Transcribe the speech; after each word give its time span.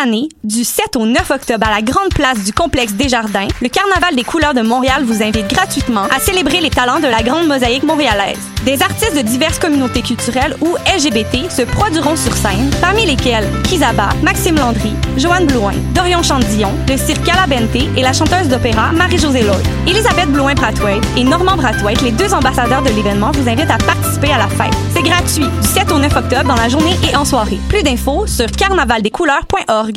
année, 0.00 0.28
du 0.44 0.64
7 0.64 0.96
au 0.96 1.06
9 1.06 1.30
octobre 1.30 1.66
à 1.66 1.70
la 1.70 1.82
grande 1.82 2.12
place 2.14 2.44
du 2.44 2.52
complexe 2.52 2.92
Desjardins, 2.92 3.48
le 3.60 3.68
Carnaval 3.68 4.14
des 4.14 4.22
couleurs 4.22 4.54
de 4.54 4.62
Montréal 4.62 5.04
vous 5.04 5.22
invite 5.22 5.48
gratuitement 5.48 6.04
à 6.14 6.20
célébrer 6.20 6.60
les 6.60 6.70
talents 6.70 7.00
de 7.00 7.06
la 7.06 7.22
grande 7.22 7.46
mosaïque 7.46 7.82
montréalaise. 7.82 8.38
Des 8.64 8.82
artistes 8.82 9.16
de 9.16 9.22
diverses 9.22 9.58
communautés 9.58 10.02
culturelles 10.02 10.56
ou 10.60 10.76
LGBT 10.94 11.50
se 11.50 11.62
produiront 11.62 12.16
sur 12.16 12.32
scène, 12.34 12.70
parmi 12.80 13.06
lesquels 13.06 13.46
Kizaba, 13.64 14.10
Maxime 14.22 14.56
Landry, 14.56 14.92
Joanne 15.16 15.46
Blouin, 15.46 15.72
Dorion 15.94 16.22
Chandillon, 16.22 16.72
le 16.88 16.96
cirque 16.96 17.24
Calabente 17.24 17.74
et 17.96 18.02
la 18.02 18.12
chanteuse 18.12 18.48
d'opéra 18.48 18.92
Marie-Josée 18.92 19.42
Lloyd. 19.42 19.66
Elisabeth 19.86 20.30
Blouin-Brathwaite 20.30 21.04
et 21.16 21.24
Normand 21.24 21.56
Brathwaite, 21.56 22.02
les 22.02 22.12
deux 22.12 22.32
ambassadeurs 22.34 22.82
de 22.82 22.90
l'événement, 22.90 23.30
vous 23.32 23.48
invitent 23.48 23.70
à 23.70 23.78
participer 23.78 24.32
à 24.32 24.38
la 24.38 24.48
fête. 24.48 24.74
C'est 24.94 25.02
gratuit, 25.02 25.46
du 25.62 25.68
7 25.68 25.90
au 25.92 25.98
9 25.98 26.16
octobre 26.16 26.44
dans 26.44 26.56
la 26.56 26.68
journée 26.68 26.96
et 27.10 27.16
en 27.16 27.24
soirée. 27.24 27.58
Plus 27.68 27.82
d'infos 27.82 28.26
sur 28.26 28.50
carnavaldescouleurs.org. 28.50 29.87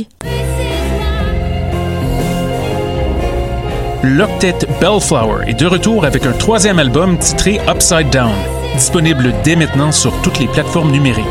L'octet 4.04 4.56
Bellflower 4.80 5.48
est 5.48 5.60
de 5.60 5.68
retour 5.68 6.06
avec 6.06 6.26
un 6.26 6.32
troisième 6.32 6.80
album 6.80 7.18
titré 7.18 7.60
Upside 7.68 8.10
Down, 8.10 8.32
disponible 8.76 9.34
dès 9.44 9.56
maintenant 9.56 9.92
sur 9.92 10.14
toutes 10.22 10.40
les 10.40 10.48
plateformes 10.48 10.92
numériques. 10.92 11.26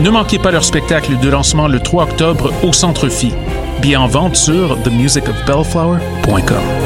Ne 0.00 0.10
manquez 0.10 0.38
pas 0.38 0.50
leur 0.50 0.64
spectacle 0.64 1.18
de 1.18 1.28
lancement 1.28 1.68
le 1.68 1.80
3 1.80 2.04
octobre 2.04 2.52
au 2.62 2.72
Centre 2.72 3.08
Phi. 3.08 3.32
Bien 3.80 4.00
en 4.00 4.08
vente 4.08 4.36
sur 4.36 4.80
themusicofbellflower.com. 4.82 6.85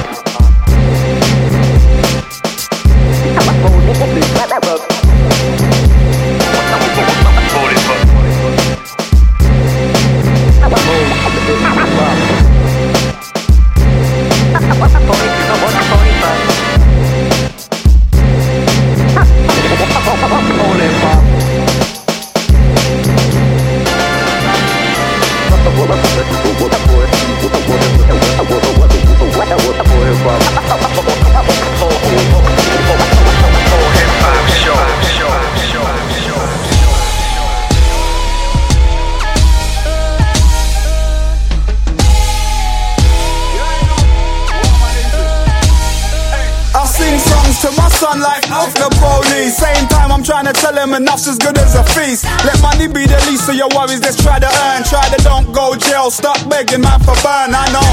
Stop 56.11 56.43
begging 56.51 56.83
man 56.83 56.99
for 56.99 57.15
burn. 57.23 57.55
I 57.55 57.71
know. 57.71 57.87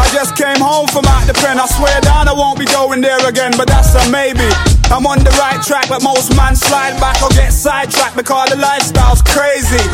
I 0.00 0.08
just 0.16 0.32
came 0.40 0.56
home 0.56 0.88
from 0.88 1.04
out 1.04 1.28
the 1.28 1.36
pen. 1.36 1.60
I 1.60 1.68
swear 1.68 2.00
down 2.00 2.24
I 2.24 2.32
won't 2.32 2.56
be 2.56 2.64
going 2.64 3.04
there 3.04 3.20
again, 3.28 3.52
but 3.60 3.68
that's 3.68 3.92
a 3.92 4.00
maybe. 4.08 4.48
I'm 4.88 5.04
on 5.04 5.20
the 5.20 5.28
right 5.36 5.60
track, 5.60 5.84
but 5.84 6.00
most 6.00 6.32
man 6.32 6.56
slide 6.56 6.96
back 6.96 7.20
or 7.20 7.28
get 7.36 7.52
sidetracked 7.52 8.16
because 8.16 8.48
the 8.48 8.56
lifestyle's 8.56 9.20
crazy. 9.20 9.84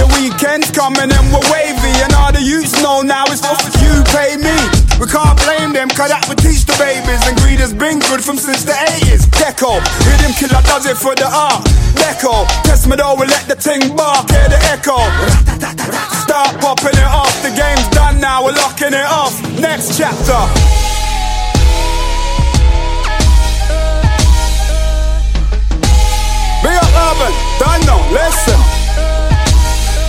The 0.00 0.08
weekend's 0.16 0.72
coming 0.72 1.12
and 1.12 1.24
we're 1.28 1.44
wavy, 1.52 1.92
and 2.00 2.16
all 2.16 2.32
the 2.32 2.40
youths 2.40 2.72
know 2.80 3.04
now 3.04 3.28
it's 3.28 3.44
if 3.44 3.76
you 3.84 4.00
pay 4.16 4.40
me. 4.40 4.56
We 4.96 5.04
can't 5.04 5.36
blame 5.44 5.76
them, 5.76 5.92
cause 5.92 6.08
that 6.08 6.24
would 6.24 6.40
teach 6.40 6.64
the 6.64 6.72
babies. 6.80 7.20
And 7.28 7.36
greed 7.44 7.60
has 7.60 7.76
been 7.76 8.00
good 8.00 8.24
from 8.24 8.40
since 8.40 8.64
the 8.64 8.72
80s. 8.72 9.28
Deco, 9.36 9.76
rhythm 10.08 10.32
killer 10.40 10.64
does 10.64 10.88
it 10.88 10.96
for 10.96 11.12
the 11.12 11.28
art. 11.28 11.68
Deco, 12.00 12.48
test 12.64 12.88
me 12.88 12.96
though, 12.96 13.12
we 13.12 13.28
let 13.28 13.44
the 13.44 13.60
ting 13.60 13.92
bark, 13.92 14.24
hear 14.32 14.48
the 14.48 14.60
echo. 14.72 14.96
Start 16.30 16.60
popping 16.60 16.94
it 16.94 17.10
off, 17.10 17.42
the 17.42 17.50
game's 17.50 17.88
done 17.88 18.20
now, 18.20 18.44
we're 18.44 18.52
locking 18.52 18.94
it 18.94 19.08
off. 19.10 19.34
Next 19.58 19.98
chapter. 19.98 20.38
Big 26.62 26.78
up 26.78 26.94
urban, 27.02 27.34
don't 27.58 27.82
know, 27.82 27.98
listen. 28.14 28.60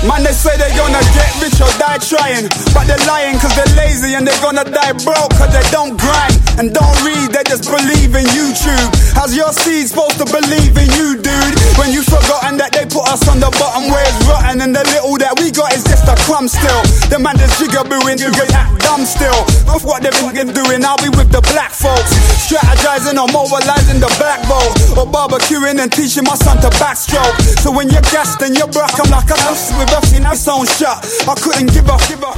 Man, 0.08 0.22
they 0.22 0.34
say 0.34 0.56
they're 0.58 0.78
gonna 0.78 1.02
get 1.18 1.42
rich 1.42 1.60
or 1.60 1.74
die 1.82 1.98
trying. 1.98 2.46
But 2.72 2.86
they're 2.86 3.02
lying 3.08 3.40
cause 3.40 3.56
they're 3.56 3.76
lazy 3.76 4.14
and 4.14 4.28
they're 4.28 4.42
gonna 4.44 4.64
die 4.64 4.94
broke 4.94 5.34
cause 5.34 5.52
they 5.52 5.68
don't 5.72 5.98
grind 5.98 6.41
and 6.60 6.74
don't 6.74 6.98
read, 7.06 7.32
they 7.32 7.44
just 7.48 7.70
believe 7.70 8.16
in 8.16 8.26
YouTube. 8.34 8.90
How's 9.16 9.36
your 9.36 9.52
seed 9.54 9.88
supposed 9.88 10.18
to 10.20 10.28
believe 10.28 10.76
in 10.76 10.90
you, 10.98 11.20
dude? 11.20 11.54
When 11.78 11.92
you've 11.92 12.08
forgotten 12.08 12.58
that 12.58 12.72
they 12.74 12.88
put 12.88 13.08
us 13.08 13.24
on 13.28 13.40
the 13.40 13.52
bottom 13.60 13.92
where 13.92 14.04
it's 14.04 14.20
rotten 14.28 14.62
and 14.62 14.76
the 14.76 14.84
little 14.92 15.16
that 15.22 15.38
we 15.40 15.52
got 15.52 15.72
is 15.76 15.84
just 15.84 16.08
a 16.08 16.16
crumb 16.28 16.48
still. 16.48 16.82
The 17.12 17.20
man 17.20 17.38
just 17.38 17.60
jigabooing, 17.60 18.20
you 18.20 18.32
get 18.34 18.50
that 18.52 18.68
dumb 18.84 19.06
still. 19.06 19.42
Of 19.72 19.84
what 19.86 20.04
they've 20.04 20.16
been 20.34 20.52
doing, 20.52 20.84
I'll 20.84 21.00
be 21.00 21.12
with 21.14 21.32
the 21.32 21.44
black 21.54 21.72
folks. 21.72 22.12
Strategizing 22.44 23.16
or 23.16 23.30
mobilizing 23.32 24.00
the 24.04 24.12
black 24.20 24.44
vote, 24.50 25.00
Or 25.00 25.08
barbecuing 25.08 25.80
and 25.80 25.92
teaching 25.92 26.26
my 26.26 26.36
son 26.36 26.60
to 26.66 26.72
backstroke. 26.82 27.36
So 27.64 27.72
when 27.72 27.90
you're 27.90 28.06
gassed 28.12 28.42
and 28.42 28.58
you're 28.58 28.72
broke, 28.72 28.96
I'm 29.00 29.12
like 29.12 29.30
a 29.30 29.38
house 29.40 29.72
with 29.78 29.92
a 29.92 30.02
in 30.16 30.26
its 30.26 30.48
own 30.48 30.66
shot. 30.66 31.06
I 31.28 31.36
couldn't 31.40 31.72
give 31.72 31.88
up, 31.90 32.02
give 32.08 32.24
a. 32.24 32.32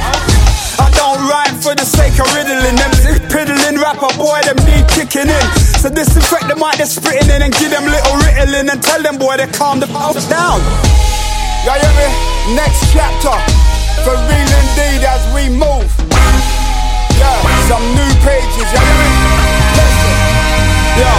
I 0.77 0.89
don't 0.97 1.21
rhyme 1.29 1.57
for 1.61 1.75
the 1.75 1.85
sake 1.85 2.17
of 2.17 2.27
riddling 2.33 2.75
them. 2.75 2.91
Piddling 3.29 3.77
rapper 4.03 4.17
boy, 4.17 4.39
them 4.43 4.57
need 4.67 4.87
kicking 4.87 5.29
in. 5.29 5.47
So 5.79 5.89
disinfect 5.89 6.47
the 6.47 6.55
mic 6.55 6.75
they're 6.77 6.87
spitting 6.87 7.29
in 7.31 7.41
and 7.41 7.53
give 7.55 7.71
them 7.71 7.85
little 7.85 8.15
riddling 8.19 8.69
and 8.69 8.81
tell 8.83 9.01
them 9.01 9.17
boy 9.17 9.37
they 9.37 9.47
calm 9.47 9.79
the 9.79 9.87
f 9.87 10.17
down. 10.29 10.59
You 11.63 11.71
hear 11.71 11.93
me? 11.95 12.07
Next 12.55 12.91
chapter. 12.91 13.35
For 14.03 14.15
real 14.27 14.51
indeed 14.59 15.03
as 15.07 15.23
we 15.31 15.47
move. 15.47 15.87
Yeah, 17.15 17.39
some 17.71 17.83
new 17.95 18.11
pages, 18.25 18.67
you 18.67 18.79
hear 18.79 18.97
me? 18.99 19.09
Listen. 19.79 20.13
Yo, 20.99 21.13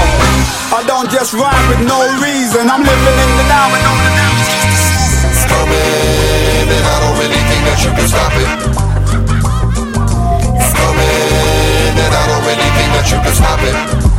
I 0.76 0.84
don't 0.86 1.10
just 1.10 1.32
rhyme 1.32 1.66
with 1.68 1.82
no 1.88 1.98
reason. 2.20 2.68
I'm 2.68 2.82
living 2.84 3.18
in 3.24 3.30
the 3.40 3.46
now 3.48 3.72
and 3.72 3.84
all 3.88 4.00
the 4.04 4.12
now 4.12 4.32
is 4.36 4.48
just 4.52 4.84
It's 5.32 5.44
coming, 5.48 6.68
and 6.68 6.84
I 6.84 6.96
don't 7.00 7.16
really 7.16 7.42
think 7.48 7.62
that 7.64 7.78
you 7.84 7.90
can 7.96 8.06
stop 8.08 8.32
it. 8.36 8.93
That 12.92 13.10
you 13.10 13.18
can 13.22 13.34
stop 13.34 14.10
it. 14.10 14.13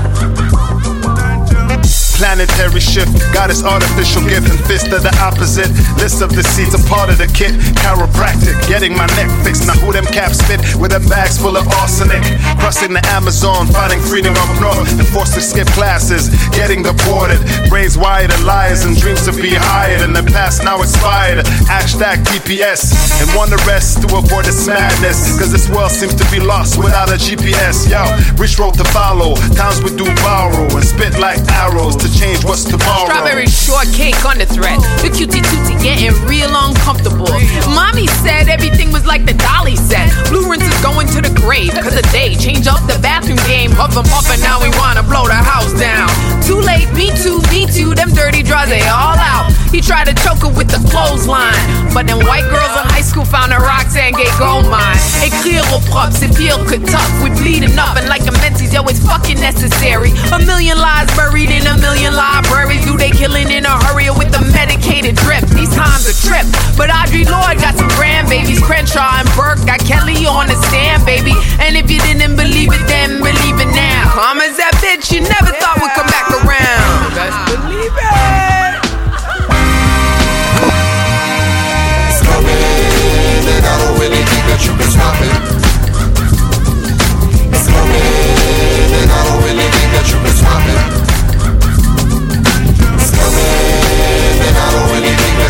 Planetary 2.16 2.80
shift. 2.80 3.12
Got 3.36 3.52
his 3.52 3.64
artificial 3.64 4.24
gift 4.24 4.48
and 4.48 4.60
fist 4.66 4.88
of 4.92 5.04
the 5.04 5.14
opposite. 5.20 5.70
List 6.00 6.24
of 6.24 6.32
the 6.32 6.44
seeds, 6.44 6.74
a 6.74 6.82
part 6.88 7.12
of 7.12 7.20
the 7.20 7.28
kit. 7.28 7.52
Chiropractic, 7.84 8.56
getting 8.68 8.96
my 8.96 9.08
neck 9.20 9.30
fixed. 9.44 9.68
Now 9.68 9.76
who 9.84 9.92
them 9.92 10.08
caps 10.08 10.42
fit 10.42 10.60
with 10.80 10.92
them 10.92 11.04
bags 11.08 11.38
full 11.38 11.56
of 11.56 11.68
arsenic? 11.84 12.24
Crossing 12.60 12.94
the 12.96 13.04
Amazon, 13.12 13.68
finding 13.68 14.00
freedom 14.00 14.34
up 14.36 14.52
north 14.60 14.88
and 14.98 15.08
forced 15.08 15.36
to 15.36 15.42
skip 15.42 15.68
classes. 15.76 16.32
Getting 16.56 16.84
deported, 16.84 17.40
brains 17.70 17.98
wired 17.98 18.32
to 18.32 18.40
liars 18.44 18.86
and 18.86 18.96
dreams 18.98 19.24
to 19.28 19.34
be 19.36 19.54
hired. 19.54 20.02
In 20.02 20.14
the 20.14 20.24
past 20.24 20.64
now 20.64 20.82
expired. 20.82 21.44
Hashtag 21.68 22.24
TPS 22.24 22.96
and 23.20 23.28
want 23.36 23.52
the 23.52 23.62
rest 23.68 24.02
to 24.02 24.08
avoid 24.16 24.46
this 24.46 24.68
madness. 24.68 25.38
Cause 25.38 25.52
this 25.52 25.68
world 25.70 25.92
seems 25.92 26.16
to 26.16 26.26
be 26.32 26.40
lost 26.40 26.78
without 26.78 27.10
a 27.10 27.20
GPS. 27.20 27.90
Yo, 27.92 28.02
rich 28.40 28.58
road 28.58 28.74
to 28.76 28.86
follow. 28.96 29.36
Times 29.60 29.84
we 29.84 29.92
do 29.96 30.06
borrow 30.24 30.64
and 30.72 30.86
spit 30.86 31.20
like 31.20 31.40
arrows 31.52 31.96
to 32.06 32.20
change 32.20 32.46
what's 32.46 32.64
tomorrow. 32.64 33.10
Strawberry 33.10 33.48
shortcake 33.48 34.22
on 34.26 34.38
the 34.38 34.46
thread. 34.46 34.78
The 35.02 35.10
cutie 35.10 35.42
tootie 35.42 35.78
getting 35.82 36.14
real 36.30 36.54
uncomfortable. 36.54 37.34
Mommy 37.74 38.06
said 38.22 38.48
everything 38.48 38.92
was 38.92 39.06
like 39.06 39.26
the 39.26 39.34
dolly 39.34 39.76
said. 39.76 40.10
Blue 40.30 40.46
rinse 40.50 40.64
is 40.64 40.82
going 40.86 41.08
to 41.18 41.20
the 41.22 41.34
grave. 41.42 41.74
Cause 41.74 41.96
the 41.98 42.06
day 42.14 42.36
change 42.36 42.68
up 42.68 42.82
the 42.86 43.00
bathroom 43.02 43.42
game. 43.50 43.72
Huff 43.72 43.98
and 43.98 44.06
puff 44.06 44.30
and 44.30 44.42
now 44.42 44.62
we 44.62 44.70
wanna 44.78 45.02
blow 45.02 45.26
the 45.26 45.34
house 45.34 45.74
down. 45.80 46.10
Too 46.46 46.62
late, 46.62 46.86
me 46.94 47.10
too, 47.26 47.42
me 47.50 47.66
too. 47.66 47.98
Them 47.98 48.14
dirty 48.14 48.44
draws, 48.44 48.70
they 48.70 48.86
all 48.86 49.18
out. 49.18 49.50
He 49.74 49.82
tried 49.82 50.06
to 50.06 50.16
choke 50.22 50.46
her 50.46 50.54
with 50.54 50.70
the 50.70 50.82
clothesline. 50.94 51.58
But 51.90 52.06
then 52.06 52.22
white 52.22 52.46
girls 52.54 52.74
in 52.78 52.86
high 52.86 53.02
school 53.02 53.26
found 53.26 53.52
a 53.52 53.58
Roxane 53.58 54.14
Gay 54.14 54.30
gold 54.38 54.70
mine. 54.70 55.00
Écrire 55.26 55.66
au 55.74 55.82
propre, 55.90 56.14
c'est 56.14 56.30
pire 56.30 56.62
que 56.70 56.78
tough. 56.86 57.10
We 57.24 57.34
bleeding 57.42 57.78
up 57.80 57.98
and 57.98 58.08
like 58.08 58.28
a 58.30 58.34
menses, 58.44 58.72
yo, 58.74 58.84
it's 58.86 59.02
fucking 59.02 59.40
necessary. 59.40 60.14
A 60.32 60.40
million 60.46 60.78
lies 60.78 61.10
buried 61.18 61.50
in 61.50 61.66
a 61.66 61.76
million 61.78 61.95
libraries. 62.04 62.84
Do 62.84 62.98
they 62.98 63.12
killing 63.12 63.50
in 63.52 63.66
a 63.66 63.76
hurry 63.86 64.10
or 64.10 64.18
with 64.18 64.32
the 64.32 64.44
medicated 64.52 65.16
drip? 65.16 65.44
These 65.56 65.74
times 65.76 66.08
are 66.10 66.18
trip. 66.28 66.46
But 66.76 66.90
Audre 66.90 67.24
Lorde 67.24 67.60
got 67.62 67.76
some 67.76 67.90
grandbabies. 67.96 68.62
Crenshaw 68.62 69.24
and 69.24 69.30
Burke 69.36 69.64
got 69.66 69.80
Kelly 69.80 70.26
on 70.26 70.48
the 70.48 70.58
stand, 70.68 71.06
baby. 71.06 71.34
And 71.60 71.78
if 71.78 71.90
you 71.90 72.00
didn't 72.02 72.36
believe 72.36 72.74
it 72.74 72.86
then, 72.88 73.20
believe 73.24 73.58
it 73.60 73.72
now. 73.72 74.12
Mama's 74.16 74.58
that 74.58 74.76
bitch 74.84 75.12
you 75.12 75.22
never 75.22 75.52
thought 75.56 75.80
would 75.80 75.94
come 75.96 76.10
back 76.12 76.28
around. 76.44 77.16
Best 77.16 77.40
believe 77.52 77.94
it. 77.96 78.35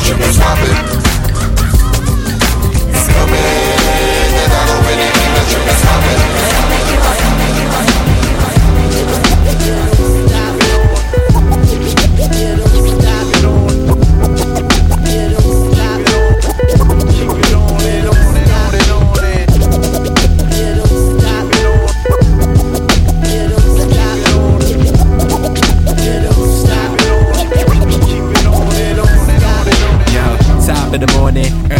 You 0.07 0.13
can 0.13 0.33
stop 0.33 0.59
it. 0.61 0.69
It's 2.93 3.07
coming, 3.11 3.54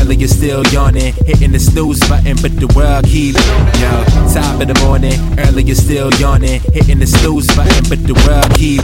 early 0.05 0.17
you're 0.17 0.27
still 0.27 0.63
yawning, 0.67 1.13
hitting 1.25 1.51
the 1.51 1.59
snooze 1.59 1.99
button, 2.07 2.37
but 2.39 2.55
the 2.59 2.67
world 2.75 3.03
keep. 3.05 3.33
Yo, 3.81 3.89
top 4.31 4.61
of 4.61 4.67
the 4.67 4.79
morning, 4.85 5.17
early 5.39 5.63
you're 5.63 5.75
still 5.75 6.11
yawning, 6.19 6.61
hitting 6.73 6.99
the 6.99 7.07
snooze 7.07 7.47
button, 7.55 7.83
but 7.89 7.97
the 8.05 8.13
world 8.27 8.53
keep. 8.53 8.83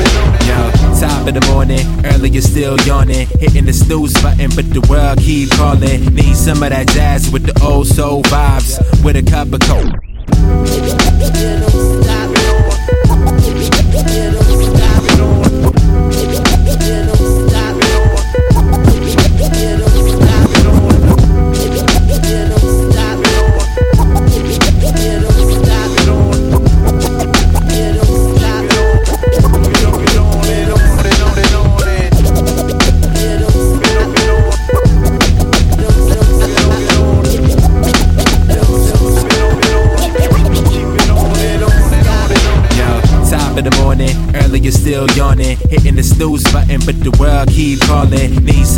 Yo, 0.50 0.72
top 1.00 1.28
of 1.28 1.36
the 1.36 1.42
morning, 1.52 1.86
early 2.06 2.32
you're 2.32 2.42
still 2.42 2.76
yawning, 2.88 3.28
hitting 3.40 3.66
the 3.66 3.74
snooze 3.74 4.20
button, 4.24 4.50
but 4.56 4.68
the 4.74 4.82
world 4.90 5.20
keep 5.20 5.52
calling. 5.52 6.04
Need 6.16 6.36
some 6.36 6.64
of 6.64 6.72
that 6.72 6.88
jazz 6.90 7.30
with 7.32 7.46
the 7.46 7.54
old 7.64 7.86
soul 7.86 8.24
vibes, 8.24 8.80
with 9.04 9.16
a 9.16 9.22
cup 9.22 9.54
of 9.54 9.60
coke. 9.62 9.94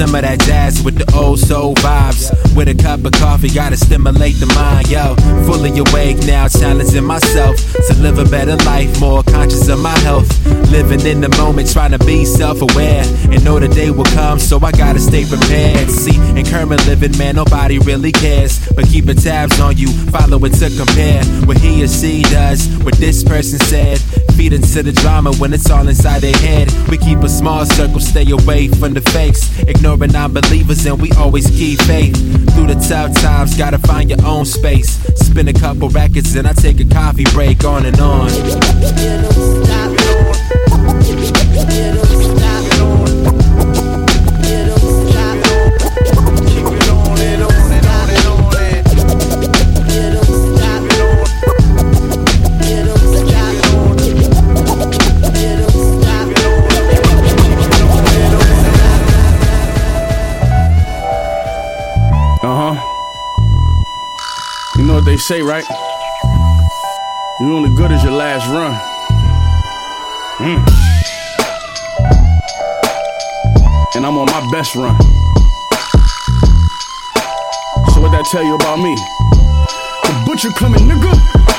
Some 0.05 0.15
of 0.15 0.21
that 0.23 0.39
jazz 0.41 0.83
with 0.83 0.97
the 0.97 1.05
oh 1.15 1.27
old 1.27 1.39
soul 1.39 1.75
vibes. 1.75 2.02
With 2.55 2.67
a 2.67 2.75
cup 2.75 3.03
of 3.03 3.13
coffee, 3.13 3.50
gotta 3.50 3.75
stimulate 3.75 4.35
the 4.35 4.45
mind, 4.53 4.88
yo. 4.88 5.15
Fully 5.45 5.73
awake 5.79 6.17
now, 6.27 6.47
challenging 6.47 7.03
myself 7.03 7.57
to 7.88 7.94
live 7.95 8.19
a 8.19 8.25
better 8.25 8.55
life, 8.57 9.00
more 9.00 9.23
conscious 9.23 9.67
of 9.69 9.79
my 9.79 9.97
health. 10.00 10.29
Living 10.69 11.01
in 11.01 11.19
the 11.21 11.29
moment, 11.38 11.71
trying 11.71 11.91
to 11.91 12.00
be 12.00 12.25
self-aware, 12.25 13.03
and 13.31 13.44
know 13.44 13.59
the 13.59 13.67
day 13.67 13.89
will 13.89 14.05
come, 14.15 14.39
so 14.39 14.59
I 14.59 14.71
gotta 14.71 15.00
stay 15.00 15.25
prepared. 15.25 15.89
See, 15.89 16.15
in 16.38 16.45
current 16.45 16.85
living, 16.85 17.17
man, 17.17 17.35
nobody 17.35 17.79
really 17.79 18.11
cares, 18.11 18.59
but 18.69 18.85
keeping 18.85 19.17
tabs 19.17 19.59
on 19.59 19.75
you, 19.75 19.88
follow 20.11 20.38
it 20.45 20.53
to 20.61 20.69
compare 20.77 21.23
what 21.45 21.57
he 21.57 21.83
or 21.83 21.88
she 21.88 22.21
does, 22.23 22.67
what 22.83 22.94
this 22.95 23.23
person 23.23 23.59
said. 23.59 24.00
Feed 24.38 24.53
into 24.53 24.81
the 24.81 24.91
drama 24.91 25.31
when 25.33 25.53
it's 25.53 25.69
all 25.69 25.88
inside 25.88 26.21
their 26.21 26.35
head. 26.38 26.71
We 26.89 26.97
keep 26.97 27.19
a 27.19 27.29
small 27.29 27.65
circle, 27.65 28.00
stay 28.00 28.29
away 28.29 28.67
from 28.67 28.94
the 28.94 29.01
fakes. 29.01 29.59
Ignoring 29.59 30.11
non 30.11 30.33
believers, 30.33 30.85
and 30.85 31.00
we 31.01 31.11
always 31.13 31.50
keep 31.50 31.79
faith. 31.81 32.17
Through 32.53 32.67
the 32.67 32.85
tough 32.88 33.13
times, 33.21 33.57
gotta 33.57 33.79
find 33.79 34.09
your 34.09 34.23
own 34.25 34.45
space. 34.45 35.00
Spin 35.15 35.47
a 35.47 35.53
couple 35.53 35.89
records, 35.89 36.35
and 36.35 36.47
I 36.47 36.53
take 36.53 36.79
a 36.79 36.85
coffee 36.85 37.25
break 37.33 37.63
on 37.63 37.85
and 37.85 38.00
on. 38.00 38.29
Say, 65.24 65.42
right? 65.42 65.63
You 67.39 67.56
only 67.56 67.74
good 67.74 67.94
as 67.94 68.03
your 68.03 68.12
last 68.12 68.46
run. 68.50 68.74
Mm. 70.39 70.60
And 73.96 74.06
I'm 74.06 74.18
on 74.18 74.25
my 74.25 74.51
best 74.51 74.75
run. 74.75 75.00
So 77.94 78.01
what 78.01 78.12
that 78.12 78.27
tell 78.32 78.44
you 78.44 78.56
about 78.56 78.80
me? 78.80 78.96
The 80.03 80.24
butcher 80.25 80.50
coming, 80.60 80.82
nigga. 80.89 81.52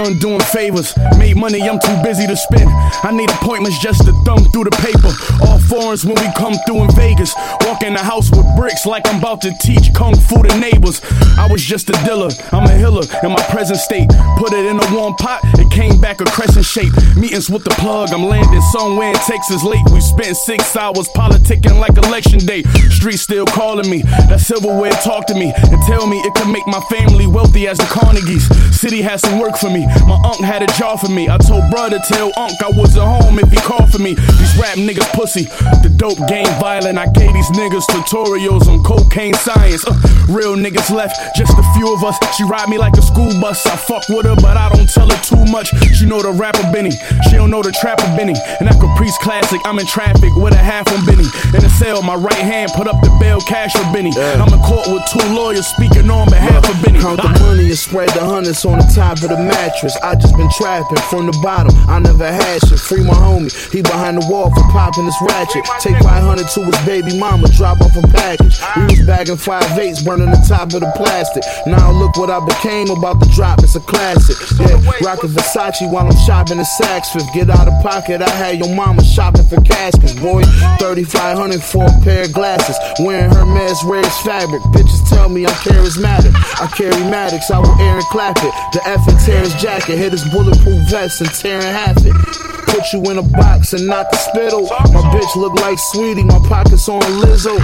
Done 0.00 0.18
doing 0.18 0.40
favors. 0.40 0.96
Made 1.18 1.36
money, 1.36 1.60
I'm 1.60 1.78
too 1.78 1.96
busy 2.02 2.26
to 2.26 2.34
spend. 2.34 2.70
I 3.04 3.10
need 3.12 3.28
appointments 3.28 3.78
just 3.80 4.06
to 4.06 4.12
thumb 4.24 4.44
through 4.48 4.64
the 4.64 4.76
paper. 4.80 5.12
All 5.44 5.58
foreigns 5.58 6.06
when 6.06 6.14
we 6.14 6.32
come 6.38 6.54
through 6.64 6.84
in 6.84 6.90
Vegas. 6.96 7.34
Walk 7.66 7.82
in 7.82 7.92
the 7.92 8.00
house 8.00 8.30
with 8.30 8.46
bricks 8.56 8.86
like 8.86 9.06
I'm 9.06 9.18
about 9.18 9.42
to 9.42 9.52
teach 9.60 9.92
kung 9.92 10.16
fu 10.16 10.42
to 10.42 10.56
neighbors. 10.58 11.02
I 11.36 11.48
was 11.52 11.62
just 11.62 11.90
a 11.90 11.92
dealer, 12.08 12.30
I'm 12.50 12.64
a 12.64 12.76
healer 12.78 13.04
in 13.22 13.32
my 13.32 13.42
present 13.52 13.78
state. 13.78 14.08
Put 14.38 14.54
it 14.54 14.64
in 14.64 14.80
a 14.80 14.94
warm 14.94 15.14
pot, 15.16 15.40
it 15.60 15.69
came 15.80 15.98
back 15.98 16.20
a 16.20 16.24
crescent 16.26 16.66
shape. 16.66 16.92
Meetings 17.16 17.48
with 17.48 17.64
the 17.64 17.70
plug, 17.80 18.12
I'm 18.12 18.24
landing 18.24 18.60
somewhere 18.60 19.08
in 19.08 19.20
Texas 19.24 19.64
late. 19.64 19.80
We 19.90 20.00
spent 20.00 20.36
six 20.36 20.76
hours 20.76 21.08
politicking 21.16 21.80
like 21.80 21.96
election 21.96 22.38
day. 22.40 22.62
Street 22.90 23.16
still 23.16 23.46
calling 23.46 23.88
me, 23.88 24.02
that 24.28 24.40
silverware 24.40 24.92
talk 25.00 25.26
to 25.28 25.34
me 25.34 25.52
and 25.56 25.80
tell 25.88 26.06
me 26.06 26.18
it 26.18 26.34
could 26.34 26.52
make 26.52 26.66
my 26.66 26.80
family 26.92 27.26
wealthy 27.26 27.66
as 27.66 27.78
the 27.78 27.84
Carnegies. 27.84 28.44
City 28.74 29.00
has 29.00 29.22
some 29.22 29.38
work 29.38 29.56
for 29.56 29.70
me, 29.70 29.86
My 30.04 30.20
unc 30.28 30.40
had 30.44 30.62
a 30.62 30.66
job 30.76 31.00
for 31.00 31.08
me. 31.08 31.30
I 31.30 31.38
told 31.38 31.64
brother 31.70 31.98
tell 32.08 32.30
unc 32.36 32.60
I 32.60 32.70
wasn't 32.76 33.08
home 33.08 33.38
if 33.38 33.50
he 33.50 33.56
called 33.56 33.90
for 33.90 34.02
me. 34.02 34.14
These 34.14 34.56
rap 34.60 34.76
niggas 34.76 35.08
pussy. 35.16 35.44
The 35.80 35.88
dope 35.96 36.20
game 36.28 36.52
violent. 36.60 36.98
I 36.98 37.06
gave 37.12 37.32
these 37.32 37.50
niggas 37.56 37.86
tutorials 37.88 38.68
on 38.68 38.84
cocaine 38.84 39.34
science. 39.34 39.86
Uh, 39.86 39.96
real 40.28 40.56
niggas 40.56 40.90
left, 40.90 41.16
just 41.36 41.56
a 41.56 41.64
few 41.72 41.92
of 41.94 42.04
us. 42.04 42.18
She 42.36 42.44
ride 42.44 42.68
me 42.68 42.76
like 42.76 42.94
a 42.98 43.02
school 43.02 43.32
bus. 43.40 43.64
I 43.66 43.76
fuck 43.76 44.08
with 44.10 44.26
her, 44.26 44.36
but 44.36 44.56
I 44.56 44.68
don't 44.68 44.88
tell 44.88 45.08
her 45.08 45.20
too 45.24 45.44
much. 45.50 45.69
She 45.94 46.06
know 46.06 46.22
the 46.22 46.32
rapper 46.32 46.64
Benny. 46.72 46.90
She 47.28 47.36
don't 47.36 47.50
know 47.50 47.62
the 47.62 47.72
trapper 47.72 48.08
Benny. 48.16 48.34
And 48.58 48.68
that 48.68 48.80
Caprice 48.80 49.16
classic. 49.18 49.60
I'm 49.64 49.78
in 49.78 49.86
traffic 49.86 50.34
with 50.36 50.54
a 50.54 50.62
half 50.62 50.90
on 50.92 51.04
Benny. 51.06 51.28
In 51.54 51.60
the 51.62 51.72
cell, 51.78 52.02
my 52.02 52.14
right 52.14 52.40
hand 52.40 52.72
put 52.74 52.88
up 52.88 53.00
the 53.02 53.10
bail 53.20 53.40
cash 53.40 53.72
for 53.72 53.86
Benny. 53.92 54.12
I'm 54.16 54.52
in 54.52 54.60
court 54.60 54.88
with 54.88 55.04
two 55.12 55.22
lawyers 55.32 55.66
speaking 55.66 56.10
on 56.10 56.28
behalf 56.28 56.68
of 56.68 56.76
Benny. 56.84 57.00
Count 57.00 57.22
the 57.22 57.28
money 57.40 57.68
and 57.68 57.78
spread 57.78 58.08
the 58.10 58.24
hundreds 58.24 58.64
on 58.64 58.78
the 58.78 58.88
top 58.94 59.22
of 59.22 59.30
the 59.30 59.38
mattress. 59.38 59.96
I 60.02 60.14
just 60.14 60.36
been 60.36 60.50
trapping 60.50 61.00
from 61.10 61.26
the 61.26 61.36
bottom. 61.42 61.72
I 61.88 61.98
never 61.98 62.26
had 62.26 62.60
shit. 62.66 62.80
Free 62.80 63.04
my 63.04 63.14
homie. 63.14 63.52
He 63.72 63.82
behind 63.82 64.20
the 64.20 64.26
wall 64.26 64.50
for 64.50 64.64
popping 64.72 65.06
this 65.06 65.20
ratchet. 65.20 65.64
Take 65.80 65.98
500 66.02 66.48
to 66.48 66.60
his 66.64 66.78
baby 66.86 67.18
mama. 67.18 67.48
Drop 67.56 67.80
off 67.80 67.96
a 67.96 68.02
package. 68.08 68.58
We 68.76 68.98
was 68.98 69.06
bagging 69.06 69.36
five 69.36 69.78
eights, 69.78 70.02
burning 70.02 70.30
the 70.30 70.42
top 70.48 70.72
of 70.72 70.80
the 70.80 70.90
plastic. 70.96 71.44
Now 71.66 71.92
look 71.92 72.16
what 72.16 72.30
I 72.30 72.40
became 72.44 72.90
about 72.90 73.20
to 73.22 73.28
drop. 73.30 73.60
It's 73.62 73.76
a 73.76 73.80
classic. 73.80 74.36
Yeah, 74.58 74.80
rockin' 75.04 75.30
Versace 75.30 75.59
while 75.60 76.06
I'm 76.06 76.16
shopping 76.16 76.58
at 76.58 76.64
Saks 76.64 77.12
Fifth. 77.12 77.32
Get 77.34 77.50
out 77.50 77.68
of 77.68 77.74
pocket. 77.82 78.22
I 78.22 78.30
had 78.30 78.58
your 78.58 78.74
mama 78.74 79.04
shopping 79.04 79.44
for 79.44 79.60
caskets. 79.60 80.14
Boy, 80.14 80.42
3500 80.80 81.62
for 81.62 81.84
a 81.84 82.00
pair 82.02 82.24
of 82.24 82.32
glasses. 82.32 82.76
Wearing 82.98 83.30
Hermes 83.30 83.84
rarest 83.84 84.24
fabric. 84.24 84.62
Bitches 84.72 85.06
tell 85.10 85.28
me 85.28 85.44
I'm 85.44 85.52
charismatic. 85.60 86.32
I 86.60 86.66
carry 86.68 86.96
Maddox. 87.10 87.50
I 87.50 87.58
will 87.58 87.78
air 87.78 87.96
and 87.96 88.04
clap 88.06 88.38
it. 88.38 88.54
The 88.72 88.80
F 88.86 89.06
and 89.06 89.20
his 89.20 89.54
jacket. 89.60 89.98
Hit 89.98 90.12
his 90.12 90.24
bulletproof 90.32 90.88
vest 90.88 91.20
and 91.20 91.30
tear 91.30 91.58
in 91.58 91.64
half 91.64 91.98
it. 91.98 92.69
Put 92.70 92.92
you 92.92 93.02
in 93.10 93.18
a 93.18 93.22
box 93.22 93.72
and 93.72 93.86
not 93.86 94.10
the 94.10 94.16
spittle. 94.16 94.70
My 94.94 95.02
bitch 95.10 95.34
look 95.34 95.54
like 95.60 95.78
sweetie. 95.90 96.22
My 96.22 96.38
pockets 96.46 96.88
on 96.88 97.02
Lizzo. 97.18 97.58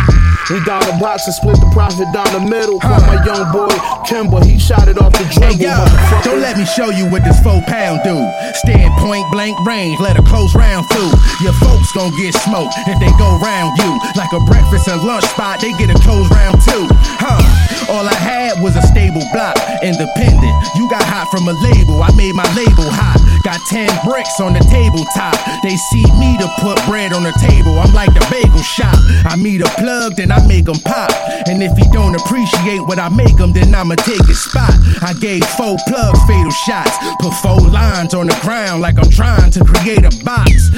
We 0.51 0.59
down 0.67 0.83
the 0.83 0.99
box 0.99 1.27
and 1.27 1.35
split 1.35 1.59
the 1.63 1.71
profit 1.71 2.11
down 2.15 2.27
the 2.35 2.43
middle. 2.43 2.79
Call 2.79 3.01
my 3.07 3.23
young 3.23 3.51
boy 3.55 3.71
Kimber. 4.07 4.43
He 4.45 4.59
shot 4.59 4.87
it 4.87 4.99
off 4.99 5.13
the 5.15 5.27
dribble. 5.31 5.59
Hey 5.59 5.71
yo, 5.71 5.75
don't 6.27 6.43
let 6.43 6.59
me 6.59 6.67
show 6.67 6.91
you 6.91 7.07
what 7.11 7.23
this 7.23 7.39
four 7.43 7.63
pound 7.71 8.03
do. 8.03 8.19
Stand 8.67 8.95
point 8.99 9.27
blank 9.31 9.55
range, 9.67 9.99
let 9.99 10.19
a 10.19 10.23
close 10.23 10.55
round 10.55 10.87
through. 10.91 11.15
Your 11.43 11.55
folks 11.63 11.91
gon' 11.95 12.11
get 12.19 12.35
smoked 12.43 12.75
if 12.91 12.99
they 12.99 13.11
go 13.19 13.39
round 13.39 13.79
you. 13.79 13.91
Like 14.19 14.31
a 14.35 14.43
breakfast 14.47 14.87
and 14.87 15.03
lunch 15.03 15.27
spot, 15.27 15.63
they 15.63 15.71
get 15.79 15.91
a 15.91 15.99
close 16.03 16.27
round 16.31 16.59
too. 16.63 16.87
Huh? 17.23 17.43
All 17.91 18.07
I 18.07 18.15
had 18.15 18.63
was 18.63 18.75
a 18.75 18.83
stable 18.83 19.23
block, 19.31 19.55
independent. 19.83 20.55
You 20.75 20.91
got 20.91 21.03
hot 21.07 21.31
from 21.31 21.47
a 21.47 21.55
label, 21.55 22.03
I 22.03 22.11
made 22.19 22.35
my 22.35 22.47
label 22.59 22.91
hot. 22.91 23.23
Got 23.47 23.63
10 23.71 23.87
bricks 24.03 24.41
on 24.43 24.55
the 24.55 24.63
tabletop. 24.97 25.63
They 25.63 25.77
see 25.77 26.05
me 26.19 26.37
to 26.39 26.49
put 26.61 26.83
bread 26.87 27.13
on 27.13 27.23
the 27.23 27.33
table. 27.33 27.79
I'm 27.79 27.93
like 27.93 28.13
the 28.15 28.27
bagel 28.31 28.63
shop. 28.63 28.97
I 29.25 29.37
meet 29.37 29.61
a 29.61 29.69
plug, 29.79 30.17
then 30.17 30.33
I 30.33 30.45
make 30.47 30.69
'em 30.69 30.79
pop. 30.81 31.11
And 31.47 31.63
if 31.63 31.77
he 31.77 31.85
don't 31.93 32.15
appreciate 32.15 32.87
what 32.87 32.99
I 32.99 33.09
make 33.09 33.39
'em, 33.41 33.53
then 33.53 33.75
I'ma 33.75 33.95
take 33.97 34.25
his 34.27 34.43
spot. 34.43 34.75
I 35.03 35.13
gave 35.15 35.45
four 35.57 35.77
plugs 35.87 36.21
fatal 36.27 36.51
shots. 36.51 36.97
Put 37.21 37.35
four 37.35 37.61
lines 37.61 38.15
on 38.15 38.27
the 38.27 38.37
ground 38.43 38.83
like 38.83 38.99
I'm 38.99 39.11
trying 39.11 39.51
to 39.53 39.65
create 39.65 40.05
a 40.05 40.25
box 40.25 40.71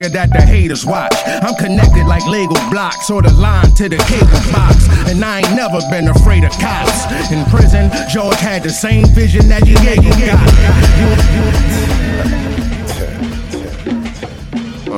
that 0.00 0.30
the 0.32 0.42
haters 0.42 0.84
watch. 0.84 1.14
I'm 1.26 1.54
connected 1.54 2.06
like 2.06 2.26
Lego 2.26 2.54
blocks 2.70 3.08
or 3.08 3.22
the 3.22 3.32
line 3.32 3.72
to 3.76 3.88
the 3.88 3.96
cable 3.96 4.52
box. 4.52 4.86
And 5.08 5.24
I 5.24 5.38
ain't 5.38 5.56
never 5.56 5.80
been 5.90 6.08
afraid 6.08 6.44
of 6.44 6.52
cops. 6.58 7.06
In 7.30 7.42
prison, 7.46 7.90
George 8.10 8.38
had 8.40 8.64
the 8.64 8.70
same 8.70 9.06
vision 9.14 9.48
that 9.48 9.66
you 9.66 9.76
got. 9.76 12.03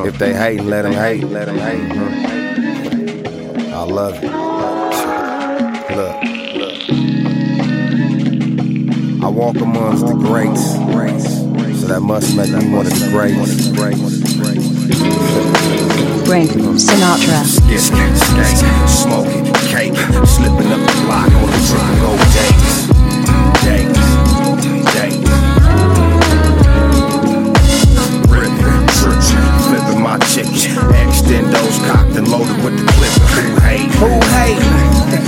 If 0.06 0.18
they 0.20 0.32
hating, 0.32 0.68
let 0.68 0.82
them 0.82 0.92
hate, 0.92 1.24
let 1.24 1.46
them 1.46 1.58
hate. 1.58 1.88
huh? 1.88 3.76
I 3.76 3.82
love 3.82 4.14
it. 4.22 4.30
Look, 5.96 6.22
look. 6.54 6.76
I 9.24 9.28
walk 9.28 9.56
amongst 9.56 10.06
the 10.06 10.14
greats, 10.14 10.74
so 11.80 11.88
that 11.88 12.00
must 12.02 12.36
make 12.36 12.50
me 12.50 12.70
one 12.72 12.86
of 12.86 12.92
the 12.92 13.08
greats. 13.10 13.66
Frank 16.24 16.50
Sinatra. 16.50 17.42
Skip, 17.44 17.80
skate, 17.80 18.62
smoking, 18.88 19.44
cake, 19.66 19.96
slipping 20.24 20.70
up 20.70 20.78
the 20.86 20.92
block 21.04 21.32
on 21.32 21.50
the 21.50 21.58
triple 21.66 21.96
gold 22.00 22.22
days. 22.30 22.86
Days, 23.64 23.86
days. 23.86 23.95
Extendos 31.26 31.84
cocked 31.88 32.16
and 32.16 32.28
loaded 32.28 32.56
with 32.62 32.78
the 32.78 32.86
clip. 32.92 33.10
Who 33.34 33.60
hate? 33.60 33.90
Who 33.94 34.06
hate? 34.30 34.58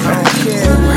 Oh, 0.07 0.88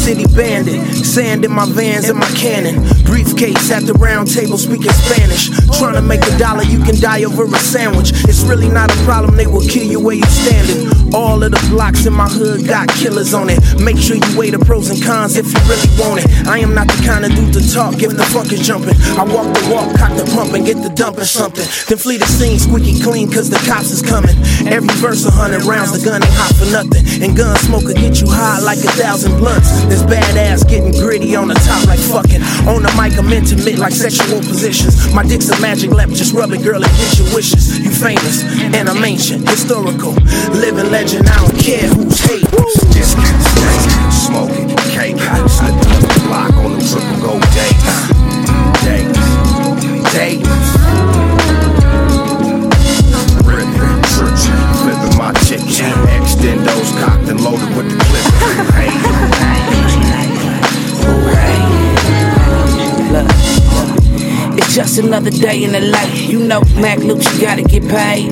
City 0.00 0.24
Bandit. 0.34 0.80
Sand 1.04 1.44
in 1.44 1.52
my 1.52 1.66
vans 1.66 2.08
and 2.08 2.18
my 2.18 2.30
cannon. 2.32 2.80
Briefcase 3.04 3.70
at 3.70 3.84
the 3.84 3.92
round 3.94 4.32
table 4.32 4.56
speaking 4.56 4.92
Spanish. 4.92 5.52
Trying 5.76 5.94
to 5.94 6.02
make 6.02 6.24
a 6.24 6.38
dollar, 6.38 6.64
you 6.64 6.80
can 6.80 6.98
die 6.98 7.24
over 7.24 7.44
a 7.44 7.58
sandwich. 7.58 8.10
It's 8.24 8.42
really 8.42 8.68
not 8.68 8.90
a 8.90 8.96
problem, 9.04 9.36
they 9.36 9.46
will 9.46 9.66
kill 9.66 9.84
you 9.84 10.00
where 10.00 10.16
you 10.16 10.24
standing. 10.24 10.88
All 11.12 11.42
of 11.42 11.50
the 11.52 11.60
blocks 11.68 12.06
in 12.06 12.14
my 12.14 12.28
hood 12.28 12.66
got 12.66 12.88
killers 12.88 13.34
on 13.34 13.50
it. 13.50 13.60
Make 13.78 13.98
sure 13.98 14.16
you 14.16 14.38
weigh 14.38 14.50
the 14.50 14.58
pros 14.58 14.88
and 14.88 15.02
cons 15.02 15.36
if 15.36 15.52
you 15.52 15.60
really 15.68 15.90
want 16.00 16.24
it. 16.24 16.30
I 16.46 16.58
am 16.58 16.72
not 16.72 16.88
the 16.88 17.02
kind 17.04 17.24
of 17.24 17.34
dude 17.36 17.52
to 17.54 17.62
talk 17.68 18.00
if 18.00 18.16
the 18.16 18.24
fuck 18.32 18.50
is 18.52 18.64
jumping. 18.64 18.96
I 19.20 19.24
walk 19.28 19.52
the 19.52 19.68
walk, 19.68 19.92
cock 19.98 20.16
the 20.16 20.24
pump, 20.32 20.54
and 20.54 20.64
get 20.64 20.80
the 20.82 20.90
dump 20.90 21.18
or 21.18 21.28
something. 21.28 21.66
Then 21.88 21.98
flee 21.98 22.16
the 22.16 22.26
scene 22.26 22.58
squeaky 22.58 23.00
clean, 23.02 23.28
cause 23.30 23.50
the 23.50 23.60
cops 23.68 23.90
is 23.90 24.00
coming. 24.00 24.36
Every 24.64 24.94
verse 24.96 25.26
a 25.26 25.30
hundred 25.30 25.64
rounds, 25.68 25.92
the 25.92 26.00
gun 26.00 26.22
ain't 26.22 26.34
hot 26.40 26.56
for 26.56 26.70
nothing. 26.72 27.04
And 27.20 27.36
gun 27.36 27.52
smoke 27.58 27.84
will 27.84 27.98
get 27.98 28.22
you 28.22 28.30
high 28.30 28.60
like 28.64 28.78
a 28.78 28.92
thousand 28.96 29.36
blunts. 29.36 29.68
This 30.00 30.18
badass 30.18 30.68
getting 30.68 30.92
gritty 30.92 31.36
on 31.36 31.48
the 31.48 31.54
top 31.54 31.86
like 31.86 31.98
fucking. 31.98 32.40
On 32.68 32.82
the 32.82 32.92
mic, 32.96 33.18
I'm 33.18 33.28
intimate 33.32 33.78
like 33.78 33.92
sexual 33.92 34.38
positions. 34.40 35.12
My 35.12 35.22
dick's 35.22 35.48
a 35.50 35.60
magic 35.60 35.90
lamp, 35.90 36.12
just 36.12 36.32
rub 36.32 36.52
it, 36.52 36.62
girl, 36.62 36.82
and 36.82 36.92
get 36.96 37.18
your 37.18 37.34
wishes. 37.34 37.78
You 37.78 37.90
famous, 37.90 38.42
and 38.60 38.88
I'm 38.88 39.04
ancient, 39.04 39.48
historical, 39.48 40.12
living 40.56 40.90
legend. 40.90 41.28
I 41.28 41.36
don't 41.36 41.58
care 41.58 41.88
who's 41.88 42.20
hating. 42.20 42.48
Discount 42.92 43.42
smoking, 44.12 44.68
the 44.68 46.20
block 46.24 46.54
on 46.54 46.78
the 46.78 46.80
triple 46.80 47.20
gold. 47.20 47.44
Ripping, 53.44 54.04
searching, 54.08 54.60
flipping 54.80 55.18
my 55.18 55.32
cocked 57.00 57.28
and 57.28 57.40
loaded 57.40 57.76
with 57.76 57.88
the 57.90 57.96
clip. 58.04 58.24
Who 58.40 59.89
just 64.74 64.98
another 64.98 65.30
day 65.30 65.64
in 65.64 65.72
the 65.72 65.80
life. 65.80 66.30
You 66.30 66.38
know, 66.38 66.62
Mac 66.76 66.98
Luke, 66.98 67.22
you 67.24 67.40
gotta 67.40 67.62
get 67.62 67.82
paid. 67.88 68.30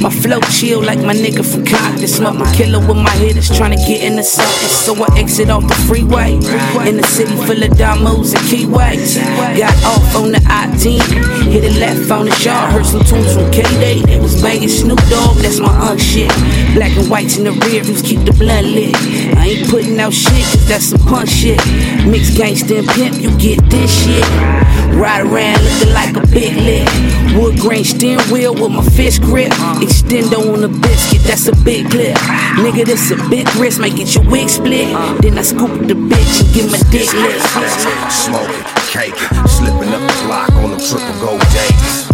My 0.00 0.10
flow 0.10 0.40
chill 0.50 0.82
like 0.82 0.98
my 0.98 1.14
nigga 1.14 1.46
from 1.46 1.64
Compton. 1.64 2.08
Smoking 2.08 2.52
killer 2.52 2.80
with 2.80 2.96
my 2.96 3.14
hitters 3.22 3.48
trying 3.56 3.70
to 3.70 3.82
get 3.86 4.02
into 4.02 4.24
something. 4.24 4.68
So 4.68 4.94
I 4.96 5.18
exit 5.18 5.48
off 5.48 5.66
the 5.68 5.74
freeway. 5.86 6.34
In 6.88 6.96
the 6.96 7.06
city 7.06 7.36
full 7.46 7.62
of 7.62 7.70
Damos 7.78 8.34
and 8.34 8.44
Keyways. 8.50 9.22
Got 9.56 9.74
off 9.84 10.16
on 10.16 10.32
the 10.32 10.42
I-10. 10.44 10.98
Hit 11.52 11.64
it 11.64 11.78
left 11.78 12.10
on 12.10 12.26
the 12.26 12.36
yard. 12.42 12.72
Heard 12.72 12.86
some 12.86 13.04
tunes 13.04 13.32
from 13.32 13.50
K-Day. 13.52 14.02
They 14.02 14.18
was 14.18 14.42
banging 14.42 14.68
Snoop 14.68 14.98
Dogg. 15.08 15.36
That's 15.36 15.60
my 15.60 15.72
unk 15.88 16.00
shit. 16.00 16.28
Black 16.74 16.96
and 16.96 17.08
whites 17.08 17.36
in 17.36 17.44
the 17.44 17.52
rear 17.52 17.84
views 17.84 18.02
keep 18.02 18.24
the 18.26 18.32
blunt 18.32 18.66
lit. 18.66 18.96
I 19.38 19.54
ain't 19.54 19.70
putting 19.70 20.00
out 20.00 20.12
shit 20.12 20.44
cause 20.50 20.66
that's 20.66 20.86
some 20.86 21.00
punk 21.06 21.28
shit. 21.28 21.60
Mixed 22.06 22.34
gangsta 22.34 22.78
and 22.78 22.88
pimp, 22.88 23.20
you 23.20 23.30
get 23.38 23.58
this 23.70 24.04
shit. 24.04 24.24
Ride 24.92 25.22
around 25.22 25.62
looking 25.62 25.94
like 25.94 26.16
a 26.16 26.26
big 26.26 26.54
lit. 26.56 26.88
Wood 27.36 27.58
grain 27.58 27.84
steering 27.84 28.20
wheel 28.30 28.54
with 28.54 28.70
my 28.70 28.84
fist 28.84 29.22
grip. 29.22 29.52
Extendo 29.80 30.52
on 30.52 30.64
a 30.64 30.68
biscuit, 30.68 31.22
that's 31.22 31.46
a 31.46 31.56
big 31.64 31.90
clip. 31.90 32.16
Nigga, 32.58 32.84
this 32.84 33.10
a 33.12 33.16
big 33.30 33.48
risk, 33.56 33.80
might 33.80 33.96
get 33.96 34.14
your 34.14 34.28
wig 34.30 34.48
split. 34.48 34.88
Then 35.22 35.38
I 35.38 35.42
scoop 35.42 35.70
the 35.86 35.94
bitch 35.94 36.44
and 36.44 36.54
give 36.54 36.70
my 36.70 36.78
dick 36.90 37.12
lit. 37.14 37.40
Smoking, 38.10 38.64
cake, 38.90 39.16
slipping 39.48 39.94
up 39.94 40.02
the 40.02 40.22
block 40.26 40.52
on 40.52 40.70
the 40.72 40.78
triple 40.78 41.26
gold 41.26 41.40
days. 41.52 42.11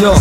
Yo, 0.00 0.12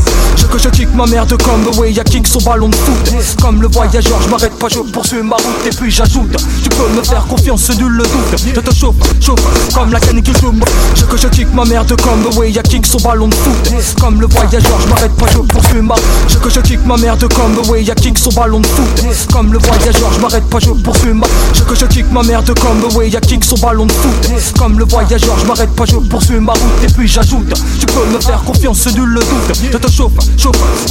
que 0.53 0.59
je 0.59 0.69
kick 0.69 0.93
ma 0.93 1.07
merde 1.07 1.35
comme 1.41 1.65
way, 1.79 1.91
y'a 1.91 2.03
kick 2.03 2.27
son 2.27 2.39
ballon 2.41 2.69
de 2.69 2.75
foot. 2.75 3.11
Comme 3.41 3.59
le 3.59 3.67
voyageur, 3.67 4.21
je 4.21 4.29
m'arrête 4.29 4.53
pas, 4.59 4.67
je 4.69 4.79
poursuis 4.79 5.23
ma 5.23 5.35
route 5.35 5.65
et 5.65 5.71
puis 5.71 5.89
j'ajoute. 5.89 6.35
Tu 6.61 6.69
peux 6.69 6.87
me 6.95 7.03
faire 7.03 7.25
confiance, 7.25 7.71
nul 7.75 7.91
le 7.91 8.03
doute. 8.03 8.39
Je 8.53 8.59
te 8.59 8.75
chauffe, 8.75 8.95
chauffe, 9.19 9.73
comme 9.73 9.91
la 9.91 9.99
canicule 9.99 10.35
de 10.35 10.47
moi. 10.49 10.67
Je 10.95 11.05
que 11.05 11.17
je 11.17 11.27
kick 11.27 11.51
ma 11.55 11.65
merde 11.65 11.99
comme 12.01 12.37
way, 12.37 12.51
y'a 12.51 12.61
kick 12.61 12.85
son 12.85 12.99
ballon 12.99 13.29
de 13.29 13.33
foot. 13.33 13.73
Comme 13.99 14.21
le 14.21 14.27
voyageur, 14.27 14.79
je 14.79 14.87
m'arrête 14.89 15.15
pas, 15.15 15.25
je 15.31 15.39
poursuis 15.39 15.81
ma 15.81 15.95
Je 16.27 16.37
que 16.37 16.49
je 16.51 16.59
kick 16.59 16.85
ma 16.85 16.97
merde 16.97 17.27
comme 17.33 17.57
way, 17.71 17.83
y'a 17.83 17.95
kick 17.95 18.19
son 18.19 18.29
ballon 18.29 18.59
de 18.59 18.67
foot. 18.67 19.03
Comme 19.31 19.53
le 19.53 19.57
voyageur, 19.57 20.13
je 20.13 20.19
m'arrête 20.19 20.47
pas, 20.49 20.59
je 20.59 20.69
poursuis 20.69 21.13
ma 21.13 21.25
Je 21.53 21.63
que 21.63 21.73
je 21.73 21.85
kick 21.85 22.11
ma 22.11 22.21
merde 22.21 22.53
comme 22.59 22.95
way, 22.95 23.09
y'a 23.09 23.21
kick 23.21 23.43
son 23.43 23.55
ballon 23.55 23.87
de 23.87 23.91
foot. 23.91 24.55
Comme 24.59 24.77
le 24.77 24.85
voyageur, 24.85 25.35
je 25.39 25.47
m'arrête 25.47 25.73
pas, 25.75 25.85
je 25.85 25.95
poursuis 25.95 26.39
ma 26.39 26.53
route 26.53 26.83
et 26.83 26.93
puis 26.93 27.07
j'ajoute. 27.07 27.53
Tu 27.79 27.87
peux 27.87 28.05
me 28.13 28.19
faire 28.19 28.43
confiance, 28.43 28.85
nul 28.93 29.09
le 29.09 29.21
doute. 29.21 29.57
Je 29.71 29.77
te 29.77 29.91
chauffe, 29.91 30.13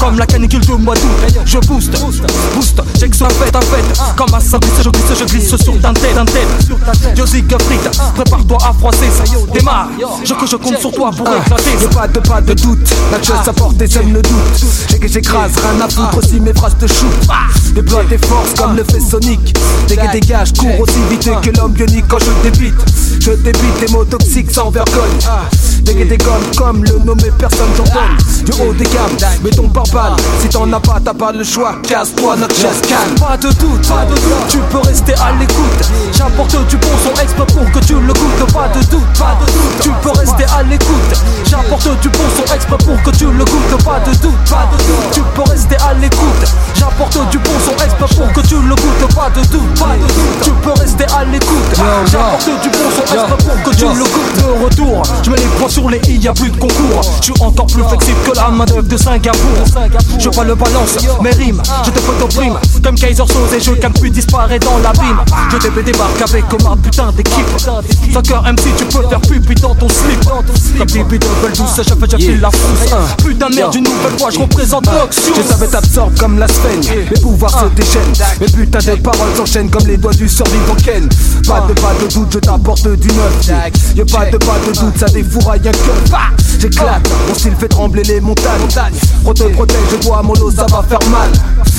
comme 0.01 0.19
la 0.19 0.27
canicule 0.27 0.65
de 0.65 0.75
mois 0.75 0.95
d'août. 0.95 1.43
Je 1.45 1.59
booste, 1.59 1.93
booste, 2.55 2.83
j'ai 2.99 3.09
que 3.09 3.17
ça 3.17 3.29
fait, 3.29 3.55
un 3.55 3.61
fait. 3.61 3.85
Comme 4.17 4.35
un 4.35 4.41
sablier, 4.41 4.73
je 4.83 4.89
glisse, 4.89 5.19
je 5.19 5.25
glisse 5.25 5.57
sur 5.57 5.81
ta 5.81 5.93
tête, 5.93 6.17
tête. 6.27 7.19
Yo 7.19 7.27
Siegfried, 7.27 7.81
prépare-toi 8.15 8.59
à 8.63 8.73
froisser, 8.73 9.11
ça 9.17 9.25
démarre. 9.53 9.89
Je 10.25 10.35
que 10.35 10.47
je 10.47 10.57
compte 10.57 10.79
sur 10.79 10.93
toi 10.93 11.11
pour 11.11 11.27
éclater. 11.29 11.71
Y'a 11.83 11.89
pas 11.89 12.09
de 12.09 12.21
pas 12.21 12.41
de 12.41 12.55
doute, 12.55 12.91
la 13.11 13.23
chose 13.23 13.47
à 13.47 13.53
porter 13.53 13.87
sème 13.87 14.13
le 14.13 14.23
doute. 14.23 14.65
J'ai 14.89 14.99
que 14.99 15.09
j'écrase, 15.09 15.53
rien 15.57 15.85
à 15.85 15.89
foutre 15.89 16.27
si 16.27 16.41
mes 16.41 16.53
phrases 16.55 16.77
te 16.79 16.87
shoot. 16.87 17.13
Déploie 17.75 18.05
tes 18.09 18.19
forces 18.19 18.55
comme 18.57 18.77
le 18.77 18.85
fait 18.85 19.01
Sonic. 19.01 19.55
Dégage, 19.89 20.13
dégage, 20.13 20.53
cours 20.53 20.81
aussi 20.81 20.99
vite 21.11 21.29
que 21.43 21.51
l'homme 21.57 21.73
bionique 21.73 22.07
quand 22.09 22.19
je 22.19 22.51
débite. 22.51 22.75
Je 23.21 23.33
débite 23.33 23.81
des 23.81 23.93
mots 23.93 24.05
toxiques 24.05 24.51
sans 24.51 24.71
vergogne. 24.71 25.19
Dégage 25.83 26.09
des 26.09 26.19
gommes 26.19 26.57
comme 26.57 26.85
le 26.85 26.99
nommé 27.05 27.31
personne 27.39 27.69
j'ordonne. 27.77 28.17
Du 28.45 28.53
haut 28.53 28.73
des 28.73 28.85
gammes, 28.85 29.17
mets 29.43 29.51
ton 29.51 29.69
par 29.69 29.85
balle. 29.93 30.17
Si 30.41 30.49
t'en 30.49 30.73
as 30.73 30.81
pas, 30.81 30.99
t'as 31.05 31.15
pas 31.15 31.33
le 31.33 31.45
choix. 31.45 31.75
Casse-toi, 31.83 32.37
notre 32.37 32.55
chaise 32.55 32.81
calme. 32.89 33.15
Pas 33.19 33.37
de 33.37 33.49
doute, 33.49 33.89
pas 33.89 34.05
de 34.05 34.15
doute, 34.15 34.47
tu 34.49 34.59
peux 34.71 34.79
rester 34.79 35.15
à 35.15 35.33
l'écoute. 35.39 35.83
J'apporte 36.13 36.57
du 36.69 36.77
bon 36.77 36.89
son 37.03 37.21
exprès 37.21 37.47
pour 37.47 37.71
que 37.73 37.79
tu 37.85 37.95
le 37.95 38.13
goûtes. 38.13 38.53
Pas 38.53 38.69
de 38.69 38.85
doute, 38.87 39.19
pas 39.19 39.37
de 39.41 39.47
doute, 39.47 39.81
tu 39.83 39.91
peux 40.03 40.11
rester 40.11 40.45
à 40.45 40.63
l'écoute. 40.63 41.13
J'apporte 41.47 42.01
du 42.01 42.09
bon 42.09 42.25
son 42.37 42.55
exprès 42.55 42.79
pour 42.79 43.03
que 43.03 43.11
tu 43.11 43.27
le 43.27 43.45
goûtes. 43.45 43.85
Pas 43.85 44.01
de 44.07 44.15
doute, 44.17 44.33
pas 44.49 44.69
de 44.73 44.77
doute, 44.79 45.11
tu 45.13 45.21
peux 45.35 45.51
rester 45.51 45.77
à 45.77 45.95
l'écoute. 45.95 46.45
J'apporte 46.75 47.31
du 47.31 47.39
bon 47.39 47.57
son 47.65 47.85
exprès 47.85 48.17
pour 48.17 48.33
que 48.33 48.41
tu 48.47 48.55
le 48.55 48.75
goûtes. 48.75 49.15
Pas 49.15 49.31
de 49.31 49.47
doute, 49.47 49.79
pas 49.79 49.97
de 49.97 50.07
doute, 50.07 50.43
tu 50.43 50.51
peux 50.51 50.81
rester 50.81 51.05
à 51.17 51.25
l'écoute. 51.25 51.73
J'apporte 52.11 52.63
du 52.63 52.69
bon 52.71 52.89
son 52.97 53.15
exprès 53.15 53.45
pour 53.45 53.63
que 53.63 53.77
tu 53.77 53.85
le 53.85 54.05
goûtes. 54.05 54.33
De 54.43 54.65
retour, 54.65 55.03
je 55.23 55.31
mets 55.31 55.37
les 55.37 55.47
points 55.59 55.69
sur 55.69 55.91
les 55.91 56.01
i, 56.09 56.19
y 56.19 56.29
a 56.29 56.33
plus 56.33 56.51
de 56.51 56.57
concours. 56.57 57.03
Je 57.21 57.25
suis 57.25 57.43
encore 57.43 57.67
plus 57.67 57.83
flexible 57.85 58.19
que 58.27 58.37
la 58.37 58.49
main 58.49 58.65
de 58.65 58.97
Singapour. 58.97 59.32
Je 60.19 60.29
pas 60.29 60.45
le 60.45 60.55
balance, 60.55 60.97
mes 61.23 61.31
rimes, 61.31 61.63
je 61.85 61.91
te 61.91 61.99
photoprime. 61.99 62.59
Comme 62.83 62.95
Kaiser 62.95 63.25
Soze 63.27 63.55
et 63.57 63.61
je 63.61 63.73
calme 63.73 63.93
puis 64.01 64.11
disparaît 64.11 64.59
dans 64.59 64.79
l'abîme. 64.79 65.21
Je 65.51 65.57
t'ai 65.57 65.83
débarque 65.83 66.23
avec 66.23 66.49
comme 66.49 66.67
un 66.67 66.77
putain 66.77 67.13
d'équipe. 67.13 67.47
Soccer 68.13 68.43
MC, 68.43 68.77
tu 68.77 68.85
peux 68.85 69.09
faire 69.09 69.21
pipi 69.21 69.55
dans 69.61 69.75
ton 69.75 69.89
slip. 69.89 70.25
Comme 70.79 70.87
Bibi 70.87 71.19
Double 71.19 71.53
Douce, 71.57 71.77
je 71.77 71.83
fais 71.83 72.11
j'affile 72.11 72.41
la 72.41 72.51
frousse. 72.51 72.95
Putain 73.25 73.51
de 73.51 73.55
merde, 73.55 73.75
une 73.75 73.85
nouvelle 73.85 74.19
fois, 74.19 74.31
je 74.31 74.39
représente 74.39 74.87
Noxious. 74.87 75.35
Je 75.37 75.43
savais 75.43 75.67
t'absorbe 75.67 76.19
comme 76.19 76.39
la 76.39 76.49
sphène. 76.49 76.81
Mes 77.11 77.21
pouvoirs 77.21 77.61
se 77.61 77.67
déchaînent. 77.75 78.13
Mes 78.41 78.47
putains 78.47 78.79
de 78.79 79.01
paroles 79.01 79.35
s'enchaînent 79.37 79.71
comme 79.71 79.87
les 79.87 79.97
doigts 79.97 80.13
du 80.13 80.29
survivant 80.29 80.77
Ken. 80.85 81.09
Pas 81.47 81.61
de 81.69 81.73
pas 81.75 81.95
de 82.01 82.13
doute, 82.13 82.29
je 82.33 82.39
t'apporte 82.39 82.89
du 82.89 83.09
neuf. 83.09 83.49
Y'a 83.97 84.05
pas 84.05 84.31
de 84.31 84.37
pas 84.39 84.59
de 84.67 84.73
doute, 84.79 84.99
ça 84.99 85.07
défouraille 85.07 85.61
un 85.67 85.73
que. 85.73 86.61
J'éclate, 86.61 87.09
mon 87.29 87.35
style 87.35 87.57
fait 87.59 87.69
trembler 87.69 88.03
les 88.05 88.21
montagnes. 88.21 88.69
Protège, 89.25 89.53
protège, 89.53 89.79
mon 90.25 90.35
lot, 90.35 90.51
ça 90.51 90.67
va 90.71 90.83
faire 90.83 91.11
mal. 91.11 91.31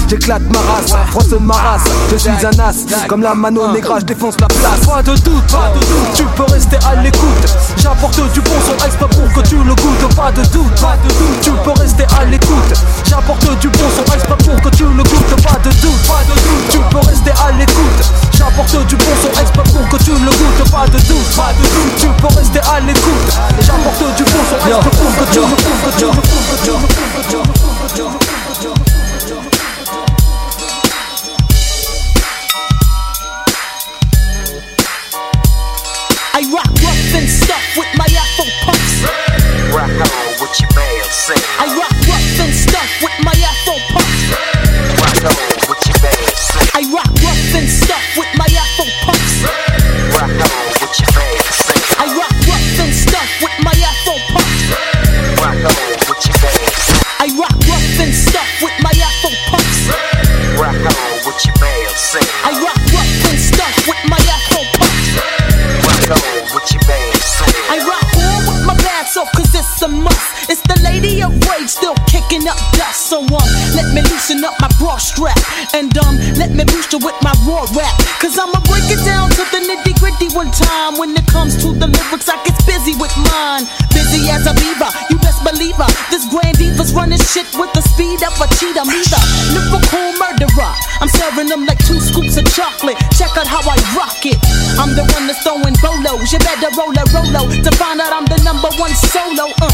J'éclate 0.10 0.44
ma 0.54 0.60
race, 0.60 0.94
froisse 1.10 1.40
ma 1.40 1.54
race. 1.54 1.84
Je 2.12 2.18
suis 2.18 2.30
un 2.30 2.60
as, 2.60 3.08
comme 3.08 3.22
la 3.22 3.34
mano 3.34 3.72
négra, 3.72 4.00
je 4.00 4.06
défonce 4.06 4.36
la 4.40 4.48
place. 4.48 4.86
Pas 4.86 5.02
de 5.02 5.16
doute, 5.16 5.44
pas 5.52 5.72
de 5.74 5.80
doute, 5.80 6.14
tu 6.14 6.24
peux 6.36 6.52
rester 6.52 6.78
à 6.86 7.02
l'écoute. 7.02 7.46
J'apporte 7.78 8.22
du 8.34 8.42
bon 8.42 8.52
son 8.66 8.86
exprès 8.86 9.08
pour 9.10 9.34
que 9.34 9.48
tu 9.48 9.56
le 9.56 9.76
goûtes. 9.76 10.16
Pas 10.16 10.32
de 10.32 10.44
doute, 10.50 10.82
pas 10.82 10.98
de 11.04 11.10
doute, 11.10 11.42
tu 11.42 11.52
peux 11.52 11.82
rester 11.82 12.06
à 12.20 12.26
l'écoute. 12.26 12.74
J'apporte 13.06 13.60
du 13.60 13.70
bon 13.70 13.90
son 13.96 14.14
exprès 14.14 14.38
pour 14.38 14.62
que 14.62 14.70
tu 14.76 14.84
le 14.84 15.04
goûtes. 15.04 15.44
Pas 15.44 15.58
de 15.64 15.70
doute, 15.82 16.08
pas 16.08 16.24
de 16.30 16.34
doute, 16.34 16.70
tu 16.70 16.80
peux 16.92 17.08
rester 17.08 17.32
à 17.32 17.52
l'écoute. 17.54 18.33
J'apporte 18.44 18.88
du 18.88 18.96
bon 18.98 19.06
son 19.22 19.32
exprès 19.40 19.64
pour 19.64 19.88
que 19.88 20.04
tu 20.04 20.12
le 20.12 20.18
goûtes. 20.18 20.70
Pas 20.70 20.86
de 20.86 21.00
doute, 21.08 21.36
pas 21.36 21.54
de 21.54 21.62
doute, 21.64 21.96
tu 21.98 22.08
peux 22.22 22.28
rester 22.28 22.60
à 22.60 22.82
l'écoute. 22.82 23.32
J'apporte 23.62 24.16
du 24.18 24.24
bon 24.24 24.44
son 24.50 24.58
exprès 24.68 24.92
pour 24.92 25.12
que 25.16 25.24
tu 25.32 25.40
le 25.40 25.46
goûtes. 25.46 25.64
I 36.36 36.42
rock 36.52 36.68
rough 36.84 37.16
and 37.16 37.30
stuff 37.30 37.64
with 37.78 37.88
my 37.96 38.08
Afro 38.12 38.46
puffs. 38.66 39.04
Rock 39.74 39.90
on 39.90 40.36
with 40.42 40.60
your 40.60 40.70
man. 40.76 41.06
I 41.60 41.72
rock 41.80 41.96
rough 42.10 42.40
and 42.42 42.54
stuff 42.54 42.92
with 43.02 43.18
my 43.24 43.32
Afro 43.32 43.76
puffs. 43.94 44.36
Rock 45.00 45.24
on 45.32 45.38
with 45.70 45.88
your 45.88 45.98
man. 46.04 46.20
I 46.76 46.82
rock 46.92 47.14
rough 47.22 47.56
and 47.56 47.70
stuff 47.70 48.02
with 48.18 48.33
It's 70.50 70.62
the 70.68 70.76
lady 70.84 71.24
of 71.24 71.32
rage 71.48 71.70
still 71.70 71.96
kicking 72.08 72.48
up 72.48 72.58
dust. 72.76 73.08
So 73.08 73.22
um, 73.24 73.50
let 73.76 73.94
me 73.94 74.02
loosen 74.02 74.44
up 74.44 74.56
my 74.60 74.70
bra 74.80 74.98
strap. 74.98 75.40
And 75.74 75.96
um, 76.04 76.18
let 76.36 76.52
me 76.52 76.64
boost 76.66 76.92
you 76.92 77.00
with 77.00 77.16
my 77.24 77.34
raw 77.48 77.64
rap. 77.72 77.96
Cause 78.20 78.38
I'ma 78.38 78.60
break 78.68 78.88
it 78.92 79.02
down 79.06 79.30
to 79.32 79.44
the 79.52 79.60
nitty 79.64 79.96
gritty 80.00 80.34
one 80.36 80.52
time. 80.52 80.98
When 80.98 81.16
it 81.16 81.26
comes 81.28 81.56
to 81.64 81.72
the 81.74 81.88
lyrics, 81.88 82.28
I 82.28 82.38
get 82.44 82.58
busy 82.66 82.94
with 83.00 83.14
mine. 83.32 83.66
As 84.14 84.46
a 84.46 84.54
beaver, 84.54 84.90
you 85.10 85.18
best 85.22 85.42
believe 85.42 85.78
her. 85.78 85.90
This 86.10 86.26
grand 86.30 86.58
diva's 86.58 86.94
running 86.94 87.22
shit 87.22 87.50
with 87.58 87.74
the 87.74 87.82
speed 87.82 88.22
of 88.22 88.34
a 88.38 88.48
cheetah. 88.58 88.86
Me 88.86 89.02
the 89.10 89.20
lyrical 89.58 90.10
murderer. 90.22 90.74
I'm 91.02 91.10
serving 91.10 91.50
them 91.50 91.66
like 91.66 91.82
two 91.86 91.98
scoops 91.98 92.38
of 92.38 92.46
chocolate. 92.54 92.98
Check 93.18 93.34
out 93.38 93.50
how 93.50 93.62
I 93.66 93.78
rock 93.98 94.22
it. 94.26 94.38
I'm 94.78 94.94
the 94.94 95.06
one 95.14 95.26
that's 95.26 95.42
throwing 95.42 95.74
bolos. 95.82 96.30
You 96.34 96.40
better 96.46 96.70
roll 96.78 96.94
a 96.94 97.06
rolo 97.14 97.46
to 97.50 97.72
find 97.78 98.02
out 98.02 98.14
I'm 98.14 98.26
the 98.26 98.38
number 98.46 98.70
one 98.78 98.94
solo. 98.94 99.50
Uh, 99.62 99.70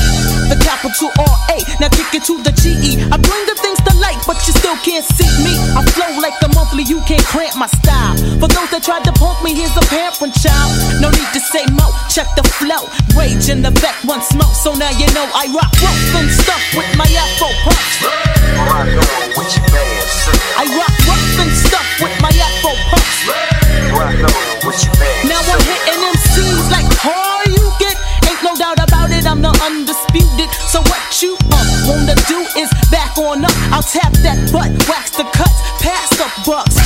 the 0.47 0.57
capital 0.59 1.11
R 1.19 1.35
A. 1.55 1.57
Now 1.79 1.91
kick 1.91 2.19
it 2.19 2.23
to 2.27 2.39
the 2.43 2.51
G 2.55 2.75
E. 2.79 2.91
I 3.11 3.15
bring 3.19 3.43
the 3.47 3.55
things 3.59 3.79
to 3.87 3.93
light, 3.99 4.19
but 4.27 4.39
you 4.47 4.55
still 4.55 4.75
can't 4.83 5.03
see 5.03 5.29
me. 5.43 5.55
I 5.75 5.83
flow 5.95 6.15
like 6.19 6.35
the 6.39 6.51
monthly, 6.55 6.83
you 6.83 6.99
can't 7.07 7.23
cramp 7.27 7.55
my 7.55 7.67
style. 7.67 8.15
For 8.39 8.47
those 8.47 8.71
that 8.71 8.83
tried 8.83 9.03
to 9.07 9.13
punk 9.19 9.39
me, 9.43 9.55
here's 9.55 9.75
a 9.75 9.85
parent 9.87 10.35
child. 10.35 10.71
No 10.99 11.11
need 11.11 11.31
to 11.35 11.41
say 11.43 11.63
mo, 11.75 11.87
check 12.11 12.27
the 12.35 12.43
flow. 12.59 12.87
Rage 13.17 13.49
in 13.49 13.61
the 13.61 13.71
back, 13.81 14.03
one 14.03 14.21
smoke, 14.21 14.53
so 14.55 14.73
now 14.73 14.89
you 14.91 15.07
know 15.13 15.27
I 15.35 15.47
rock 15.53 15.73
rough 15.81 16.15
and 16.15 16.29
stuff 16.31 16.61
with 16.75 16.89
my 16.97 17.05
Afro 17.05 17.49
puffs. 17.63 18.01
I 20.57 20.65
rock 20.73 20.95
rough 21.07 21.39
and 21.43 21.51
stuff 21.51 21.87
with 22.01 22.15
my 22.21 22.31
Afro 22.31 22.73
puffs. 22.89 23.27
Now 25.27 25.41
I'm 25.43 25.61
hitting 25.67 26.01
MCs 26.15 26.71
like 26.71 26.89
how 26.97 27.43
you 27.45 27.71
get. 27.79 27.97
Ain't 28.29 28.41
no 28.43 28.55
doubt 28.55 28.79
about 28.79 29.11
it, 29.11 29.25
I'm 29.25 29.41
the 29.41 29.51
undisputed. 29.63 30.49
So 30.71 30.81
what 30.81 31.21
you 31.21 31.37
uh, 31.51 31.65
wanna 31.87 32.15
do 32.27 32.39
is 32.55 32.69
back 32.89 33.17
on 33.17 33.43
up. 33.43 33.51
I'll 33.71 33.83
tap 33.83 34.13
that 34.23 34.49
butt, 34.51 34.71
wax 34.87 35.11
the 35.11 35.23
cuts, 35.35 35.59
pass 35.83 36.09
the 36.15 36.27
bucks. 36.45 36.78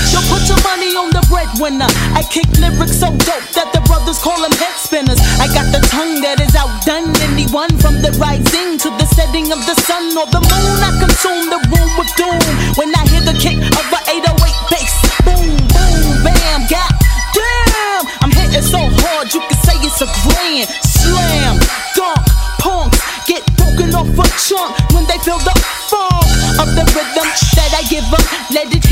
The. 1.63 1.88
I 2.12 2.28
kick 2.28 2.43
lyrics 2.60 2.99
so 2.99 3.08
dope 3.23 3.47
that 3.56 3.71
the 3.71 3.80
brothers 3.88 4.19
call 4.19 4.36
them 4.36 4.52
head 4.60 4.76
spinners. 4.76 5.15
I 5.39 5.47
got 5.47 5.71
the 5.71 5.80
tongue 5.88 6.19
that 6.19 6.43
is 6.43 6.52
outdone 6.60 7.15
anyone 7.23 7.71
from 7.80 8.04
the 8.04 8.12
rising 8.19 8.76
to 8.84 8.91
the 8.99 9.08
setting 9.15 9.47
of 9.47 9.63
the 9.63 9.76
sun 9.88 10.12
or 10.12 10.28
the 10.28 10.43
moon. 10.43 10.78
I 10.84 10.91
consume 10.99 11.47
the 11.47 11.63
room 11.71 11.91
with 11.95 12.12
doom 12.19 12.43
when 12.76 12.91
I 12.91 13.08
hear 13.08 13.23
the 13.23 13.36
kick 13.39 13.63
of 13.63 13.86
a 13.95 13.99
808 14.12 14.28
bass. 14.76 14.91
Boom, 15.23 15.56
boom, 15.71 16.04
bam, 16.19 16.67
god 16.67 16.91
damn. 17.32 18.04
I'm 18.19 18.34
hitting 18.36 18.60
so 18.60 18.84
hard 18.99 19.32
you 19.32 19.39
can 19.39 19.60
say 19.63 19.80
it's 19.88 20.04
a 20.04 20.10
grand 20.28 20.67
slam. 20.84 21.63
Dunk, 21.95 22.28
punks 22.60 22.99
get 23.23 23.39
broken 23.56 23.95
off 23.95 24.12
a 24.19 24.28
chunk 24.36 24.76
when 24.91 25.08
they 25.08 25.15
feel 25.23 25.39
the 25.47 25.56
funk 25.88 26.28
of 26.60 26.67
the 26.76 26.84
rhythm 26.91 27.28
that 27.56 27.71
I 27.71 27.88
give 27.88 28.04
them. 28.12 28.23
Let 28.52 28.67
it 28.76 28.83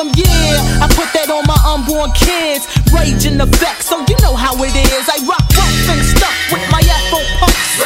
them. 0.00 0.12
Yeah, 0.16 0.80
I 0.80 0.88
put 0.96 1.12
that 1.12 1.28
on 1.28 1.44
my 1.44 1.60
unborn 1.60 2.12
kids. 2.16 2.64
Rage 2.92 3.26
in 3.26 3.40
effect, 3.40 3.84
so 3.84 4.00
you 4.08 4.16
know 4.24 4.34
how 4.34 4.56
it 4.64 4.72
is. 4.72 5.04
I 5.08 5.20
rock 5.28 5.44
rough 5.52 5.88
and 5.92 6.00
stuff 6.00 6.36
with 6.52 6.64
my 6.72 6.80
Afro 6.80 7.20
puffs. 7.38 7.80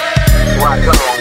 Rock 0.63 0.79
that 0.87 1.14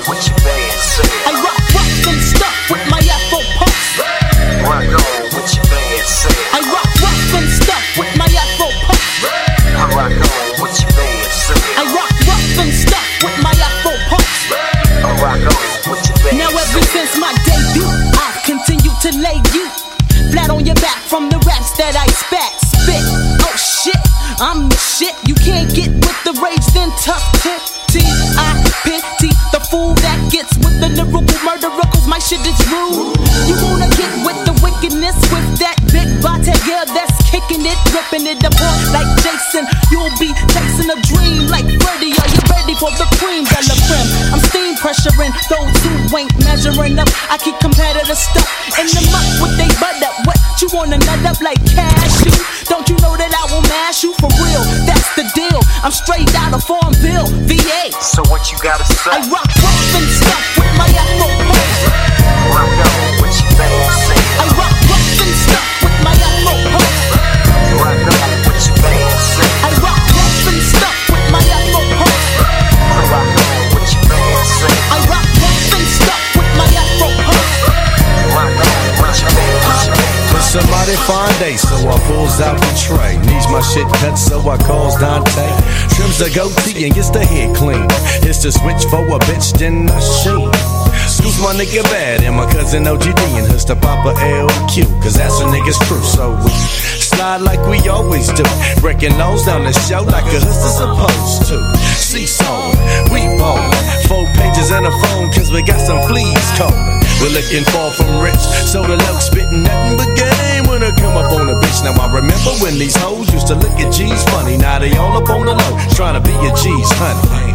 I'm 24.43 24.67
the 24.67 24.75
shit. 24.75 25.15
You 25.23 25.39
can't 25.39 25.71
get 25.71 25.87
with 25.87 26.19
the 26.27 26.35
rage, 26.43 26.67
then 26.75 26.91
tough 26.99 27.23
tip. 27.39 27.63
T.I. 27.87 28.51
pity 28.83 29.31
the 29.55 29.63
fool 29.71 29.95
that 30.03 30.19
gets 30.27 30.51
with 30.59 30.75
the 30.83 30.91
lyrical 30.99 31.23
murderer, 31.47 31.87
cause 31.95 32.03
my 32.11 32.19
shit 32.19 32.43
is 32.43 32.59
rude. 32.67 33.15
You 33.47 33.55
wanna 33.63 33.87
get 33.95 34.11
with 34.27 34.35
the 34.43 34.51
wickedness 34.59 35.15
with 35.31 35.47
that 35.63 35.79
big 35.95 36.11
body 36.19 36.51
girl 36.67 36.83
that's 36.91 37.15
kicking 37.31 37.63
it, 37.63 37.79
ripping 37.95 38.27
it 38.27 38.43
apart 38.43 38.83
like 38.91 39.07
Jason. 39.23 39.63
You'll 39.95 40.11
be 40.19 40.35
chasing 40.51 40.91
a 40.91 40.99
dream 41.07 41.47
like 41.47 41.63
Freddy. 41.79 42.11
Are 42.11 42.27
you 42.27 42.43
ready 42.51 42.75
for 42.75 42.91
the 42.99 43.07
cream 43.23 43.47
de 43.47 43.59
la 43.63 43.75
creme? 43.87 44.11
I'm 44.35 44.43
steam 44.51 44.75
pressuring 44.75 45.31
those 45.47 45.71
who 45.87 46.19
ain't 46.19 46.35
measuring 46.43 46.99
up. 46.99 47.07
I 47.31 47.39
keep 47.39 47.55
competitive 47.63 48.19
stuff 48.19 48.49
in 48.75 48.91
the 48.91 49.07
muck 49.07 49.23
with 49.39 49.55
they 49.55 49.71
butt 49.79 50.03
up. 50.03 50.19
What 50.27 50.35
you 50.59 50.67
wanna 50.75 50.99
nut 50.99 51.31
up 51.31 51.39
like 51.39 51.63
cashew? 51.63 52.52
Don't 53.73 53.81
you 53.81 53.81
I 53.81 53.81
will 53.81 53.87
mash 53.87 54.03
you 54.03 54.13
for 54.13 54.29
real? 54.43 54.63
That's 54.85 55.15
the 55.15 55.23
deal. 55.33 55.59
I'm 55.83 55.91
straight 55.91 56.33
out 56.35 56.53
of 56.53 56.63
Farmville, 56.63 57.27
VA. 57.47 57.91
So 58.01 58.21
what 58.29 58.51
you 58.51 58.57
gotta 58.61 58.85
say? 58.85 59.11
I 59.11 59.17
rock 59.29 59.49
rough 59.61 59.95
and 59.95 60.07
stuff 60.09 60.57
with 60.57 60.77
my 60.77 60.87
afro 60.89 61.52
find 81.07 81.35
A, 81.43 81.57
so 81.57 81.75
I 81.87 81.97
pulls 82.07 82.39
out 82.39 82.55
the 82.55 82.73
tray. 82.79 83.17
Needs 83.27 83.47
my 83.51 83.61
shit 83.61 83.87
cut, 83.99 84.15
so 84.15 84.39
I 84.47 84.57
calls 84.57 84.95
Dante. 84.97 85.47
Trims 85.95 86.17
the 86.19 86.29
goatee 86.31 86.85
and 86.85 86.93
gets 86.93 87.09
the 87.09 87.23
head 87.23 87.55
clean. 87.55 87.87
It's 88.23 88.43
the 88.43 88.51
switch 88.51 88.83
for 88.87 89.03
a 89.03 89.19
bitch, 89.27 89.57
then 89.57 89.89
I 89.89 89.99
sheen. 89.99 90.51
Scoops 91.07 91.39
my 91.43 91.53
nigga 91.53 91.83
bad 91.91 92.23
and 92.23 92.35
my 92.35 92.49
cousin 92.51 92.83
OGD 92.83 93.19
and 93.37 93.47
hooks 93.47 93.65
to 93.65 93.75
Papa 93.75 94.15
LQ, 94.19 94.87
cause 95.03 95.15
that's 95.15 95.39
a 95.41 95.45
nigga's 95.51 95.77
crew. 95.87 96.01
So 96.01 96.31
we 96.43 96.51
slide 96.97 97.41
like 97.41 97.59
we 97.67 97.79
always 97.89 98.31
do. 98.31 98.43
Breaking 98.79 99.17
nose 99.17 99.45
down 99.45 99.63
the 99.63 99.73
show 99.73 100.03
like 100.03 100.25
a 100.31 100.39
hood's 100.39 100.75
supposed 100.79 101.47
to. 101.51 101.57
Seesaw, 101.99 102.71
we 103.11 103.21
ballin'. 103.37 103.71
Four 104.07 104.25
pages 104.39 104.71
and 104.71 104.87
a 104.87 104.91
phone, 105.03 105.31
cause 105.33 105.51
we 105.51 105.63
got 105.63 105.79
some 105.79 105.99
fleas 106.07 106.49
calling. 106.57 107.02
We're 107.21 107.33
looking 107.33 107.63
far 107.69 107.91
from 107.91 108.21
rich, 108.21 108.39
so 108.69 108.81
the 108.83 108.97
low 108.97 109.17
spittin' 109.19 109.63
nothing 109.63 109.97
but 109.97 110.09
game 110.17 110.65
when 110.67 110.83
I 110.83 110.91
come 110.95 111.15
up 111.17 111.31
on 111.31 111.49
a 111.49 111.55
bitch. 111.59 111.83
Now 111.83 111.93
I 111.99 112.07
remember 112.11 112.51
when 112.61 112.77
these 112.79 112.95
hoes 112.95 113.31
used 113.33 113.47
to 113.47 113.55
look 113.55 113.73
at 113.79 113.93
G's 113.93 114.23
funny. 114.31 114.57
Now 114.57 114.79
they 114.79 114.95
all 114.97 115.15
up 115.17 115.29
on 115.29 115.45
the 115.45 115.53
low, 115.53 115.73
trying 115.95 116.15
to 116.15 116.23
be 116.23 116.33
a 116.33 116.51
G's 116.55 116.91
honey. 116.99 117.53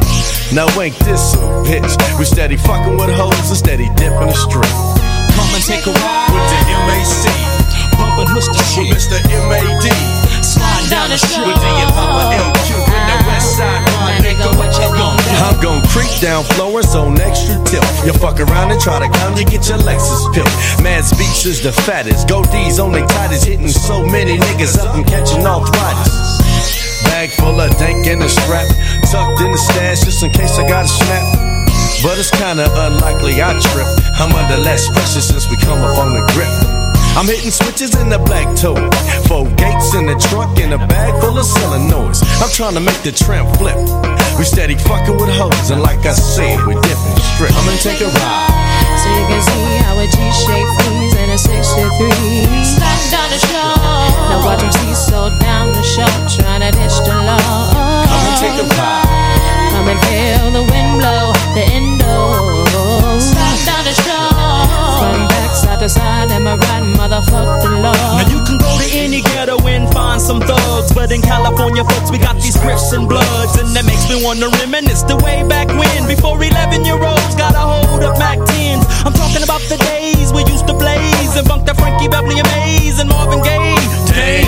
Now 0.55 0.69
ain't 0.81 0.97
this 1.05 1.35
a 1.35 1.45
bitch? 1.67 1.93
We 2.19 2.25
steady 2.25 2.57
fucking 2.57 2.97
with 2.97 3.11
hoes 3.13 3.49
and 3.49 3.59
steady 3.59 3.89
dipping 3.97 4.33
the 4.33 4.39
street. 4.39 4.73
Come 5.37 5.51
and 5.53 5.65
take 5.65 5.85
a 5.85 5.93
ride 5.93 6.31
with 6.33 6.47
the 6.49 6.59
MAC. 6.89 7.59
Bumpin' 7.99 8.33
Mr. 8.33 8.57
Shit. 8.73 8.89
With 8.89 8.97
Mr. 8.97 9.21
MAD. 9.51 9.87
Slide 10.45 10.87
down 10.89 11.11
the 11.11 11.19
street 11.19 11.47
with 11.47 11.61
the 11.61 11.93
Papa 11.93 12.35
LQ 12.35 12.88
west 13.29 13.61
side. 13.61 13.85
My 14.01 14.17
nigga, 14.25 14.49
what 14.57 14.73
you 14.81 14.89
gon' 14.97 15.17
do? 15.21 15.31
I'm 15.45 15.57
gon' 15.61 15.83
creep 15.93 16.11
down 16.21 16.45
Florence 16.57 16.97
on 16.97 17.21
extra 17.21 17.61
tip. 17.69 17.85
You 18.05 18.13
fuck 18.17 18.41
around 18.41 18.73
and 18.73 18.81
try 18.81 18.99
to 18.99 19.11
come, 19.21 19.37
you 19.37 19.45
get 19.45 19.69
your 19.69 19.79
Lexus 19.85 20.25
pill. 20.33 20.49
Mad 20.83 21.05
Beats 21.21 21.45
is 21.45 21.63
the 21.63 21.73
fattest. 21.73 22.27
Goatees 22.27 22.83
on 22.83 22.93
they 22.93 23.05
tightest, 23.07 23.45
hitting 23.45 23.69
so 23.69 24.05
many 24.05 24.39
niggas 24.39 24.79
up 24.81 24.97
and 24.97 25.07
catching 25.07 25.45
arthritis. 25.45 26.41
Bag 27.05 27.31
full 27.31 27.61
of 27.61 27.71
dank 27.79 28.07
and 28.07 28.23
a 28.23 28.29
strap, 28.29 28.67
tucked 29.13 29.41
in 29.41 29.53
the 29.53 29.59
stash 29.59 30.01
just 30.05 30.23
in 30.23 30.31
case 30.31 30.59
I 30.59 30.67
got 30.67 30.85
a 30.85 30.89
snap. 30.89 31.25
But 32.03 32.19
it's 32.19 32.31
kinda 32.31 32.67
unlikely 32.87 33.43
I 33.43 33.59
trip. 33.59 33.89
I'm 34.21 34.35
under 34.35 34.57
less 34.57 34.89
pressure 34.89 35.21
since 35.21 35.49
we 35.51 35.57
come 35.57 35.79
up 35.79 35.99
on 35.99 36.15
the 36.15 36.23
grip. 36.33 36.78
I'm 37.19 37.27
hitting 37.27 37.51
switches 37.51 37.99
in 37.99 38.15
the 38.15 38.23
black 38.31 38.47
toe. 38.55 38.79
Four 39.27 39.51
gates 39.59 39.91
in 39.99 40.07
the 40.07 40.15
trunk 40.31 40.55
and 40.63 40.71
a 40.71 40.79
bag 40.79 41.11
full 41.19 41.35
of 41.35 41.43
solenoids. 41.43 42.23
I'm 42.39 42.47
trying 42.55 42.79
to 42.79 42.81
make 42.81 43.03
the 43.03 43.11
tramp 43.11 43.51
flip. 43.59 43.75
We 44.39 44.47
steady 44.47 44.79
fucking 44.79 45.19
with 45.19 45.35
hoes, 45.35 45.75
and 45.75 45.83
like 45.83 46.07
I 46.07 46.15
said, 46.15 46.63
we 46.63 46.79
dipping 46.79 47.19
strip. 47.35 47.51
I'm 47.59 47.67
gonna 47.67 47.83
take 47.83 47.99
a 47.99 48.07
ride. 48.07 49.03
So 49.03 49.11
you 49.11 49.25
can 49.35 49.43
see 49.51 49.67
how 49.83 49.99
a 49.99 50.07
G-shape 50.07 50.71
freeze 50.79 51.15
and 51.19 51.35
a 51.35 51.39
63. 51.43 52.07
Slide 52.63 53.03
down 53.11 53.29
the 53.35 53.41
shore. 53.51 53.83
Now 54.31 54.39
watch 54.47 54.63
him 54.63 54.71
seesaw 54.79 55.35
down 55.43 55.75
the 55.75 55.83
shore, 55.83 56.23
trying 56.39 56.63
to 56.63 56.71
ditch 56.71 57.03
the 57.03 57.19
law. 57.19 57.67
Come 58.07 58.27
and 58.31 58.39
take 58.39 58.63
a 58.63 58.67
ride. 58.79 59.75
Come 59.75 59.91
and 59.91 59.99
feel 60.07 60.55
the 60.55 60.63
wind 60.71 61.03
blow, 61.03 61.35
the 61.59 61.67
endo. 61.67 62.15
Slide 63.19 63.59
down 63.67 63.83
the 63.83 63.95
shore. 64.07 64.08
Side 65.89 66.29
am 66.37 66.47
I 66.47 66.53
right, 66.61 66.85
motherfuck 67.01 67.65
the 67.65 67.81
law. 67.81 67.97
Now 67.97 68.29
you 68.29 68.45
can 68.45 68.61
go 68.61 68.69
to 68.77 68.87
any 68.93 69.25
ghetto 69.25 69.57
and 69.65 69.89
find 69.89 70.21
some 70.21 70.39
thugs, 70.39 70.93
but 70.93 71.09
in 71.11 71.23
California, 71.23 71.81
folks, 71.83 72.13
we 72.13 72.19
got 72.19 72.37
these 72.37 72.61
Crips 72.61 72.93
and 72.93 73.09
Bloods, 73.09 73.57
and 73.57 73.73
that 73.73 73.89
makes 73.89 74.05
me 74.05 74.21
wanna 74.21 74.53
reminisce 74.61 75.01
the 75.09 75.17
way 75.25 75.41
back 75.49 75.65
when, 75.81 76.05
before 76.05 76.37
11 76.37 76.85
year 76.85 77.01
olds 77.01 77.35
got 77.41 77.57
a 77.57 77.65
hold 77.65 78.05
of 78.05 78.13
Mac 78.21 78.37
10s. 78.37 78.85
I'm 79.09 79.17
talking 79.17 79.41
about 79.41 79.65
the 79.73 79.81
days 79.89 80.29
we 80.29 80.45
used 80.45 80.69
to 80.69 80.77
blaze 80.77 81.33
and 81.41 81.49
bunk 81.49 81.65
the 81.65 81.73
Frankie 81.73 82.13
Beverly 82.13 82.37
Maze 82.53 83.01
and 83.01 83.09
Marvin 83.09 83.41
Gaye. 83.41 83.81
Damn, 84.13 84.45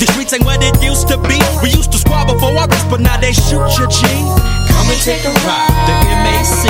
the 0.00 0.08
streets 0.08 0.32
ain't 0.32 0.48
what 0.48 0.64
it 0.64 0.72
used 0.80 1.04
to 1.12 1.20
be. 1.28 1.36
We 1.60 1.68
used 1.68 1.92
to 1.92 1.98
squabble 2.00 2.40
for 2.40 2.48
our 2.56 2.64
rights, 2.64 2.88
but 2.88 3.04
now 3.04 3.20
they 3.20 3.36
shoot 3.36 3.60
your 3.76 3.92
G. 3.92 4.08
Come 4.72 4.88
and 4.88 5.00
take 5.04 5.20
a 5.28 5.32
ride, 5.44 5.68
the 5.84 5.94
MAC, 6.24 6.64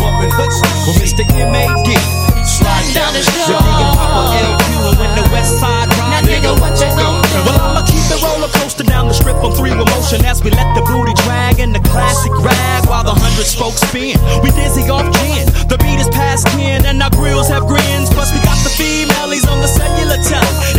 bumping 0.00 0.32
hooks 0.40 0.56
with 0.88 1.04
Mr. 1.04 1.28
MAD. 1.52 2.21
Slide 2.62 2.94
down 2.94 3.12
the 3.12 3.22
street, 3.26 3.58
and 3.58 3.90
Papa 3.98 4.22
LQ, 4.38 4.66
and 4.86 4.96
when 4.98 5.12
the 5.18 5.26
West 5.34 5.58
Side 5.58 5.90
ride, 5.98 6.24
nigga, 6.24 6.54
what 6.62 6.78
you 6.78 6.88
gon' 6.94 7.18
do? 7.26 7.38
Well, 7.42 7.58
I'ma 7.58 7.82
keep 7.82 8.04
the 8.06 8.18
roller 8.22 8.50
coaster 8.62 8.86
down 8.86 9.10
the 9.10 9.14
strip 9.14 9.36
on 9.42 9.50
three 9.52 9.74
with 9.74 9.90
motion 9.90 10.24
as 10.24 10.42
we 10.42 10.50
let 10.54 10.70
the 10.78 10.82
booty 10.86 11.14
drag 11.26 11.58
in 11.58 11.72
the 11.72 11.82
classic 11.90 12.30
rag 12.38 12.86
while 12.86 13.02
the 13.02 13.14
hundred 13.14 13.50
spokes 13.50 13.82
spin. 13.82 14.14
We 14.46 14.54
dizzy 14.54 14.86
off 14.86 15.10
gin, 15.18 15.50
the 15.66 15.76
beat 15.82 15.98
is 15.98 16.08
past 16.14 16.46
10, 16.54 16.86
and 16.86 17.02
our 17.02 17.10
grills 17.10 17.48
have 17.48 17.66
grins. 17.66 18.08
Plus, 18.14 18.30
we 18.30 18.38
got 18.46 18.58
the 18.62 18.70
females 18.70 19.44
on 19.50 19.60
the 19.60 19.68
cellular 19.68 20.22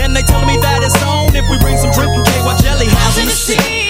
and 0.03 0.15
they 0.15 0.21
tell 0.21 0.45
me 0.45 0.57
that 0.61 0.83
it's 0.83 1.01
on 1.03 1.35
if 1.35 1.49
we 1.49 1.57
bring 1.59 1.77
some 1.77 1.91
drink 1.91 2.11
and 2.13 2.25
KY 2.25 2.61
jelly. 2.61 2.85
How's 2.87 3.17
in 3.17 3.25
the 3.25 3.31
scene? 3.31 3.82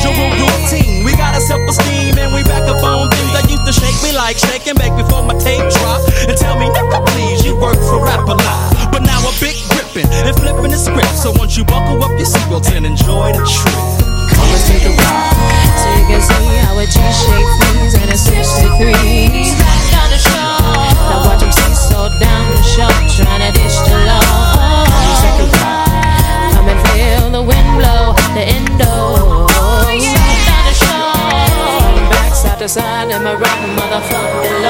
The 0.00 0.08
usual 0.08 0.32
routine. 0.32 1.04
We 1.04 1.12
got 1.12 1.36
a 1.36 1.40
self 1.44 1.60
esteem, 1.68 2.16
and 2.16 2.32
we 2.32 2.40
back 2.48 2.64
up 2.64 2.80
on 2.80 3.12
things 3.12 3.32
that 3.36 3.44
used 3.52 3.68
to 3.68 3.72
shake 3.72 4.00
me 4.00 4.16
like 4.16 4.40
shaking 4.40 4.72
back 4.80 4.96
before 4.96 5.20
my 5.20 5.36
tape 5.36 5.60
drop. 5.76 6.00
And 6.24 6.36
tell 6.40 6.56
me, 6.56 6.72
nigga, 6.72 7.04
please, 7.12 7.44
you 7.44 7.52
work 7.60 7.76
for 7.76 8.00
Rap-A-Lot. 8.00 8.92
But 8.92 9.04
now 9.04 9.20
a 9.20 9.32
big 9.36 9.60
gripping 9.68 10.08
and 10.24 10.32
flipping 10.40 10.72
the 10.72 10.80
script. 10.80 11.12
So 11.20 11.36
once 11.36 11.56
you 11.60 11.68
buckle 11.68 12.00
up 12.00 12.16
your 12.16 12.24
seatbelts 12.24 12.72
and 12.72 12.88
enjoy 12.88 13.36
the 13.36 13.44
trip. 13.44 13.76
Come 14.32 14.48
and 14.48 14.64
take 14.64 14.88
a 14.88 14.92
ride. 14.96 15.76
So 15.76 15.88
you 15.92 16.04
can 16.08 16.22
see 16.24 16.48
how 16.64 16.80
a 16.80 16.86
G-shape 16.88 17.50
freeze 17.60 17.94
and 18.00 18.08
a 18.08 18.16
63. 18.16 19.52
Slide 19.52 19.84
down 19.92 20.08
the 20.08 20.16
shore. 20.16 20.80
Now 21.12 21.28
watch 21.28 21.44
him 21.44 21.52
seesaw 21.52 22.08
down 22.16 22.44
the 22.56 22.64
shore, 22.64 22.88
trying 23.20 23.44
to 23.44 23.52
ditch 23.52 23.76
the 23.84 24.00
law. 24.08 24.88
Come 26.56 26.72
and 26.72 26.80
feel 26.88 27.28
the 27.36 27.44
wind 27.44 27.68
blow, 27.76 28.16
the 28.32 28.48
endo. 28.48 28.88
Slide 28.88 28.99
to 32.60 32.68
side, 32.68 33.10
am 33.10 33.26
I 33.26 33.34
right, 33.36 33.68
motherfucker, 33.78 34.62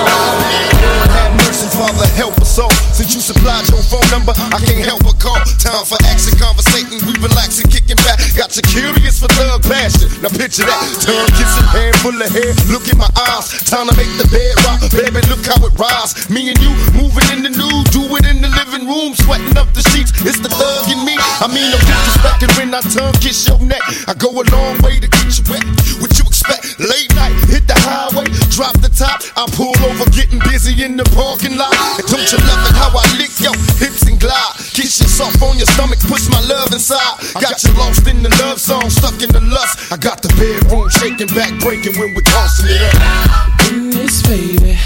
Lord? 1.34 1.39
Mercy, 1.60 1.76
Father, 1.76 2.08
help 2.16 2.40
us 2.40 2.58
all. 2.58 2.72
Since 2.96 3.12
you 3.12 3.20
supplied 3.20 3.68
your 3.68 3.84
phone 3.84 4.08
number, 4.08 4.32
I 4.32 4.56
can't 4.64 4.80
help 4.80 5.04
but 5.04 5.20
call. 5.20 5.36
Time 5.60 5.84
for 5.84 6.00
action, 6.08 6.32
conversating, 6.40 7.04
we 7.04 7.12
relaxing, 7.20 7.68
kicking 7.68 8.00
back. 8.00 8.16
Got 8.32 8.56
you 8.56 8.64
curious 8.64 9.20
for 9.20 9.28
thug 9.36 9.60
passion. 9.68 10.08
Now 10.24 10.32
picture 10.32 10.64
that. 10.64 10.80
Tongue 11.04 11.28
kissing, 11.36 11.68
hand 11.68 11.96
full 12.00 12.16
of 12.16 12.32
hair. 12.32 12.56
Look 12.72 12.88
in 12.88 12.96
my 12.96 13.12
eyes. 13.28 13.52
Time 13.68 13.92
to 13.92 13.94
make 14.00 14.08
the 14.16 14.24
bed 14.32 14.56
rock. 14.64 14.80
Baby, 14.88 15.20
look 15.28 15.44
how 15.44 15.60
it 15.60 15.76
rise. 15.76 16.16
Me 16.32 16.48
and 16.48 16.56
you 16.64 16.72
moving 16.96 17.28
in 17.28 17.44
the 17.44 17.52
nude, 17.52 17.92
do 17.92 18.08
it 18.08 18.24
in 18.24 18.40
the 18.40 18.48
living 18.56 18.88
room, 18.88 19.12
sweating 19.12 19.52
up 19.60 19.68
the 19.76 19.84
sheets. 19.92 20.16
It's 20.24 20.40
the 20.40 20.48
thug 20.48 20.88
in 20.88 21.04
me. 21.04 21.20
I 21.44 21.48
mean, 21.52 21.68
no 21.68 21.76
disrespecting 21.76 22.56
when 22.56 22.72
I 22.72 22.80
tongue 22.88 23.12
kiss 23.20 23.36
your 23.44 23.60
neck. 23.60 23.84
I 24.08 24.16
go 24.16 24.32
a 24.32 24.44
long 24.48 24.80
way 24.80 24.96
to 24.96 25.08
get 25.08 25.28
you 25.36 25.44
wet. 25.52 25.64
What 26.00 26.16
you 26.16 26.24
expect? 26.24 26.80
Late 26.80 27.12
night, 27.20 27.36
hit 27.52 27.68
the 27.68 27.76
highway, 27.84 28.24
drop 28.48 28.72
the 28.80 28.88
top. 28.88 29.20
I 29.36 29.44
pull 29.52 29.76
over, 29.84 30.08
getting 30.16 30.40
busy 30.48 30.72
in 30.80 30.96
the 30.96 31.04
parking 31.12 31.49
looking 31.56 32.06
don't 32.06 32.28
you 32.32 32.38
love 32.46 32.62
it 32.68 32.76
how 32.76 32.90
I 32.94 33.04
lick 33.18 33.32
your 33.40 33.54
hips 33.78 34.06
and 34.06 34.18
glide? 34.20 34.54
Kiss 34.74 35.00
yourself 35.00 35.34
on 35.42 35.56
your 35.56 35.66
stomach, 35.66 35.98
push 36.00 36.28
my 36.28 36.40
love 36.46 36.72
inside. 36.72 37.18
Got 37.40 37.62
you 37.64 37.72
lost 37.74 38.06
in 38.06 38.22
the 38.22 38.30
love 38.42 38.60
song, 38.60 38.88
stuck 38.90 39.20
in 39.22 39.30
the 39.30 39.40
lust. 39.40 39.92
I 39.92 39.96
got 39.96 40.22
the 40.22 40.28
bedroom 40.38 40.88
shaking, 40.90 41.28
back 41.34 41.52
breaking 41.60 41.98
when 41.98 42.14
we're 42.14 42.26
tossing 42.26 42.70
it 42.70 42.82
up. 42.94 43.50
This 43.90 44.22
baby, 44.22 44.78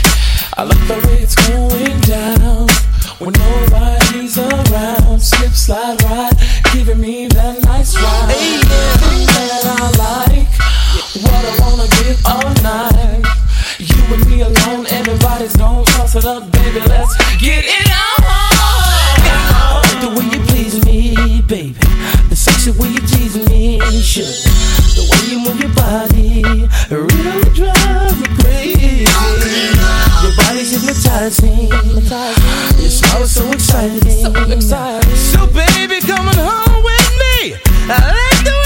I 0.56 0.64
love 0.64 0.88
the 0.88 0.94
way 1.06 1.22
it's 1.22 1.36
going 1.48 2.00
down. 2.00 2.68
When 3.18 3.32
nobody's 3.32 4.38
around, 4.38 5.20
slip, 5.20 5.52
slide, 5.52 6.02
ride, 6.02 6.34
giving 6.72 7.00
me 7.00 7.28
that 7.28 7.62
nice 7.64 7.94
ride. 7.96 8.30
Hey, 8.30 8.58
yeah. 8.58 9.04
That 9.34 9.80
I 9.80 9.88
like, 9.96 10.50
what 11.22 11.44
I 11.44 11.52
wanna 11.62 11.88
give 11.88 12.20
all 12.26 12.54
night. 12.62 12.93
Sauce 15.94 16.16
it 16.16 16.24
up, 16.24 16.50
baby, 16.52 16.80
let's 16.88 17.16
get 17.38 17.64
it 17.66 17.90
on. 17.90 18.20
The 20.00 20.08
way 20.16 20.26
you 20.32 20.40
please 20.46 20.84
me, 20.84 21.40
baby. 21.42 21.76
The 22.28 22.36
sexy 22.36 22.70
way 22.72 22.88
you 22.88 23.00
tease 23.00 23.36
me, 23.48 23.80
sugar. 24.02 24.28
The 24.94 25.02
way 25.10 25.22
you 25.30 25.38
move 25.40 25.60
your 25.60 25.72
body 25.74 26.42
really 26.90 27.50
drives 27.54 28.20
me 28.20 28.26
crazy. 28.42 29.06
Your 30.22 30.34
body's 30.36 30.70
hypnotizing. 30.72 31.68
Your 32.80 32.90
smile 32.90 33.22
is 33.22 33.34
so 33.34 33.50
exciting. 33.50 34.00
So 34.02 34.30
exciting. 34.50 35.16
So 35.16 35.46
baby, 35.46 36.00
come 36.00 36.28
on 36.28 36.34
home 36.36 36.82
with 36.84 37.10
me. 37.22 37.56
I 37.88 38.12
like 38.12 38.44
the 38.44 38.63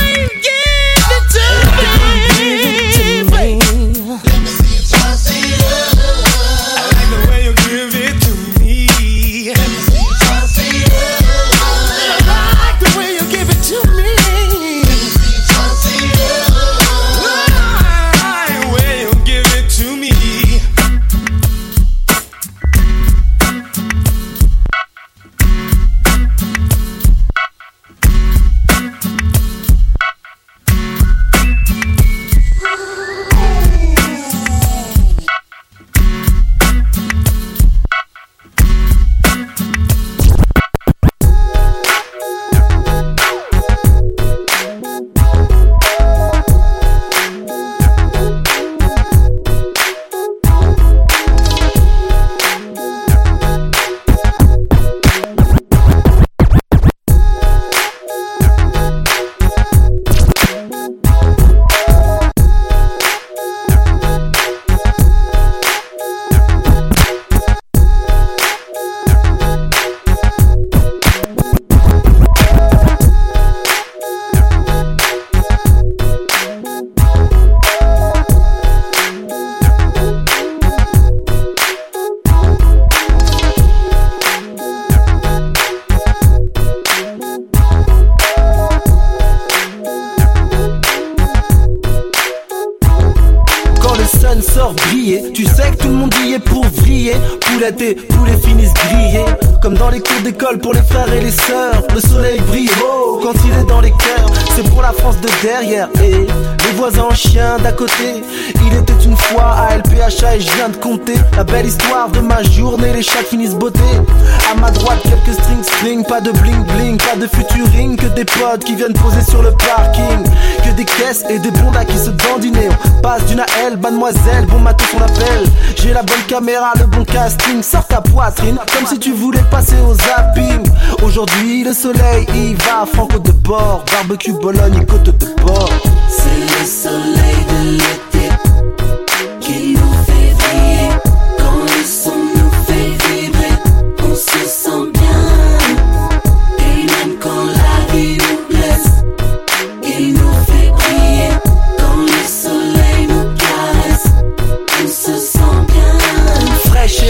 qui 118.57 118.75
viennent 118.75 118.95
poser 118.95 119.23
sur 119.23 119.43
le 119.43 119.51
parking. 119.51 120.25
Que 120.65 120.71
des 120.77 120.85
caisses 120.85 121.25
et 121.29 121.39
des 121.39 121.51
bondas 121.51 121.85
qui 121.85 121.99
se 121.99 122.11
dandinent. 122.11 122.71
On 122.97 123.01
passe 123.01 123.25
d'une 123.27 123.45
elle, 123.65 123.77
mademoiselle, 123.77 124.47
bon 124.47 124.61
matin 124.61 124.85
on 124.97 125.01
l'appelle. 125.01 125.47
J'ai 125.77 125.93
la 125.93 126.03
bonne 126.03 126.23
caméra, 126.27 126.73
le 126.79 126.87
bon 126.87 127.05
casting, 127.05 127.63
sors 127.63 127.87
ta 127.87 128.01
poitrine, 128.01 128.59
comme 128.73 128.87
si 128.87 128.99
tu 128.99 129.13
voulais 129.13 129.45
passer 129.51 129.77
au 129.87 129.95
zapping. 129.95 130.67
Aujourd'hui, 131.03 131.65
le 131.65 131.73
soleil 131.73 132.27
y 132.35 132.55
va, 132.55 132.87
franco 132.91 133.19
de 133.19 133.33
bord, 133.33 133.85
barbecue 133.93 134.33
Bologne 134.33 134.87
côte 134.87 135.05
de 135.05 135.27
porc. 135.43 135.71
C'est 136.09 136.61
le 136.61 136.67
soleil 136.67 137.45
de 137.51 137.73
l'été 137.73 138.08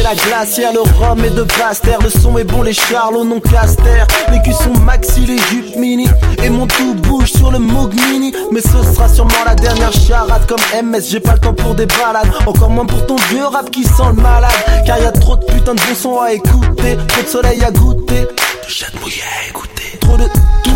la 0.09 0.15
glacière, 0.15 0.73
le 0.73 0.81
rhum 0.81 1.23
est 1.25 1.31
de 1.31 1.43
Basse-Terre, 1.43 1.99
le 2.03 2.09
son 2.09 2.39
est 2.39 2.45
bon, 2.45 2.63
les 2.63 2.73
charlots 2.73 3.25
non 3.25 3.41
caster. 3.41 4.05
Les 4.31 4.41
culs 4.41 4.55
sont 4.55 4.73
maxi, 4.81 5.27
les 5.27 5.37
jupes 5.37 5.77
mini, 5.77 6.07
et 6.43 6.49
mon 6.49 6.67
tout 6.67 6.95
bouge 6.95 7.31
sur 7.33 7.51
le 7.51 7.59
Moog 7.59 7.93
Mini. 7.95 8.33
Mais 8.51 8.61
ce 8.61 8.95
sera 8.95 9.09
sûrement 9.09 9.45
la 9.45 9.55
dernière 9.55 9.93
charade 9.93 10.47
comme 10.47 10.61
MS, 10.83 11.03
j'ai 11.11 11.21
pas 11.21 11.35
le 11.35 11.41
temps 11.41 11.53
pour 11.53 11.75
des 11.75 11.87
balades. 11.87 12.31
Encore 12.47 12.71
moins 12.71 12.87
pour 12.87 13.05
ton 13.07 13.17
vieux 13.31 13.47
rap 13.47 13.71
qui 13.71 13.85
sent 13.85 14.09
le 14.09 14.23
malade. 14.23 14.51
Car 14.87 14.99
y 14.99 15.05
a 15.05 15.13
trop 15.13 15.37
de 15.37 15.45
putain 15.45 15.75
de 15.75 15.81
bons 15.81 15.95
sons 15.95 16.21
à 16.21 16.33
écouter, 16.33 16.97
trop 17.09 17.23
de 17.23 17.29
soleil 17.29 17.63
à 17.63 17.71
goûter, 17.71 18.23
de 18.23 18.69
chatte 18.69 18.99
mouillée 19.03 19.23
à 19.23 19.49
écouter. 19.51 19.99
Trop 20.01 20.17
de 20.17 20.25
tout, 20.65 20.71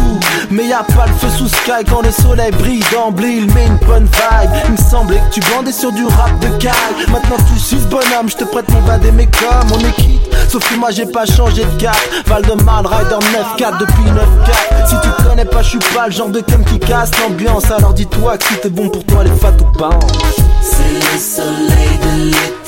mais 0.52 0.66
y 0.66 0.72
a 0.72 0.82
pas 0.82 1.06
le 1.06 1.12
feu 1.14 1.28
sous 1.36 1.48
sky 1.48 1.84
quand 1.88 2.02
le 2.02 2.10
soleil 2.10 2.50
brille 2.52 2.84
d'emblée, 2.92 3.38
il 3.38 3.54
met 3.54 3.66
une 3.66 3.78
bonne 3.78 4.04
vibe. 4.04 4.50
Il 4.66 4.72
me 4.72 4.76
semblait 4.76 5.20
que 5.28 5.34
tu 5.34 5.40
bandais 5.50 5.72
sur 5.72 5.90
du 5.92 6.04
rap 6.04 6.38
de 6.40 6.48
caille. 6.58 6.72
Maintenant 7.10 7.36
tu 7.48 7.58
suis 7.58 7.78
ce 7.78 7.86
bonhomme, 7.86 8.28
je 8.28 8.36
te 8.36 8.44
prête 8.44 8.70
mon 8.70 8.80
bas 8.82 8.98
mais 9.14 9.26
comme 9.26 9.72
on 9.72 9.78
est 9.78 9.96
quitte. 9.96 10.20
Sauf 10.48 10.68
que 10.68 10.78
moi 10.78 10.90
j'ai 10.90 11.06
pas 11.06 11.24
changé 11.24 11.64
de 11.64 11.80
carte. 11.80 12.08
Val 12.26 12.42
de 12.42 12.62
Marne, 12.62 12.86
Rider 12.86 13.24
9-4 13.58 13.78
depuis 13.78 14.04
9-4. 14.04 14.88
Si 14.88 14.94
tu 15.02 15.22
connais 15.24 15.46
pas, 15.46 15.62
je 15.62 15.70
suis 15.70 15.78
pas 15.94 16.06
le 16.06 16.12
genre 16.12 16.28
de 16.28 16.40
cum 16.40 16.64
qui 16.64 16.78
casse 16.78 17.10
l'ambiance. 17.20 17.70
Alors 17.70 17.94
dis-toi 17.94 18.36
que 18.36 18.44
si 18.44 18.54
t'es 18.56 18.68
bon 18.68 18.88
pour 18.88 19.04
toi, 19.04 19.24
les 19.24 19.30
fat 19.30 19.54
ou 19.60 19.78
pas. 19.78 19.98
C'est 20.60 20.92
le 20.92 21.18
soleil 21.18 21.98
de 22.02 22.24
l'été 22.26 22.61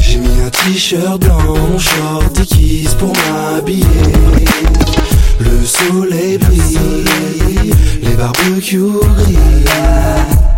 J'ai 0.00 0.16
mis 0.16 0.40
un 0.40 0.48
t-shirt 0.48 1.20
blanc, 1.20 1.38
mon 1.70 1.78
short 1.78 2.32
déguise 2.32 2.94
pour 2.94 3.12
m'habiller. 3.12 3.84
Le 5.38 5.66
soleil 5.66 6.38
brille, 6.38 7.74
les 8.02 8.14
barbecues 8.14 8.78
grillent. 9.16 9.64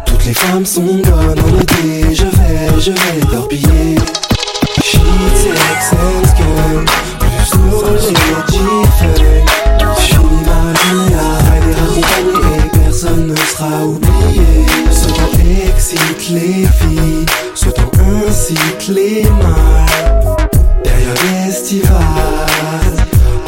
Toutes 0.06 0.24
les 0.24 0.34
femmes 0.34 0.64
sont 0.64 0.82
bonnes 0.82 1.40
en 1.40 1.60
été. 1.60 2.14
Je 2.14 2.24
vais, 2.24 2.80
je 2.80 2.92
vais 2.92 3.26
torpiller. 3.28 3.96
Sheets, 4.84 5.00
sex 5.34 5.92
and 5.94 6.26
scum, 6.28 6.84
plus 7.18 7.50
nos 7.58 7.98
G-Funk. 7.98 9.18
Je 9.98 10.14
finis 10.14 10.44
ma 10.46 10.62
journée 10.78 11.14
à 11.16 11.20
accompagné 11.82 12.56
et 12.56 12.78
personne 12.78 13.26
ne 13.26 13.36
sera 13.36 13.84
oublié. 13.84 14.66
Soit 14.92 15.10
on 15.18 15.68
excite 15.68 16.30
les 16.30 16.66
filles, 16.78 17.26
incite 18.38 18.88
les 18.88 19.22
mâles. 19.24 20.36
Période 20.84 21.18
estivale, 21.48 21.98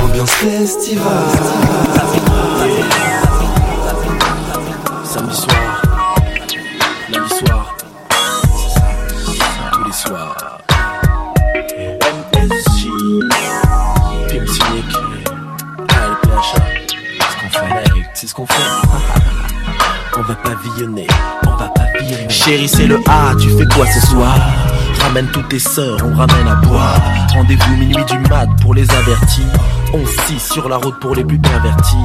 ambiance 0.02 0.30
festivale. 0.32 1.06
Samedi 5.04 5.36
soir, 5.36 5.82
lundi 7.12 7.34
soir, 7.34 7.76
ce 9.86 10.08
soir. 10.08 10.58
MSJ, 12.34 12.88
Pim 14.28 14.46
Cynic, 14.46 14.90
ALPHA, 15.88 16.62
c'est 17.18 17.30
ce 17.30 17.36
qu'on 17.36 17.50
fait, 17.50 17.74
mec, 17.74 18.04
c'est 18.14 18.26
ce 18.26 18.34
qu'on 18.34 18.46
fait. 18.46 18.54
On 20.18 20.22
va 20.22 20.34
pavillonner, 20.34 21.06
on 21.46 21.56
va 21.56 21.68
pavillonner. 21.68 22.28
Chérie, 22.28 22.68
c'est 22.68 22.86
le 22.86 23.00
A, 23.08 23.34
tu 23.40 23.48
fais 23.56 23.66
quoi 23.74 23.86
ce 23.86 24.06
soir? 24.06 24.36
Ramène 25.02 25.26
toutes 25.32 25.48
tes 25.48 25.58
sœurs, 25.58 25.98
on 26.04 26.14
ramène 26.14 26.48
à 26.48 26.54
boire. 26.56 27.00
Rendez-vous 27.32 27.76
minuit 27.76 28.04
du 28.04 28.18
mat 28.28 28.48
pour 28.60 28.74
les 28.74 28.88
avertis. 28.90 29.46
On 29.92 30.04
scie 30.06 30.38
sur 30.38 30.68
la 30.68 30.76
route 30.76 30.98
pour 31.00 31.14
les 31.14 31.24
plus 31.24 31.38
pervertis. 31.38 31.96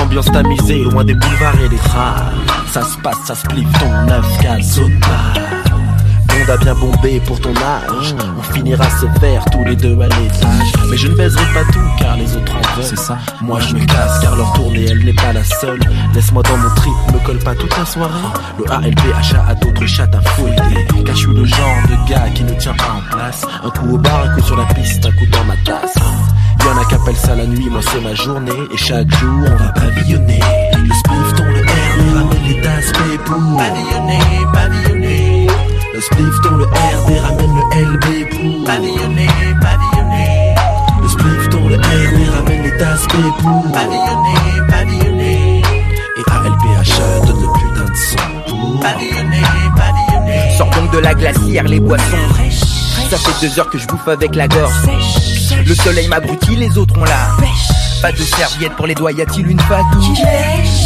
Ambiance 0.00 0.30
tamisée, 0.32 0.84
loin 0.84 1.04
des 1.04 1.14
boulevards 1.14 1.60
et 1.64 1.68
des 1.68 1.76
trains. 1.76 2.16
Ça 2.72 2.82
se 2.82 2.96
passe, 2.98 3.18
ça 3.24 3.34
se 3.34 3.46
pliffe 3.46 3.72
ton 3.78 3.90
9-4 4.06 4.62
zone 4.62 4.98
bar. 5.00 5.61
Monde 6.42 6.50
a 6.50 6.56
bien 6.56 6.74
bombé 6.74 7.20
pour 7.24 7.40
ton 7.40 7.54
âge. 7.54 8.16
On 8.36 8.42
finira 8.52 8.84
se 8.98 9.06
faire 9.20 9.44
tous 9.52 9.64
les 9.64 9.76
deux 9.76 9.96
à 10.00 10.08
l'étage. 10.08 10.72
Mais 10.90 10.96
je 10.96 11.06
ne 11.06 11.14
baiserai 11.14 11.44
pas 11.54 11.62
tout 11.72 11.78
car 12.00 12.16
les 12.16 12.36
autres 12.36 12.52
en 12.56 12.74
veulent. 12.74 12.84
C'est 12.84 12.98
ça. 12.98 13.16
Moi 13.40 13.60
je 13.60 13.74
me 13.74 13.84
casse 13.84 14.18
car 14.20 14.34
leur 14.34 14.52
tournée 14.54 14.86
elle 14.90 15.04
n'est 15.04 15.12
pas 15.12 15.32
la 15.32 15.44
seule. 15.44 15.78
Laisse-moi 16.12 16.42
dans 16.42 16.56
mon 16.56 16.74
trip, 16.74 16.92
me 17.12 17.24
colle 17.24 17.38
pas 17.38 17.54
toute 17.54 17.76
la 17.78 17.86
soirée. 17.86 18.12
Le 18.58 18.72
ALPHA 18.72 19.44
a 19.48 19.54
d'autres 19.54 19.86
chats 19.86 20.10
à 20.12 20.20
fouiller. 20.30 20.86
Car 21.04 21.14
je 21.14 21.20
suis 21.20 21.32
le 21.32 21.44
genre 21.44 21.82
de 21.88 22.10
gars 22.10 22.28
qui 22.34 22.42
ne 22.42 22.54
tient 22.54 22.74
pas 22.74 22.92
en 22.96 23.16
place. 23.16 23.46
Un 23.62 23.70
coup 23.70 23.94
au 23.94 23.98
bar, 23.98 24.24
un 24.24 24.34
coup 24.34 24.44
sur 24.44 24.56
la 24.56 24.64
piste, 24.74 25.06
un 25.06 25.12
coup 25.12 25.26
dans 25.30 25.44
ma 25.44 25.56
tasse. 25.58 25.94
Y'en 26.64 26.76
a 26.76 26.84
qui 26.86 26.94
appellent 26.96 27.14
ça 27.14 27.36
la 27.36 27.46
nuit, 27.46 27.68
moi 27.70 27.80
c'est 27.88 28.00
ma 28.00 28.14
journée. 28.14 28.50
Et 28.72 28.76
chaque 28.76 29.10
jour 29.12 29.46
on 29.46 29.56
va 29.56 29.68
pavillonner. 29.68 30.40
Le 30.76 30.92
spliff 30.92 31.34
dans 31.36 31.44
le 31.44 31.58
air, 31.58 31.98
on 32.00 32.14
ramène 32.14 32.42
les 32.48 32.60
tasses 32.62 32.92
pour 33.24 33.36
pavillonner, 33.36 34.18
pavillonner. 34.52 35.31
Le 36.02 36.06
spliff 36.06 36.40
dans 36.40 36.56
le 36.56 36.64
RD 36.64 37.20
ramène 37.22 37.54
le 37.54 37.92
LB 37.92 38.28
pour 38.30 38.64
pavillonner, 38.64 39.28
pavillonner. 39.60 40.54
Le 41.00 41.08
spliff 41.08 41.48
dans 41.50 41.68
le 41.68 41.76
RD 41.76 42.34
ramène 42.34 42.62
les 42.64 42.76
tasses 42.76 43.06
pour 43.06 43.62
pavillonner, 43.70 44.66
pavillonner. 44.68 45.62
Et 46.16 46.22
ALPHA 46.28 47.20
donne 47.24 47.42
le 47.42 47.52
putain 47.52 47.84
de 47.84 47.94
son 47.94 48.50
pour 48.50 48.80
pavillonner, 48.80 49.42
pavillonner. 49.76 50.56
Sors 50.58 50.70
donc 50.70 50.90
de 50.90 50.98
la 50.98 51.14
glacière, 51.14 51.68
les 51.68 51.78
boissons 51.78 52.16
Ça 53.12 53.18
fait 53.18 53.46
deux 53.46 53.60
heures 53.60 53.68
que 53.68 53.76
je 53.76 53.86
bouffe 53.86 54.08
avec 54.08 54.34
la 54.34 54.48
gorge. 54.48 54.72
Le 55.66 55.74
soleil 55.74 56.08
m'abrutit, 56.08 56.56
les 56.56 56.78
autres 56.78 56.96
ont 56.98 57.04
la 57.04 57.28
Pas 58.00 58.10
de 58.10 58.22
serviette 58.22 58.72
pour 58.72 58.86
les 58.86 58.94
doigts, 58.94 59.12
y 59.12 59.20
a-t-il 59.20 59.48
une 59.48 59.60
fatouche 59.60 60.18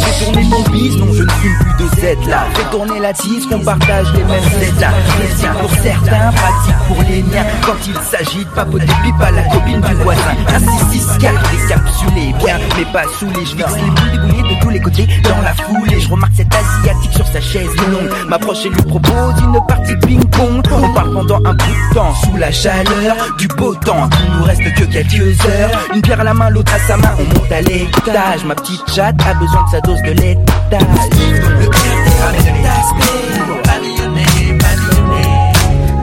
Fais 0.03 0.25
tourner 0.25 0.49
ton 0.49 0.69
bise, 0.69 0.97
non 0.97 1.07
je 1.13 1.23
ne 1.23 1.29
fume 1.29 1.57
plus 1.57 1.85
de 1.85 1.89
Z 1.95 2.27
là. 2.27 2.45
Fais 2.53 2.69
tourner 2.69 2.99
la 2.99 3.13
tisse, 3.13 3.45
qu'on 3.45 3.59
partage 3.59 4.11
les 4.11 4.25
mêmes 4.25 4.43
Z 4.43 4.77
là. 4.81 4.89
Plaisir 5.17 5.53
pour 5.53 5.71
certains, 5.71 6.31
pratique 6.33 6.75
pour 6.89 7.01
les 7.03 7.23
miens. 7.23 7.45
Quand 7.65 7.77
il 7.87 7.95
s'agit 7.95 8.43
de 8.43 8.49
papoter 8.49 8.85
pipe 8.85 9.21
à 9.21 9.31
la 9.31 9.43
copine 9.43 9.79
du 9.79 9.93
voisin. 9.93 10.35
Un 10.49 10.59
6 10.91 10.99
6 10.99 11.17
4 11.19 11.51
décapsulé, 11.51 12.33
bien 12.43 12.59
mais 12.77 12.85
pas 12.91 13.03
saoulé 13.17 13.45
Je 13.45 13.55
fixe 13.55 13.75
les 13.77 13.89
boules 13.89 14.11
débouillées 14.11 14.55
de 14.55 14.61
tous 14.61 14.69
les 14.69 14.81
côtés 14.81 15.07
dans 15.23 15.41
la 15.41 15.53
foule. 15.53 15.93
Et 15.93 15.99
je 16.01 16.09
remarque 16.09 16.33
cet 16.35 16.53
asiatique 16.53 17.13
sur 17.13 17.27
sa 17.27 17.39
chaise 17.39 17.73
longue 17.89 18.11
M'approche 18.27 18.65
et 18.65 18.69
lui 18.69 18.81
propose 18.83 19.39
une 19.41 19.65
partie 19.65 19.95
ping-pong 20.05 20.61
On 20.71 20.93
parle 20.93 21.13
pendant 21.13 21.37
un 21.37 21.53
bout 21.53 21.65
de 21.89 21.93
temps 21.95 22.16
sous 22.23 22.37
la 22.37 22.51
chaleur. 22.51 23.15
Du 23.37 23.47
beau 23.47 23.75
temps 23.75 24.09
Il 24.23 24.37
nous 24.37 24.43
reste 24.43 24.63
que 24.75 24.83
quelques 24.83 25.45
heures. 25.45 25.87
Une 25.93 26.01
bière 26.01 26.19
à 26.19 26.23
la 26.23 26.33
main, 26.33 26.49
l'autre 26.49 26.73
à 26.73 26.79
sa 26.87 26.97
main 26.97 27.13
On 27.19 27.23
monte 27.23 27.51
à 27.51 27.61
l'étage. 27.61 28.43
Ma 28.45 28.55
petite 28.55 28.81
chatte 28.93 29.15
a 29.25 29.33
besoin 29.33 29.63
de 29.65 29.69
sa 29.71 29.81
dose 29.81 30.01
de 30.03 30.11
laitage. 30.11 30.81
Le 31.59 31.69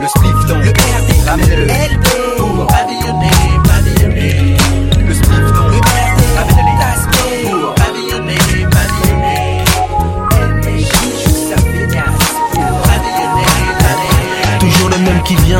Le 0.00 0.08
spliff 0.08 0.46
dans 0.48 0.58
le 0.58 0.72
ramène 1.26 1.66
le 1.66 2.03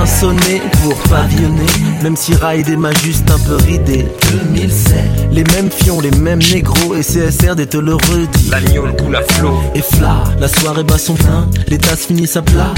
sonner 0.07 0.61
pour 0.83 0.95
pavillonner. 1.11 1.67
Même 2.03 2.17
si 2.17 2.35
Ride 2.35 2.79
m'a 2.79 2.93
juste 2.93 3.31
un 3.31 3.39
peu 3.39 3.57
ridé 3.57 4.07
2007 4.53 5.29
Les 5.33 5.45
mêmes 5.45 5.71
fions, 5.71 6.01
les 6.01 6.11
mêmes 6.11 6.41
négros. 6.53 6.95
Et 6.95 7.03
CSRD 7.03 7.67
te 7.67 7.79
le 7.79 7.95
redit. 7.95 8.51
L'agneau 8.51 8.87
coule 8.99 9.17
à 9.17 9.23
flot 9.23 9.59
Et 9.75 9.83
fla, 9.83 10.25
la 10.39 10.49
soirée 10.49 10.85
bat 10.85 10.99
son 10.99 11.15
plein. 11.15 11.49
Les 11.69 11.79
tasses 11.79 12.07
finissent 12.07 12.37
à 12.37 12.43
plat 12.43 12.73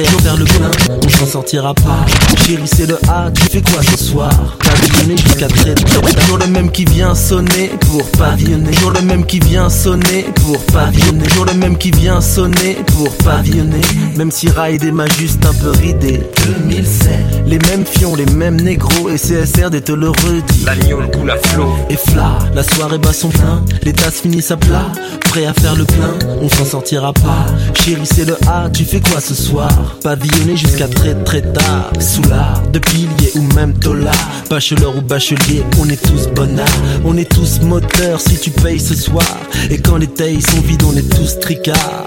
À 0.00 0.22
faire 0.22 0.36
le 0.38 0.44
plein, 0.46 0.70
on 1.04 1.08
s'en 1.10 1.26
sortira 1.26 1.74
pas. 1.74 2.06
Chérie 2.46 2.62
c'est 2.64 2.86
le 2.86 2.98
A, 3.06 3.30
tu 3.30 3.42
fais 3.50 3.60
quoi 3.60 3.82
ce 3.82 4.02
soir? 4.02 4.30
Pavillonner 4.58 5.16
jusqu'à 5.18 5.46
très 5.46 5.74
tôt. 5.74 6.00
Toujours 6.00 6.38
le 6.38 6.46
même 6.46 6.70
qui 6.70 6.86
vient 6.86 7.14
sonner 7.14 7.70
pour 7.80 8.10
pavillonner. 8.12 8.70
Toujours 8.70 8.92
le 8.92 9.02
même 9.02 9.26
qui 9.26 9.40
vient 9.40 9.68
sonner 9.68 10.24
pour 10.36 10.58
pavillonner. 10.72 11.26
Toujours 11.26 11.44
le 11.44 11.52
même 11.52 11.76
qui 11.76 11.90
vient 11.90 12.22
sonner 12.22 12.78
pour 12.96 13.14
pavillonner. 13.18 13.82
Même 14.16 14.30
si 14.30 14.48
Ride 14.48 14.90
m'a 14.90 15.06
juste 15.06 15.44
un 15.44 15.52
peu 15.52 15.70
ridé 15.70 16.22
2007 16.66 17.10
Les 17.46 17.58
mêmes 17.58 17.84
fions, 17.84 18.14
les 18.14 18.26
mêmes 18.26 18.58
négros. 18.58 19.10
Et 19.10 19.18
CSRD 19.18 19.82
te 19.82 19.92
le 19.92 20.08
redit. 20.08 20.64
L'agneau 20.64 21.02
coule 21.12 21.30
à 21.30 21.36
flot. 21.36 21.74
Et 21.90 21.96
fla, 21.96 22.38
la 22.54 22.62
soirée 22.62 22.98
bat 22.98 23.12
son 23.12 23.28
plein. 23.28 23.62
Les 23.82 23.92
tasses 23.92 24.20
finissent 24.20 24.50
à 24.50 24.56
plat. 24.56 24.86
Prêt 25.28 25.46
à 25.46 25.52
faire 25.52 25.76
le 25.76 25.84
plein, 25.84 26.18
on 26.40 26.48
s'en 26.48 26.64
sortira 26.64 27.12
pas. 27.12 27.46
Chérie 27.74 28.00
c'est 28.04 28.24
le 28.24 28.36
A, 28.48 28.68
tu 28.70 28.84
fais 28.84 29.00
quoi 29.00 29.20
ce 29.20 29.32
soir? 29.34 29.89
Pavillonner 30.02 30.56
jusqu'à 30.56 30.88
très 30.88 31.14
très 31.24 31.42
tard 31.42 31.92
Soulard, 32.00 32.62
de 32.72 32.78
pilier 32.78 33.32
ou 33.36 33.42
même 33.54 33.74
tolard 33.74 34.30
Bachelor 34.48 34.96
ou 34.96 35.00
bachelier, 35.00 35.62
on 35.78 35.88
est 35.88 36.02
tous 36.02 36.28
bonnards 36.28 36.66
On 37.04 37.16
est 37.16 37.30
tous 37.30 37.60
moteurs 37.62 38.20
si 38.20 38.38
tu 38.38 38.50
payes 38.50 38.80
ce 38.80 38.94
soir 38.94 39.26
Et 39.70 39.78
quand 39.78 39.96
les 39.96 40.08
tailles 40.08 40.42
sont 40.42 40.60
vides, 40.60 40.82
on 40.84 40.96
est 40.96 41.08
tous 41.16 41.38
tricards 41.40 42.06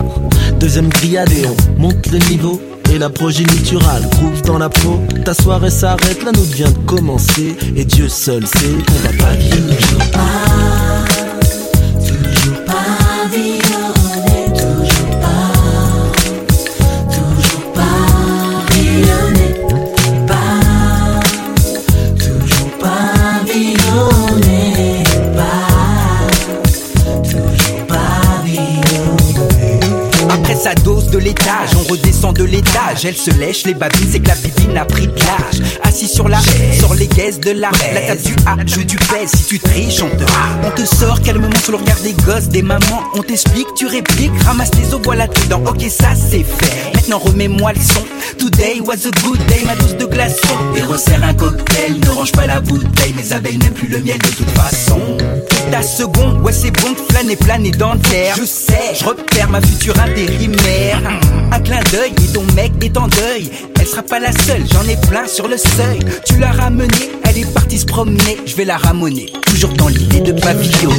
Deuxième 0.60 0.90
grillade 0.90 1.32
et 1.32 1.46
on 1.48 1.82
monte 1.82 2.12
le 2.12 2.20
niveau 2.30 2.62
et 2.94 2.98
la 3.00 3.10
progéniturale 3.10 4.04
groove 4.12 4.42
dans 4.44 4.58
la 4.58 4.70
peau. 4.70 5.00
Ta 5.26 5.34
soirée 5.34 5.72
s'arrête, 5.72 6.24
la 6.24 6.32
nôtre 6.32 6.54
vient 6.54 6.70
de 6.70 6.78
commencer. 6.86 7.56
Et 7.76 7.86
Dieu 7.86 8.08
seul 8.08 8.46
sait 8.46 8.76
qu'on 8.88 9.08
va 9.08 9.26
pavillonner. 9.26 9.76
Toujours 9.78 10.12
Elle 33.06 33.18
se 33.18 33.32
lèche 33.32 33.66
les 33.66 33.74
babines, 33.74 34.08
c'est 34.10 34.22
que 34.22 34.30
la 34.30 34.36
bibine 34.36 34.78
a 34.78 34.86
pris 34.86 35.08
de 35.08 35.20
l'âge. 35.20 35.62
Assis 35.84 36.08
sur 36.08 36.30
la 36.30 36.40
sur 36.78 36.94
les 36.94 37.08
caisses 37.08 37.38
de 37.38 37.52
la 37.52 37.70
La 37.94 38.02
table 38.02 38.22
du 38.22 38.34
A, 38.46 38.56
joue 38.66 38.86
du 38.86 38.96
pèse. 38.96 39.30
Si 39.36 39.44
tu 39.44 39.60
triches, 39.60 40.02
on 40.02 40.10
te, 40.10 40.24
on 40.66 40.72
te 40.72 40.86
sort 40.86 41.22
calmement 41.22 41.50
sur 41.62 41.74
le 41.74 41.80
regard 41.80 42.00
des 42.00 42.14
gosses, 42.14 42.48
des 42.48 42.62
mamans. 42.62 43.04
On 43.16 43.22
t'explique, 43.22 43.68
tu 43.76 43.88
répliques, 43.88 44.32
ramasse 44.46 44.72
tes 44.72 44.94
os, 44.94 45.02
voilà 45.04 45.28
tes 45.28 45.48
dents. 45.48 45.62
Ok, 45.68 45.82
ça 45.90 46.12
c'est 46.16 46.44
fait. 46.44 46.94
Maintenant 46.94 47.20
remets-moi 47.20 47.74
le 47.74 47.82
son. 47.82 48.06
Today 48.38 48.80
was 48.80 49.06
a 49.06 49.12
good 49.22 49.40
day, 49.48 49.64
ma 49.66 49.76
dose 49.76 49.98
de 49.98 50.06
glaçon. 50.06 50.58
Et 50.78 50.82
resserre 50.82 51.24
un 51.26 51.34
cocktail, 51.34 52.00
ne 52.00 52.10
range 52.10 52.32
pas 52.32 52.48
la 52.48 52.62
bouteille. 52.62 53.14
Mes 53.18 53.34
abeilles 53.34 53.58
n'aiment 53.58 53.74
plus 53.74 53.90
le 53.90 54.00
miel 54.00 54.18
de 54.18 54.30
toute 54.30 54.50
façon. 54.52 55.18
Ta 55.72 55.82
seconde, 55.82 56.42
ouais 56.42 56.54
c'est 56.54 56.72
bon 56.72 56.92
de 56.92 57.12
flâner, 57.12 57.36
planer 57.36 57.72
dans 57.72 57.94
l'air. 58.12 58.36
Je 58.38 58.46
sais, 58.46 58.94
je 58.98 59.04
repère 59.04 59.50
ma 59.50 59.60
future 59.62 60.00
intérimaire. 60.00 61.02
Un 61.52 61.60
clin 61.60 61.80
d'œil 61.92 62.14
et 62.24 62.34
ton 62.34 62.44
mec 62.56 62.72
est 62.82 62.93
Elle 63.80 63.88
sera 63.88 64.04
pas 64.04 64.20
la 64.20 64.32
seule, 64.32 64.64
j'en 64.72 64.88
ai 64.88 64.96
plein 65.08 65.28
sur 65.28 65.48
le 65.48 65.58
seuil. 65.58 66.00
Tu 66.26 66.38
l'as 66.38 66.52
ramenée, 66.52 67.12
elle 67.24 67.38
est 67.38 67.54
partie 67.54 67.78
se 67.80 67.86
promener. 67.86 68.38
Je 68.46 68.56
vais 68.56 68.66
la 68.66 68.78
ramoner, 68.78 69.32
toujours 69.46 69.74
dans 69.74 69.88
l'idée 69.88 70.22
de 70.22 70.32
pavillon. 70.32 70.92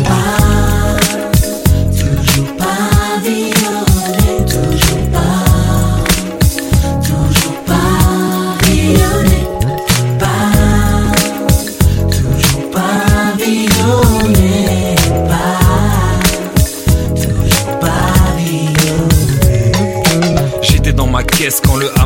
Toujours 1.93 2.57
pavillonner, 2.57 2.74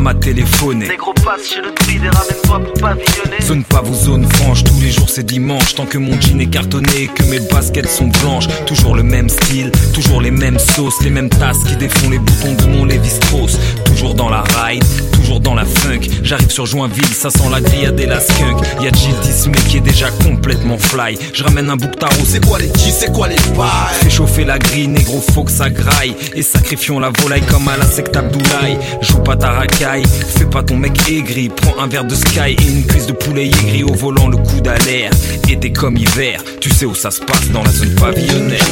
m'a 0.09 0.15
téléphoné. 0.15 0.89
Négro 0.89 1.13
passe 1.13 1.51
chez 1.51 1.61
le 1.61 1.69
ramène-toi 2.11 2.61
pour 2.61 2.73
pavillonner. 2.81 3.43
Zone 3.43 3.65
pas 3.65 3.83
vos 3.83 3.95
zones 3.95 4.27
franches, 4.37 4.65
tous 4.65 4.81
les 4.81 4.91
jours 4.91 5.11
c'est 5.11 5.25
dimanche. 5.25 5.75
Tant 5.75 5.85
que 5.85 5.99
mon 5.99 6.19
jean 6.19 6.41
est 6.41 6.47
cartonné 6.47 7.03
et 7.03 7.07
que 7.09 7.25
mes 7.25 7.41
baskets 7.41 7.89
sont 7.89 8.09
blanches. 8.23 8.47
Toujours 8.67 8.97
le 8.97 9.03
même 9.03 9.29
style, 9.29 9.71
toujours 9.93 10.23
les 10.23 10.31
mêmes 10.31 10.59
sauces, 10.59 11.03
les 11.03 11.11
mêmes 11.11 11.29
tasses 11.29 11.63
qui 11.65 11.77
défont 11.77 12.09
les 12.09 12.19
boutons 12.19 12.55
de 12.55 12.65
mon 12.73 12.85
Levi 12.87 13.11
Strauss. 13.11 13.59
Toujours 13.99 14.15
dans 14.15 14.29
la 14.29 14.45
ride, 14.63 14.85
toujours 15.11 15.41
dans 15.41 15.57
la 15.57 15.65
funk. 15.65 16.03
J'arrive 16.23 16.53
sur 16.53 16.67
Joinville, 16.67 17.13
ça 17.13 17.31
sent 17.31 17.51
la 17.51 17.61
grillade 17.61 17.99
et 17.99 18.07
la 18.07 18.21
skunk. 18.21 18.65
Y'a 18.81 18.93
Jill 18.93 19.17
Disney 19.25 19.59
qui 19.69 19.79
est 19.79 19.81
déjà 19.81 20.09
complètement 20.23 20.79
fly. 20.79 21.19
Je 21.35 21.43
ramène 21.43 21.69
un 21.69 21.75
bouc 21.75 21.99
tarot, 21.99 22.13
c'est 22.25 22.47
quoi 22.47 22.61
les 22.61 22.69
G, 22.69 22.93
c'est 22.97 23.13
quoi 23.13 23.27
les 23.27 23.35
bails 23.57 23.93
Fais 24.01 24.09
chauffer 24.09 24.45
la 24.45 24.61
grille, 24.61 24.87
négro, 24.87 25.21
faut 25.35 25.43
que 25.43 25.51
ça 25.51 25.69
graille. 25.69 26.15
Et 26.37 26.43
sacrifions 26.43 27.01
la 27.01 27.11
volaille 27.11 27.43
comme 27.43 27.67
à 27.67 27.77
la 27.77 27.87
secte 27.87 28.15
Abdoulaye. 28.15 28.79
Joue 29.01 29.19
pas 29.19 29.35
ta 29.35 29.51
racaille, 29.51 30.05
fais 30.07 30.47
pas 30.47 30.63
ton 30.63 30.77
mec 30.77 30.97
aigri. 31.11 31.49
Prends 31.49 31.83
un 31.83 31.89
verre 31.89 32.05
de 32.05 32.15
sky 32.15 32.55
et 32.57 32.69
une 32.69 32.87
cuisse 32.87 33.07
de 33.09 33.15
poulet 33.15 33.47
aigri 33.47 33.83
au 33.83 33.95
volant, 33.95 34.29
le 34.29 34.37
coude 34.37 34.69
à 34.69 34.79
l'air. 34.85 35.11
Été 35.49 35.73
comme 35.73 35.97
hiver, 35.97 36.41
tu 36.61 36.71
sais 36.71 36.87
où 36.87 36.95
ça 36.95 37.11
se 37.11 37.21
passe 37.21 37.51
dans 37.51 37.65
la 37.65 37.73
zone 37.73 37.97
pavillonnaire. 37.97 38.63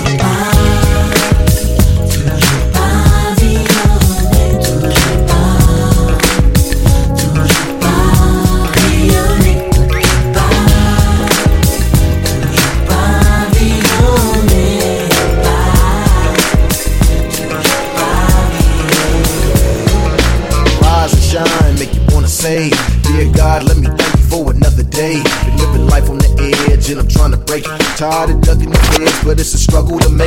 Break. 27.63 27.97
Tired 27.97 28.31
of 28.31 28.41
ducking 28.43 28.71
the 28.71 28.79
feds, 28.79 29.25
but 29.25 29.41
it's 29.41 29.55
a 29.55 29.59
struggle 29.59 29.99
to 30.01 30.09
make. 30.09 30.26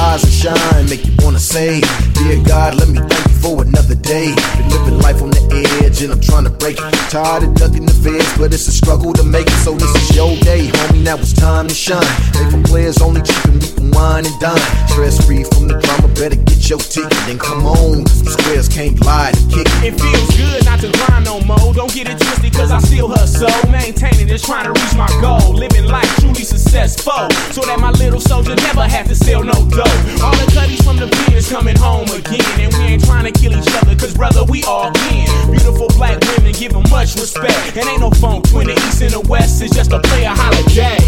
Rise 0.00 0.24
and 0.24 0.32
shine, 0.32 0.88
make 0.88 1.04
you 1.04 1.12
wanna 1.20 1.38
say, 1.38 1.82
Dear 2.14 2.42
God, 2.44 2.74
let 2.80 2.88
me 2.88 3.00
thank 3.00 3.24
you 3.28 3.36
for 3.44 3.62
another 3.62 3.94
day. 3.94 4.32
Been 4.56 4.68
living 4.70 4.98
life 4.98 5.20
on 5.20 5.28
the 5.28 5.44
edge, 5.84 6.00
and 6.02 6.10
I'm 6.10 6.20
trying 6.20 6.44
to 6.44 6.50
break 6.50 6.78
it. 6.80 6.94
Tired 7.10 7.42
of 7.42 7.54
ducking 7.54 7.84
the 7.84 7.92
feds, 7.92 8.32
but 8.38 8.54
it's 8.54 8.66
a 8.66 8.72
struggle 8.72 9.12
to 9.12 9.22
make 9.22 9.46
it. 9.46 9.60
So 9.60 9.74
this 9.74 9.92
is 10.00 10.16
your 10.16 10.34
day, 10.40 10.68
homie. 10.68 11.04
Now 11.04 11.16
it's 11.16 11.34
time 11.34 11.68
to 11.68 11.74
shine. 11.74 12.00
They 12.32 12.48
for 12.48 12.62
players 12.64 13.02
only, 13.02 13.20
chicken 13.20 13.58
meat 13.58 13.76
and 13.76 13.94
wine 13.94 14.24
and 14.24 14.40
dine. 14.40 14.64
Stress 14.88 15.20
free 15.26 15.44
from 15.44 15.68
the 15.68 15.76
drama, 15.76 16.08
better 16.14 16.36
get 16.36 16.70
your 16.70 16.78
ticket. 16.78 17.12
Then 17.28 17.38
come 17.38 17.66
on, 17.66 18.04
'cause 18.04 18.32
squares 18.32 18.68
can't 18.68 18.96
lie 19.04 19.32
to 19.32 19.42
kick 19.52 19.68
it. 19.68 19.84
It 19.84 20.00
feels 20.00 20.30
good 20.32 20.64
not 20.64 20.80
to 20.80 20.88
grind 20.96 21.26
no 21.26 21.40
more. 21.40 21.74
Don't 21.74 21.92
get 21.92 22.08
it 22.08 22.18
twisted, 22.18 22.54
cause 22.54 22.70
I 22.72 22.80
still 22.80 23.08
hustle. 23.08 23.52
Maintaining 23.68 24.28
just 24.28 24.46
trying 24.46 24.64
to 24.64 24.72
reach 24.72 24.94
my 24.96 25.10
goal. 25.20 25.52
Living 25.52 25.84
life 25.84 26.08
truly 26.20 26.44
successful. 26.44 27.28
So 27.52 27.60
that 27.68 27.78
my 27.78 27.90
little 28.02 28.20
soldier 28.20 28.56
never 28.56 28.84
have 28.88 29.06
to 29.08 29.14
sell 29.14 29.42
no 29.44 29.58
dough. 29.76 29.89
All 30.22 30.36
the 30.36 30.50
cutties 30.52 30.82
from 30.82 30.96
the 30.96 31.08
pen 31.08 31.32
is 31.36 31.48
coming 31.48 31.76
home 31.76 32.08
again. 32.10 32.44
And 32.60 32.72
we 32.74 32.94
ain't 32.94 33.04
trying 33.04 33.24
to 33.30 33.32
kill 33.32 33.52
each 33.52 33.74
other, 33.82 33.94
cause 33.96 34.14
brother, 34.14 34.44
we 34.44 34.62
all 34.64 34.88
in. 35.12 35.50
Beautiful 35.50 35.88
black 35.96 36.20
women 36.36 36.52
give 36.52 36.72
them 36.72 36.84
much 36.90 37.14
respect. 37.16 37.76
And 37.76 37.88
ain't 37.88 38.00
no 38.00 38.10
phone 38.10 38.42
between 38.42 38.68
the 38.68 38.74
east 38.74 39.02
and 39.02 39.12
the 39.12 39.20
west. 39.28 39.62
is 39.62 39.70
just 39.70 39.92
a 39.92 40.00
player 40.00 40.30
holiday. 40.30 40.98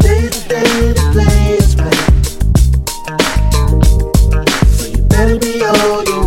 Day 0.00 0.28
to 0.28 0.48
day, 0.48 0.92
the 0.92 1.04
players 1.12 1.74
play. 1.74 1.90
So 4.76 4.86
you 4.86 5.02
better 5.08 5.38
be 5.38 5.62
on 5.62 6.06
your 6.06 6.26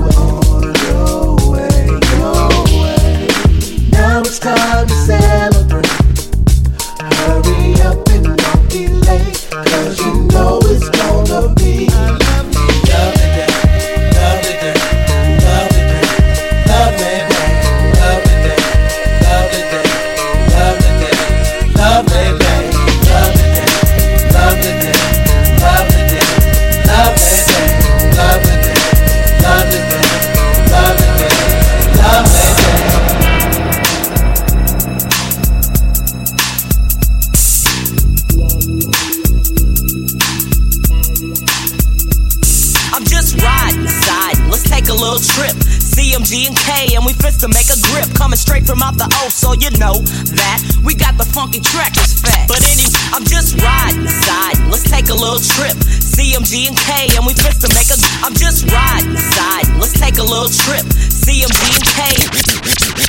way, 1.52 1.86
your 2.18 2.48
way. 2.82 3.28
Now 3.92 4.22
it's 4.22 4.40
time 4.40 4.88
to 4.88 4.94
celebrate. 4.94 5.59
Know 49.80 50.04
that 50.36 50.60
we 50.84 50.94
got 50.94 51.16
the 51.18 51.24
funky 51.24 51.64
track 51.64 51.96
is 51.96 52.20
fat. 52.20 52.48
But 52.52 52.60
anyway, 52.68 52.92
I'm 53.16 53.24
just 53.24 53.56
riding, 53.64 54.06
siding. 54.08 54.68
Let's 54.70 54.84
take 54.84 55.08
a 55.08 55.16
little 55.16 55.40
trip. 55.40 55.80
CMG 56.04 56.68
and 56.68 56.78
K, 56.78 57.16
and 57.16 57.26
we 57.26 57.34
fist 57.34 57.64
to 57.64 57.72
make 57.72 57.88
a. 57.88 57.98
I'm 58.22 58.36
just 58.36 58.70
riding, 58.70 59.16
siding. 59.16 59.80
Let's 59.80 59.98
take 59.98 60.20
a 60.20 60.24
little 60.24 60.52
trip. 60.52 60.86
CMG 61.24 61.64
and 61.80 61.88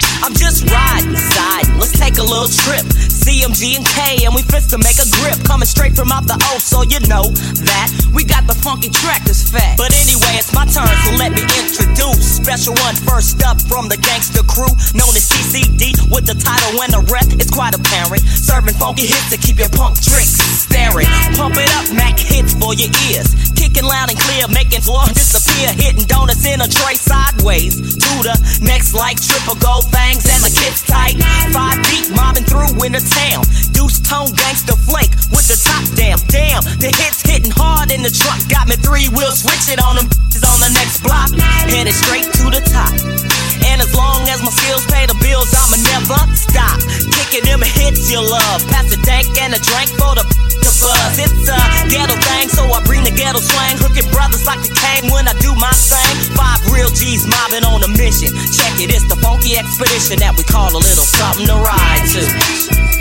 K. 0.06 0.09
I'm 0.22 0.34
just 0.34 0.68
riding, 0.68 1.16
siding. 1.16 1.78
Let's 1.80 1.96
take 1.96 2.18
a 2.18 2.22
little 2.22 2.48
trip. 2.48 2.84
CMG 3.20 3.76
and 3.76 3.86
K, 3.86 4.24
and 4.24 4.34
we 4.34 4.42
fist 4.42 4.70
to 4.70 4.78
make 4.78 5.00
a 5.00 5.08
grip. 5.20 5.40
Coming 5.44 5.68
straight 5.68 5.96
from 5.96 6.12
out 6.12 6.28
the 6.28 6.36
O, 6.52 6.58
so 6.60 6.82
you 6.84 7.00
know 7.08 7.28
that 7.64 7.88
we 8.12 8.24
got 8.24 8.46
the 8.46 8.54
funky 8.54 8.88
track 8.88 9.28
is 9.28 9.48
fat. 9.48 9.76
But 9.76 9.92
anyway, 9.96 10.36
it's 10.36 10.52
my 10.52 10.64
turn, 10.68 10.88
so 11.04 11.10
let 11.16 11.32
me 11.32 11.44
introduce. 11.56 12.20
Special 12.40 12.76
one 12.84 12.96
first 13.08 13.40
up 13.44 13.60
from 13.64 13.88
the 13.88 13.96
gangster 13.96 14.44
crew, 14.44 14.72
known 14.92 15.12
as 15.16 15.24
CCD, 15.28 15.96
with 16.12 16.28
the 16.28 16.36
title 16.36 16.80
and 16.84 16.92
the 16.92 17.00
rep. 17.12 17.28
It's 17.40 17.52
quite 17.52 17.72
apparent. 17.72 18.20
Serving 18.24 18.76
funky 18.76 19.08
hits 19.08 19.28
to 19.32 19.38
keep 19.40 19.56
your 19.56 19.72
punk 19.72 20.00
tricks 20.00 20.36
staring. 20.64 21.08
Pump 21.36 21.56
it 21.56 21.68
up, 21.76 21.88
Mac 21.96 22.18
hits 22.20 22.52
for 22.56 22.72
your 22.76 22.92
ears. 23.08 23.32
Kicking 23.56 23.84
loud 23.84 24.08
and 24.08 24.18
clear, 24.18 24.48
making 24.48 24.80
floor 24.80 25.04
disappear. 25.12 25.72
Hitting 25.76 26.04
donuts 26.04 26.44
in 26.44 26.60
a 26.60 26.68
tray 26.68 26.96
sideways. 26.96 27.76
To 27.76 28.12
the 28.24 28.36
next 28.64 28.92
like 28.92 29.20
triple 29.20 29.56
gold 29.60 29.84
fangs 30.10 30.26
and 30.26 30.42
my 30.42 30.48
kids 30.48 30.82
tight. 30.82 31.14
Five 31.52 31.78
deep 31.86 32.14
mobbing 32.14 32.44
through 32.44 32.84
in 32.84 32.92
the 32.92 33.00
town. 33.00 33.44
Deuce 33.72 34.00
tone 34.00 34.32
gangster 34.34 34.76
flake 34.76 35.10
with 35.30 35.46
the 35.46 35.58
top 35.62 35.84
down. 35.94 36.18
Damn, 36.28 36.62
the 36.78 36.90
hits 36.90 37.22
hitting 37.22 37.52
hard 37.52 37.90
in 37.90 38.02
the 38.02 38.10
truck. 38.10 38.38
Got 38.48 38.68
me 38.68 38.76
three 38.76 39.08
wheels 39.08 39.42
switching 39.42 39.78
on 39.80 39.96
them 39.96 40.06
is 40.34 40.42
on 40.42 40.58
the 40.60 40.70
next 40.74 41.02
block. 41.02 41.30
Headed 41.70 41.94
straight 41.94 42.24
to 42.24 42.50
the 42.50 42.62
top. 42.70 43.29
And 43.66 43.80
as 43.80 43.92
long 43.94 44.28
as 44.28 44.40
my 44.42 44.50
skills 44.50 44.86
pay 44.86 45.06
the 45.06 45.16
bills, 45.20 45.52
I'ma 45.52 45.78
never 45.92 46.20
stop. 46.36 46.78
Kicking 47.12 47.44
them 47.44 47.60
hits 47.62 48.10
you 48.10 48.20
love. 48.20 48.64
Pass 48.68 48.88
the 48.90 49.00
dank 49.02 49.30
and 49.40 49.54
a 49.54 49.60
drink 49.60 49.90
for 49.96 50.14
the, 50.16 50.24
the 50.62 50.72
buzz. 50.80 51.18
It's 51.18 51.48
a 51.48 51.60
ghetto 51.88 52.16
thing, 52.16 52.48
so 52.48 52.66
I 52.70 52.82
bring 52.84 53.04
the 53.04 53.12
ghetto 53.12 53.40
slang. 53.40 53.76
Hooking 53.78 54.08
brothers 54.10 54.46
like 54.46 54.62
the 54.62 54.72
cane 54.72 55.10
when 55.12 55.28
I 55.28 55.34
do 55.38 55.54
my 55.54 55.72
thing. 55.72 56.14
Five 56.36 56.60
real 56.72 56.90
G's 56.90 57.26
mobbing 57.26 57.64
on 57.64 57.82
a 57.84 57.90
mission. 57.90 58.32
Check 58.52 58.80
it, 58.80 58.92
it's 58.92 59.06
the 59.08 59.16
funky 59.16 59.56
expedition 59.56 60.20
that 60.20 60.36
we 60.36 60.44
call 60.44 60.70
a 60.72 60.80
little 60.80 61.06
something 61.06 61.46
to 61.46 61.56
ride 61.56 62.04
to. 62.16 62.99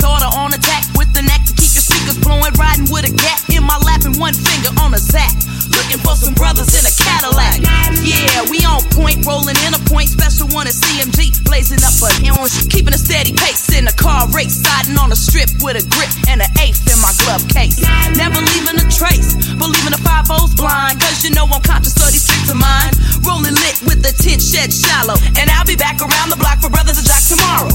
Daughter 0.00 0.32
on 0.36 0.54
attack 0.54 0.84
with 0.96 1.12
the 1.12 1.22
neck 1.22 1.44
to 1.44 1.52
keep 1.52 1.72
your 1.76 1.84
speakers 1.84 2.18
blowing. 2.18 2.52
Riding 2.56 2.88
with 2.90 3.04
a 3.04 3.12
gap 3.12 3.40
in 3.50 3.62
my 3.62 3.76
lap 3.84 4.04
and 4.04 4.16
one 4.16 4.32
finger 4.32 4.72
on 4.80 4.94
a 4.94 4.98
zap. 4.98 5.32
Looking 5.70 6.00
for 6.02 6.14
some 6.18 6.34
brothers 6.34 6.74
in 6.74 6.82
a 6.82 6.92
Cadillac. 6.94 7.62
Yeah, 8.02 8.46
we 8.50 8.64
on 8.66 8.82
point, 8.90 9.22
rolling 9.26 9.58
in 9.66 9.74
a 9.74 9.82
point. 9.86 10.08
Special 10.10 10.48
one 10.50 10.66
at 10.66 10.74
CMG, 10.74 11.42
blazing 11.44 11.78
up 11.86 11.94
a 12.02 12.10
hill. 12.18 12.42
Keeping 12.70 12.94
a 12.94 13.00
steady 13.00 13.32
pace 13.32 13.70
in 13.74 13.86
a 13.86 13.94
car 13.94 14.26
race. 14.34 14.58
Siding 14.58 14.98
on 14.98 15.12
a 15.12 15.18
strip 15.18 15.50
with 15.62 15.78
a 15.78 15.84
grip 15.94 16.10
and 16.28 16.42
an 16.42 16.50
eighth 16.58 16.82
in 16.90 16.98
my 16.98 17.12
glove 17.22 17.46
case. 17.48 17.78
Never 18.16 18.40
leaving 18.42 18.82
a 18.82 18.86
trace, 18.90 19.36
believing 19.54 19.94
the 19.94 20.02
five 20.02 20.26
O's 20.30 20.54
blind. 20.54 20.98
Cause 21.00 21.22
you 21.22 21.30
know 21.30 21.46
I'm 21.46 21.62
conscious 21.62 21.94
of 22.02 22.10
these 22.10 22.26
tricks 22.26 22.50
of 22.50 22.58
mine. 22.58 22.92
Rolling 23.22 23.54
lit 23.54 23.78
with 23.86 24.02
the 24.02 24.10
tent 24.10 24.42
shed 24.42 24.72
shallow. 24.74 25.14
And 25.38 25.46
I'll 25.54 25.68
be 25.68 25.76
back 25.76 26.02
around 26.02 26.30
the 26.30 26.40
block 26.40 26.58
for 26.58 26.70
brothers 26.70 26.98
and 26.98 27.06
Jack 27.06 27.22
tomorrow. 27.30 27.70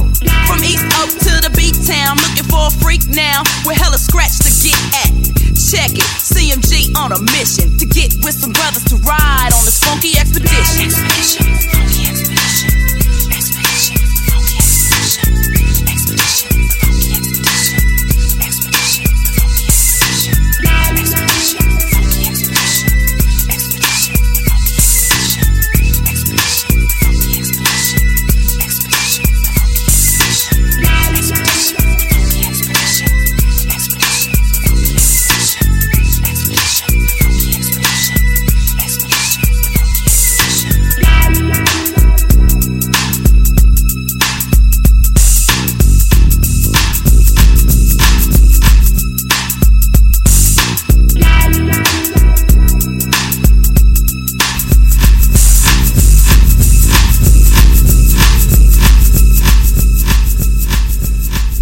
From 0.49 0.59
East 0.67 0.83
Oak 0.99 1.11
to 1.31 1.33
the 1.47 1.51
beat 1.55 1.77
town, 1.87 2.19
looking 2.19 2.47
for 2.51 2.67
a 2.67 2.73
freak 2.83 3.07
now. 3.07 3.43
With 3.63 3.77
hella 3.79 3.97
scratch 3.97 4.39
to 4.43 4.51
get 4.51 4.79
at. 5.05 5.44
Check 5.55 5.91
it, 5.91 6.03
CMG 6.19 6.95
on 6.97 7.13
a 7.13 7.21
mission 7.31 7.77
to 7.77 7.85
get 7.85 8.13
with 8.23 8.35
some 8.35 8.51
brothers 8.51 8.83
to 8.85 8.95
ride 8.97 9.51
on 9.53 9.63
this 9.63 9.81
funky 9.81 10.17
expedition. 10.19 11.94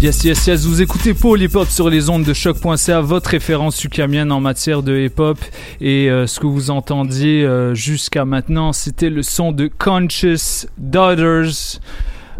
Yes, 0.04 0.22
yes, 0.22 0.46
yes, 0.46 0.66
vous 0.66 0.82
écoutez 0.82 1.14
Paul 1.14 1.40
Hip 1.40 1.52
Hop 1.54 1.66
sur 1.66 1.88
les 1.88 2.10
ondes 2.10 2.24
de 2.24 2.34
choc.ca, 2.34 3.00
votre 3.00 3.30
référence 3.30 3.82
ukamienne 3.82 4.32
en 4.32 4.38
matière 4.38 4.82
de 4.82 4.94
hip 4.98 5.18
hop. 5.18 5.38
Et 5.80 6.10
euh, 6.10 6.26
ce 6.26 6.40
que 6.40 6.46
vous 6.46 6.70
entendiez 6.70 7.42
euh, 7.42 7.74
jusqu'à 7.74 8.26
maintenant, 8.26 8.74
c'était 8.74 9.08
le 9.08 9.22
son 9.22 9.50
de 9.50 9.66
Conscious 9.66 10.66
Daughters. 10.76 11.80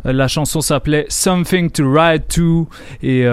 Euh, 0.05 0.13
la 0.13 0.29
chanson 0.29 0.61
s'appelait 0.61 1.07
Something 1.09 1.71
to 1.71 1.91
Ride 1.91 2.29
to. 2.29 2.69
Et. 3.03 3.27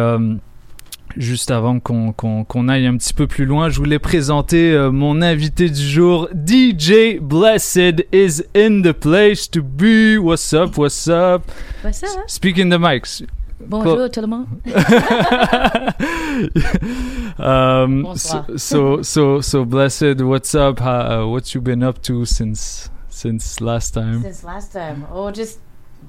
Juste 1.17 1.51
avant 1.51 1.79
qu'on 1.79 2.67
aille 2.69 2.87
un 2.87 2.95
petit 2.95 3.13
peu 3.13 3.27
plus 3.27 3.45
loin, 3.45 3.69
je 3.69 3.77
voulais 3.77 3.99
présenter 3.99 4.71
euh, 4.71 4.91
mon 4.91 5.21
invité 5.21 5.69
du 5.69 5.81
jour, 5.81 6.29
DJ 6.33 7.19
Blessed 7.19 8.05
is 8.13 8.43
in 8.55 8.81
the 8.81 8.93
place 8.93 9.49
to 9.49 9.61
be. 9.61 10.17
What's 10.17 10.53
up, 10.53 10.77
what's 10.77 11.07
up? 11.09 11.43
What's 11.83 12.03
up? 12.03 12.09
Speak 12.27 12.57
in 12.57 12.69
the 12.69 12.79
mics. 12.79 13.23
Bonjour 13.67 14.09
tout 14.09 14.21
le 14.21 14.27
monde. 14.27 14.47
um, 17.39 18.03
Bonsoir. 18.03 18.45
so, 18.57 18.57
so, 18.57 19.01
so, 19.01 19.41
so, 19.41 19.65
Blessed, 19.65 20.21
what's 20.21 20.55
up? 20.55 20.79
How, 20.79 21.01
uh, 21.01 21.27
what 21.27 21.53
you 21.53 21.61
been 21.61 21.83
up 21.83 22.01
to 22.03 22.25
since 22.25 22.89
since 23.09 23.61
last 23.61 23.93
time? 23.93 24.21
Since 24.21 24.43
last 24.43 24.73
time, 24.73 25.05
oh, 25.11 25.31
just 25.31 25.59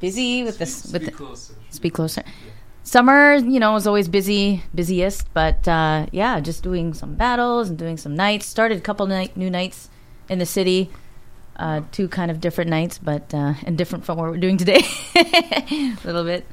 busy 0.00 0.42
with 0.42 0.58
this. 0.58 0.92
With 0.92 1.06
the, 1.06 1.52
Speak 1.70 1.94
closer. 1.94 2.22
Summer, 2.84 3.36
you 3.36 3.60
know, 3.60 3.76
is 3.76 3.86
always 3.86 4.08
busy, 4.08 4.62
busiest. 4.74 5.32
But 5.34 5.66
uh, 5.68 6.06
yeah, 6.12 6.40
just 6.40 6.62
doing 6.62 6.94
some 6.94 7.14
battles 7.14 7.68
and 7.68 7.78
doing 7.78 7.96
some 7.96 8.14
nights. 8.14 8.46
Started 8.46 8.78
a 8.78 8.80
couple 8.80 9.06
night, 9.06 9.36
new 9.36 9.50
nights 9.50 9.88
in 10.28 10.38
the 10.38 10.46
city. 10.46 10.90
Uh, 11.56 11.82
two 11.92 12.08
kind 12.08 12.30
of 12.30 12.40
different 12.40 12.70
nights, 12.70 12.98
but 12.98 13.32
uh, 13.34 13.54
and 13.64 13.76
different 13.76 14.04
from 14.04 14.16
what 14.16 14.30
we're 14.30 14.38
doing 14.38 14.56
today, 14.56 14.80
a 15.14 15.96
little 16.04 16.24
bit. 16.24 16.46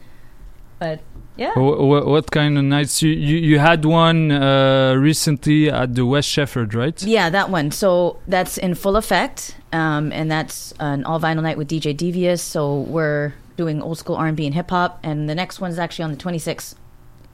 But 0.80 1.01
yeah, 1.38 1.51
Wh- 1.53 1.77
wh- 1.77 2.07
what 2.07 2.32
kind 2.32 2.57
of 2.57 2.63
nights? 2.63 3.01
You, 3.01 3.11
you, 3.11 3.38
you 3.38 3.59
had 3.59 3.86
one 3.86 4.32
uh, 4.32 4.95
recently 4.97 5.69
at 5.69 5.95
the 5.95 6.05
West 6.05 6.30
Shefford, 6.30 6.73
right? 6.73 7.01
Yeah, 7.03 7.30
that 7.30 7.49
one. 7.49 7.71
So 7.71 8.19
that's 8.27 8.57
in 8.57 8.75
full 8.75 8.95
effect, 8.95 9.55
um, 9.71 10.11
and 10.11 10.30
that's 10.32 10.73
an 10.80 11.03
all 11.05 11.19
vinyl 11.19 11.43
night 11.43 11.57
with 11.57 11.69
DJ 11.69 11.95
Devious. 11.95 12.41
So 12.41 12.80
we're 12.82 13.34
doing 13.57 13.82
old 13.82 13.97
school 13.97 14.15
R 14.15 14.27
and 14.27 14.38
B 14.38 14.45
and 14.45 14.55
hip 14.55 14.69
hop, 14.69 14.99
and 15.03 15.30
the 15.30 15.36
next 15.36 15.59
one's 15.61 15.80
actually 15.80 16.03
on 16.05 16.11
the 16.11 16.17
26th. 16.17 16.75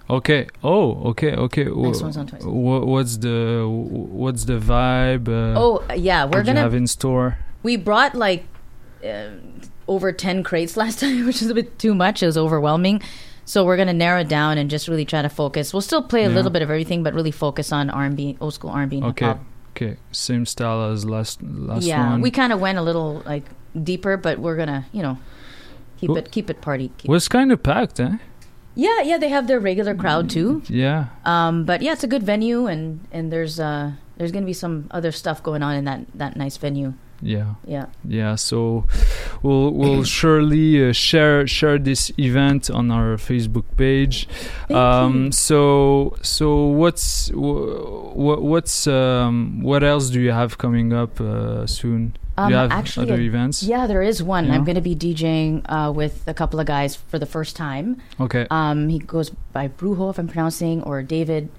Okay. 0.07 0.47
Oh, 0.63 1.09
okay, 1.09 1.33
okay. 1.35 1.63
Next 1.65 2.01
one's 2.03 2.17
on 2.17 2.27
26th. 2.27 2.45
What's 2.85 3.17
the 3.17 3.65
what's 3.67 4.45
the 4.45 4.59
vibe? 4.59 5.27
Uh, 5.27 5.59
Oh, 5.59 5.83
yeah, 5.95 6.25
we're 6.25 6.43
gonna- 6.43 6.61
have 6.61 6.75
in 6.75 6.85
store. 6.87 7.39
We 7.63 7.75
brought 7.75 8.13
like 8.13 8.45
uh, 9.03 9.29
over 9.87 10.11
10 10.11 10.43
crates 10.43 10.77
last 10.81 10.99
time, 10.99 11.25
which 11.25 11.41
is 11.41 11.49
a 11.49 11.55
bit 11.55 11.79
too 11.79 11.95
much. 11.95 12.21
It 12.21 12.27
was 12.27 12.37
overwhelming. 12.37 13.01
So 13.45 13.63
we're 13.63 13.77
gonna 13.77 13.93
narrow 13.93 14.21
it 14.21 14.27
down 14.27 14.57
and 14.57 14.69
just 14.69 14.87
really 14.87 15.05
try 15.05 15.21
to 15.21 15.29
focus. 15.29 15.71
We'll 15.73 15.81
still 15.81 16.01
play 16.01 16.23
a 16.25 16.29
Yeah. 16.29 16.35
little 16.35 16.51
bit 16.51 16.61
of 16.61 16.69
everything, 16.69 17.03
but 17.03 17.13
really 17.13 17.31
focus 17.31 17.71
on 17.71 17.89
R 17.89 18.03
and 18.03 18.15
B, 18.17 18.37
old 18.41 18.53
school 18.53 18.71
R 18.71 18.81
and 18.81 18.89
B 18.89 19.01
Okay. 19.03 19.25
hop. 19.25 19.39
Okay. 19.75 19.97
Same 20.11 20.45
style 20.45 20.91
as 20.91 21.05
last 21.05 21.41
last 21.43 21.85
Yeah, 21.85 22.09
one. 22.11 22.21
we 22.21 22.31
kind 22.31 22.51
of 22.53 22.59
went 22.59 22.77
a 22.77 22.81
little 22.81 23.21
like 23.25 23.45
deeper, 23.81 24.17
but 24.17 24.39
we're 24.39 24.55
gonna, 24.57 24.85
you 24.91 25.03
know, 25.03 25.17
keep 25.99 26.09
Well- 26.09 26.17
it 26.17 26.31
keep 26.31 26.49
it 26.49 26.61
party. 26.61 26.91
Keep 26.97 27.09
was 27.09 27.27
kind 27.27 27.51
of 27.51 27.61
packed, 27.61 27.99
eh? 27.99 28.17
Yeah, 28.73 29.01
yeah, 29.03 29.17
they 29.17 29.29
have 29.29 29.47
their 29.47 29.59
regular 29.59 29.93
crowd 29.95 30.29
too. 30.29 30.61
Yeah. 30.67 31.05
Um, 31.23 31.63
but 31.65 31.81
yeah, 31.81 31.93
it's 31.93 32.03
a 32.03 32.07
good 32.07 32.23
venue, 32.23 32.67
and 32.67 32.99
and 33.11 33.31
there's 33.31 33.59
uh 33.59 33.91
there's 34.17 34.31
gonna 34.31 34.45
be 34.45 34.53
some 34.53 34.85
other 34.91 35.11
stuff 35.11 35.43
going 35.43 35.61
on 35.61 35.75
in 35.75 35.85
that 35.85 36.01
that 36.15 36.35
nice 36.35 36.57
venue. 36.57 36.93
Yeah. 37.25 37.55
Yeah. 37.65 37.87
Yeah. 38.07 38.35
So 38.35 38.85
we'll 39.41 39.71
we'll 39.71 40.03
surely 40.19 40.89
uh, 40.89 40.93
share 40.93 41.47
share 41.47 41.79
this 41.79 42.11
event 42.19 42.69
on 42.69 42.91
our 42.91 43.17
Facebook 43.17 43.65
page. 43.77 44.27
Um 44.69 45.31
so 45.31 46.15
so 46.21 46.65
what's 46.67 47.31
what 47.33 48.41
what's 48.41 48.87
um 48.87 49.61
what 49.61 49.83
else 49.83 50.09
do 50.09 50.21
you 50.21 50.31
have 50.31 50.57
coming 50.57 50.93
up 50.93 51.19
uh, 51.19 51.65
soon? 51.65 52.15
Um, 52.37 52.49
you 52.49 52.57
have 52.57 52.71
actually, 52.71 53.09
other 53.09 53.21
uh, 53.21 53.25
events? 53.31 53.63
Yeah, 53.63 53.87
there 53.87 54.01
is 54.01 54.21
one. 54.21 54.47
Yeah. 54.47 54.55
I'm 54.55 54.65
going 54.65 54.75
to 54.75 54.81
be 54.81 54.95
DJing 54.95 55.61
uh, 55.69 55.91
with 55.91 56.27
a 56.27 56.33
couple 56.33 56.59
of 56.59 56.65
guys 56.65 56.95
for 56.95 57.17
the 57.17 57.25
first 57.25 57.55
time. 57.55 58.01
Okay. 58.19 58.45
Um, 58.51 58.89
he 58.89 58.99
goes 58.99 59.29
by 59.29 59.69
Brujo, 59.69 60.09
if 60.09 60.19
I'm 60.19 60.27
pronouncing, 60.27 60.83
or 60.83 61.01
David. 61.01 61.49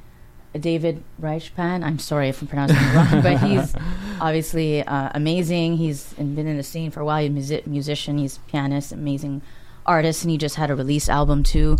David 0.58 1.02
Reichpan. 1.20 1.84
I'm 1.84 1.98
sorry 1.98 2.28
if 2.28 2.40
I'm 2.40 2.48
pronouncing 2.48 2.76
it 2.78 2.94
wrong, 2.94 3.22
but 3.22 3.38
he's 3.40 3.74
obviously 4.20 4.82
uh, 4.82 5.10
amazing. 5.14 5.76
He's 5.76 6.12
been 6.14 6.38
in 6.38 6.56
the 6.56 6.62
scene 6.62 6.90
for 6.90 7.00
a 7.00 7.04
while. 7.04 7.22
He's 7.22 7.30
a 7.30 7.32
music- 7.32 7.66
musician. 7.66 8.18
He's 8.18 8.36
a 8.36 8.40
pianist, 8.50 8.92
amazing 8.92 9.42
artist, 9.84 10.22
and 10.22 10.30
he 10.30 10.38
just 10.38 10.56
had 10.56 10.70
a 10.70 10.74
release 10.74 11.08
album 11.08 11.42
too 11.42 11.78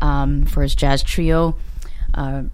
um, 0.00 0.44
for 0.46 0.62
his 0.62 0.74
jazz 0.74 1.02
trio. 1.02 1.56
Uh, 2.14 2.44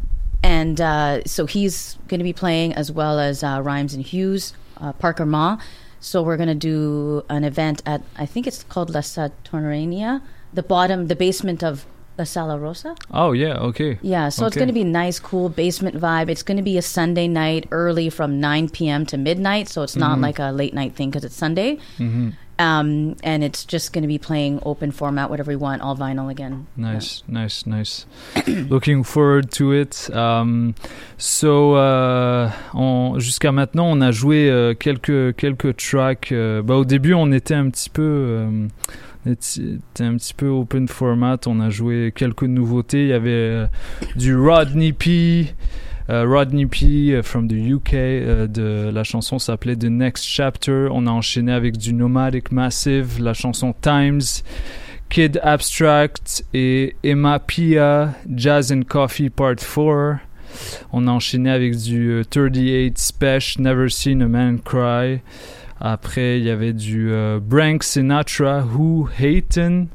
and 0.42 0.80
uh, 0.80 1.24
so 1.24 1.46
he's 1.46 1.96
going 2.08 2.20
to 2.20 2.24
be 2.24 2.32
playing 2.32 2.74
as 2.74 2.92
well 2.92 3.18
as 3.18 3.42
uh, 3.42 3.60
Rhymes 3.62 3.94
and 3.94 4.04
Hughes, 4.04 4.52
uh, 4.78 4.92
Parker 4.92 5.24
Ma. 5.24 5.58
So 6.00 6.22
we're 6.22 6.36
going 6.36 6.50
to 6.50 6.54
do 6.54 7.24
an 7.30 7.44
event 7.44 7.82
at 7.86 8.02
I 8.16 8.26
think 8.26 8.46
it's 8.46 8.62
called 8.64 8.90
La 8.90 9.00
Sotterenea, 9.00 10.20
the 10.52 10.62
bottom, 10.62 11.06
the 11.06 11.16
basement 11.16 11.64
of 11.64 11.86
La 12.16 12.24
Sala 12.24 12.56
Rosa. 12.58 12.94
Oh 13.12 13.32
yeah. 13.32 13.58
Okay. 13.58 13.98
Yeah, 14.02 14.28
so 14.28 14.46
it's 14.46 14.56
going 14.56 14.68
to 14.68 14.72
be 14.74 14.84
nice, 14.84 15.18
cool 15.18 15.48
basement 15.48 15.96
vibe. 16.00 16.28
It's 16.30 16.42
going 16.44 16.58
to 16.58 16.62
be 16.62 16.78
a 16.78 16.82
Sunday 16.82 17.26
night, 17.26 17.66
early 17.72 18.08
from 18.10 18.38
9 18.40 18.68
p.m. 18.68 19.04
to 19.06 19.16
midnight. 19.16 19.68
So 19.68 19.82
it's 19.82 19.96
not 19.96 20.18
Mhm. 20.18 20.22
like 20.22 20.38
a 20.38 20.52
late 20.52 20.74
night 20.74 20.94
thing 20.94 21.10
because 21.10 21.24
it's 21.24 21.36
Sunday. 21.36 21.78
Mhm. 21.98 22.32
Um, 22.56 23.16
and 23.24 23.42
it's 23.42 23.64
just 23.64 23.92
going 23.92 24.02
to 24.02 24.08
be 24.08 24.16
playing 24.16 24.60
open 24.64 24.92
format, 24.92 25.28
whatever 25.28 25.50
we 25.50 25.56
want, 25.56 25.82
all 25.82 25.96
vinyl 25.96 26.30
again. 26.30 26.66
Nice, 26.76 27.24
nice, 27.26 27.66
nice. 27.66 28.06
Looking 28.46 29.02
forward 29.02 29.50
to 29.58 29.72
it. 29.72 30.08
Um, 30.14 30.76
so, 31.18 31.74
euh, 31.74 32.48
on- 32.72 33.18
jusqu'à 33.18 33.50
maintenant, 33.50 33.86
on 33.90 34.00
a 34.00 34.12
joué 34.12 34.48
euh, 34.48 34.72
quelques 34.78 35.34
quelques 35.36 35.74
tracks. 35.78 36.30
euh, 36.30 36.62
bah, 36.62 36.76
au 36.76 36.84
début, 36.84 37.12
on 37.14 37.32
était 37.32 37.54
un 37.56 37.70
petit 37.70 37.90
peu, 37.90 38.46
euh, 39.26 39.30
on 39.30 39.32
était 39.32 40.04
un 40.04 40.16
petit 40.16 40.34
peu 40.34 40.48
open 40.48 40.88
format. 40.88 41.38
On 41.46 41.60
a 41.60 41.70
joué 41.70 42.12
quelques 42.14 42.44
nouveautés. 42.44 43.02
Il 43.02 43.08
y 43.08 43.12
avait 43.12 43.30
euh, 43.30 43.66
du 44.16 44.36
Rodney 44.36 44.92
P. 44.92 45.54
euh, 46.10 46.24
Rodney 46.26 46.66
P. 46.66 47.12
euh, 47.14 47.22
from 47.22 47.48
the 47.48 47.54
UK. 47.54 47.92
la 48.92 49.04
chanson 49.04 49.38
s'appelait 49.38 49.76
The 49.76 49.84
Next 49.84 50.24
Chapter. 50.24 50.88
On 50.90 51.06
a 51.06 51.10
enchaîné 51.10 51.52
avec 51.52 51.76
du 51.76 51.94
Nomadic 51.94 52.52
Massive, 52.52 53.20
la 53.20 53.34
chanson 53.34 53.74
Times. 53.80 54.20
Kid 55.10 55.38
Abstract 55.44 56.44
et 56.54 56.96
Emma 57.04 57.38
Pia, 57.38 58.14
Jazz 58.34 58.72
and 58.72 58.82
Coffee 58.88 59.30
Part 59.30 59.56
4. 59.56 60.18
On 60.92 61.06
a 61.06 61.10
enchaîné 61.10 61.50
avec 61.50 61.76
du 61.76 62.10
euh, 62.10 62.24
38 62.24 62.98
Special, 62.98 63.62
Never 63.64 63.88
Seen 63.88 64.22
a 64.22 64.28
Man 64.28 64.58
Cry. 64.60 65.20
Après, 65.80 66.38
il 66.38 66.44
y 66.44 66.50
avait 66.50 66.72
du 66.72 67.10
euh, 67.10 67.40
Brank 67.42 67.82
Sinatra, 67.82 68.64
Who 68.64 69.08
Hatin, 69.18 69.86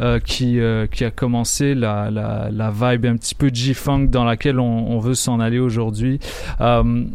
euh, 0.00 0.20
qui, 0.20 0.60
euh, 0.60 0.86
qui 0.86 1.04
a 1.04 1.10
commencé 1.10 1.74
la, 1.74 2.10
la, 2.10 2.50
la 2.52 2.70
vibe 2.70 3.06
un 3.06 3.16
petit 3.16 3.34
peu 3.34 3.50
G-Funk 3.52 4.06
dans 4.10 4.24
laquelle 4.24 4.60
on, 4.60 4.98
veut 4.98 5.14
s'en 5.14 5.40
aller 5.40 5.58
aujourd'hui. 5.58 6.20
Um, 6.60 7.10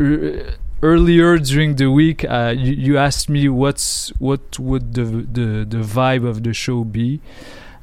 e- 0.00 0.42
earlier 0.82 1.38
during 1.40 1.74
the 1.74 1.86
week, 1.86 2.24
uh, 2.24 2.52
you, 2.54 2.74
you 2.74 2.96
asked 2.98 3.28
me 3.28 3.48
what's 3.48 4.12
what 4.20 4.58
would 4.58 4.92
the, 4.92 5.04
the 5.04 5.64
the 5.68 5.82
vibe 5.82 6.24
of 6.24 6.42
the 6.42 6.52
show 6.52 6.84
be, 6.84 7.20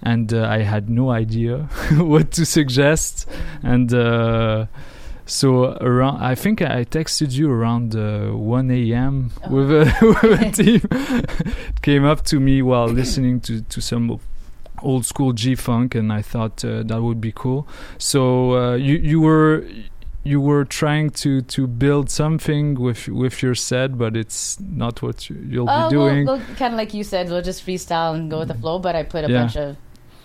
and 0.04 0.32
uh, 0.34 0.48
I 0.50 0.64
had 0.64 0.90
no 0.90 1.12
idea 1.12 1.68
what 1.98 2.32
to 2.32 2.46
suggest, 2.46 3.28
and. 3.64 3.94
Uh, 3.94 4.66
so 5.26 5.74
around, 5.82 6.22
I 6.22 6.36
think 6.36 6.62
I 6.62 6.84
texted 6.86 7.32
you 7.34 7.52
around 7.52 7.96
uh, 7.96 8.32
1 8.32 8.72
a.m. 8.72 9.32
with 9.50 9.72
a, 9.72 9.86
with 10.22 10.42
a 10.42 10.52
team. 10.64 10.82
came 11.82 12.06
up 12.06 12.24
to 12.26 12.40
me 12.40 12.62
while 12.62 12.88
listening 12.88 13.40
to 13.42 13.62
to 13.62 13.82
some 13.82 14.20
old 14.82 15.06
school 15.06 15.34
G 15.34 15.56
funk, 15.56 15.96
and 15.96 16.12
I 16.14 16.22
thought 16.22 16.64
uh, 16.64 16.84
that 16.84 17.02
would 17.02 17.20
be 17.22 17.32
cool. 17.32 17.68
So 17.98 18.52
uh, 18.58 18.76
you 18.76 18.96
you 18.96 19.20
were 19.22 19.66
you 20.24 20.42
were 20.42 20.66
trying 20.66 21.10
to 21.12 21.42
to 21.42 21.68
build 21.68 22.10
something 22.10 22.76
with 22.80 23.08
with 23.08 23.42
your 23.44 23.56
set, 23.56 23.98
but 23.98 24.16
it's 24.18 24.60
not 24.60 25.02
what 25.02 25.30
you, 25.30 25.36
you'll 25.50 25.70
Oh, 25.70 25.90
be 25.90 25.96
doing. 25.96 26.26
well, 26.26 26.38
well, 26.38 26.56
kind 26.58 26.74
of 26.74 26.78
like 26.78 26.94
you 26.94 27.04
said, 27.04 27.30
we'll 27.30 27.42
just 27.44 27.66
freestyle 27.66 28.14
and 28.16 28.30
go 28.30 28.40
with 28.40 28.48
the 28.50 28.56
flow. 28.56 28.80
But 28.80 28.96
I 28.96 29.04
put 29.04 29.24
a 29.26 29.30
Yeah. 29.32 29.42
bunch 29.42 29.56
of 29.58 29.76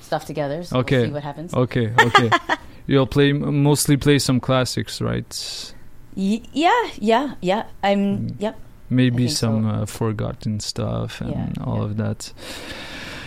stuff 0.01 0.25
together, 0.25 0.63
so 0.65 0.79
okay. 0.79 0.97
we'll 0.99 1.07
see 1.07 1.13
what 1.13 1.23
happens. 1.23 1.55
Okay. 1.55 1.93
Okay. 1.99 2.31
you'll 2.87 3.07
play 3.07 3.33
mostly 3.33 3.97
play 3.97 4.19
some 4.19 4.41
classics, 4.41 5.01
right? 5.01 5.75
Y- 6.17 6.43
yeah, 6.53 6.91
yeah, 6.99 7.35
yeah. 7.41 7.65
I'm. 7.83 8.37
Yep. 8.39 8.59
Maybe 8.93 9.27
think 9.27 9.31
so. 9.31 9.47
some 9.47 9.67
uh, 9.67 9.87
forgotten 9.87 10.59
stuff 10.59 11.21
and 11.21 11.31
Yeah, 11.31 11.65
all 11.65 11.83
of 11.83 11.97
that. 11.99 12.33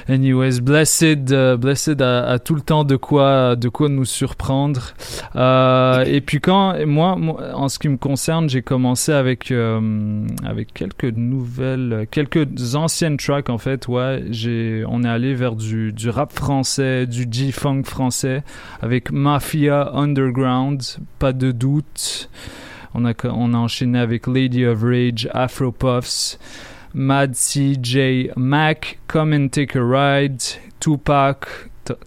Anyways, 0.10 0.60
Blessed, 0.62 1.32
euh, 1.32 1.58
Blessed 1.58 2.02
a, 2.02 2.38
tout 2.40 2.56
le 2.56 2.62
temps 2.62 2.84
de 2.84 2.96
quoi, 2.96 3.56
de 3.56 3.70
quoi 3.70 3.90
nous 3.90 4.06
surprendre. 4.06 4.94
Euh, 5.36 6.04
et 6.06 6.22
puis 6.22 6.40
quand 6.42 6.86
moi, 6.86 7.16
moi, 7.16 7.54
en 7.54 7.70
ce 7.70 7.80
qui 7.80 7.90
me 7.90 7.98
concerne, 7.98 8.50
j'ai 8.50 8.62
commencé 8.62 9.12
avec 9.12 9.52
euh, 9.52 10.28
avec 10.46 10.74
quelques 10.74 11.16
nouvelles, 11.16 12.08
quelques 12.12 12.76
anciennes 12.76 13.18
tracks 13.18 13.50
en 13.50 13.58
fait. 13.58 13.88
Ouais, 13.88 14.24
j'ai, 14.30 14.84
on 14.88 15.04
est 15.04 15.10
allé 15.10 15.36
vers 15.36 15.56
du, 15.56 15.94
du 15.94 16.10
rap 16.10 16.34
français, 16.34 17.08
du 17.08 17.26
G-funk 17.30 17.84
français, 17.84 18.44
avec 18.82 19.12
Mafia 19.12 19.92
Underground, 19.94 20.82
pas 21.20 21.34
de 21.34 21.52
doute. 21.52 22.30
On 22.96 23.06
a, 23.06 23.14
on 23.24 23.54
a 23.54 23.58
enchaîné 23.58 24.00
avec 24.00 24.28
Lady 24.28 24.66
of 24.66 24.84
Rage, 24.84 25.28
Afro 25.34 25.72
Puffs. 25.72 26.38
Mad 26.94 27.34
CJ 27.34 28.32
Mac, 28.36 29.00
Come 29.08 29.34
and 29.34 29.48
Take 29.50 29.78
a 29.78 29.84
Ride, 29.84 30.42
Tupac, 30.80 31.48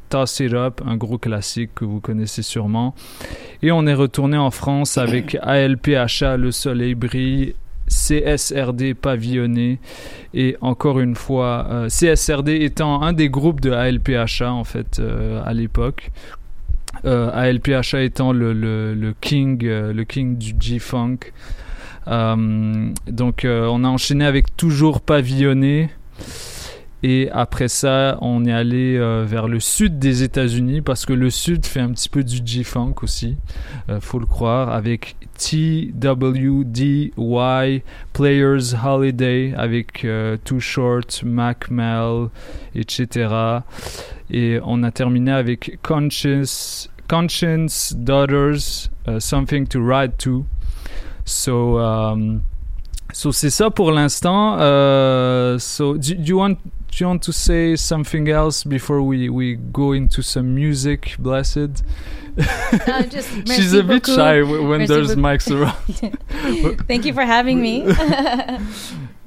Toss 0.08 0.40
It 0.40 0.54
Up, 0.54 0.80
un 0.86 0.96
gros 0.96 1.18
classique 1.18 1.70
que 1.74 1.84
vous 1.84 2.00
connaissez 2.00 2.42
sûrement. 2.42 2.94
Et 3.62 3.72
on 3.72 3.86
est 3.86 3.94
retourné 3.94 4.36
en 4.36 4.50
France 4.50 4.98
avec 4.98 5.36
ALPHA, 5.42 6.36
Le 6.36 6.50
Soleil 6.50 6.94
Brille, 6.94 7.54
CSRD 7.88 8.94
Pavillonné 8.94 9.78
et 10.34 10.56
encore 10.60 10.98
une 10.98 11.14
fois, 11.14 11.66
euh, 11.70 11.88
CSRD 11.88 12.48
étant 12.62 13.02
un 13.02 13.12
des 13.12 13.28
groupes 13.28 13.60
de 13.60 13.70
ALPHA 13.70 14.52
en 14.52 14.64
fait 14.64 14.98
euh, 14.98 15.40
à 15.44 15.52
l'époque. 15.54 16.10
Euh, 17.04 17.30
ALPHA 17.32 18.02
étant 18.02 18.32
le, 18.32 18.52
le, 18.52 18.94
le 18.94 19.14
king, 19.20 19.64
euh, 19.64 19.92
le 19.92 20.04
king 20.04 20.36
du 20.36 20.54
G-Funk. 20.58 21.18
Euh, 22.08 22.92
donc 23.08 23.44
euh, 23.44 23.66
on 23.70 23.84
a 23.84 23.88
enchaîné 23.88 24.24
avec 24.24 24.56
toujours 24.56 25.00
pavillonné. 25.00 25.90
Et 27.02 27.28
après 27.30 27.68
ça, 27.68 28.16
on 28.20 28.46
est 28.46 28.52
allé 28.52 28.96
euh, 28.96 29.24
vers 29.28 29.48
le 29.48 29.60
sud 29.60 29.98
des 29.98 30.22
États-Unis 30.22 30.80
parce 30.80 31.04
que 31.04 31.12
le 31.12 31.30
sud 31.30 31.66
fait 31.66 31.80
un 31.80 31.90
petit 31.90 32.08
peu 32.08 32.24
du 32.24 32.40
G-Funk 32.44 32.94
aussi, 33.02 33.36
euh, 33.90 34.00
faut 34.00 34.18
le 34.18 34.26
croire, 34.26 34.70
avec 34.70 35.14
TWDY, 35.38 37.12
Players 38.12 38.74
Holiday, 38.82 39.54
avec 39.56 40.06
Too 40.44 40.58
Short, 40.58 41.22
Mac 41.24 41.70
Mel, 41.70 42.28
etc. 42.74 43.60
Et 44.30 44.58
on 44.64 44.82
a 44.82 44.90
terminé 44.90 45.30
avec 45.32 45.78
Conscience, 45.82 46.90
Conscience 47.08 47.94
Daughters, 47.96 48.90
Something 49.20 49.68
to 49.68 49.86
Ride 49.86 50.16
to. 50.16 50.46
So, 51.26 51.78
um, 51.78 52.42
so 53.12 53.32
c'est 53.32 53.50
ça 53.50 53.68
pour 53.70 53.90
l'instant. 53.92 54.56
Uh, 54.58 55.58
so, 55.58 55.94
do, 55.98 56.14
do 56.14 56.22
you 56.24 56.36
want 56.38 56.58
do 56.88 57.04
you 57.04 57.08
want 57.08 57.18
to 57.24 57.32
say 57.32 57.76
something 57.76 58.28
else 58.28 58.64
before 58.64 59.02
we 59.02 59.28
we 59.28 59.56
go 59.72 59.92
into 59.92 60.22
some 60.22 60.54
music, 60.54 61.16
blessed? 61.18 61.82
No, 62.86 63.02
just 63.10 63.28
She's 63.48 63.74
a 63.74 63.82
bit 63.82 64.04
beaucoup. 64.04 64.14
shy 64.16 64.42
when 64.42 64.78
Merci 64.80 64.86
there's 64.94 65.14
beaucoup. 65.14 65.22
mics 65.22 65.50
around. 65.50 66.78
Thank 66.86 67.04
you 67.04 67.12
for 67.12 67.24
having 67.24 67.60
me. 67.60 67.84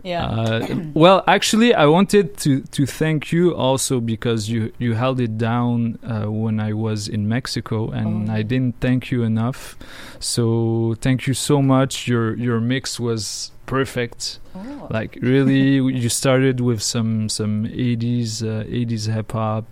yeah. 0.03 0.25
Uh, 0.27 0.67
well, 0.93 1.23
actually, 1.27 1.73
I 1.73 1.85
wanted 1.85 2.37
to 2.37 2.61
to 2.61 2.85
thank 2.85 3.31
you 3.31 3.55
also 3.55 3.99
because 3.99 4.49
you 4.49 4.71
you 4.77 4.93
held 4.93 5.19
it 5.19 5.37
down 5.37 5.99
uh, 6.03 6.31
when 6.31 6.59
I 6.59 6.73
was 6.73 7.07
in 7.07 7.27
Mexico, 7.27 7.89
and 7.91 8.29
Oh. 8.29 8.33
I 8.33 8.41
didn't 8.43 8.75
thank 8.79 9.11
you 9.11 9.23
enough. 9.23 9.75
So 10.19 10.95
thank 11.01 11.27
you 11.27 11.33
so 11.33 11.61
much. 11.61 12.07
Your 12.07 12.35
your 12.35 12.59
mix 12.59 12.99
was 12.99 13.51
perfect. 13.65 14.39
Oh. 14.55 14.87
Like 14.89 15.17
really, 15.21 15.75
you 15.75 16.09
started 16.09 16.59
with 16.59 16.81
some 16.81 17.29
some 17.29 17.65
80s 17.65 18.41
uh, 18.43 18.63
80s 18.65 19.13
hip 19.13 19.31
hop. 19.31 19.65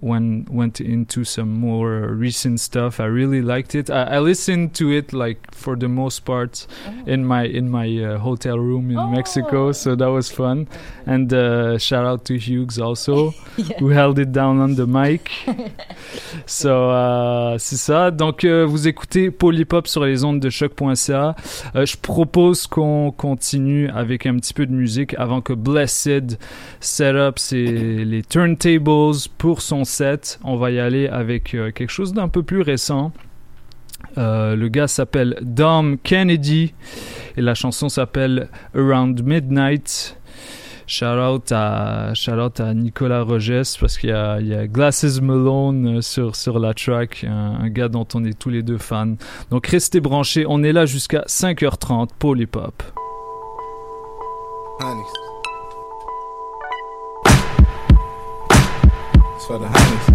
When 0.00 0.46
went 0.50 0.80
into 0.80 1.22
some 1.24 1.50
more 1.60 2.08
recent 2.12 2.58
stuff, 2.60 2.98
I 2.98 3.04
really 3.04 3.40
liked 3.42 3.74
it. 3.74 3.90
I, 3.90 4.16
I 4.16 4.18
listened 4.18 4.74
to 4.74 4.90
it 4.90 5.12
like 5.12 5.38
for 5.54 5.76
the 5.76 5.88
most 5.88 6.24
part 6.24 6.66
in 7.06 7.24
my 7.24 7.44
in 7.44 7.70
my 7.70 7.86
uh, 8.02 8.18
hotel 8.18 8.58
room 8.58 8.90
in 8.90 9.12
Mexico, 9.12 9.72
so 9.72 9.94
that 9.94 10.10
was 10.10 10.30
fun. 10.30 10.66
And 11.06 11.32
uh, 11.32 11.78
shout 11.78 12.04
out 12.04 12.24
to 12.26 12.36
Hughes 12.38 12.78
also, 12.78 13.34
Yeah. 13.56 13.78
who 13.78 13.90
held 13.90 14.18
it 14.18 14.32
down 14.32 14.58
on 14.60 14.74
the 14.74 14.86
mic. 14.86 15.30
so 16.46 16.68
euh, 16.90 17.56
c'est 17.58 17.76
ça. 17.76 18.10
Donc 18.10 18.44
euh, 18.44 18.64
vous 18.66 18.88
écoutez 18.88 19.30
Polypop 19.30 19.86
sur 19.86 20.04
les 20.04 20.24
ondes 20.24 20.40
de 20.40 20.50
choc.ca. 20.50 21.36
Euh, 21.76 21.86
je 21.86 21.96
propose 21.96 22.66
qu'on 22.66 23.12
continue 23.12 23.88
avec 23.90 24.26
un 24.26 24.36
petit 24.36 24.54
peu 24.54 24.66
de 24.66 24.72
musique 24.72 25.14
avant 25.18 25.40
que 25.40 25.52
Blessed 25.52 26.38
set 26.80 27.14
up 27.14 27.38
ses, 27.38 28.04
les 28.04 28.22
turntables 28.22 28.84
pour 29.38 29.62
son 29.62 29.83
On 30.44 30.56
va 30.56 30.70
y 30.70 30.78
aller 30.78 31.08
avec 31.08 31.54
euh, 31.54 31.70
quelque 31.70 31.90
chose 31.90 32.12
d'un 32.12 32.28
peu 32.28 32.42
plus 32.42 32.62
récent. 32.62 33.12
Euh, 34.18 34.54
le 34.54 34.68
gars 34.68 34.88
s'appelle 34.88 35.38
Dom 35.42 35.98
Kennedy 35.98 36.74
et 37.36 37.40
la 37.40 37.54
chanson 37.54 37.88
s'appelle 37.88 38.48
Around 38.74 39.22
Midnight. 39.24 40.18
Shout 40.86 41.06
out 41.06 41.50
à, 41.50 42.12
shout 42.14 42.32
out 42.32 42.60
à 42.60 42.74
Nicolas 42.74 43.22
Rogès 43.22 43.76
parce 43.78 43.96
qu'il 43.96 44.10
y 44.10 44.12
a, 44.12 44.66
Glasses 44.66 45.20
Malone 45.20 45.98
euh, 45.98 46.00
sur, 46.02 46.36
sur 46.36 46.58
la 46.58 46.74
track, 46.74 47.24
un, 47.28 47.68
gars 47.70 47.88
dont 47.88 48.06
on 48.14 48.24
est 48.24 48.38
tous 48.38 48.50
les 48.50 48.62
deux 48.62 48.78
fans. 48.78 49.14
Donc 49.50 49.66
restez 49.66 50.00
branchés, 50.00 50.44
on 50.46 50.62
est 50.62 50.72
là 50.72 50.84
jusqu'à 50.84 51.22
5h30, 51.22 52.10
Polypop. 52.18 52.82
Honeys. 54.80 55.23
It's 59.44 59.50
for 59.50 59.58
the 59.58 59.68
honeys. 59.68 60.08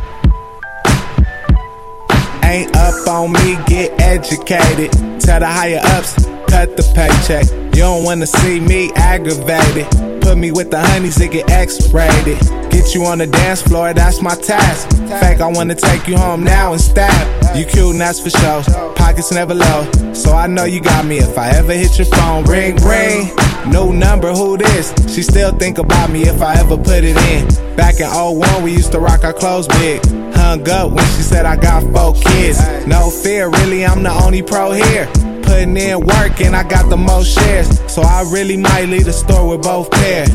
Ain't 2.44 2.76
up 2.76 3.08
on 3.08 3.32
me, 3.32 3.58
get 3.68 4.02
educated. 4.02 4.92
Tell 5.22 5.40
the 5.40 5.46
higher 5.46 5.80
ups, 5.84 6.16
cut 6.48 6.76
the 6.76 6.82
paycheck. 6.96 7.46
You 7.76 7.82
don't 7.82 8.04
wanna 8.04 8.26
see 8.26 8.60
me 8.60 8.92
aggravated. 8.96 9.86
Put 10.22 10.40
me 10.40 10.52
with 10.52 10.72
the 10.72 10.80
honeys 10.80 11.18
that 11.18 11.32
get 11.32 11.48
X-rated. 11.48 12.59
Get 12.70 12.94
you 12.94 13.06
on 13.06 13.18
the 13.18 13.28
dance 13.28 13.62
floor, 13.62 13.94
that's 13.94 14.22
my 14.22 14.36
task. 14.36 14.90
Fact, 15.08 15.42
I 15.42 15.48
wanna 15.48 15.76
take 15.76 16.08
you 16.08 16.18
home 16.18 16.44
now 16.44 16.74
and 16.74 16.82
stab. 16.82 17.56
You 17.56 17.66
cute, 17.66 17.92
and 17.92 18.02
that's 18.02 18.20
for 18.20 18.30
sure. 18.30 18.64
Pockets 18.96 19.32
never 19.32 19.54
low, 19.54 20.14
so 20.14 20.34
I 20.34 20.48
know 20.48 20.66
you 20.66 20.82
got 20.82 21.06
me. 21.06 21.18
If 21.18 21.38
I 21.38 21.50
ever 21.50 21.74
hit 21.74 21.98
your 21.98 22.06
phone, 22.06 22.46
ring, 22.46 22.76
ring. 22.78 23.32
No 23.68 23.92
number, 23.92 24.32
who 24.32 24.58
this? 24.58 24.94
She 25.14 25.22
still 25.22 25.52
think 25.52 25.78
about 25.78 26.10
me 26.10 26.24
if 26.24 26.42
I 26.42 26.56
ever 26.60 26.78
put 26.78 27.04
it 27.04 27.18
in. 27.18 27.76
Back 27.76 28.00
in 28.00 28.08
01, 28.08 28.64
we 28.64 28.72
used 28.72 28.92
to 28.94 29.00
rock 29.00 29.24
our 29.24 29.34
clothes 29.34 29.68
big. 29.68 30.04
Hung 30.34 30.68
up 30.70 30.92
when 30.92 31.06
she 31.06 31.22
said 31.22 31.46
I 31.46 31.56
got 31.56 31.84
four 31.94 32.14
kids. 32.14 32.60
No 32.88 33.10
fear, 33.10 33.50
really, 33.50 33.86
I'm 33.86 34.04
the 34.04 34.12
only 34.12 34.42
pro 34.42 34.72
here. 34.72 35.08
Putting 35.44 35.76
in 35.76 36.00
work 36.00 36.42
and 36.42 36.56
I 36.56 36.64
got 36.64 36.90
the 36.90 36.98
most 36.98 37.38
shares. 37.38 37.68
So 37.92 38.02
I 38.02 38.22
really 38.32 38.58
might 38.58 38.86
leave 38.86 39.06
the 39.06 39.14
store 39.14 39.48
with 39.48 39.64
both 39.64 39.92
pair. 39.92 40.26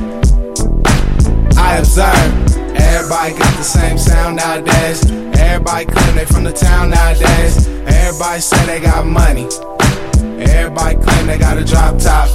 I 1.74 1.78
observe. 1.78 2.56
Everybody 2.76 3.32
got 3.36 3.56
the 3.56 3.64
same 3.64 3.98
sound 3.98 4.36
nowadays. 4.36 5.10
Everybody 5.10 5.86
claim 5.86 6.14
they 6.14 6.24
from 6.24 6.44
the 6.44 6.52
town 6.52 6.90
nowadays. 6.90 7.66
Everybody 7.66 8.40
say 8.40 8.64
they 8.66 8.78
got 8.78 9.04
money. 9.04 9.48
Everybody 10.38 10.94
claim 11.02 11.26
they 11.26 11.36
got 11.36 11.58
a 11.58 11.64
drop 11.64 11.98
top. 11.98 12.30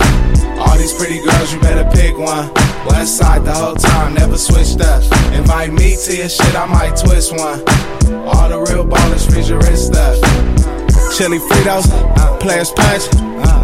All 0.60 0.78
these 0.78 0.94
pretty 0.94 1.24
girls, 1.24 1.54
you 1.54 1.60
better 1.62 1.90
pick 1.96 2.18
one. 2.18 2.54
West 2.86 3.16
side 3.16 3.46
the 3.46 3.54
whole 3.54 3.76
time, 3.76 4.14
never 4.14 4.38
switched 4.38 4.82
up. 4.82 5.04
Invite 5.32 5.72
me 5.72 5.96
to 5.96 6.18
your 6.18 6.28
shit, 6.28 6.54
I 6.54 6.66
might 6.66 6.98
twist 6.98 7.32
one. 7.32 7.60
All 8.28 8.50
the 8.50 8.60
real 8.68 8.84
ballers, 8.84 9.32
freeze 9.32 9.48
your 9.48 9.60
wrist 9.60 9.96
up. 9.96 10.20
Chili 11.18 11.40
Fritos, 11.40 11.90
Players 12.40 12.72
Punch. 12.72 13.04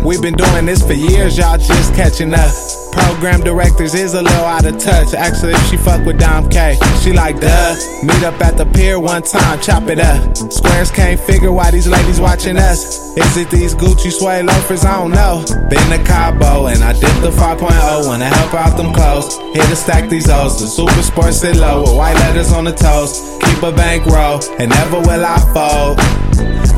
We've 0.04 0.22
been 0.22 0.34
doing 0.34 0.66
this 0.66 0.86
for 0.86 0.94
years, 0.94 1.38
y'all 1.38 1.58
just 1.58 1.94
catching 1.94 2.34
up. 2.34 2.52
Program 2.92 3.42
directors 3.42 3.94
is 3.94 4.14
a 4.14 4.22
little 4.22 4.46
out 4.46 4.66
of 4.66 4.78
touch. 4.78 5.14
Actually, 5.14 5.54
if 5.54 5.70
she 5.70 5.78
fuck 5.78 6.06
with 6.06 6.20
Dom 6.20 6.50
K, 6.50 6.78
she 7.02 7.12
like, 7.12 7.40
duh. 7.40 7.76
Meet 8.04 8.24
up 8.24 8.40
at 8.42 8.58
the 8.58 8.66
pier 8.66 9.00
one 9.00 9.22
time, 9.22 9.60
chop 9.62 9.84
it 9.90 10.00
up. 10.00 10.38
Squares 10.38 10.92
can't 10.92 11.20
figure 11.20 11.52
why 11.52 11.72
these 11.72 11.88
ladies 11.88 12.20
watching 12.20 12.58
us. 12.58 13.16
Is 13.18 13.38
it 13.38 13.50
these 13.50 13.76
Gucci 13.76 14.12
suede 14.12 14.46
loafers? 14.46 14.86
I 14.86 15.00
don't 15.00 15.12
know. 15.12 15.44
Been 15.70 15.90
to 15.90 16.04
Cabo 16.06 16.68
and 16.68 16.84
I 16.84 16.94
dipped 16.94 17.22
the 17.22 17.32
5.0 17.32 18.10
when 18.10 18.22
I 18.22 18.26
help 18.26 18.54
out 18.54 18.78
them 18.78 18.94
clothes. 18.94 19.38
Here 19.54 19.66
to 19.66 19.76
stack 19.76 20.10
these 20.10 20.30
O's. 20.30 20.60
The 20.60 20.68
super 20.68 21.02
sports 21.02 21.38
sit 21.38 21.58
low 21.58 21.82
with 21.82 21.96
white 21.96 22.16
letters 22.16 22.52
on 22.54 22.64
the 22.64 22.74
toes. 22.74 23.38
Keep 23.42 23.64
a 23.64 23.72
bankroll 23.72 24.42
and 24.60 24.70
never 24.70 25.00
will 25.00 25.26
I 25.26 25.40
fold. 25.54 26.25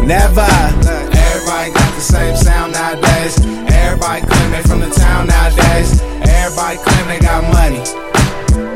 Never. 0.06 0.42
Everybody 0.42 1.72
got 1.74 1.96
the 1.96 2.02
same 2.02 2.36
sound 2.36 2.74
nowadays. 2.74 3.38
Everybody 3.72 4.26
claim 4.26 4.52
they 4.52 4.62
from 4.64 4.80
the 4.80 4.90
town 4.90 5.28
nowadays. 5.28 6.02
Everybody 6.02 6.78
claim 6.78 7.08
they 7.08 7.20
got 7.20 7.44
money. 7.54 7.82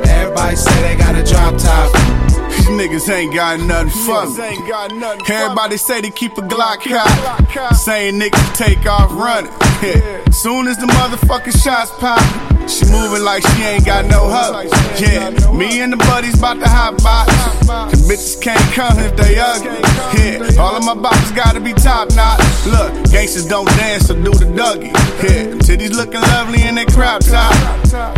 Everybody 0.10 0.56
say 0.56 0.82
they 0.82 0.96
got 0.98 1.16
a 1.16 1.24
drop 1.24 1.58
top. 1.58 1.92
These 2.52 2.68
niggas 2.68 3.10
ain't 3.10 3.34
got 3.34 3.60
nothing 3.60 3.90
for 3.90 4.26
me. 4.28 5.34
Everybody 5.34 5.78
say 5.78 6.02
they 6.02 6.12
keep 6.12 6.38
a 6.38 6.42
Glock 6.42 6.82
hot. 6.84 7.76
Same 7.76 8.20
niggas 8.20 8.56
take 8.56 8.86
off 8.86 9.12
running. 9.12 9.52
Soon 10.32 10.68
as 10.68 10.78
the 10.78 10.86
motherfucking 10.88 11.62
shots 11.64 11.92
pop, 12.00 12.20
She 12.68 12.86
moving 12.92 13.24
like 13.24 13.46
she 13.48 13.64
ain't 13.64 13.86
got 13.86 14.06
no 14.06 14.30
hub. 14.30 14.66
Yeah, 15.00 15.30
me 15.52 15.82
and 15.82 15.94
the 15.94 15.98
buddies 15.98 16.40
bout 16.40 16.60
to 16.60 16.68
hot 16.70 17.02
box. 17.02 17.32
The 17.66 17.98
bitches 18.08 18.42
can't 18.42 18.60
come 18.74 19.00
if 19.00 19.16
they 19.16 19.40
ugly. 19.40 19.82
Yeah, 20.18 20.62
all 20.62 20.76
of 20.76 20.84
my 20.84 20.96
boxes 20.96 21.32
gotta 21.32 21.60
be 21.60 21.74
top 21.74 22.10
notch. 22.16 22.42
Look, 22.66 23.12
gangsters 23.12 23.46
don't 23.46 23.68
dance, 23.78 24.08
so 24.08 24.16
do 24.16 24.32
the 24.32 24.46
Dougie. 24.46 24.94
Yeah, 25.24 25.58
titties 25.64 25.96
looking 25.96 26.22
lovely 26.22 26.62
in 26.68 26.76
their 26.76 26.86
crop 26.86 27.22
top. 27.24 27.54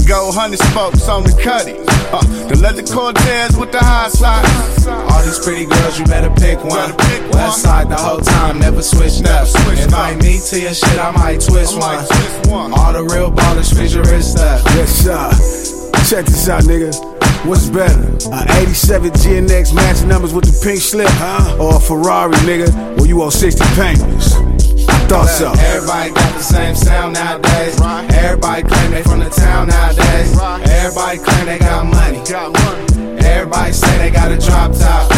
Go 0.07 0.31
hundred 0.31 0.59
spokes 0.59 1.07
on 1.07 1.23
the 1.23 1.33
cutty. 1.41 1.77
Uh, 2.13 2.21
the 2.47 2.57
leather 2.61 2.83
Cortez 2.83 3.57
with 3.57 3.71
the 3.71 3.79
high 3.79 4.09
socks. 4.09 4.85
All 4.85 5.23
these 5.23 5.39
pretty 5.39 5.65
girls, 5.65 5.97
you 5.97 6.05
better 6.05 6.29
pick 6.29 6.59
one. 6.63 6.93
West 7.31 7.63
side 7.63 7.89
the 7.89 7.95
whole 7.95 8.19
time, 8.19 8.59
never 8.59 8.81
switched 8.81 9.25
up. 9.25 9.47
Invite 9.77 10.21
me 10.21 10.39
to 10.39 10.59
your 10.59 10.73
shit, 10.73 10.99
I 10.99 11.11
might 11.11 11.41
twist 11.41 11.77
one. 11.77 12.05
All 12.73 12.93
the 12.93 13.03
real 13.03 13.31
ballers, 13.31 13.73
fix 13.73 13.93
your 13.93 14.03
wrist 14.33 14.37
up. 14.37 14.61
Yes, 14.75 15.03
sir. 15.03 16.15
Check 16.15 16.25
this 16.25 16.49
out, 16.49 16.63
nigga. 16.63 16.93
What's 17.45 17.69
better? 17.69 17.99
A 18.31 18.61
87 18.61 19.11
GNX 19.11 19.73
matching 19.73 20.07
numbers 20.07 20.33
with 20.33 20.45
the 20.45 20.57
pink 20.63 20.79
slip, 20.79 21.07
huh? 21.11 21.57
Or 21.59 21.75
a 21.75 21.79
Ferrari, 21.79 22.35
nigga, 22.47 22.97
where 22.97 23.07
you 23.07 23.21
owe 23.21 23.29
60 23.29 23.63
payments? 23.75 24.35
I 24.87 24.97
thought 25.07 25.27
so. 25.27 25.51
Everybody 25.51 26.11
got 26.13 26.33
the 26.37 26.43
same 26.43 26.75
sound 26.75 27.13
nowadays. 27.15 27.79
Everybody 28.15 28.63
claim 28.63 28.91
they 28.91 29.03
from 29.03 29.19
the 29.19 29.29
town 29.29 29.67
nowadays. 29.67 30.37
Uh. 30.37 30.59
Everybody 30.63 31.17
claim 31.19 31.45
they 31.45 31.59
got 31.59 31.85
money. 31.85 32.19
Everybody 33.23 33.73
say 33.73 33.97
they 33.97 34.11
got 34.11 34.31
a 34.31 34.37
drop 34.37 34.71
top. 34.71 35.11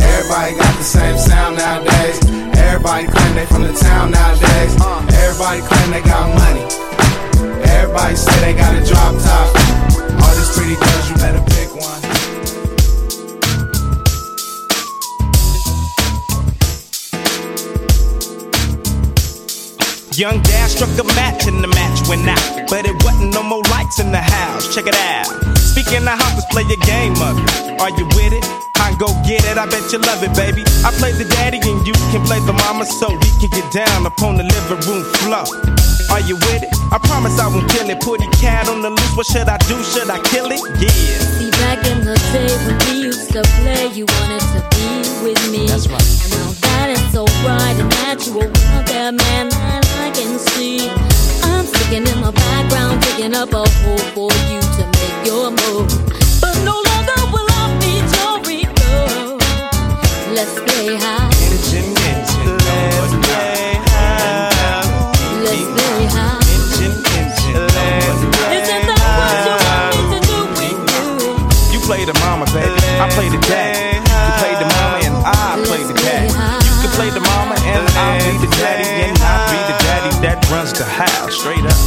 Everybody 0.00 0.56
got 0.56 0.76
the 0.76 0.84
same 0.84 1.18
sound 1.18 1.56
nowadays. 1.56 2.20
Everybody 2.58 3.06
claim 3.06 3.34
they 3.34 3.46
from 3.46 3.62
the 3.62 3.72
town 3.72 4.10
nowadays. 4.10 4.76
Everybody 5.24 5.60
claim 5.62 5.90
they 5.90 6.02
got 6.02 6.28
money. 6.34 6.83
Everybody 7.74 8.16
say 8.16 8.40
they 8.40 8.54
got 8.58 8.74
a 8.74 8.84
drop 8.86 9.14
top. 9.26 9.48
All 10.22 10.34
these 10.34 10.52
pretty 10.56 10.76
girls, 10.76 11.10
you 11.10 11.16
better 11.16 11.42
pick 11.54 11.70
one. 11.74 12.02
Young 20.16 20.40
dad 20.42 20.70
struck 20.70 20.90
a 20.98 21.04
match 21.14 21.46
in 21.46 21.60
the 21.60 21.68
match 21.68 21.83
went 22.08 22.26
out. 22.28 22.68
But 22.68 22.86
it 22.86 22.96
wasn't 23.04 23.34
no 23.34 23.42
more 23.42 23.62
lights 23.70 23.98
in 23.98 24.12
the 24.12 24.22
house. 24.22 24.74
Check 24.74 24.86
it 24.86 24.96
out. 24.96 25.26
Speaking 25.56 26.06
of 26.06 26.16
house, 26.18 26.34
let's 26.34 26.46
play 26.52 26.64
a 26.64 26.80
game 26.86 27.16
of 27.22 27.38
it. 27.38 27.80
Are 27.80 27.90
you 27.90 28.06
with 28.14 28.32
it? 28.32 28.44
I 28.76 28.94
go 28.98 29.06
get 29.24 29.44
it, 29.46 29.56
I 29.56 29.66
bet 29.66 29.92
you 29.92 29.98
love 29.98 30.22
it, 30.22 30.34
baby. 30.36 30.62
I 30.84 30.90
play 30.98 31.12
the 31.12 31.24
daddy 31.24 31.58
and 31.62 31.86
you 31.86 31.94
can 32.12 32.22
play 32.26 32.40
the 32.40 32.52
mama 32.52 32.84
so 32.84 33.08
we 33.08 33.30
can 33.40 33.50
get 33.50 33.66
down 33.72 34.04
upon 34.04 34.36
the 34.36 34.44
living 34.44 34.82
room 34.84 35.04
floor. 35.24 35.46
Are 36.10 36.20
you 36.20 36.36
with 36.36 36.62
it? 36.62 36.70
I 36.92 36.98
promise 36.98 37.38
I 37.38 37.48
won't 37.48 37.70
kill 37.70 37.88
it. 37.88 38.00
Put 38.00 38.20
a 38.20 38.30
cat 38.36 38.68
on 38.68 38.82
the 38.82 38.90
loose. 38.90 39.16
What 39.16 39.26
should 39.26 39.48
I 39.48 39.58
do? 39.66 39.82
Should 39.82 40.10
I 40.10 40.20
kill 40.22 40.50
it? 40.52 40.60
Yeah. 40.78 40.90
See, 40.90 41.50
back 41.62 41.86
in 41.86 42.04
the 42.04 42.14
day 42.32 42.50
when 42.66 42.76
we 42.86 43.06
used 43.08 43.32
to 43.32 43.42
play, 43.62 43.88
you 43.88 44.06
wanted 44.06 44.44
to 44.52 44.60
be 44.76 45.24
with 45.24 45.40
me. 45.50 45.66
That's 45.66 45.88
right. 45.88 46.53
And 46.84 46.92
it's 46.92 47.12
so 47.12 47.24
bright 47.40 47.76
and 47.80 47.88
natural 47.88 48.50
there, 48.84 49.10
man, 49.10 49.48
that 49.48 49.86
I 50.04 50.10
can 50.10 50.38
see. 50.38 50.90
I'm 51.42 51.64
sticking 51.64 52.06
in 52.06 52.20
my 52.20 52.30
background, 52.30 53.00
digging 53.00 53.34
up 53.34 53.54
a 53.54 53.64
hole 53.80 53.98
for 54.12 54.30
you 54.52 54.60
to 54.60 54.84
make 54.92 55.18
your 55.24 55.50
move. 55.50 55.88
But 56.42 56.54
no 56.62 56.76
longer 56.90 57.20
will 57.32 57.48
I 57.56 57.72
meet 57.80 58.04
your 58.20 58.36
ego. 58.60 59.38
Let's 60.34 60.60
play 60.60 60.96
high. 60.96 61.33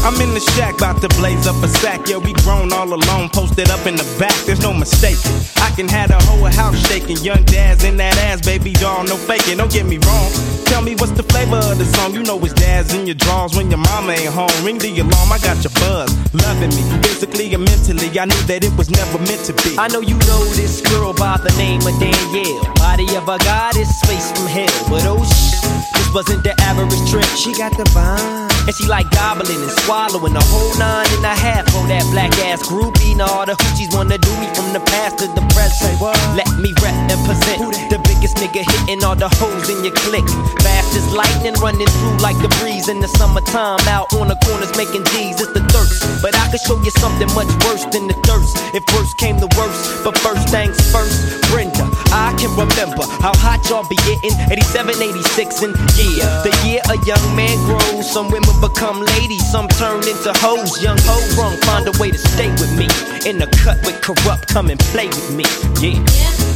I'm 0.07 0.15
in 0.21 0.33
the 0.33 0.39
shack, 0.39 0.75
about 0.79 1.01
to 1.01 1.09
blaze 1.19 1.47
up 1.47 1.61
a 1.61 1.67
sack. 1.67 2.07
Yeah, 2.07 2.15
we 2.15 2.31
grown 2.47 2.71
all 2.71 2.87
alone, 2.87 3.27
posted 3.27 3.69
up 3.69 3.85
in 3.85 3.97
the 3.97 4.07
back. 4.17 4.31
There's 4.47 4.61
no 4.61 4.71
mistake. 4.71 5.19
I 5.59 5.69
can 5.75 5.89
have 5.89 6.07
the 6.07 6.19
whole 6.23 6.47
house 6.47 6.79
shaking. 6.87 7.17
Young 7.17 7.43
dads 7.43 7.83
in 7.83 7.97
that 7.97 8.15
ass, 8.23 8.39
baby 8.39 8.71
doll, 8.71 9.03
no 9.03 9.17
faking. 9.17 9.57
Don't 9.57 9.69
get 9.69 9.85
me 9.85 9.99
wrong. 10.07 10.31
Tell 10.63 10.81
me 10.81 10.95
what's 10.95 11.11
the 11.11 11.23
flavor 11.23 11.59
of 11.59 11.77
the 11.77 11.83
song. 11.83 12.13
You 12.13 12.23
know 12.23 12.39
it's 12.39 12.53
dads 12.53 12.93
in 12.93 13.05
your 13.05 13.19
drawers 13.19 13.57
when 13.57 13.69
your 13.69 13.83
mama 13.83 14.13
ain't 14.13 14.31
home. 14.31 14.55
Ring 14.63 14.77
the 14.77 14.95
alarm, 14.95 15.27
I 15.27 15.39
got 15.43 15.59
your 15.59 15.75
buzz. 15.75 16.07
Loving 16.33 16.71
me, 16.71 16.87
physically 17.03 17.53
and 17.53 17.65
mentally. 17.67 18.07
I 18.17 18.31
knew 18.31 18.43
that 18.47 18.63
it 18.63 18.71
was 18.79 18.89
never 18.89 19.19
meant 19.27 19.43
to 19.51 19.53
be. 19.59 19.75
I 19.75 19.89
know 19.89 19.99
you 19.99 20.15
know 20.23 20.41
this 20.55 20.79
girl 20.87 21.11
by 21.11 21.35
the 21.35 21.51
name 21.59 21.83
of 21.83 21.99
Danielle. 21.99 22.63
Body 22.79 23.11
of 23.19 23.27
a 23.27 23.35
goddess, 23.43 23.91
face 24.07 24.31
from 24.31 24.47
hell. 24.47 24.71
But 24.87 25.03
oh 25.03 25.19
shh, 25.19 25.59
this 25.99 26.07
wasn't 26.15 26.47
the 26.47 26.55
average 26.63 26.95
trip. 27.11 27.27
She 27.35 27.51
got 27.59 27.75
the 27.75 27.83
vibe. 27.91 28.56
And 28.67 28.75
she 28.75 28.83
like 28.83 29.09
gobbling 29.15 29.63
and 29.63 29.71
swallowing 29.87 30.35
the 30.35 30.43
whole 30.51 30.75
nine 30.75 31.07
and 31.15 31.23
a 31.23 31.31
half 31.31 31.63
for 31.71 31.87
that 31.87 32.03
black 32.11 32.35
ass 32.51 32.67
groupie. 32.67 33.15
Now 33.15 33.31
all 33.31 33.45
the 33.47 33.55
hoochies 33.55 33.95
wanna 33.95 34.19
do 34.19 34.31
me 34.43 34.51
from 34.51 34.75
the 34.75 34.83
past 34.91 35.23
to 35.23 35.27
the 35.31 35.39
present. 35.55 35.95
Let 36.35 36.51
me 36.59 36.75
represent 36.83 37.63
the 37.87 37.95
biggest 38.03 38.35
nigga 38.43 38.67
hitting 38.67 39.07
all 39.07 39.15
the 39.15 39.31
hoes 39.39 39.71
in 39.71 39.87
your 39.87 39.95
clique. 40.03 40.27
Fast 40.59 40.99
as 40.99 41.07
lightning 41.15 41.55
running 41.63 41.87
through 41.87 42.19
like 42.19 42.35
the 42.43 42.51
breeze 42.59 42.91
in 42.91 42.99
the 42.99 43.07
summertime. 43.07 43.79
Out 43.87 44.11
on 44.19 44.27
the 44.27 44.35
corners 44.43 44.75
making 44.75 45.07
G's. 45.15 45.39
It's 45.39 45.55
the 45.55 45.63
thirst. 45.71 46.03
But 46.19 46.35
I 46.35 46.51
could 46.51 46.59
show 46.59 46.75
you 46.83 46.91
something 46.99 47.31
much 47.39 47.47
worse 47.63 47.87
than 47.95 48.11
the 48.11 48.19
thirst. 48.27 48.51
If 48.75 48.83
worst 48.91 49.15
came 49.15 49.39
the 49.39 49.47
worst. 49.55 50.03
But 50.03 50.19
first 50.19 50.43
things 50.51 50.75
first, 50.91 51.39
Brenda. 51.47 51.87
I 52.11 52.35
can 52.35 52.51
remember 52.59 53.07
how 53.23 53.31
hot 53.39 53.63
y'all 53.71 53.87
be 53.87 53.95
getting 54.03 54.35
87, 54.51 54.91
86, 54.99 55.63
and 55.63 55.73
yeah, 55.95 56.43
the 56.43 56.51
year 56.67 56.83
a 56.91 56.99
young 57.07 57.23
man 57.31 57.55
grows. 57.63 58.03
Some 58.11 58.27
women 58.27 58.56
become 58.59 59.01
ladies, 59.01 59.45
some 59.51 59.67
turn 59.67 59.99
into 60.07 60.31
hoes. 60.37 60.81
Young 60.81 60.97
hoes 61.01 61.37
wrong, 61.37 61.55
find 61.61 61.87
a 61.87 61.91
way 61.99 62.11
to 62.11 62.17
stay 62.17 62.49
with 62.51 62.71
me. 62.77 62.87
In 63.29 63.37
the 63.37 63.47
cut 63.63 63.77
with 63.85 64.01
corrupt, 64.01 64.47
come 64.47 64.69
and 64.69 64.79
play 64.79 65.07
with 65.07 65.35
me. 65.35 65.45
Yeah. 65.81 66.46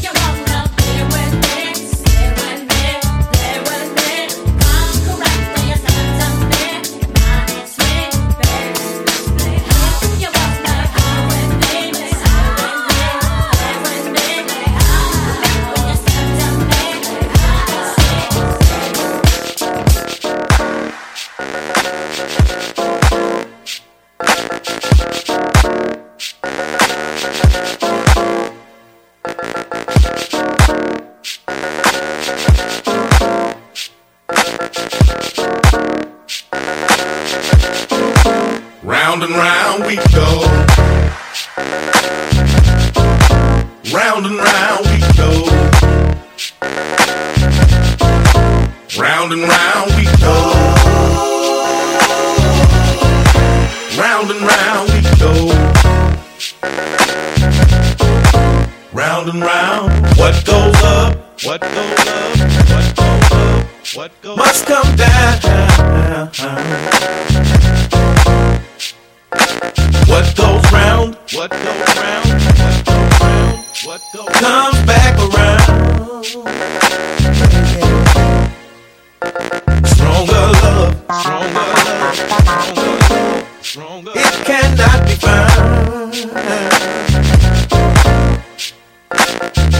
Round 39.21 39.33
and 39.33 39.43
round 39.43 39.85
we 39.85 39.95
go. 39.97 40.41
Round 43.93 44.25
and 44.25 44.37
round 44.37 44.85
we 44.89 44.97
go. 45.15 45.29
Round 48.99 49.31
and 49.33 49.43
round 49.43 49.91
we 49.95 50.05
go. 50.17 50.35
Round 54.01 54.31
and 54.31 54.41
round 54.41 54.89
we 54.89 55.01
go. 55.19 55.33
Round 58.91 59.29
and 59.29 59.41
round. 59.43 59.91
What 60.17 60.43
goes 60.45 60.83
up? 60.83 61.15
What 61.43 61.61
goes 61.61 62.07
up? 62.07 62.37
What 62.73 62.95
goes 62.95 63.31
up? 63.31 63.67
What 63.93 64.21
goes 64.23 64.31
up? 64.31 64.37
Must 64.37 64.65
come 64.65 64.95
down. 64.95 65.70
What 71.41 71.49
goes 71.49 71.59
round? 71.97 72.29
What 72.29 72.81
goes 72.85 73.17
round? 73.19 73.65
What 73.83 74.01
goes 74.13 74.29
comes 74.29 74.79
back 74.85 75.17
around? 75.17 76.35
Stronger 79.87 80.45
love, 80.61 80.93
stronger 81.19 81.65
love, 81.65 82.13
stronger 82.13 82.93
love, 83.09 83.41
stronger. 83.63 84.11
It 84.13 84.33
cannot 84.45 84.99
be 85.07 85.15
found. 85.15 86.13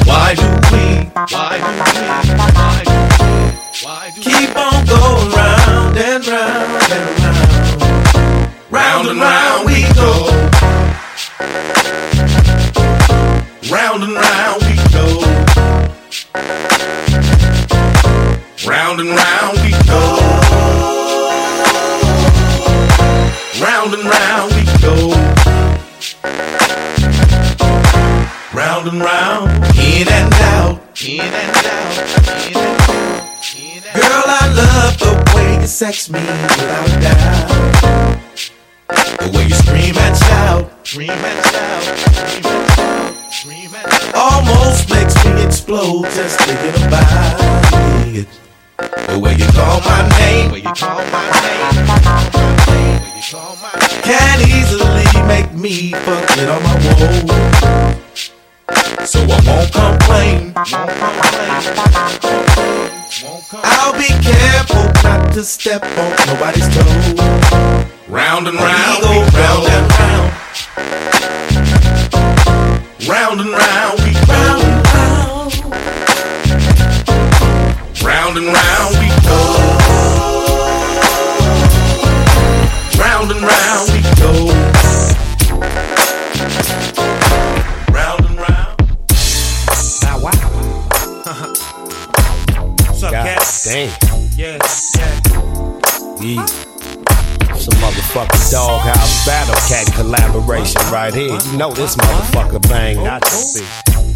Why 0.08 0.34
do 0.34 0.48
we? 0.72 0.86
Why 1.30 1.62
do 1.62 1.70
we? 1.78 2.02
Why 2.58 2.82
do 2.86 2.92
we? 2.92 3.38
Why 3.86 4.10
do 4.16 4.22
keep 4.24 4.58
on 4.58 4.84
going 4.88 5.30
round 5.30 5.96
and 5.96 6.26
round 6.26 6.92
and 6.92 7.06
round? 7.22 8.52
Round 8.72 9.08
and 9.10 9.20
round 9.20 9.41
Round 13.92 14.04
and 14.06 14.14
round 14.16 14.64
we 14.64 14.76
go. 14.94 15.06
Round 18.66 19.02
and 19.02 19.10
round 19.10 19.60
we 19.60 19.72
go. 19.86 20.02
Round 23.62 23.94
and 23.94 24.06
round 24.06 24.54
we 24.56 24.64
go. 24.80 24.96
Round 28.54 28.88
and 28.88 29.02
round, 29.02 29.50
in 29.78 30.08
and 30.08 30.34
out, 30.36 30.80
in 31.06 31.20
and 31.20 31.58
out. 31.68 31.92
Girl, 33.94 34.24
I 34.26 34.54
love 34.56 35.00
the 35.00 35.34
way 35.36 35.60
you 35.60 35.68
sex 35.68 36.10
me 36.10 36.22
without 36.22 37.02
doubt. 37.02 38.22
The 39.20 39.32
way 39.36 39.44
you 39.48 39.56
scream 39.56 39.98
and 39.98 40.18
shout, 40.18 40.71
scream 40.84 41.10
and 41.10 41.46
shout, 41.46 41.84
scream 41.84 42.46
and 42.46 42.70
shout, 42.72 43.14
scream 43.32 43.74
and 43.76 43.92
shout. 43.92 44.16
Almost 44.16 44.90
makes 44.90 45.16
me 45.26 45.44
explode 45.44 46.06
just 46.16 46.40
thinking 46.40 46.84
about 46.88 47.40
it. 48.08 48.28
The 49.08 49.20
way 49.20 49.36
you 49.36 49.46
call 49.54 49.80
my 49.82 50.08
name, 50.20 50.48
the 50.48 50.54
way 50.54 50.60
you 50.60 50.74
call 50.74 51.06
my 51.12 51.30
name, 51.42 51.62
can 54.04 54.42
easily 54.42 55.06
make 55.28 55.54
me 55.54 55.92
forget 55.92 56.50
all 56.50 56.60
my 56.62 56.76
woes. 56.84 58.32
So 59.10 59.20
I 59.22 59.40
won't 59.46 59.72
complain. 59.74 60.54
I'll 63.64 63.94
be 63.94 64.08
careful 64.24 64.86
not 65.04 65.34
to 65.34 65.44
step 65.44 65.84
on 65.84 66.12
nobody's 66.28 66.68
toes. 66.74 67.20
Round 68.08 68.48
and 68.48 68.58
round, 68.58 69.04
we 69.04 69.08
go 69.08 69.22
round 69.38 69.68
and 69.68 69.92
round. 70.00 70.21
Round 73.32 73.48
and 73.48 73.54
round, 73.54 74.00
we 74.02 74.12
round 74.28 74.62
and 74.62 74.84
round. 74.92 75.56
Round 78.04 78.38
and 78.38 78.48
round, 78.48 78.96
we 79.00 79.08
go. 79.24 79.40
Round 83.00 83.32
and 83.32 83.42
round, 83.42 83.90
we 83.94 84.02
go. 84.20 84.32
Round 87.94 88.26
and 88.26 88.38
round. 88.38 88.76
Bow 90.02 90.18
wow. 90.20 90.36
What's 92.86 93.04
up, 93.04 93.12
God 93.14 93.24
cats? 93.24 93.64
damn. 93.64 93.92
Yeah, 94.36 94.58
yeah. 94.98 96.20
We 96.20 96.36
some 98.12 98.28
motherfucking 98.28 98.52
doghouse 98.52 99.26
battle 99.26 99.56
cat 99.68 99.88
collaboration 99.96 100.82
right 100.92 101.14
here. 101.14 101.38
You 101.52 101.58
know 101.58 101.72
this 101.72 101.96
motherfucker 101.96 102.62
bang, 102.70 102.98
not 102.98 103.22
the 103.22 103.64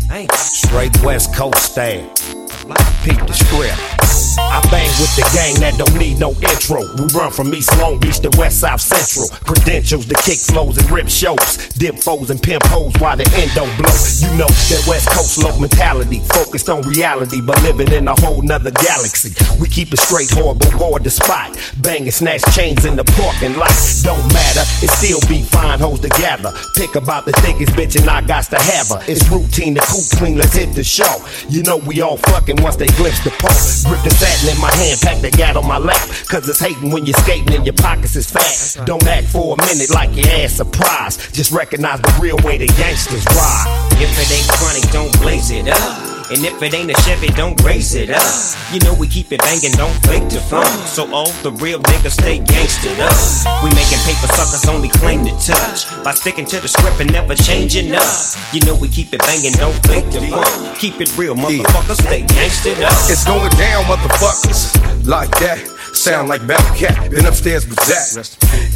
beat. 0.09 0.31
Straight 0.33 1.01
West 1.03 1.33
Coast 1.33 1.71
style. 1.71 2.94
Peep 3.05 3.23
the 3.27 3.33
script. 3.33 3.95
I 4.37 4.59
bang 4.71 4.89
with 4.99 5.15
the 5.15 5.23
gang 5.31 5.55
that 5.61 5.77
don't 5.77 5.95
need 5.99 6.19
no 6.19 6.31
intro. 6.41 6.83
We 6.97 7.05
run 7.13 7.31
from 7.31 7.53
East 7.53 7.71
Long 7.77 7.99
Beach 7.99 8.19
to 8.19 8.31
West 8.37 8.61
South 8.61 8.81
Central. 8.81 9.29
Credentials 9.45 10.07
to 10.07 10.15
kick 10.15 10.39
flows 10.39 10.77
and 10.77 10.89
rip 10.89 11.07
shows. 11.07 11.69
Dip 11.77 11.95
foes 11.99 12.29
and 12.31 12.41
pimp 12.41 12.63
hoes 12.65 12.93
while 12.97 13.15
the 13.15 13.27
end 13.35 13.51
don't 13.53 13.71
blow. 13.77 13.93
You 14.19 14.31
know 14.35 14.49
that 14.49 14.83
West 14.87 15.07
Coast 15.11 15.37
low 15.43 15.55
mentality. 15.59 16.19
Focused 16.33 16.69
on 16.69 16.81
reality, 16.83 17.41
but 17.41 17.61
living 17.63 17.91
in 17.91 18.07
a 18.07 18.15
whole 18.21 18.41
nother 18.41 18.71
galaxy. 18.71 19.35
We 19.59 19.67
keep 19.67 19.93
it 19.93 19.99
straight, 19.99 20.31
horrible, 20.31 20.71
board 20.77 21.03
the 21.03 21.11
spot. 21.11 21.55
Bang 21.79 22.03
and 22.03 22.13
snatch 22.13 22.43
chains 22.55 22.85
in 22.85 22.95
the 22.95 23.05
parking 23.15 23.55
lot. 23.55 23.75
Don't 24.03 24.23
matter, 24.33 24.63
it 24.83 24.89
still 24.89 25.21
be 25.29 25.43
fine 25.43 25.79
hoes 25.79 25.99
together. 25.99 26.51
Pick 26.75 26.95
about 26.95 27.25
the 27.25 27.33
thickest 27.43 27.71
bitch 27.73 27.99
and 27.99 28.09
I 28.09 28.21
got 28.21 28.45
to 28.51 28.57
have 28.57 28.87
her. 28.89 28.99
It's 29.07 29.29
routine 29.29 29.75
to 29.75 29.81
cool 29.87 30.03
clean, 30.15 30.37
let's 30.37 30.55
hit 30.55 30.73
the 30.73 30.83
show. 30.83 31.23
You 31.49 31.63
know 31.63 31.77
we 31.77 32.01
all 32.01 32.17
fucking 32.17 32.61
once 32.61 32.75
they 32.75 32.87
glimpse 32.95 33.23
the 33.23 33.31
pole. 33.37 33.91
Grip 33.91 34.03
the 34.03 34.09
satin 34.09 34.55
in 34.55 34.59
my 34.61 34.71
hand, 34.75 34.99
pack 35.01 35.21
the 35.21 35.31
gat 35.31 35.55
on 35.55 35.67
my 35.67 35.77
lap. 35.77 36.01
Cause 36.27 36.47
it's 36.47 36.59
hating 36.59 36.91
when 36.91 37.05
you're 37.05 37.17
skating 37.19 37.53
and 37.53 37.65
your 37.65 37.75
pockets 37.75 38.15
is 38.15 38.29
fat. 38.29 38.85
Don't 38.85 39.05
act 39.07 39.27
for 39.27 39.55
a 39.55 39.65
minute 39.65 39.89
like 39.91 40.15
your 40.15 40.27
ass 40.41 40.53
surprised. 40.53 41.33
Just 41.33 41.51
recognize 41.51 42.01
the 42.01 42.17
real 42.21 42.37
way 42.43 42.57
the 42.57 42.67
gangsters 42.67 43.25
ride. 43.35 43.89
If 43.99 44.11
it 44.19 44.31
ain't 44.31 44.49
chronic, 44.49 44.83
don't 44.91 45.13
blaze 45.21 45.51
it 45.51 45.67
up. 45.67 46.14
And 46.31 46.43
if 46.43 46.61
it 46.61 46.73
ain't 46.73 46.89
a 46.89 46.95
Chevy, 47.01 47.27
don't 47.37 47.59
race 47.63 47.93
it 47.93 48.09
up. 48.09 48.25
You 48.73 48.79
know 48.79 48.95
we 48.95 49.07
keep 49.07 49.31
it 49.31 49.39
banging, 49.41 49.71
don't 49.77 49.93
fake 50.09 50.27
the 50.29 50.41
fun. 50.41 50.65
So 50.87 51.05
all 51.13 51.29
the 51.43 51.51
real 51.51 51.79
niggas 51.79 52.17
stay 52.17 52.39
gangstered 52.39 52.97
up. 52.97 53.63
We 53.63 53.69
making 53.75 53.99
paper 54.09 54.27
suckers 54.33 54.65
only 54.67 54.89
claim 54.89 55.23
to 55.25 55.31
touch. 55.37 55.85
By 56.03 56.13
sticking 56.13 56.45
to 56.47 56.59
the 56.59 56.67
script 56.67 56.99
and 56.99 57.11
never 57.11 57.35
changing 57.35 57.93
up. 57.93 58.09
You 58.51 58.61
know 58.61 58.75
we 58.75 58.89
keep 58.89 59.13
it 59.13 59.19
banging, 59.19 59.53
don't 59.53 59.77
fake 59.85 60.09
the 60.09 60.21
fun. 60.31 60.75
Keep 60.77 61.01
it 61.01 61.15
real, 61.17 61.35
motherfuckers, 61.35 62.01
stay 62.01 62.23
gangstered 62.23 62.81
up. 62.81 62.93
It's 63.05 63.23
going 63.23 63.51
down, 63.51 63.83
motherfuckers. 63.85 65.05
Like 65.05 65.29
that. 65.39 65.74
Sound 65.95 66.27
like 66.29 66.45
Battle 66.45 66.75
Cat. 66.75 67.09
Been 67.09 67.25
upstairs 67.25 67.65
with 67.65 67.79
that. 67.87 68.13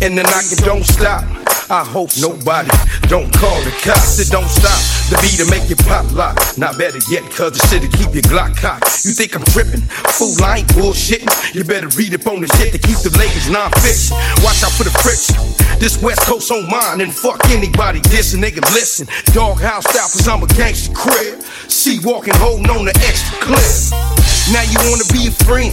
And 0.02 0.18
the 0.18 0.24
knocking 0.24 0.64
don't 0.66 0.84
stop. 0.84 1.28
I 1.70 1.86
hope 1.86 2.10
nobody 2.18 2.72
don't 3.06 3.30
call 3.38 3.62
the 3.62 3.70
cops. 3.86 4.18
It 4.18 4.32
don't 4.32 4.50
stop. 4.50 4.80
The 5.14 5.20
beat 5.22 5.38
to 5.38 5.46
make 5.52 5.70
you 5.70 5.76
pop 5.76 6.10
lock. 6.16 6.40
Not 6.58 6.80
better 6.80 6.98
yet, 7.12 7.22
cause 7.30 7.54
the 7.54 7.62
shit'll 7.70 7.94
keep 7.94 8.16
your 8.18 8.26
Glock 8.26 8.58
cocked. 8.58 9.06
You 9.06 9.12
think 9.12 9.36
I'm 9.36 9.46
tripping? 9.54 9.86
Fool, 10.18 10.34
I 10.42 10.66
ain't 10.66 10.70
bullshitting. 10.74 11.30
You 11.54 11.64
better 11.64 11.88
read 11.94 12.16
up 12.16 12.26
on 12.26 12.42
the 12.42 12.50
shit 12.58 12.74
to 12.74 12.80
keep 12.82 12.98
the 13.06 13.14
ladies 13.20 13.52
non-fiction. 13.52 14.18
Watch 14.42 14.66
out 14.66 14.74
for 14.74 14.88
the 14.88 14.96
friction. 15.06 15.38
This 15.78 16.02
West 16.02 16.26
Coast 16.26 16.50
on 16.50 16.66
mine, 16.66 17.02
and 17.02 17.14
fuck 17.14 17.38
anybody 17.54 18.02
dissing, 18.10 18.42
nigga. 18.42 18.66
Listen, 18.74 19.06
doghouse 19.36 19.86
style, 19.86 20.10
cause 20.10 20.28
I'm 20.28 20.42
a 20.42 20.48
gangster 20.58 20.94
crib. 20.96 21.44
See 21.70 22.00
walking, 22.02 22.34
holding 22.36 22.70
on 22.72 22.86
the 22.86 22.96
extra 23.06 23.38
clip. 23.46 24.19
Now 24.52 24.64
you 24.64 24.80
wanna 24.90 25.06
be 25.14 25.28
a 25.28 25.32
friend, 25.46 25.72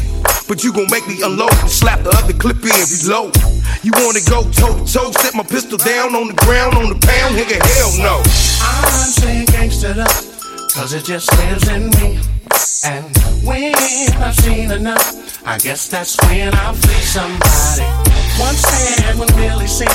but 0.49 0.63
you 0.63 0.71
gon' 0.71 0.87
make 0.91 1.09
me 1.09 1.23
unload 1.23 1.53
and 1.63 1.71
slap 1.71 2.03
the 2.03 2.11
other 2.11 2.35
clip 2.35 2.63
in, 2.63 2.71
reload. 2.93 3.35
You 3.83 3.93
wanna 3.97 4.21
go 4.29 4.43
toe 4.53 4.77
to 4.77 4.93
toe, 4.93 5.11
set 5.13 5.35
my 5.35 5.43
pistol 5.43 5.79
down 5.79 6.15
on 6.15 6.29
the 6.29 6.35
ground, 6.45 6.75
on 6.77 6.91
the 6.91 7.07
pound, 7.07 7.37
nigga, 7.37 7.57
hell 7.77 7.93
no. 7.97 8.23
I'm 8.61 9.11
saying 9.11 9.47
gangsta 9.47 10.36
cause 10.77 10.93
it 10.93 11.05
just 11.05 11.33
lives 11.39 11.69
in 11.69 11.89
me. 11.97 12.21
And 12.85 13.05
when 13.49 13.75
I've 14.21 14.37
seen 14.37 14.71
enough, 14.71 15.41
I 15.47 15.57
guess 15.57 15.89
that's 15.89 16.21
when 16.29 16.55
I'll 16.55 16.75
free 16.75 17.01
somebody. 17.01 17.89
Once 18.39 18.61
said 18.61 19.17
when 19.17 19.29
Billy 19.41 19.67
said, 19.67 19.89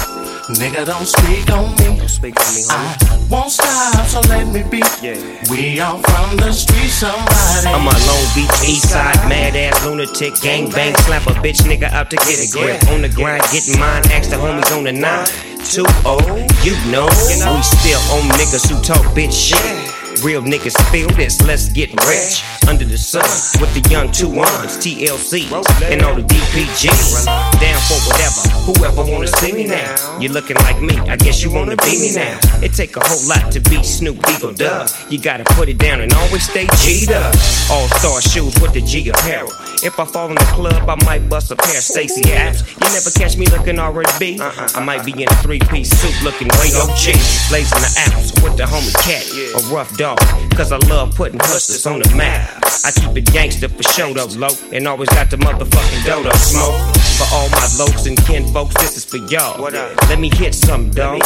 nigga 0.58 0.86
don't 0.88 1.06
speak 1.06 1.52
on 1.54 1.70
me. 1.78 1.98
Don't 2.02 2.10
speak 2.10 2.34
on 2.34 2.56
me, 2.56 2.64
I 2.68 3.28
won't 3.30 3.52
stop, 3.52 4.08
so 4.08 4.22
let 4.22 4.48
me 4.48 4.64
be. 4.72 4.82
Yeah. 5.06 5.22
We 5.52 5.80
all 5.80 6.00
from 6.02 6.38
the 6.38 6.52
street, 6.52 6.90
somebody. 6.90 7.68
I'm 7.70 7.86
a 7.86 7.94
Long 8.10 8.26
Beach 8.34 8.50
East 8.66 8.90
Side, 8.90 9.22
mad 9.30 9.56
ass 9.56 9.86
lunatic, 9.86 10.34
gang 10.42 10.72
bang, 10.72 10.96
slap 11.06 11.28
a 11.28 11.34
bitch 11.46 11.62
nigga 11.62 11.92
out 11.94 12.10
to 12.10 12.16
get 12.26 12.42
a 12.42 12.50
grip. 12.52 12.82
On 12.90 13.04
the 13.04 13.10
grind, 13.10 13.44
getting 13.54 13.80
mine, 13.80 14.02
ask 14.10 14.32
the 14.32 14.38
homies 14.38 14.76
on 14.76 14.86
the 14.86 14.92
nine. 14.92 15.28
Too 15.62 15.86
old, 16.10 16.26
oh, 16.26 16.48
you 16.66 16.74
know, 16.92 17.06
we 17.06 17.62
still 17.62 18.02
on 18.18 18.26
niggas 18.34 18.68
who 18.68 18.82
talk 18.82 19.06
bitch 19.14 19.32
shit. 19.32 20.01
Real 20.24 20.44
niggas 20.44 20.78
feel 20.92 21.10
this, 21.18 21.42
let's 21.48 21.70
get 21.70 21.90
rich. 22.06 22.44
Under 22.70 22.86
the 22.86 22.98
sun, 22.98 23.26
with 23.60 23.74
the 23.74 23.90
young 23.90 24.12
two 24.12 24.30
ones, 24.30 24.78
TLC, 24.78 25.50
and 25.92 26.04
all 26.04 26.14
the 26.14 26.22
DPGs. 26.22 27.26
Down 27.60 27.80
for 27.90 27.98
whatever, 28.06 28.42
whoever 28.70 29.12
wanna 29.12 29.28
see 29.28 29.52
me 29.52 29.66
now. 29.66 30.20
You're 30.20 30.32
looking 30.32 30.58
like 30.58 30.80
me, 30.80 30.96
I 31.10 31.16
guess 31.16 31.42
you 31.42 31.50
wanna 31.52 31.76
be 31.78 31.98
me 32.00 32.14
now. 32.14 32.38
It 32.62 32.74
take 32.74 32.96
a 32.98 33.02
whole 33.04 33.28
lot 33.28 33.52
to 33.54 33.60
be 33.62 33.82
Snoop 33.82 34.22
Dub. 34.58 34.90
You 35.10 35.18
gotta 35.18 35.44
put 35.56 35.70
it 35.70 35.80
down 35.80 36.02
and 36.02 36.14
always 36.14 36.48
stay 36.48 36.68
G'd 36.68 37.12
up. 37.12 37.34
All 37.72 37.88
star 37.98 38.22
shoes 38.22 38.54
with 38.62 38.74
the 38.74 38.82
G 38.82 39.10
apparel. 39.10 39.52
If 39.84 40.00
I 40.00 40.06
fall 40.06 40.30
in 40.30 40.36
the 40.36 40.52
club, 40.54 40.88
I 40.88 41.04
might 41.04 41.28
bust 41.28 41.50
a 41.50 41.56
pair 41.56 41.78
of 41.78 41.84
Stacy 41.84 42.32
Adams. 42.32 42.62
You 42.70 42.88
never 42.94 43.10
catch 43.10 43.38
me 43.38 43.48
looking 43.48 43.80
R&B. 43.80 44.40
I 44.40 44.84
might 44.84 45.04
be 45.04 45.14
in 45.14 45.28
a 45.28 45.36
three-piece 45.42 45.90
suit 45.90 46.24
looking 46.24 46.50
way 46.62 46.70
OG. 46.78 47.18
Blazing 47.50 47.82
the 47.82 48.14
ounce 48.14 48.32
with 48.44 48.58
the 48.58 48.64
homie 48.64 48.94
cat, 49.02 49.26
a 49.58 49.74
rough 49.74 49.98
dog. 49.98 50.11
Cause 50.56 50.72
I 50.72 50.78
love 50.90 51.16
putting 51.16 51.40
hustlers 51.40 51.86
on 51.86 52.00
the 52.00 52.16
map. 52.16 52.64
I 52.84 52.92
keep 52.92 53.16
it 53.18 53.32
gangster 53.32 53.70
for 53.70 53.84
show 53.84 54.14
though, 54.14 54.26
low. 54.38 54.50
And 54.72 54.88
always 54.88 55.10
got 55.10 55.30
the 55.30 55.38
motherfucking 55.38 56.06
dodo 56.06 56.32
smoke. 56.38 56.76
For 57.18 57.28
all 57.36 57.50
my 57.50 57.68
lokes 57.78 58.08
and 58.08 58.18
kin 58.26 58.52
folks, 58.52 58.74
this 58.76 58.98
is 58.98 59.06
for 59.06 59.18
y'all. 59.18 59.60
Let 59.62 60.20
me 60.20 60.30
hit 60.30 60.56
some, 60.56 60.90
dog. 60.90 61.22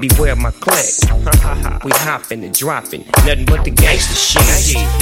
Beware 0.00 0.36
my 0.36 0.50
click. 0.50 0.86
we 1.84 1.90
hopping 1.92 2.44
and 2.44 2.54
dropping. 2.54 3.04
Nothing 3.24 3.44
but 3.44 3.64
the 3.64 3.70
gangster 3.70 4.14
shit. 4.14 4.42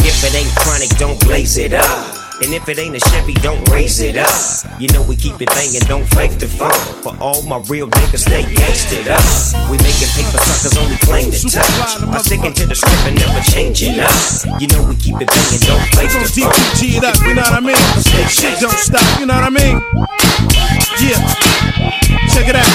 If 0.05 0.25
it 0.25 0.35
ain't 0.35 0.55
chronic, 0.57 0.91
don't 0.99 1.19
blaze 1.21 1.57
it 1.57 1.73
up. 1.73 2.24
And 2.43 2.53
if 2.53 2.69
it 2.69 2.79
ain't 2.79 2.97
a 2.97 3.01
Chevy, 3.01 3.33
don't 3.35 3.63
raise 3.71 4.01
it 4.01 4.17
up. 4.17 4.29
You 4.81 4.89
know 4.89 5.03
we 5.03 5.15
keep 5.15 5.41
it 5.41 5.47
banging, 5.55 5.81
don't 5.87 6.05
fake 6.19 6.39
the 6.39 6.49
fun. 6.49 6.75
For 7.03 7.17
all 7.23 7.43
my 7.43 7.63
real 7.69 7.87
niggas, 7.89 8.27
stay 8.27 8.43
gangstered 8.43 9.07
up. 9.07 9.23
We 9.71 9.79
making 9.79 10.11
paper 10.19 10.39
suckers 10.43 10.77
only 10.77 10.97
claim 10.99 11.31
to 11.31 11.39
touch. 11.39 12.03
I'm 12.03 12.19
sticking 12.23 12.53
to 12.53 12.67
the 12.67 12.75
script 12.75 13.07
and 13.07 13.15
never 13.15 13.41
changing 13.51 14.01
up. 14.01 14.11
You 14.61 14.67
know 14.67 14.83
we 14.83 14.97
keep 14.97 15.15
it 15.23 15.31
banging, 15.31 15.63
don't 15.63 15.87
fake 15.95 16.11
the 16.11 16.27
fun. 16.27 16.51
DPG 16.51 16.99
it 16.99 17.05
up, 17.05 17.15
you 17.23 17.35
know 17.35 17.43
what 17.43 17.55
I 17.55 17.61
mean? 17.61 17.79
Shit 18.29 18.59
don't 18.59 18.73
stop, 18.83 19.21
you 19.21 19.27
know 19.27 19.35
what 19.35 19.45
I 19.45 19.51
mean? 19.51 20.84
Yeah, 21.03 21.19
check 22.31 22.47
it 22.49 22.57
out. 22.57 22.71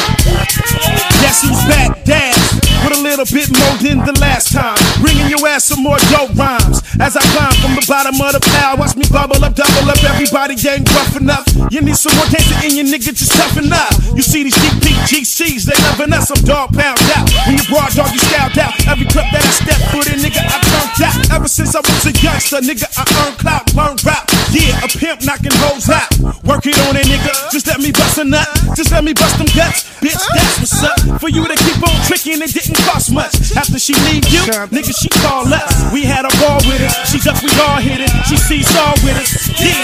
Guess 1.24 1.42
who's 1.44 1.62
back? 1.68 2.04
Dad, 2.04 2.36
with 2.84 2.98
a 2.98 3.02
little 3.02 3.26
bit 3.26 3.48
more 3.54 3.76
than 3.80 4.04
the 4.04 4.18
last 4.20 4.52
time. 4.52 4.78
Bringing 5.00 5.30
your 5.30 5.46
ass 5.48 5.66
some 5.66 5.84
more 5.84 5.98
dope 6.12 6.36
rhymes. 6.36 6.82
As 7.00 7.16
I 7.16 7.24
climb 7.32 7.54
from 7.64 7.80
the 7.80 7.86
bottom 7.88 8.20
of 8.20 8.34
the 8.36 8.44
pile, 8.44 8.76
watch 8.76 8.98
me 9.00 9.08
bubble 9.08 9.40
up, 9.40 9.56
double 9.56 9.88
up. 9.88 10.04
Everybody 10.04 10.56
getting 10.56 10.84
rough 10.92 11.16
enough. 11.16 11.46
You 11.72 11.80
need 11.80 11.96
some 11.96 12.12
more 12.18 12.28
gangster 12.28 12.60
in 12.66 12.76
your 12.76 12.88
nigga, 12.92 13.16
just 13.16 13.32
toughen 13.32 13.72
up. 13.72 13.94
You 14.18 14.24
see 14.26 14.44
these 14.44 14.58
DPGCs, 14.58 15.64
they 15.70 15.78
loving 15.88 16.12
us. 16.12 16.28
I'm 16.28 16.44
dog 16.44 16.76
pound 16.76 17.00
out. 17.16 17.30
When 17.48 17.56
you 17.56 17.66
broad 17.72 17.94
dog, 17.96 18.12
you 18.12 18.20
scaled 18.20 18.58
out. 18.60 18.74
Every 18.90 19.08
clip 19.08 19.32
that 19.32 19.46
I 19.46 19.54
step 19.54 19.80
foot 19.94 20.12
in, 20.12 20.20
nigga, 20.20 20.44
I 20.44 20.58
turned 20.60 21.00
out. 21.08 21.40
Ever 21.40 21.48
since 21.48 21.72
I 21.78 21.80
was 21.80 22.04
a 22.04 22.14
youngster, 22.20 22.60
nigga, 22.60 22.90
I 23.00 23.06
earned 23.24 23.38
clout, 23.40 23.64
learn 23.78 23.96
rap. 24.04 24.28
Yeah, 24.52 24.82
a 24.84 24.90
pimp 24.90 25.24
knocking 25.24 25.56
hoes 25.62 25.88
out. 25.88 26.10
Work 26.44 26.66
it 26.66 26.76
on 26.90 26.98
it, 26.98 27.06
nigga. 27.06 27.32
Just 27.54 27.68
let 27.68 27.80
me 27.80 27.94
nut. 28.18 28.48
Just 28.76 28.92
let 28.92 29.04
me 29.04 29.14
bust 29.14 29.38
them 29.38 29.48
guts. 29.56 29.89
Bitch, 30.00 30.16
that's 30.32 30.60
what's 30.64 30.84
up. 30.84 31.20
For 31.20 31.28
you 31.28 31.44
to 31.44 31.56
keep 31.60 31.76
on 31.84 31.92
tricking, 32.08 32.40
it 32.40 32.56
didn't 32.56 32.80
cost 32.88 33.12
much. 33.12 33.36
After 33.60 33.76
she 33.76 33.92
leave 34.08 34.24
you, 34.32 34.40
nigga, 34.72 34.96
she 34.96 35.12
call 35.20 35.44
us. 35.52 35.92
We 35.92 36.08
had 36.08 36.24
a 36.24 36.32
ball 36.40 36.64
with 36.64 36.80
it. 36.80 36.92
She 37.04 37.20
duck, 37.20 37.36
we 37.44 37.52
all 37.60 37.84
hit 37.84 38.00
it. 38.00 38.12
She 38.32 38.40
sees 38.40 38.72
all 38.80 38.96
with 39.04 39.20
us. 39.20 39.52
Yeah. 39.60 39.84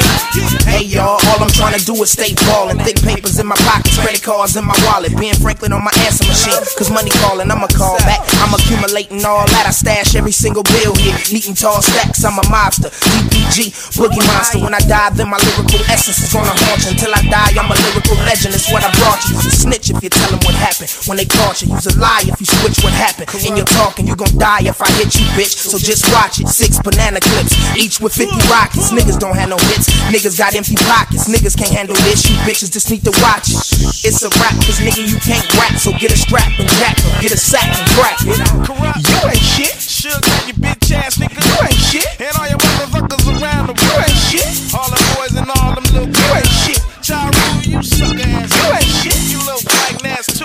Hey 0.71 0.87
y'all, 0.87 1.19
all 1.19 1.39
I'm 1.43 1.51
trying 1.51 1.75
to 1.75 1.83
do 1.83 1.95
is 1.99 2.11
stay 2.15 2.31
ballin'. 2.47 2.79
Thick 2.79 3.03
papers 3.03 3.39
in 3.39 3.47
my 3.47 3.59
pockets, 3.67 3.99
credit 3.99 4.23
cards 4.23 4.55
in 4.55 4.63
my 4.63 4.75
wallet. 4.87 5.11
Ben 5.19 5.35
Franklin 5.35 5.75
on 5.75 5.83
my 5.83 5.91
answer 6.07 6.23
machine. 6.23 6.63
Cause 6.79 6.87
money 6.91 7.11
calling, 7.19 7.51
I'ma 7.51 7.67
call 7.75 7.99
back. 8.07 8.23
I'm 8.39 8.55
accumulating 8.55 9.19
all 9.27 9.43
that. 9.51 9.67
I 9.67 9.71
stash 9.75 10.15
every 10.15 10.31
single 10.31 10.63
bill 10.63 10.95
here. 10.95 11.15
Neat 11.31 11.47
and 11.51 11.59
tall 11.59 11.83
stacks, 11.83 12.23
I'm 12.23 12.39
a 12.39 12.45
mobster. 12.47 12.87
DPG, 13.03 13.99
boogie 13.99 14.23
monster. 14.31 14.63
When 14.63 14.73
I 14.73 14.79
die, 14.79 15.11
then 15.11 15.27
my 15.27 15.39
lyrical 15.43 15.83
essence 15.91 16.23
is 16.23 16.31
gonna 16.31 16.55
haunt. 16.55 16.87
Until 16.87 17.11
I 17.11 17.19
die, 17.27 17.59
I'm 17.59 17.67
a 17.67 17.75
lyrical 17.75 18.15
legend. 18.23 18.55
It's 18.55 18.71
what 18.71 18.83
I 18.83 18.91
brought 18.95 19.19
you. 19.27 19.35
Snitch 19.51 19.91
if 19.91 20.04
you 20.05 20.13
tell 20.13 20.29
them 20.29 20.37
what 20.45 20.53
happened. 20.53 20.93
When 21.09 21.17
they 21.17 21.25
caught 21.25 21.65
you, 21.65 21.73
use 21.73 21.89
a 21.89 21.97
lie 21.97 22.29
if 22.29 22.37
you 22.37 22.45
switch 22.45 22.77
what 22.85 22.93
happened. 22.93 23.25
In 23.41 23.57
your 23.57 23.65
talking, 23.65 24.05
you 24.05 24.13
gon' 24.13 24.37
die 24.37 24.69
if 24.69 24.77
I 24.77 24.89
hit 25.01 25.17
you, 25.17 25.25
bitch. 25.33 25.57
So 25.57 25.81
just 25.81 26.05
watch 26.13 26.37
it. 26.37 26.45
Six 26.45 26.77
banana 26.77 27.17
clips, 27.17 27.57
each 27.73 27.97
with 27.97 28.13
50 28.13 28.37
rockets. 28.45 28.93
Niggas 28.93 29.17
don't 29.17 29.33
have 29.33 29.49
no 29.49 29.57
hits. 29.73 29.89
Niggas 30.13 30.37
got 30.37 30.53
empty 30.53 30.77
pockets. 30.85 31.25
Niggas 31.25 31.57
can't 31.57 31.73
handle 31.73 31.97
this. 32.05 32.21
You 32.29 32.37
bitches 32.45 32.69
just 32.69 32.93
need 32.93 33.01
to 33.09 33.13
watch 33.25 33.49
it. 33.49 33.57
It's 34.05 34.21
a 34.21 34.29
rap, 34.37 34.53
cause 34.61 34.77
nigga, 34.77 35.01
you 35.01 35.17
can't 35.25 35.45
rap. 35.57 35.73
So 35.81 35.89
get 35.97 36.13
a 36.13 36.17
strap 36.17 36.53
and 36.61 36.69
jack. 36.77 37.01
Get 37.17 37.33
a 37.33 37.39
sack 37.41 37.65
and 37.65 37.87
crack 37.97 38.21
it. 38.29 38.37
You 38.37 39.17
ain't 39.25 39.41
shit. 39.41 39.73
Suge 39.73 40.21
got 40.21 40.45
your 40.45 40.57
bitch 40.61 40.93
ass 40.93 41.17
nigga. 41.17 41.41
You 41.41 41.57
ain't 41.65 41.81
shit. 41.81 42.05
And 42.21 42.29
all 42.37 42.45
your 42.45 42.61
motherfuckers 42.61 43.25
around 43.41 43.73
the 43.73 43.75
You 43.81 43.93
ain't 44.05 44.21
shit. 44.29 44.45
All 44.77 44.85
the 44.85 45.01
boys 45.17 45.33
and 45.33 45.49
all 45.49 45.73
them 45.73 45.85
little 45.97 46.13
You 46.13 46.29
ain't 46.37 46.45
shit. 46.45 46.81
Rule, 47.05 47.61
you 47.61 47.83
sucker 47.83 48.17
ass. 48.17 48.49
You 48.49 48.65
ain't 48.73 48.89
shit. 48.97 49.13
You 49.29 49.37
little 49.45 49.54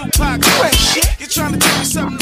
Tupac. 0.00 0.46
You 0.46 0.64
ain't 0.64 0.74
shit. 0.74 1.20
You 1.20 1.26
trying 1.26 1.52
to 1.52 1.58
tell 1.58 1.78
me 1.78 1.84
something 1.84 2.19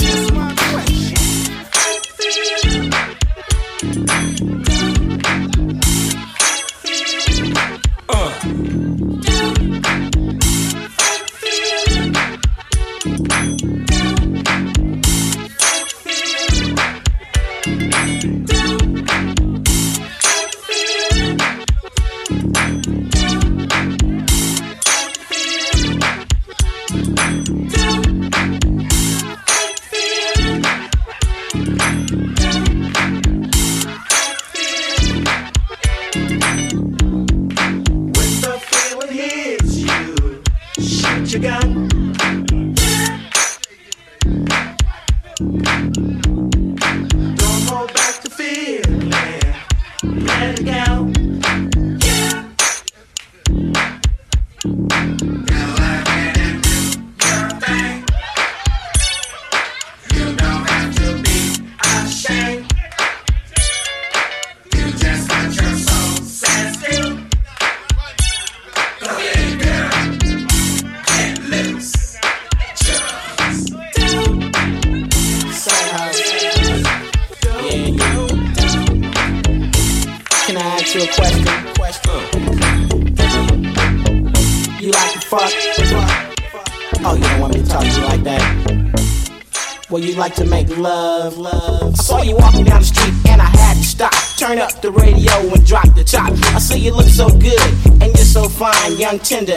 love, 91.36 91.38
love. 91.38 91.92
I 91.92 92.02
saw 92.02 92.22
you 92.22 92.36
walking 92.36 92.64
down 92.64 92.80
the 92.80 92.86
street 92.86 93.14
and 93.28 93.42
I 93.42 93.46
had 93.46 93.76
to 93.76 93.82
stop. 93.82 94.12
Turn 94.36 94.58
up 94.58 94.80
the 94.80 94.90
radio 94.90 95.32
and 95.52 95.66
drop 95.66 95.94
the 95.94 96.04
top. 96.04 96.32
I 96.54 96.58
see 96.58 96.78
you 96.78 96.94
look 96.94 97.08
so 97.08 97.28
good 97.28 97.60
and 98.00 98.14
you're 98.14 98.16
so 98.16 98.48
fine, 98.48 98.96
young 98.96 99.18
tender. 99.18 99.56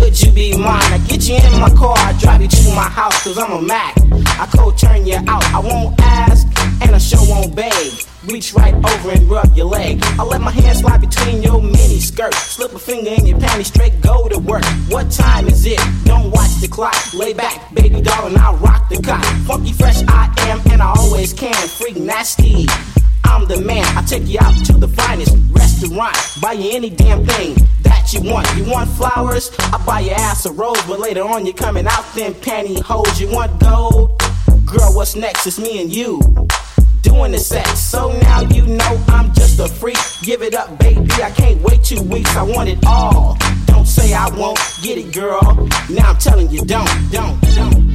Would 0.00 0.20
you 0.20 0.32
be 0.32 0.56
mine? 0.56 0.82
I 0.92 0.98
get 1.06 1.28
you 1.28 1.36
in 1.36 1.60
my 1.60 1.70
car, 1.70 1.94
I 1.96 2.16
drive 2.18 2.42
you 2.42 2.48
to 2.48 2.68
my 2.74 2.88
house, 2.88 3.22
cause 3.22 3.38
I'm 3.38 3.52
a 3.52 3.62
Mac. 3.62 3.96
I 4.38 4.48
cold 4.56 4.78
turn 4.78 5.06
you 5.06 5.18
out, 5.28 5.44
I 5.54 5.60
won't 5.60 5.98
ask 6.00 6.46
and 6.82 6.94
I 6.94 6.98
sure 6.98 7.22
won't 7.28 7.54
beg. 7.54 7.92
Reach 8.26 8.54
right 8.54 8.74
over 8.74 9.10
and 9.10 9.30
rub 9.30 9.56
your 9.56 9.66
leg. 9.66 10.00
I 10.18 10.24
let 10.24 10.40
my 10.40 10.50
hand 10.50 10.78
slide 10.78 11.00
between 11.00 11.44
your 11.44 11.62
mini 11.62 12.00
skirt. 12.00 12.34
Slip 12.34 12.74
a 12.74 12.78
finger 12.78 13.10
in 13.10 13.24
your 13.24 13.38
panties, 13.38 13.68
straight 13.68 14.00
go 14.00 14.28
to 14.28 14.38
work. 14.38 14.64
What 14.88 15.12
time 15.12 15.46
is 15.46 15.64
it? 15.64 15.78
Don't 16.04 16.32
watch 16.32 16.60
the 16.60 16.66
clock. 16.66 16.96
Lay 17.14 17.34
back, 17.34 17.72
baby 17.72 18.00
doll, 18.00 18.26
and 18.26 18.36
I'll 18.36 18.56
rock 18.56 18.88
the 18.88 19.00
cot. 19.00 19.24
Funky 19.46 19.72
fresh 19.72 20.02
I 20.08 20.34
am, 20.48 20.60
and 20.72 20.82
I 20.82 20.92
always 20.96 21.32
can. 21.32 21.54
Freak 21.54 21.96
nasty. 21.96 22.66
I'm 23.24 23.46
the 23.46 23.60
man. 23.60 23.84
I 23.96 24.02
take 24.02 24.26
you 24.26 24.38
out 24.40 24.56
to 24.66 24.72
the 24.72 24.88
finest 24.88 25.36
restaurant. 25.50 26.16
Buy 26.40 26.52
you 26.52 26.70
any 26.72 26.90
damn 26.90 27.24
thing 27.24 27.54
that 27.82 28.12
you 28.12 28.22
want. 28.22 28.48
You 28.56 28.64
want 28.64 28.90
flowers? 28.90 29.52
I 29.58 29.80
buy 29.86 30.00
your 30.00 30.14
ass 30.16 30.46
a 30.46 30.52
rose, 30.52 30.82
but 30.86 30.98
later 30.98 31.22
on 31.22 31.46
you're 31.46 31.54
coming 31.54 31.86
out 31.86 32.04
them 32.14 32.34
pantyhose. 32.34 33.20
You 33.20 33.30
want 33.30 33.60
gold? 33.60 34.20
Girl, 34.64 34.92
what's 34.94 35.14
next? 35.14 35.46
It's 35.46 35.60
me 35.60 35.80
and 35.80 35.94
you 35.94 36.20
doing 37.06 37.32
the 37.32 37.38
sex. 37.38 37.78
So 37.78 38.12
now 38.20 38.40
you 38.40 38.66
know 38.66 39.04
I'm 39.08 39.32
just 39.32 39.58
a 39.60 39.68
freak. 39.68 39.98
Give 40.22 40.42
it 40.42 40.54
up, 40.54 40.78
baby. 40.78 41.08
I 41.22 41.30
can't 41.30 41.60
wait 41.62 41.84
two 41.84 42.02
weeks. 42.02 42.34
I 42.36 42.42
want 42.42 42.68
it 42.68 42.78
all. 42.86 43.36
Don't 43.66 43.86
say 43.86 44.12
I 44.12 44.28
won't 44.36 44.58
get 44.82 44.98
it, 44.98 45.12
girl. 45.14 45.40
Now 45.88 46.10
I'm 46.10 46.18
telling 46.18 46.50
you, 46.50 46.64
don't, 46.64 46.88
don't, 47.10 47.40
don't. 47.54 47.85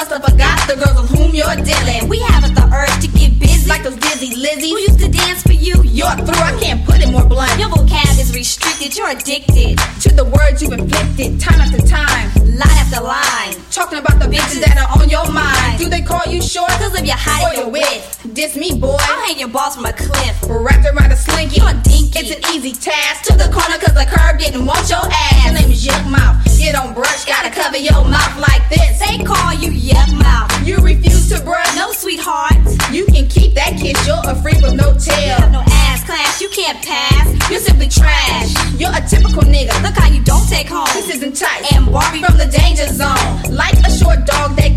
Must 0.00 0.12
have 0.12 0.24
forgot 0.24 0.56
the 0.66 0.76
girls 0.80 0.96
with 0.96 1.12
whom 1.12 1.34
you're 1.34 1.60
dealing. 1.60 2.08
We 2.08 2.20
haven't 2.32 2.54
the 2.54 2.64
urge 2.72 3.04
to 3.04 3.08
get 3.12 3.38
busy. 3.38 3.68
Like 3.68 3.82
those 3.82 3.96
dizzy 3.96 4.34
Lizzy 4.34 4.70
who 4.70 4.78
used 4.78 4.98
to 5.00 5.08
dance 5.12 5.42
for 5.42 5.52
you. 5.52 5.76
You're 5.84 6.16
through. 6.24 6.40
I 6.40 6.56
can't 6.56 6.80
put 6.88 7.04
it 7.04 7.10
more 7.12 7.26
blunt. 7.28 7.52
Your 7.60 7.68
vocab 7.68 8.16
is 8.16 8.34
restricted. 8.34 8.96
You're 8.96 9.10
addicted 9.10 9.76
to 9.76 10.08
the 10.16 10.24
words 10.24 10.62
you've 10.62 10.72
inflicted. 10.72 11.38
Time 11.38 11.60
after 11.60 11.84
time, 11.84 12.32
line 12.48 12.80
after 12.80 13.04
line. 13.04 13.52
Talking 13.70 13.98
about 13.98 14.16
the 14.18 14.24
bitches 14.24 14.64
that 14.64 14.80
are 14.80 14.88
on 14.96 15.10
your 15.10 15.28
mind. 15.30 15.78
Do 15.78 15.90
they 15.90 16.00
call 16.00 16.24
you 16.32 16.40
short? 16.40 16.72
Cause 16.80 16.98
of 16.98 17.04
your 17.04 17.20
height 17.20 17.44
or 17.52 17.60
your 17.60 17.68
width. 17.68 18.24
Diss 18.32 18.56
me, 18.56 18.80
boy. 18.80 18.96
I'll 18.96 19.20
hang 19.28 19.38
your 19.38 19.52
balls 19.52 19.76
from 19.76 19.84
a 19.84 19.92
cliff. 19.92 20.34
Wrapped 20.48 20.88
around 20.88 21.12
a 21.12 21.16
slinky. 21.16 21.60
You're 21.60 21.76
dinky. 21.84 22.24
It's 22.24 22.32
an 22.32 22.40
easy 22.56 22.72
task. 22.72 23.28
To 23.28 23.36
the 23.36 23.52
corner 23.52 23.76
cause 23.76 23.92
the 23.92 24.08
curb 24.08 24.40
didn't 24.40 24.64
want 24.64 24.88
your 24.88 25.04
ass. 25.04 25.44
Your 25.44 25.54
name 25.60 25.70
is 25.70 25.84
Yuck 25.84 26.08
Mouth. 26.08 26.49
You 26.60 26.72
don't 26.72 26.94
brush, 26.94 27.24
gotta 27.24 27.50
cover 27.50 27.78
your 27.78 28.04
mouth 28.04 28.38
like 28.38 28.68
this. 28.68 29.00
They 29.00 29.24
call 29.24 29.54
you 29.54 29.70
Yuck 29.70 30.12
Mouth. 30.20 30.50
You 30.66 30.76
refuse 30.76 31.28
to 31.30 31.42
brush? 31.42 31.74
No, 31.74 31.90
sweetheart. 31.92 32.52
You 32.92 33.06
can 33.06 33.26
keep 33.28 33.54
that 33.54 33.78
kiss. 33.80 33.96
You're 34.06 34.20
a 34.24 34.34
freak 34.36 34.60
with 34.60 34.74
no 34.74 34.94
tail. 34.94 35.24
You 35.24 35.42
have 35.42 35.52
no 35.52 35.62
ass 35.88 36.04
class. 36.04 36.40
You 36.40 36.50
can't 36.50 36.78
pass. 36.84 37.50
You're 37.50 37.60
simply 37.60 37.88
trash. 37.88 38.52
You're 38.78 38.94
a 38.94 39.00
typical 39.08 39.42
nigga. 39.42 39.72
Look 39.82 39.96
how 39.96 40.08
you 40.08 40.22
don't 40.22 40.46
take 40.48 40.68
home. 40.68 40.88
This 40.92 41.08
isn't 41.16 41.34
tight. 41.34 41.72
And 41.72 41.90
Barbie 41.90 42.22
from 42.22 42.36
the 42.36 42.46
danger 42.46 42.86
zone. 42.92 43.56
Like 43.56 43.74
a 43.86 43.90
short 43.90 44.26
dog, 44.26 44.54
they 44.56 44.70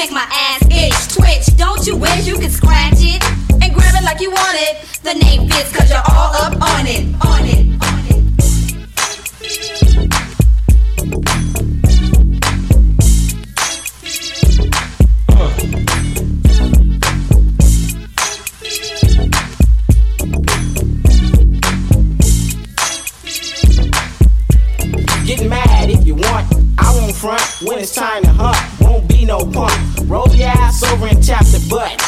make 0.00 0.12
my 0.12 0.26
ass 0.32 0.62
itch, 0.70 1.08
twitch. 1.14 1.54
Don't 1.58 1.86
you 1.86 1.94
wish 1.94 2.26
you 2.26 2.38
could 2.38 2.50
scratch 2.50 2.94
it 2.98 3.22
and 3.62 3.74
grab 3.74 3.94
it 3.94 4.02
like 4.02 4.18
you 4.20 4.30
want 4.30 4.56
it? 4.58 4.78
The 5.02 5.12
name 5.12 5.46
fits 5.48 5.76
cause 5.76 5.90
you're 5.90 5.98
all 5.98 6.34
up 6.36 6.54
on 6.54 6.86
it, 6.86 7.04
on 7.22 7.44
it, 7.44 7.66
on 7.82 8.06
it. 8.08 8.20
When 27.62 27.78
it's 27.78 27.94
time 27.94 28.22
to 28.22 28.30
hunt. 28.30 28.80
Won't 28.80 29.08
be 29.08 29.24
no 29.24 29.38
punk. 29.38 29.72
Roll 30.06 30.28
your 30.34 30.48
ass 30.48 30.82
over 30.84 31.06
and 31.06 31.22
tap 31.22 31.44
the 31.46 31.66
butt. 31.68 31.98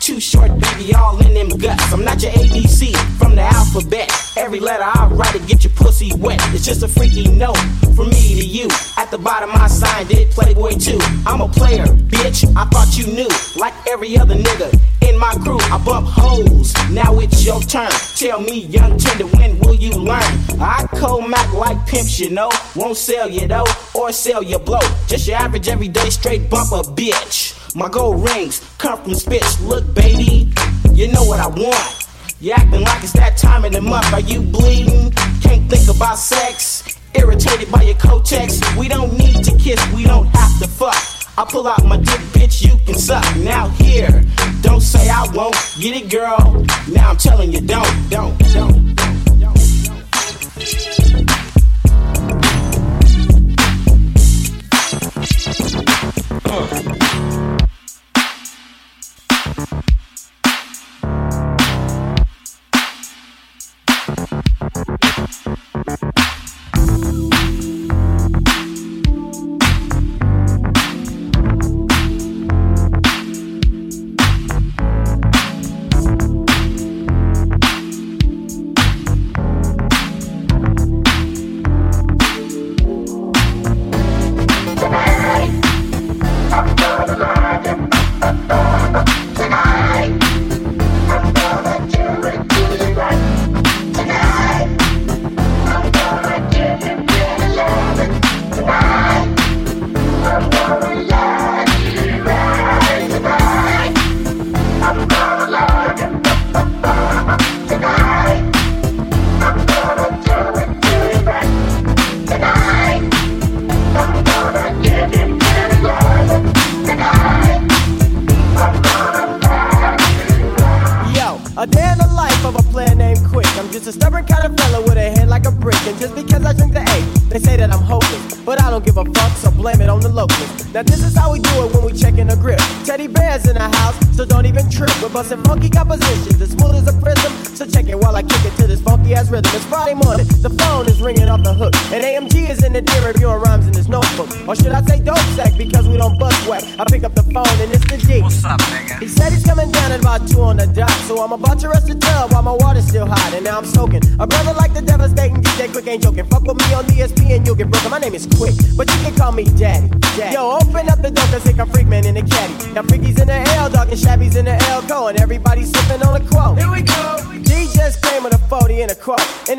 Too 0.00 0.18
short, 0.18 0.50
baby, 0.58 0.94
all 0.94 1.20
in 1.26 1.34
them 1.34 1.48
guts. 1.48 1.92
I'm 1.92 2.04
not 2.04 2.22
your 2.22 2.32
ABC 2.32 2.96
from 3.18 3.34
the 3.34 3.42
alphabet. 3.42 4.10
Every 4.36 4.58
letter 4.58 4.84
I 4.84 5.08
write 5.08 5.34
to 5.34 5.38
get 5.40 5.62
your 5.64 5.72
pussy 5.74 6.12
wet. 6.16 6.40
It's 6.54 6.64
just 6.64 6.82
a 6.82 6.88
freaky 6.88 7.28
note 7.28 7.58
from 7.94 8.08
me 8.08 8.40
to 8.40 8.46
you. 8.46 8.68
At 8.96 9.10
the 9.10 9.18
bottom, 9.18 9.50
I 9.52 9.66
signed 9.66 10.10
it, 10.10 10.30
Playboy 10.30 10.78
2. 10.78 10.98
I'm 11.26 11.42
a 11.42 11.48
player, 11.48 11.84
bitch. 11.84 12.44
I 12.56 12.64
thought 12.66 12.96
you 12.96 13.12
knew. 13.12 13.28
Like 13.56 13.74
every 13.88 14.16
other 14.16 14.34
nigga 14.34 14.80
in 15.10 15.18
my 15.18 15.34
crew, 15.42 15.58
I 15.60 15.78
bump 15.84 16.06
hoes. 16.08 16.72
Now 16.90 17.18
it's 17.18 17.44
your 17.44 17.60
turn. 17.60 17.90
Tell 18.16 18.40
me, 18.40 18.60
young 18.66 18.96
tender, 18.96 19.26
when 19.36 19.58
will 19.58 19.74
you 19.74 19.90
learn? 19.90 20.32
I 20.60 20.86
cold 20.94 21.28
Mac 21.28 21.52
like 21.52 21.84
pimps, 21.86 22.18
you 22.18 22.30
know. 22.30 22.50
Won't 22.76 22.96
sell 22.96 23.28
you 23.28 23.46
though, 23.46 23.66
or 23.94 24.12
sell 24.12 24.42
you 24.42 24.58
blow. 24.58 24.80
Just 25.06 25.26
your 25.28 25.36
average 25.36 25.68
everyday 25.68 26.10
straight 26.10 26.48
bumper, 26.48 26.82
bitch. 26.94 27.74
My 27.74 27.88
gold 27.88 28.28
rings 28.28 28.60
come 28.78 29.02
from 29.02 29.14
spits. 29.14 29.60
Look, 29.60 29.94
baby, 29.94 30.52
you 30.92 31.08
know 31.08 31.24
what 31.24 31.40
I 31.40 31.48
want. 31.48 32.06
You 32.40 32.52
acting 32.52 32.82
like 32.82 33.02
it's 33.02 33.12
that 33.14 33.36
time 33.36 33.64
of 33.64 33.72
the 33.72 33.80
month. 33.82 34.12
Are 34.12 34.20
you 34.20 34.40
bleeding? 34.40 35.10
Can't 35.42 35.68
think 35.68 35.94
about 35.94 36.18
sex. 36.18 36.96
Irritated 37.14 37.70
by 37.70 37.82
your 37.82 37.96
Kotex. 37.96 38.78
We 38.78 38.88
don't 38.88 39.16
need 39.16 39.44
to 39.44 39.56
kiss, 39.58 39.80
we 39.92 40.04
don't 40.04 40.26
have 40.26 40.58
to 40.60 40.68
fuck. 40.68 41.19
I 41.38 41.44
pull 41.44 41.66
out 41.66 41.84
my 41.84 41.96
dick, 41.96 42.20
bitch, 42.32 42.62
you 42.62 42.76
can 42.84 42.94
suck. 42.94 43.24
Now 43.36 43.68
here, 43.68 44.24
don't 44.60 44.80
say 44.80 45.08
I 45.08 45.26
won't. 45.32 45.54
Get 45.78 45.96
it, 45.96 46.10
girl. 46.10 46.64
Now 46.92 47.10
I'm 47.10 47.16
telling 47.16 47.52
you, 47.52 47.60
don't, 47.60 48.10
don't, 48.10 48.38
don't. 48.52 48.90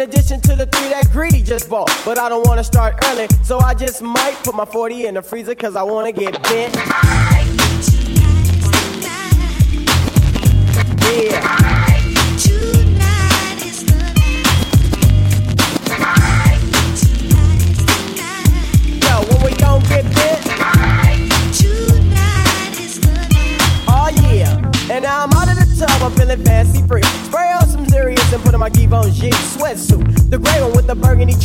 In 0.02 0.10
addition 0.10 0.41
to 0.41 0.56
the 0.56 0.65
three 0.65 0.90
that 0.90 1.11
Greedy 1.11 1.44
just 1.44 1.69
bought. 1.69 1.91
But 2.03 2.18
I 2.18 2.28
don't 2.28 2.48
wanna 2.48 2.64
start 2.64 2.95
early, 3.06 3.28
so 3.44 3.60
I 3.60 3.76
just 3.76 4.02
might 4.02 4.34
put 4.44 4.56
my 4.56 4.65
40 4.65 5.06
in 5.06 5.14
the 5.14 5.22
freezer 5.22 5.53
cause 5.53 5.76
I 5.76 5.84
wanna 5.84 6.11
get 6.11 6.41
bent. 6.41 6.76
Yeah. 11.14 11.60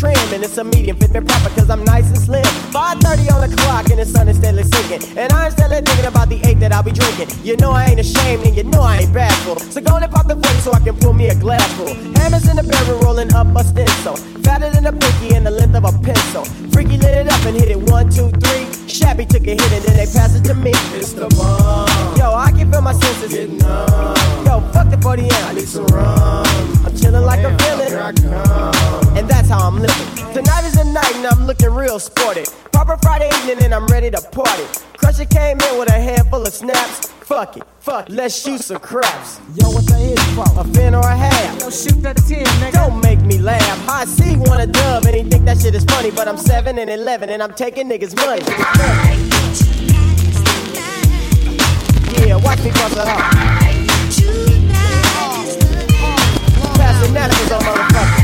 Trim, 0.06 0.34
and 0.34 0.44
it's 0.44 0.58
a 0.58 0.64
medium, 0.64 0.96
fit 0.96 1.12
me 1.12 1.20
proper 1.20 1.50
cause 1.54 1.70
I'm 1.70 1.84
nice 1.84 2.08
and 2.08 2.18
slim. 2.18 2.44
5:30 2.72 3.30
on 3.34 3.40
the 3.48 3.56
clock, 3.56 3.90
and 3.90 3.98
the 3.98 4.06
sun 4.06 4.28
is 4.28 4.36
steadily 4.36 4.64
sinking. 4.64 5.02
And 5.18 5.32
I'm 5.32 5.50
steadily 5.50 5.82
thinking 5.82 6.06
about 6.06 6.28
the 6.28 6.38
eight 6.46 6.58
that 6.60 6.72
I'll 6.72 6.82
be 6.82 6.92
drinking. 6.92 7.28
You 7.42 7.56
know 7.56 7.70
I 7.72 7.86
ain't 7.90 8.00
ashamed, 8.00 8.44
and 8.46 8.56
you 8.56 8.64
know 8.64 8.82
I 8.82 8.98
ain't 9.02 9.12
bashful. 9.12 9.56
So 9.58 9.80
go 9.80 9.96
and 9.96 10.10
pop 10.12 10.26
the 10.26 10.34
40 10.34 10.60
so 10.60 10.72
I 10.72 10.80
can 10.80 10.96
pull 10.96 11.12
me 11.12 11.28
a 11.28 11.34
glass 11.34 11.68
full. 11.74 11.94
Hammers 12.18 12.48
in 12.48 12.56
the 12.56 12.62
barrel, 12.62 13.00
rolling 13.00 13.32
up 13.34 13.48
a 13.56 13.64
stencil. 13.64 14.16
Fatter 14.46 14.70
than 14.70 14.86
a 14.86 14.92
pinky 14.92 15.34
and 15.34 15.44
the 15.44 15.50
length 15.50 15.74
of 15.74 15.84
a 15.84 15.92
pencil. 16.06 16.44
Freaky 16.72 16.98
lit 16.98 17.14
it 17.22 17.28
up 17.28 17.42
and 17.48 17.56
hit 17.56 17.70
it 17.70 17.80
one, 17.90 18.08
two, 18.10 18.30
three. 18.42 18.64
Shabby 18.88 19.26
took 19.26 19.46
a 19.46 19.54
hit 19.58 19.72
and 19.76 19.82
then 19.84 19.96
they 19.96 20.06
passed 20.06 20.36
it 20.38 20.44
to 20.44 20.54
me. 20.54 20.72
It's 20.94 21.12
the 21.12 21.26
Fuck 37.36 37.58
it, 37.58 37.64
fuck 37.80 38.08
it. 38.08 38.14
Let's 38.14 38.34
shoot 38.42 38.62
some 38.62 38.78
craps. 38.78 39.40
Yo, 39.56 39.68
what 39.68 39.84
the 39.84 39.94
hit 39.96 40.18
for? 40.34 40.46
A 40.58 40.64
fin 40.72 40.94
or 40.94 41.00
a 41.00 41.14
half? 41.14 41.60
Yo, 41.60 41.68
shoot 41.68 42.00
that 42.00 42.16
10, 42.16 42.42
nigga. 42.46 42.72
Don't 42.72 43.02
make 43.02 43.20
me 43.20 43.36
laugh. 43.36 43.78
High 43.84 44.06
C 44.06 44.38
want 44.38 44.62
a 44.62 44.66
dub 44.66 45.04
and 45.04 45.14
he 45.14 45.22
think 45.22 45.44
that 45.44 45.58
shit 45.58 45.74
is 45.74 45.84
funny. 45.84 46.10
But 46.10 46.28
I'm 46.28 46.38
7 46.38 46.78
and 46.78 46.88
11 46.88 47.28
and 47.28 47.42
I'm 47.42 47.52
taking 47.52 47.90
niggas' 47.90 48.16
money. 48.16 48.40
Yeah, 52.26 52.36
watch 52.36 52.62
me 52.64 52.70
bust 52.70 52.92
it 52.92 53.00
up. 53.00 53.18
Passing 56.78 57.12
that 57.12 57.30
is 57.38 57.52
on 57.52 57.60
motherfucker. 57.60 58.15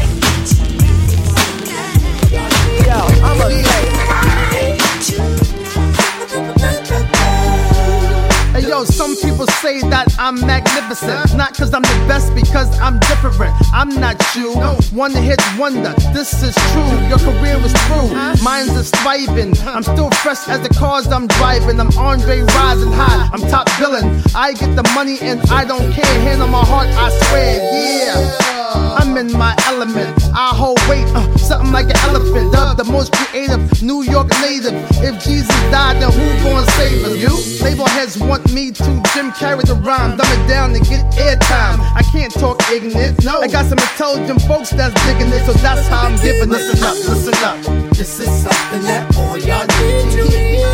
That 9.90 10.14
I'm 10.18 10.38
magnificent. 10.46 11.36
Not 11.36 11.56
cause 11.56 11.74
I'm 11.74 11.82
the 11.82 12.04
best, 12.06 12.34
because 12.34 12.68
I'm 12.78 12.98
different. 13.00 13.54
I'm 13.72 13.88
not 13.88 14.16
you. 14.34 14.54
One 14.96 15.12
hit 15.12 15.40
wonder, 15.58 15.92
this 16.12 16.42
is 16.42 16.54
true. 16.72 16.92
Your 17.08 17.18
career 17.18 17.56
is 17.56 17.72
through. 17.86 18.14
Mine's 18.42 18.76
is 18.76 18.90
thriving. 19.02 19.56
I'm 19.66 19.82
still 19.82 20.10
fresh 20.22 20.48
as 20.48 20.60
the 20.66 20.72
cars 20.74 21.06
I'm 21.08 21.26
driving. 21.26 21.80
I'm 21.80 21.90
Andre 21.98 22.40
rising 22.40 22.92
high. 22.92 23.28
I'm 23.32 23.40
top 23.50 23.68
billing. 23.78 24.22
I 24.34 24.52
get 24.52 24.76
the 24.76 24.88
money 24.94 25.18
and 25.20 25.40
I 25.50 25.64
don't 25.64 25.92
care. 25.92 26.04
Hand 26.22 26.42
on 26.42 26.50
my 26.50 26.64
heart, 26.64 26.88
I 26.88 27.10
swear, 27.28 27.58
yeah. 27.72 28.51
I'm 28.74 29.16
in 29.16 29.32
my 29.32 29.54
element. 29.66 30.10
I 30.34 30.50
hold 30.54 30.80
weight, 30.88 31.06
uh, 31.14 31.36
something 31.36 31.72
like 31.72 31.86
an 31.86 31.98
elephant. 32.08 32.52
The 32.52 32.84
most 32.84 33.12
creative 33.12 33.60
New 33.82 34.02
York 34.02 34.28
native. 34.40 34.74
If 35.04 35.22
Jesus 35.22 35.54
died, 35.70 36.00
then 36.00 36.10
who 36.10 36.24
gonna 36.42 36.66
save 36.72 37.04
us? 37.04 37.16
You? 37.16 37.64
Label 37.64 37.86
heads 37.86 38.18
want 38.18 38.52
me 38.52 38.72
to 38.72 38.84
Jim 39.12 39.30
Carrey 39.32 39.64
the 39.64 39.74
rhyme, 39.74 40.16
dumb 40.16 40.26
it 40.32 40.48
down 40.48 40.72
to 40.72 40.80
get 40.80 41.04
airtime. 41.14 41.78
I 41.94 42.02
can't 42.12 42.32
talk 42.32 42.58
ignorant. 42.70 43.24
No, 43.24 43.40
I 43.40 43.48
got 43.48 43.66
some 43.66 43.78
intelligent 43.78 44.42
folks 44.42 44.70
that's 44.70 44.94
digging 45.04 45.32
it, 45.32 45.44
so 45.44 45.52
that's 45.52 45.86
how 45.88 46.08
I'm 46.08 46.16
giving. 46.16 46.48
Listen 46.48 46.82
up, 46.82 46.96
listen 46.96 47.34
up. 47.44 47.56
This 47.94 48.20
is 48.20 48.30
something 48.42 48.82
that 48.82 49.14
all 49.16 49.38
y'all 49.38 49.66
need 49.78 50.10
to 50.16 50.24
hear. 50.26 50.66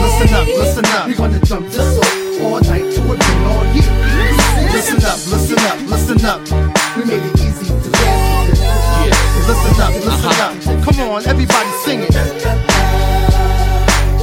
Listen 0.00 0.34
up, 0.34 0.46
listen 0.46 0.84
up. 0.86 1.06
We 1.06 1.14
gonna 1.14 1.40
jump 1.40 1.66
this 1.68 1.98
off 1.98 2.29
all 2.42 2.60
night 2.60 2.92
to 2.94 3.00
all 3.02 3.64
year. 3.74 3.90
Listen 4.72 5.00
up, 5.04 5.18
listen 5.30 5.58
up, 5.58 5.78
listen 5.88 6.24
up. 6.24 6.40
We 6.96 7.04
made 7.04 7.22
it 7.22 7.40
easy 7.40 7.66
to 7.66 7.90
dance. 7.90 8.60
Yeah. 8.60 9.14
Listen 9.48 9.74
up, 9.80 9.90
uh-huh. 9.90 10.06
listen 10.08 10.34
up. 10.40 10.84
Come 10.84 10.98
on, 11.00 11.26
everybody 11.26 11.70
sing 11.84 12.00
it. 12.02 12.14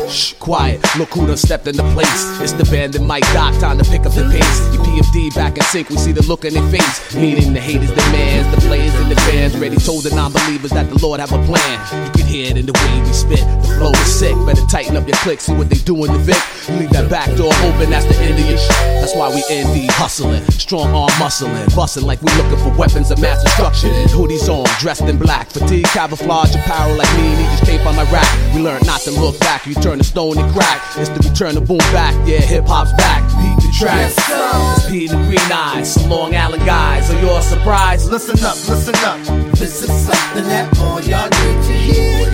Shh, 0.09 0.33
quiet. 0.47 0.79
Look 0.97 1.09
who 1.09 1.27
done 1.27 1.35
stepped 1.35 1.67
into 1.67 1.83
place. 1.91 2.39
It's 2.39 2.53
the 2.53 2.63
band 2.71 2.95
and 2.95 3.05
Mike 3.05 3.27
Doc, 3.33 3.53
time 3.59 3.77
to 3.79 3.83
pick 3.83 4.05
up 4.05 4.13
the 4.13 4.23
pace. 4.31 4.59
EPMD 4.71 5.35
back 5.35 5.57
in 5.57 5.63
sync, 5.63 5.89
we 5.89 5.97
see 5.97 6.13
the 6.13 6.23
look 6.23 6.45
in 6.45 6.53
their 6.53 6.69
face. 6.71 7.13
Meaning 7.13 7.51
the 7.51 7.59
haters 7.59 7.89
demands, 7.91 8.47
the 8.55 8.61
players 8.61 8.95
and 8.95 9.11
the 9.11 9.19
fans. 9.27 9.57
Ready 9.57 9.75
told 9.75 10.03
the 10.03 10.15
non-believers 10.15 10.71
that 10.71 10.89
the 10.89 10.97
Lord 11.05 11.19
have 11.19 11.33
a 11.33 11.43
plan. 11.43 11.75
You 12.05 12.11
can 12.13 12.25
hear 12.25 12.45
it 12.49 12.55
in 12.55 12.65
the 12.65 12.71
way 12.71 13.01
we 13.03 13.11
spit. 13.11 13.43
The 13.43 13.75
flow 13.75 13.91
is 13.91 14.19
sick. 14.19 14.35
Better 14.47 14.65
tighten 14.71 14.95
up 14.95 15.05
your 15.05 15.17
click, 15.17 15.41
see 15.41 15.53
what 15.53 15.69
they 15.69 15.79
doing 15.83 16.13
to 16.13 16.19
Vic. 16.19 16.39
You 16.69 16.75
leave 16.79 16.91
that 16.91 17.11
back 17.11 17.27
door 17.35 17.51
open, 17.67 17.89
that's 17.91 18.07
the 18.07 18.15
end 18.23 18.39
of 18.39 18.47
your 18.47 18.57
shit. 18.57 18.79
That's 19.03 19.15
why 19.15 19.27
we 19.27 19.43
ND 19.51 19.91
hustling. 19.91 20.43
Strong 20.55 20.95
arm 20.95 21.11
muscling, 21.19 21.67
busting 21.75 22.07
like 22.07 22.21
we 22.21 22.31
looking 22.39 22.59
for 22.63 22.71
weapons 22.79 23.11
of 23.11 23.19
mass 23.19 23.43
destruction. 23.43 23.91
Hoodies 24.15 24.47
on, 24.47 24.63
dressed 24.79 25.03
in 25.11 25.17
black. 25.17 25.51
Fatigue, 25.51 25.91
camouflage, 25.91 26.55
apparel 26.55 26.95
like 26.95 27.11
me, 27.19 27.35
he 27.35 27.43
just 27.51 27.65
came 27.65 27.83
my 27.83 27.91
Iraq. 28.07 28.27
We 28.55 28.61
learned 28.61 28.85
not 28.85 29.01
to 29.01 29.11
look 29.11 29.37
back. 29.39 29.67
You 29.67 29.75
turn 29.75 29.97
the 29.97 30.03
stone 30.03 30.36
and 30.37 30.53
crack. 30.53 30.81
It's 30.97 31.09
the 31.09 31.21
return 31.27 31.57
of 31.57 31.67
boom 31.67 31.77
back. 31.93 32.13
Yeah, 32.27 32.39
hip 32.39 32.65
hop's 32.67 32.93
back. 32.93 33.21
Beat 33.37 33.57
the 33.61 33.71
track. 33.77 34.11
It's 34.11 34.87
P 34.89 35.07
and 35.07 35.17
the 35.17 35.27
Green 35.27 35.51
Eyes. 35.51 35.93
Some 35.93 36.09
Long 36.09 36.35
Island 36.35 36.65
guys. 36.65 37.09
Are 37.11 37.19
you 37.21 37.29
all 37.29 37.41
surprised? 37.41 38.09
Listen 38.09 38.37
up, 38.45 38.55
listen 38.69 38.95
up. 39.05 39.19
This 39.57 39.83
is 39.83 39.89
something 39.89 40.45
that 40.49 40.65
all 40.79 41.01
y'all 41.01 41.29
need 41.29 41.57
to 41.67 41.73
hear. 41.73 42.27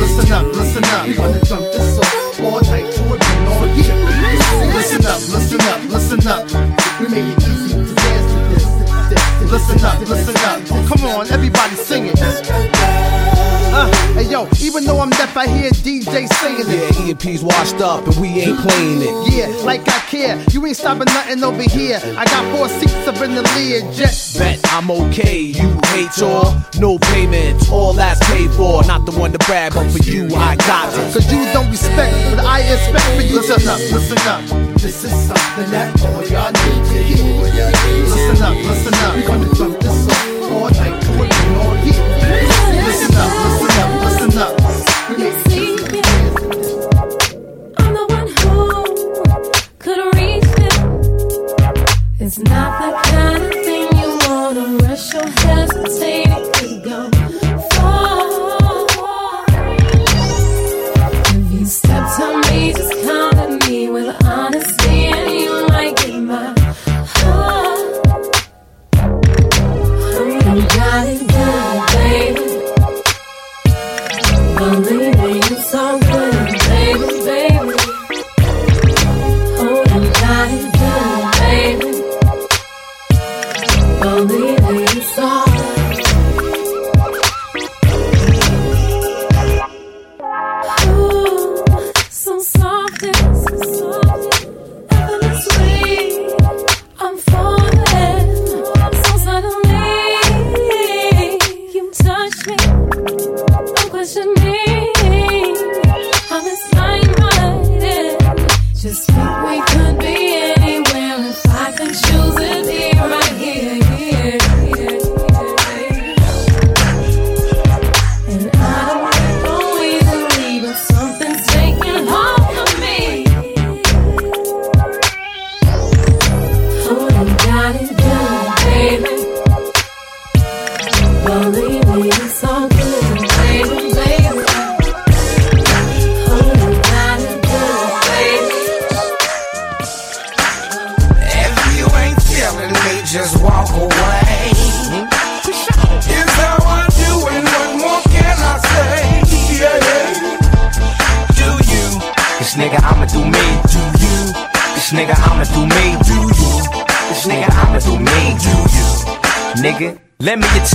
Listen 0.00 0.32
up, 0.32 0.46
listen 0.54 0.84
up. 0.84 1.06
We 1.06 1.14
gonna 1.14 1.44
jump 1.44 1.66
this 1.72 1.98
off 1.98 2.40
all 2.40 2.60
night 2.62 2.88
to 2.94 3.02
a 3.04 3.16
good 3.18 3.48
all 3.48 3.66
year. 3.76 3.94
Listen 4.74 5.06
up, 5.06 5.20
listen 5.28 5.60
up, 5.60 5.80
listen 5.90 6.26
up. 6.26 6.42
We 7.00 7.08
make 7.08 7.36
it 7.36 7.48
easy 7.48 7.74
to 7.74 7.94
dance 7.94 8.32
to 8.32 8.38
this. 8.54 9.50
Listen 9.50 9.84
up, 9.84 10.00
listen 10.08 10.36
up. 10.48 10.88
Come 10.88 11.04
on, 11.10 11.30
everybody 11.30 11.74
sing 11.76 12.06
it. 12.06 12.79
Yo, 14.30 14.46
even 14.62 14.84
though 14.84 15.00
I'm 15.00 15.10
deaf, 15.10 15.36
I 15.36 15.48
hear 15.48 15.70
DJ 15.72 16.32
singing 16.34 16.62
it. 16.68 16.94
Yeah, 16.94 17.10
EMP's 17.10 17.42
washed 17.42 17.80
up 17.80 18.06
and 18.06 18.14
we 18.20 18.28
ain't 18.28 18.60
playing 18.60 19.02
it. 19.02 19.34
Yeah, 19.34 19.48
like 19.64 19.82
I 19.88 19.98
care. 20.06 20.40
You 20.52 20.64
ain't 20.66 20.76
stopping 20.76 21.06
nothing 21.06 21.42
over 21.42 21.62
here. 21.62 21.98
I 22.16 22.24
got 22.26 22.46
four 22.56 22.68
seats 22.68 23.08
up 23.08 23.20
in 23.22 23.34
the 23.34 23.42
Learjet. 23.42 24.38
Bet 24.38 24.60
I'm 24.70 24.88
okay. 24.88 25.40
You 25.40 25.76
hate 25.86 26.22
all, 26.22 26.54
no 26.78 26.96
payment. 27.10 27.68
All 27.72 27.92
that's 27.92 28.20
paid 28.30 28.52
for. 28.52 28.84
Not 28.84 29.04
the 29.04 29.10
one 29.18 29.32
to 29.32 29.38
brag, 29.46 29.74
but 29.74 29.90
for 29.90 29.98
you, 29.98 30.28
I 30.36 30.54
got 30.54 30.94
it. 30.94 31.12
Cause 31.12 31.26
you 31.32 31.42
don't 31.52 31.68
respect, 31.68 32.14
but 32.30 32.44
I 32.44 32.60
expect 32.60 33.04
for 33.16 33.22
you 33.22 33.34
listen 33.34 33.58
to 33.58 33.72
up, 33.72 33.80
listen 33.90 34.18
up. 34.30 34.42
This 34.78 35.02
is 35.02 35.10
something 35.10 35.70
that 35.74 35.90
all 36.06 36.22
y'all 36.30 36.52
need 36.54 36.82
to 36.86 37.02
hear. 37.02 37.34
Listen 38.06 38.42
up, 38.46 38.54
listen 38.54 38.94
up. 38.94 39.16
We 39.16 39.22
gonna 39.26 39.54
jump 39.56 39.80
this 39.80 40.06
off 40.06 40.52
all 40.52 40.70
night 40.70 41.02
to 41.02 41.10
a 41.18 41.26
good 41.26 41.56
all 41.58 41.76
year. 41.82 41.98
Listen 42.86 43.16
up, 43.18 43.34
listen 43.34 43.66
up, 43.66 43.69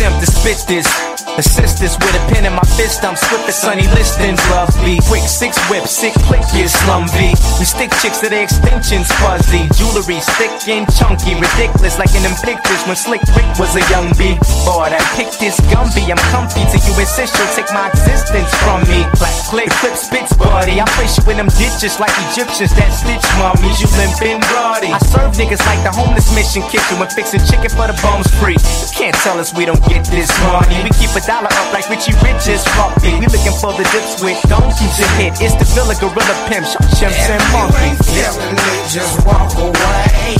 attempt 0.05 0.25
to 0.25 0.31
spit 0.31 0.61
this. 0.67 0.87
Assist 1.35 1.81
this 1.81 1.97
with 1.99 2.15
a 2.15 2.23
pen 2.31 2.45
in 2.45 2.53
my 2.53 2.63
fist. 2.77 3.03
I'm 3.03 3.17
swift 3.17 3.49
as 3.49 3.59
sunny 3.59 3.87
listings. 3.91 4.39
Love 4.53 4.71
be 4.85 5.01
quick, 5.09 5.25
six 5.27 5.57
whip, 5.67 5.83
sick 5.83 6.13
click, 6.29 6.45
yeah, 6.55 6.67
slum 6.67 7.09
V. 7.11 7.35
We 7.59 7.65
stick 7.65 7.91
chicks 7.99 8.23
to 8.23 8.29
the 8.29 8.39
extensions 8.39 9.11
fuzzy. 9.19 9.67
Jewelry 9.75 10.21
thick 10.39 10.53
and 10.69 10.87
chunky, 10.95 11.35
ridiculous 11.35 11.99
like 11.99 12.13
in 12.15 12.23
them 12.23 12.37
pictures 12.39 12.79
when 12.87 12.95
Slick 12.95 13.19
Rick 13.35 13.49
was 13.59 13.75
a 13.75 13.83
young 13.91 14.15
B. 14.15 14.39
Boy, 14.63 14.95
I 14.95 15.01
picked 15.19 15.43
this 15.43 15.59
Gumby. 15.67 16.07
I'm 16.07 16.21
comfy 16.31 16.63
till 16.71 16.79
you 16.87 16.93
insist 16.95 17.35
you'll 17.35 17.51
take 17.51 17.67
my 17.75 17.91
existence 17.91 18.47
from 18.63 18.87
me. 18.87 19.03
Black 19.19 19.35
click, 19.51 19.69
clip 19.83 19.99
spits, 19.99 20.31
buddy. 20.39 20.79
I 20.79 20.87
place 20.95 21.19
you 21.19 21.25
in 21.35 21.37
them 21.41 21.51
ditches 21.59 21.99
like 21.99 22.15
Egyptians 22.31 22.71
that 22.79 22.95
stitch 22.95 23.27
mummies. 23.35 23.83
You 23.83 23.91
limp 23.99 24.15
and 24.23 24.39
bloody. 24.55 24.93
I 24.93 25.01
serve 25.11 25.35
niggas 25.35 25.59
like 25.67 25.83
the 25.83 25.91
homeless 25.91 26.31
mission 26.31 26.63
kitchen 26.71 26.95
when 26.95 27.11
fixing 27.11 27.43
chicken 27.43 27.73
for 27.75 27.91
the 27.91 27.97
bums 27.99 28.31
free. 28.39 28.55
You 28.55 28.89
can't 28.95 29.17
tell 29.19 29.35
us 29.35 29.51
we 29.51 29.67
don't 29.67 29.83
get 29.91 30.04
this 30.09 30.29
money. 30.43 30.83
We 30.83 30.89
keep 30.97 31.11
a 31.15 31.21
dollar 31.25 31.51
up 31.51 31.69
like 31.73 31.89
Richie 31.89 32.13
Rich 32.23 32.47
is 32.47 32.63
funky. 32.75 33.13
We 33.19 33.25
looking 33.27 33.55
for 33.61 33.73
the 33.73 33.85
dips 33.91 34.21
with 34.21 34.39
donkeys 34.49 34.95
to 34.97 35.05
hit. 35.19 35.33
It's 35.41 35.55
the 35.55 35.65
Villa 35.73 35.95
Gorilla 35.99 36.35
Pimp, 36.47 36.65
Chimps 36.97 37.29
and 37.29 37.43
Monkeys. 37.53 37.97
Feeling 38.09 38.55
it, 38.57 38.89
just 38.89 39.25
walk 39.25 39.51
away. 39.57 40.35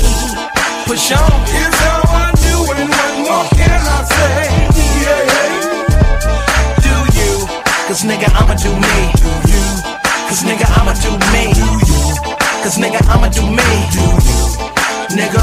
Push 0.85 1.11
on. 1.11 1.31
Here's 1.49 1.79
how 1.81 2.01
I 2.05 2.31
do 2.35 2.55
it. 2.75 2.87
What 2.89 3.13
more 3.25 3.45
can 3.57 3.81
I 3.81 3.99
say? 4.05 4.49
Yeah, 5.01 5.65
Do 6.85 6.95
you? 7.17 7.33
Cause 7.87 8.03
nigga, 8.03 8.29
I'ma 8.37 8.55
do 8.55 8.71
me. 8.73 8.97
Do 9.17 9.31
you? 9.49 9.65
Cause 10.29 10.41
nigga, 10.43 10.65
I'ma 10.77 10.93
do 11.01 11.11
me. 11.33 11.53
Do 11.53 11.65
you? 11.89 12.03
Cause 12.61 12.77
nigga, 12.77 13.01
I'ma 13.09 13.29
do 13.29 13.41
me. 13.45 13.67
Do 13.93 14.03
you? 14.25 14.84
Nigga. 15.13 15.41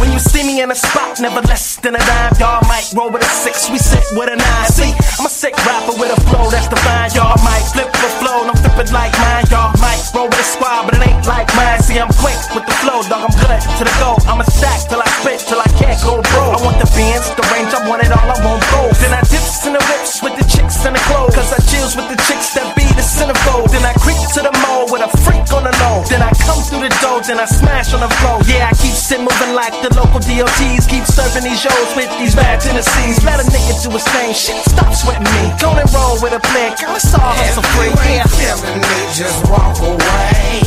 When 0.00 0.10
you 0.10 0.18
see 0.18 0.42
me 0.42 0.60
in 0.60 0.70
a 0.70 0.74
spot, 0.74 1.20
never 1.20 1.40
less 1.46 1.76
than 1.76 1.94
a 1.94 2.02
dime. 2.02 2.34
Y'all 2.40 2.60
might 2.66 2.90
roll 2.92 3.10
with 3.10 3.22
a 3.22 3.30
six, 3.30 3.70
we 3.70 3.78
sit 3.78 4.02
with 4.18 4.28
a 4.28 4.36
nine. 4.36 4.68
See, 4.68 4.90
I'm 5.18 5.26
a 5.26 5.30
sick 5.30 5.54
rapper 5.64 5.94
with 5.94 6.10
a 6.10 6.20
flow 6.26 6.50
that's 6.50 6.66
divine. 6.68 7.14
Y'all 7.14 7.38
might 7.46 7.62
flip 7.70 7.88
the 7.92 8.10
flow, 8.18 8.42
and 8.42 8.50
I'm 8.50 8.58
flipping 8.58 8.92
like 8.92 9.14
mine. 9.22 9.46
Y'all 9.50 9.72
might 9.78 10.02
roll 10.12 10.26
with 10.26 10.40
a 10.40 10.44
squad, 10.44 10.90
but 10.90 10.98
it 10.98 11.06
ain't 11.06 11.24
like 11.26 11.48
mine. 11.54 11.80
See, 11.80 11.98
I'm 11.98 12.10
quick 12.18 12.36
with 12.50 12.66
the 12.66 12.76
flow, 12.82 13.00
dog. 13.06 13.30
I'm 13.30 13.34
good 13.38 13.54
to 13.78 13.84
the 13.86 13.94
goal. 14.02 14.18
I'm 14.26 14.42
a 14.42 14.46
stack 14.50 14.90
till 14.90 15.00
I 15.00 15.08
spit, 15.22 15.40
till 15.46 15.62
I 15.62 15.70
can't 15.78 15.98
go 16.02 16.18
bro. 16.34 16.42
I 16.52 16.58
want 16.66 16.82
the 16.82 16.88
Benz, 16.98 17.30
the 17.38 17.44
range, 17.54 17.70
I 17.72 17.86
want 17.86 18.02
it 18.02 18.10
all, 18.10 18.26
I 18.26 18.36
want 18.42 18.60
gold. 18.74 18.92
Then 18.98 19.14
I 19.14 19.22
dips 19.30 19.64
in 19.64 19.72
the 19.72 19.82
whips 19.86 20.20
with 20.20 20.34
the 20.34 20.44
chicks 20.50 20.82
and 20.84 20.98
the 20.98 21.02
clothes. 21.06 21.32
Cause 21.32 21.54
I 21.54 21.62
chills 21.70 21.94
with 21.94 22.10
the 22.10 22.18
chicks 22.26 22.52
that 22.58 22.74
be 22.74 22.84
the 22.98 23.06
centerfold. 23.06 23.70
Then 23.70 23.86
I 23.86 23.94
creep 24.02 24.20
to 24.34 24.40
the 24.42 24.52
mall 24.66 24.90
with 24.90 25.06
a 25.06 25.10
freak 25.22 25.46
on 25.54 25.64
the 25.64 25.74
low. 25.80 26.02
Then 26.10 26.20
I 26.20 26.34
come 26.44 26.60
through 26.66 26.84
the 26.84 26.92
door, 27.00 27.22
then 27.22 27.38
I 27.38 27.46
smash 27.46 27.94
on 27.94 28.02
the 28.02 28.10
floor. 28.20 28.42
Yeah, 28.44 28.63
I 28.64 28.72
keep 28.80 28.96
sit 28.96 29.20
moving 29.20 29.52
like 29.52 29.76
the 29.84 29.92
local 29.92 30.24
DOTs. 30.24 30.88
Keep 30.88 31.04
serving 31.04 31.44
these 31.44 31.60
shows 31.60 31.90
with 31.92 32.08
these 32.16 32.34
bad 32.34 32.64
Tennessees. 32.64 33.20
Let 33.20 33.36
a 33.36 33.44
nigga 33.52 33.76
do 33.84 33.92
his 33.92 34.04
thing. 34.08 34.32
Shit, 34.32 34.56
stop 34.64 34.88
sweating 34.96 35.28
me. 35.28 35.52
Go 35.60 35.76
and 35.76 35.84
roll 35.92 36.16
with 36.24 36.32
a 36.32 36.40
plan. 36.40 36.72
Girl, 36.80 36.96
it's 36.96 37.12
all 37.12 37.20
hustle 37.36 37.62
free. 37.76 37.92
Yeah. 38.08 38.24
Feeling 38.24 38.80
it, 38.80 39.06
just 39.12 39.36
walk 39.52 39.76
away. 39.84 40.64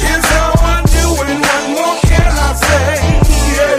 Here's 0.00 0.24
how 0.32 0.56
I 0.64 0.80
do 0.88 1.04
it. 1.20 1.36
What 1.36 1.64
more 1.68 1.96
can 2.08 2.32
I 2.32 2.50
say? 2.56 2.96
Yeah, 3.52 3.76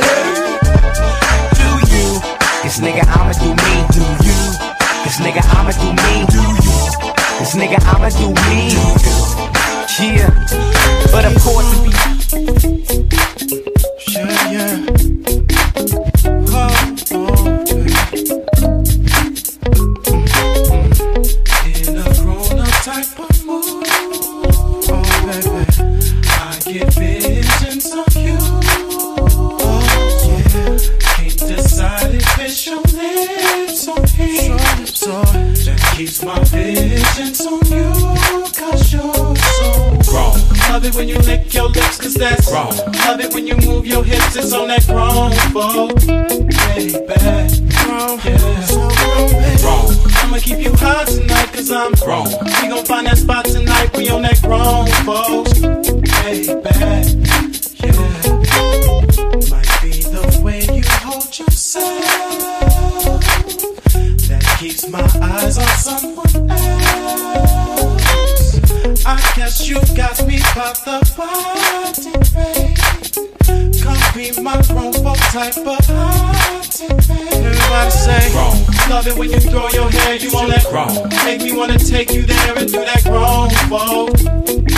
Do 1.57 1.69
you? 1.89 2.21
This 2.61 2.77
nigga, 2.77 3.01
I'ma 3.01 3.33
do 3.41 3.49
me. 3.49 3.73
Do 3.97 4.05
you? 4.21 4.39
This 5.09 5.17
nigga, 5.17 5.41
I'ma 5.57 5.73
do 5.73 5.89
me. 5.89 6.13
Do 6.29 6.41
you? 6.61 6.77
This 7.41 7.57
nigga, 7.57 7.81
I'ma 7.81 8.13
do 8.13 8.29
me. 8.29 8.77
Do 8.77 8.81
you? 9.09 9.58
Yeah. 10.01 10.31
But 11.11 11.25
of 11.25 11.35
course, 11.41 11.67
if 11.73 11.79
you 11.83 11.91
yeah, 14.13 14.51
yeah. 14.53 14.73
Oh, 16.55 16.95
oh. 17.11 17.35
In 21.65 21.97
a 21.97 22.07
grown-up 22.21 22.75
type 22.81 23.11
of 23.19 23.33
mood, 23.45 23.87
oh 24.87 25.07
baby, 25.27 25.63
I 26.29 26.33
get 26.63 26.87
visions 26.93 27.87
of 27.91 28.15
you. 28.15 28.37
Oh 29.59 29.83
yeah, 30.25 30.79
can't 31.01 31.39
decide 31.39 32.13
if 32.15 32.39
it's 32.39 32.59
your 32.65 32.81
lips 32.83 33.87
or 33.87 34.01
his. 34.15 34.47
That 35.65 35.81
keeps 35.97 36.19
my 36.23 36.39
visions 36.45 37.41
on 37.45 37.59
you, 37.67 37.91
Love 40.79 40.87
it 40.87 40.95
when 40.95 41.09
you 41.09 41.17
lick 41.17 41.53
your 41.53 41.67
lips, 41.67 41.97
cause 41.97 42.13
that's 42.13 42.49
wrong. 42.49 42.73
Love 43.05 43.19
it 43.19 43.33
when 43.33 43.45
you 43.45 43.57
move 43.57 43.85
your 43.85 44.01
hips, 44.01 44.37
it's 44.37 44.53
on 44.53 44.69
that 44.69 44.85
grown 44.87 45.33
folk. 45.51 45.93
Baby, 46.07 46.95
wrong. 47.85 48.17
Yeah. 48.23 48.39
Wrong. 49.61 49.91
I'ma 50.23 50.37
keep 50.39 50.59
you 50.59 50.71
hot 50.75 51.07
tonight, 51.07 51.51
cause 51.51 51.69
I'm 51.69 51.91
wrong. 52.07 52.31
We 52.61 52.69
gon' 52.69 52.85
find 52.85 53.07
that 53.07 53.17
spot 53.17 53.43
tonight, 53.43 53.93
we 53.97 54.07
on 54.07 54.21
that 54.21 54.41
grown 54.41 54.87
folks. 55.03 55.59
Baby, 55.59 56.47
yeah. 57.83 57.99
Might 59.51 59.81
be 59.81 59.99
the 59.99 60.39
way 60.41 60.61
you 60.61 60.83
hold 61.03 61.37
yourself 61.37 61.99
that 64.29 64.57
keeps 64.57 64.87
my 64.87 65.01
eyes 65.01 65.57
on 65.57 65.67
someone 65.75 66.28
I 69.49 69.51
guess 69.51 69.67
you 69.67 69.81
got 69.97 70.27
me 70.27 70.37
by 70.53 70.73
the 70.85 71.01
body, 71.17 72.13
babe. 72.37 72.77
Come 73.81 73.97
be 74.13 74.29
my 74.43 74.61
grown 74.69 74.93
folk 74.93 75.17
type 75.33 75.57
of 75.57 75.81
party, 75.89 76.85
babe. 77.09 77.33
Everybody 77.33 77.89
say 77.89 78.29
wrong. 78.35 78.61
Love 78.91 79.07
it 79.07 79.17
when 79.17 79.31
you 79.31 79.39
throw 79.39 79.67
your 79.69 79.89
hair, 79.89 80.17
you 80.17 80.29
on 80.37 80.49
that 80.49 80.69
wrong. 80.71 81.09
Make 81.25 81.41
me 81.41 81.57
wanna 81.57 81.79
take 81.79 82.13
you 82.13 82.21
there 82.27 82.59
and 82.59 82.71
do 82.71 82.85
that 82.85 83.01
grown 83.05 83.49
folk, 83.65 84.13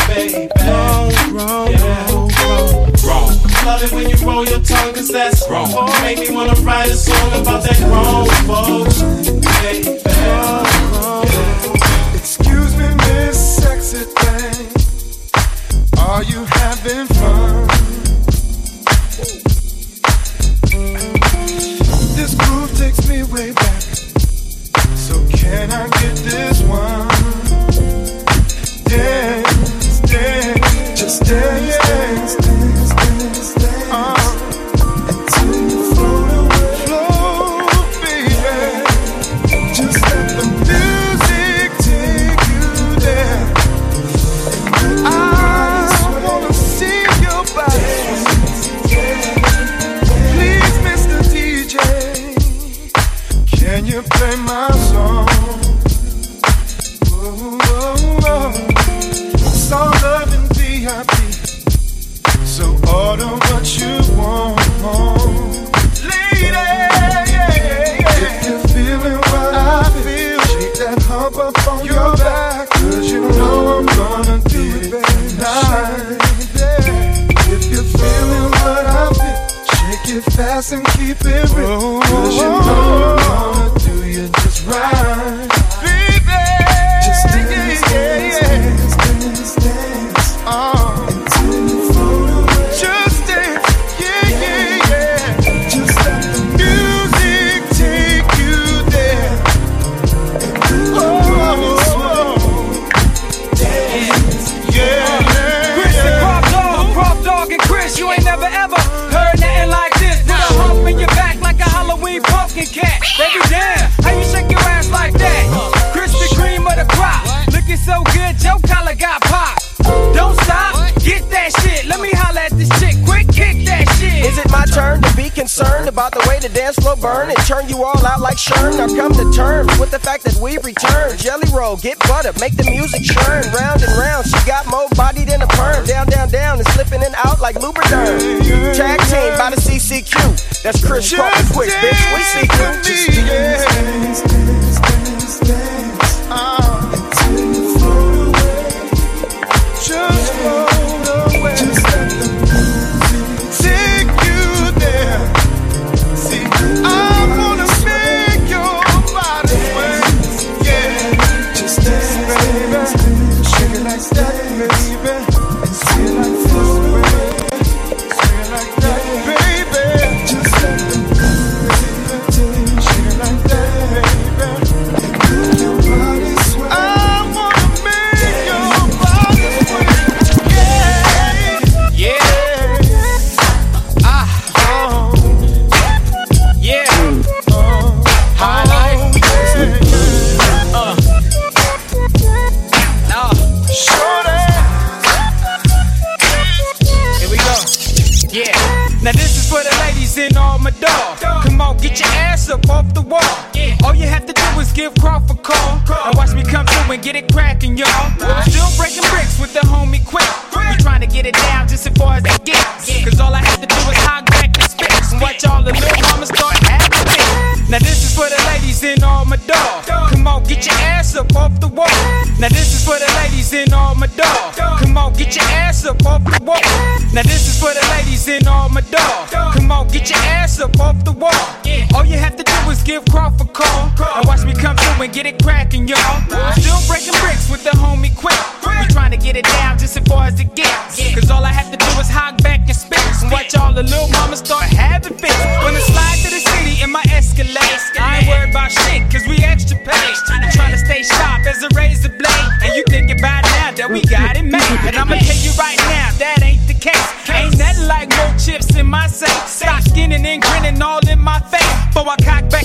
baby. 0.07 0.47
Wrong, 0.63 1.67
yeah. 1.67 2.07
Wrong. 3.03 3.27
Love 3.67 3.83
it 3.83 3.91
when 3.91 4.07
you 4.09 4.15
roll 4.25 4.45
your 4.45 4.61
tongue, 4.61 4.93
cause 4.93 5.09
that's 5.09 5.49
wrong. 5.49 5.67
Make 6.01 6.19
me 6.19 6.31
wanna 6.31 6.55
write 6.61 6.87
a 6.87 6.95
song 6.95 7.41
about 7.41 7.63
that 7.63 7.77
grown 7.83 8.25
folks, 8.47 9.01
baby. 9.63 9.99
Excuse 12.15 12.73
me, 12.77 12.87
Miss 12.95 13.57
Sexy 13.57 14.05
Thing. 14.05 14.40
Are 16.11 16.23
you 16.23 16.43
having 16.43 17.10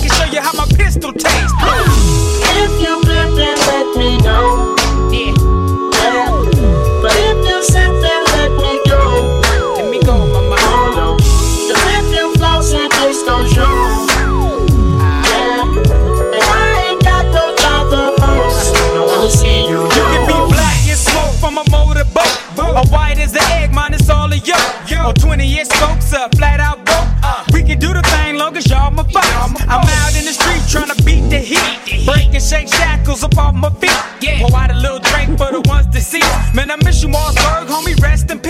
can 0.06 0.16
show 0.16 0.32
you 0.32 0.40
how 0.40 0.52
my 0.52 0.66
pistol 0.76 1.12
tastes. 1.12 1.52
If 2.62 2.80
you 2.80 3.00
let 3.02 3.96
me 3.96 4.18
know. 4.18 4.76
Yeah. 5.10 5.34
But 7.02 7.12
if 7.16 7.38
you 7.48 7.62
something, 7.64 8.22
let 8.34 8.50
me 8.52 8.80
go. 8.86 9.42
Let 9.76 9.90
me 9.90 10.00
go, 10.02 10.16
mama. 10.32 10.56
Oh, 10.58 10.92
no. 10.96 11.16
Cause 11.16 11.84
if 11.98 12.06
you 12.14 12.34
floss 12.36 12.70
just 12.70 13.26
don't 13.26 13.48
show. 13.50 13.66
I 16.38 16.88
ain't 16.90 17.02
got 17.02 17.24
no 17.34 17.54
job 17.56 17.90
to 17.90 19.30
see 19.30 19.68
you. 19.68 19.88
Can 19.88 20.26
be 20.26 20.54
black 20.54 20.88
and 20.88 20.98
smoke 20.98 21.34
from 21.40 21.58
a 21.58 21.64
motorboat. 21.70 22.34
Or 22.58 22.86
white 22.90 23.18
as 23.18 23.32
the 23.32 23.42
egg, 23.52 23.72
minus 23.72 24.08
all 24.10 24.32
of 24.32 24.46
yo. 24.46 24.54
Or 25.04 25.12
20 25.12 25.58
inch 25.58 25.68
spokes 25.68 26.12
up, 26.12 26.34
flat 26.36 26.60
out. 26.60 26.65
I'm 29.68 29.82
out 29.82 30.16
in 30.16 30.24
the 30.24 30.32
street 30.32 30.62
trying 30.70 30.94
to 30.94 31.02
beat 31.02 31.28
the 31.28 31.38
heat. 31.38 32.06
breaking 32.06 32.34
and 32.34 32.42
shake 32.42 32.68
shackles 32.68 33.24
up 33.24 33.36
off 33.36 33.54
my 33.54 33.70
feet. 33.70 33.90
Pour 34.38 34.56
out 34.56 34.70
a 34.70 34.74
little 34.74 35.00
drink 35.00 35.36
for 35.38 35.50
the 35.50 35.60
ones 35.68 35.86
deceased. 35.86 36.54
Man, 36.54 36.70
I 36.70 36.76
miss 36.76 37.02
you, 37.02 37.08
Mausberg, 37.08 37.66
homie. 37.66 38.00
Rest 38.00 38.30
in 38.30 38.38
peace. 38.38 38.45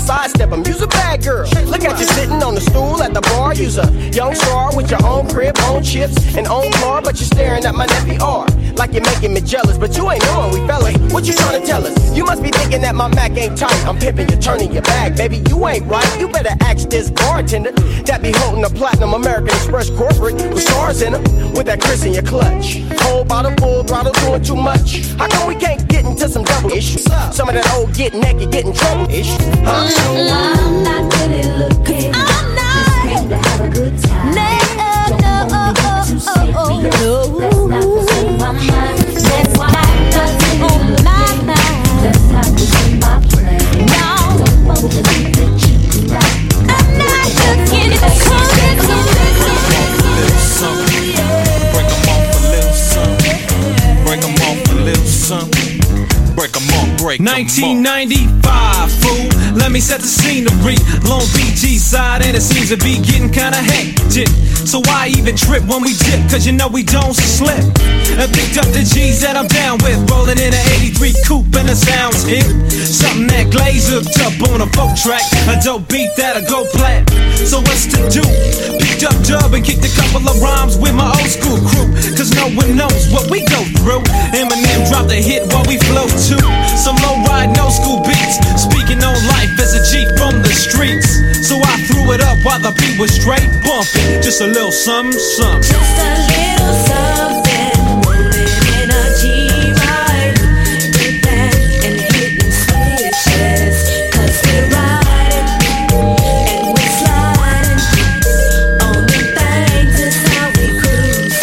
sidestep 0.00 0.50
him. 0.50 0.66
Use 0.66 0.82
a 0.82 0.88
bad 0.88 1.22
girl. 1.22 1.48
Look 1.66 1.84
at 1.84 1.98
you 1.98 2.06
sitting 2.06 2.42
on 2.42 2.54
the 2.54 2.60
stool 2.60 3.02
at 3.02 3.14
the 3.14 3.20
bar. 3.20 3.54
Use 3.54 3.78
a 3.78 3.90
young 4.12 4.34
star 4.34 4.74
with 4.74 4.90
your 4.90 5.04
own 5.04 5.28
crib, 5.28 5.56
own 5.68 5.82
chips, 5.82 6.36
and 6.36 6.46
own 6.46 6.72
car. 6.72 7.02
But 7.02 7.20
you're 7.20 7.26
staring 7.26 7.64
at 7.64 7.74
my 7.74 7.86
nephew 7.86 8.18
R. 8.20 8.46
Like 8.76 8.92
you're 8.92 9.04
making 9.04 9.34
me 9.34 9.40
jealous, 9.40 9.76
but 9.76 9.96
you 9.96 10.10
ain't 10.10 10.22
knowing 10.24 10.52
we 10.52 10.66
fellas. 10.66 10.96
What 11.12 11.26
you 11.26 11.34
trying 11.34 11.60
to 11.60 11.66
tell 11.66 11.86
us? 11.86 12.16
You 12.16 12.24
must 12.24 12.42
be 12.42 12.50
thinking 12.50 12.80
that 12.82 12.94
my 12.94 13.08
Mac 13.08 13.32
ain't 13.36 13.56
tight. 13.56 13.86
I'm 13.86 13.98
pimping 13.98 14.28
you, 14.30 14.36
turning 14.36 14.72
your 14.72 14.82
back, 14.82 15.16
baby. 15.16 15.42
You 15.48 15.66
ain't 15.66 15.86
right. 15.86 16.08
You 16.18 16.28
better 16.28 16.56
ask 16.60 16.88
this 16.88 17.10
bartender 17.10 17.72
that 18.06 18.22
be 18.22 18.32
holding 18.32 18.64
a 18.64 18.70
platinum 18.70 19.14
American 19.14 19.48
Express 19.48 19.90
corporate 19.90 20.34
with 20.34 20.62
stars 20.62 21.02
in 21.02 21.14
him 21.14 21.22
with 21.52 21.66
that 21.66 21.80
Chris 21.80 22.04
in 22.04 22.14
your 22.14 22.22
clutch. 22.22 22.78
Whole 23.10 23.24
bottle 23.24 23.52
full, 23.58 23.82
throttle 23.82 24.12
doing 24.12 24.40
too 24.40 24.54
much. 24.54 25.10
How 25.18 25.26
come 25.26 25.48
we 25.48 25.56
can't 25.56 25.84
get 25.88 26.04
into 26.04 26.28
some 26.28 26.44
double 26.44 26.70
issues? 26.70 27.02
Some 27.34 27.48
of 27.48 27.54
that 27.54 27.68
old 27.74 27.92
get 27.92 28.14
naked, 28.14 28.52
get 28.52 28.64
in 28.64 28.72
trouble 28.72 29.10
ish. 29.10 29.36
Huh? 29.66 29.90
I'm 30.30 30.84
not 30.84 31.12
really 31.18 31.42
looking. 31.58 32.14
I'm 32.14 32.54
not. 32.54 32.86
Just 32.86 33.02
came 33.02 33.28
to 33.28 33.36
have 33.36 33.60
a 33.62 33.68
good 33.68 33.98
time. 33.98 34.30
No, 34.32 34.46
no, 34.78 35.48
oh, 35.50 35.74
oh, 35.74 36.54
oh, 36.56 36.80
no. 36.80 36.90
Oh. 37.02 37.66
That's 37.66 37.66
not 37.66 37.84
what's 37.90 38.14
in 38.14 38.38
my 38.38 38.52
mind. 38.52 38.98
That's 39.10 39.58
why 39.58 39.74
I'm 39.74 40.06
not 40.14 40.30
really 40.38 40.70
looking. 40.94 41.50
That's 42.06 42.24
not 42.30 42.46
what's 42.46 42.78
in 42.86 42.94
my 43.00 43.18
plan. 43.26 43.58
No. 43.90 44.06
Don't 44.38 44.66
want 44.66 44.86
to 44.86 45.19
Break 57.00 57.20
'em 57.20 57.28
off, 57.28 57.34
break 57.34 57.58
'em 57.58 57.64
off. 57.64 57.80
1995, 57.80 58.92
fool. 59.00 59.28
Let 59.56 59.72
me 59.72 59.80
set 59.80 60.00
the 60.00 60.06
scenery. 60.06 60.76
Long 61.08 61.26
Beach 61.34 61.64
East 61.64 61.90
side, 61.90 62.22
and 62.22 62.36
it 62.36 62.42
seems 62.42 62.68
to 62.68 62.76
be 62.76 62.98
getting 62.98 63.30
kinda 63.30 63.56
hectic. 63.56 64.28
So 64.64 64.80
why 64.84 65.08
even 65.16 65.34
trip 65.34 65.64
when 65.66 65.82
we 65.82 65.94
dip? 65.94 66.20
Cause 66.30 66.46
you 66.46 66.52
know 66.52 66.68
we 66.68 66.82
don't 66.82 67.16
slip. 67.16 67.64
And 68.20 68.30
picked 68.32 68.58
up 68.58 68.68
the 68.72 68.82
G's 68.84 69.20
that 69.20 69.36
I'm 69.36 69.48
down 69.48 69.78
with. 69.78 69.98
Rolling 70.10 70.38
in 70.38 70.52
an 70.52 70.66
83 70.76 71.14
coupe 71.26 71.56
and 71.56 71.68
the 71.68 71.76
sounds 71.76 72.22
hit. 72.24 72.44
Something 72.84 73.28
that 73.28 73.50
glaze 73.50 73.88
hooked 73.88 74.18
up 74.20 74.36
on 74.50 74.60
a 74.60 74.66
folk 74.76 74.94
track. 74.96 75.24
A 75.48 75.56
dope 75.64 75.88
beat 75.88 76.10
that'll 76.16 76.42
go 76.42 76.66
plat. 76.76 77.08
So 77.48 77.60
what's 77.60 77.86
to 77.86 77.98
do? 78.10 78.22
Picked 78.78 79.04
up 79.04 79.16
dub 79.24 79.54
and 79.54 79.64
kicked 79.64 79.84
a 79.84 79.92
couple 79.96 80.28
of 80.28 80.36
rhymes 80.42 80.76
with 80.76 80.94
my 80.94 81.08
old 81.08 81.30
school 81.30 81.58
crew. 81.68 81.88
Cause 82.16 82.30
no 82.34 82.50
one 82.52 82.76
knows 82.76 83.08
what 83.08 83.30
we 83.30 83.40
go 83.46 83.64
through. 83.80 84.02
Eminem 84.36 84.88
dropped 84.90 85.10
a 85.10 85.20
hit 85.30 85.46
while 85.52 85.64
we 85.64 85.78
flow 85.88 86.06
too. 86.28 86.39
Was 93.00 93.12
straight 93.14 93.48
bumping. 93.64 94.20
Just 94.20 94.42
a 94.42 94.46
little 94.46 94.70
something, 94.70 95.18
something. 95.18 95.62
Just 95.62 95.96
a 95.96 96.12
little 96.28 96.74
something. 96.84 97.72
Rolling 98.04 98.52
in 98.76 98.92
a 98.92 99.04
G-Ride. 99.16 100.36
Get 100.92 101.24
that 101.24 101.56
and 101.80 101.96
hitting 101.96 102.52
switches. 102.52 103.88
Cause 104.12 104.36
we're 104.44 104.68
riding 104.68 105.48
and 106.44 106.76
we're 106.76 106.92
sliding. 107.00 107.80
On 108.84 109.00
the 109.08 109.20
things 109.32 109.96
is 109.96 110.20
how 110.36 110.52
we 110.60 110.68
cruise. 110.76 111.40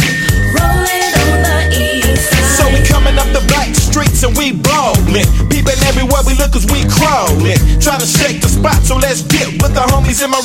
Rolling 0.53 1.09
on 1.25 1.41
the 1.41 1.57
east 1.73 2.37
side. 2.37 2.53
So 2.53 2.69
we 2.69 2.85
coming 2.85 3.17
up 3.17 3.33
the 3.33 3.41
back 3.49 3.73
streets 3.73 4.21
and 4.21 4.37
we 4.37 4.53
ballin'. 4.53 5.25
Peeping 5.49 5.81
everywhere 5.89 6.21
we 6.21 6.37
look 6.37 6.53
cause 6.53 6.69
we 6.69 6.85
crawlin'. 6.85 7.57
Trying 7.81 8.05
to 8.05 8.05
shake 8.05 8.45
the 8.45 8.49
spot, 8.49 8.77
so 8.85 8.97
let's 8.97 9.23
dip. 9.25 9.57
With 9.57 9.73
the 9.73 9.81
homies 9.89 10.21
in 10.21 10.29
my 10.29 10.41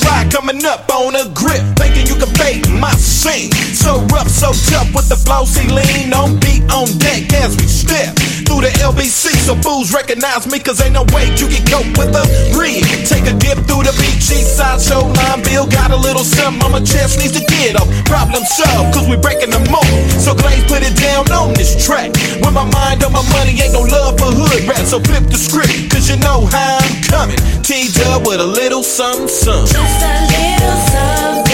see 5.41 5.65
lean 5.65 6.13
on 6.13 6.37
beat 6.45 6.61
on 6.69 6.85
deck 7.01 7.33
as 7.41 7.57
we 7.57 7.65
step. 7.65 8.13
Through 8.45 8.69
the 8.69 8.73
LBC, 8.85 9.33
so 9.49 9.57
fools 9.65 9.95
recognize 9.95 10.45
me 10.45 10.61
cause 10.61 10.77
ain't 10.85 10.93
no 10.93 11.09
way 11.09 11.25
you 11.41 11.49
can 11.49 11.65
cope 11.65 11.89
with 11.97 12.13
a 12.13 12.25
breed. 12.53 12.85
Take 13.09 13.25
a 13.25 13.33
dip 13.33 13.65
through 13.65 13.89
the 13.89 13.95
beach, 13.97 14.29
east 14.29 14.61
side 14.61 14.77
shoreline. 14.77 15.41
Bill 15.43 15.65
got 15.65 15.91
a 15.91 15.97
little 15.97 16.23
something 16.25 16.61
on 16.61 16.73
my 16.77 16.85
chest, 16.85 17.17
needs 17.17 17.33
to 17.33 17.45
get 17.49 17.81
up. 17.81 17.89
Problem 18.05 18.45
solved, 18.45 18.93
cause 18.93 19.09
we 19.09 19.17
breaking 19.17 19.49
the 19.49 19.63
mold. 19.73 19.89
So 20.21 20.37
Glaze 20.37 20.69
put 20.69 20.85
it 20.85 20.93
down 21.01 21.25
on 21.33 21.57
this 21.57 21.81
track. 21.81 22.13
With 22.45 22.53
my 22.53 22.69
mind 22.69 23.01
on 23.01 23.13
my 23.17 23.25
money, 23.33 23.57
ain't 23.57 23.73
no 23.73 23.89
love 23.89 24.21
for 24.21 24.29
hood 24.29 24.69
rap. 24.69 24.85
So 24.85 25.01
flip 25.01 25.25
the 25.33 25.41
script, 25.41 25.89
cause 25.89 26.13
you 26.13 26.21
know 26.21 26.45
how 26.53 26.77
I'm 26.77 26.95
coming. 27.09 27.41
T-Dub 27.65 28.29
with 28.29 28.41
a 28.41 28.47
little 28.47 28.85
something, 28.85 29.29
something. 29.29 29.73
Just 29.73 29.97
a 30.05 30.15
little 30.29 30.77
something. 30.93 31.52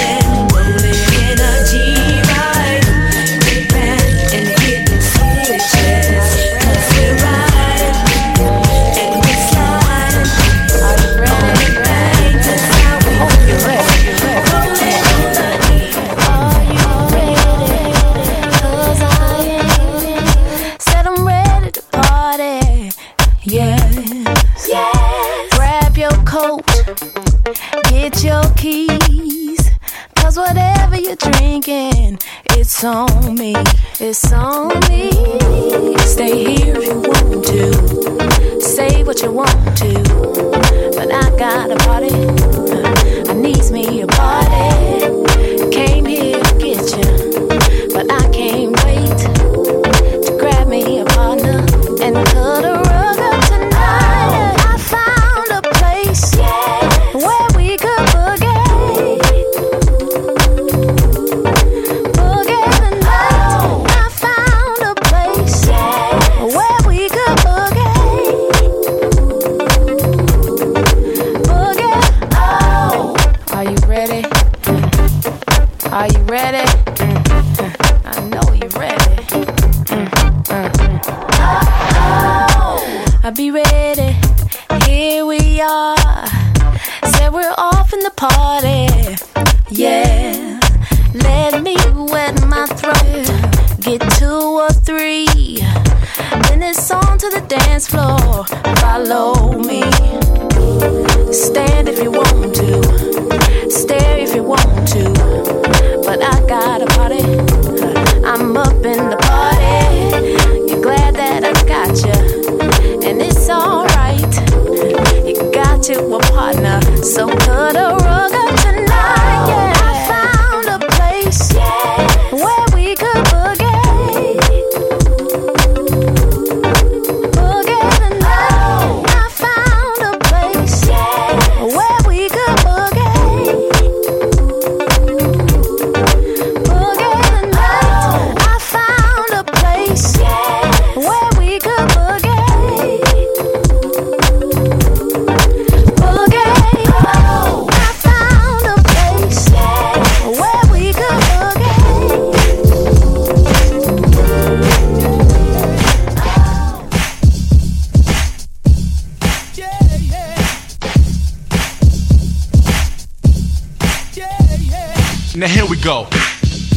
Now 165.39 165.47
here 165.47 165.67
we 165.67 165.77
go. 165.77 166.09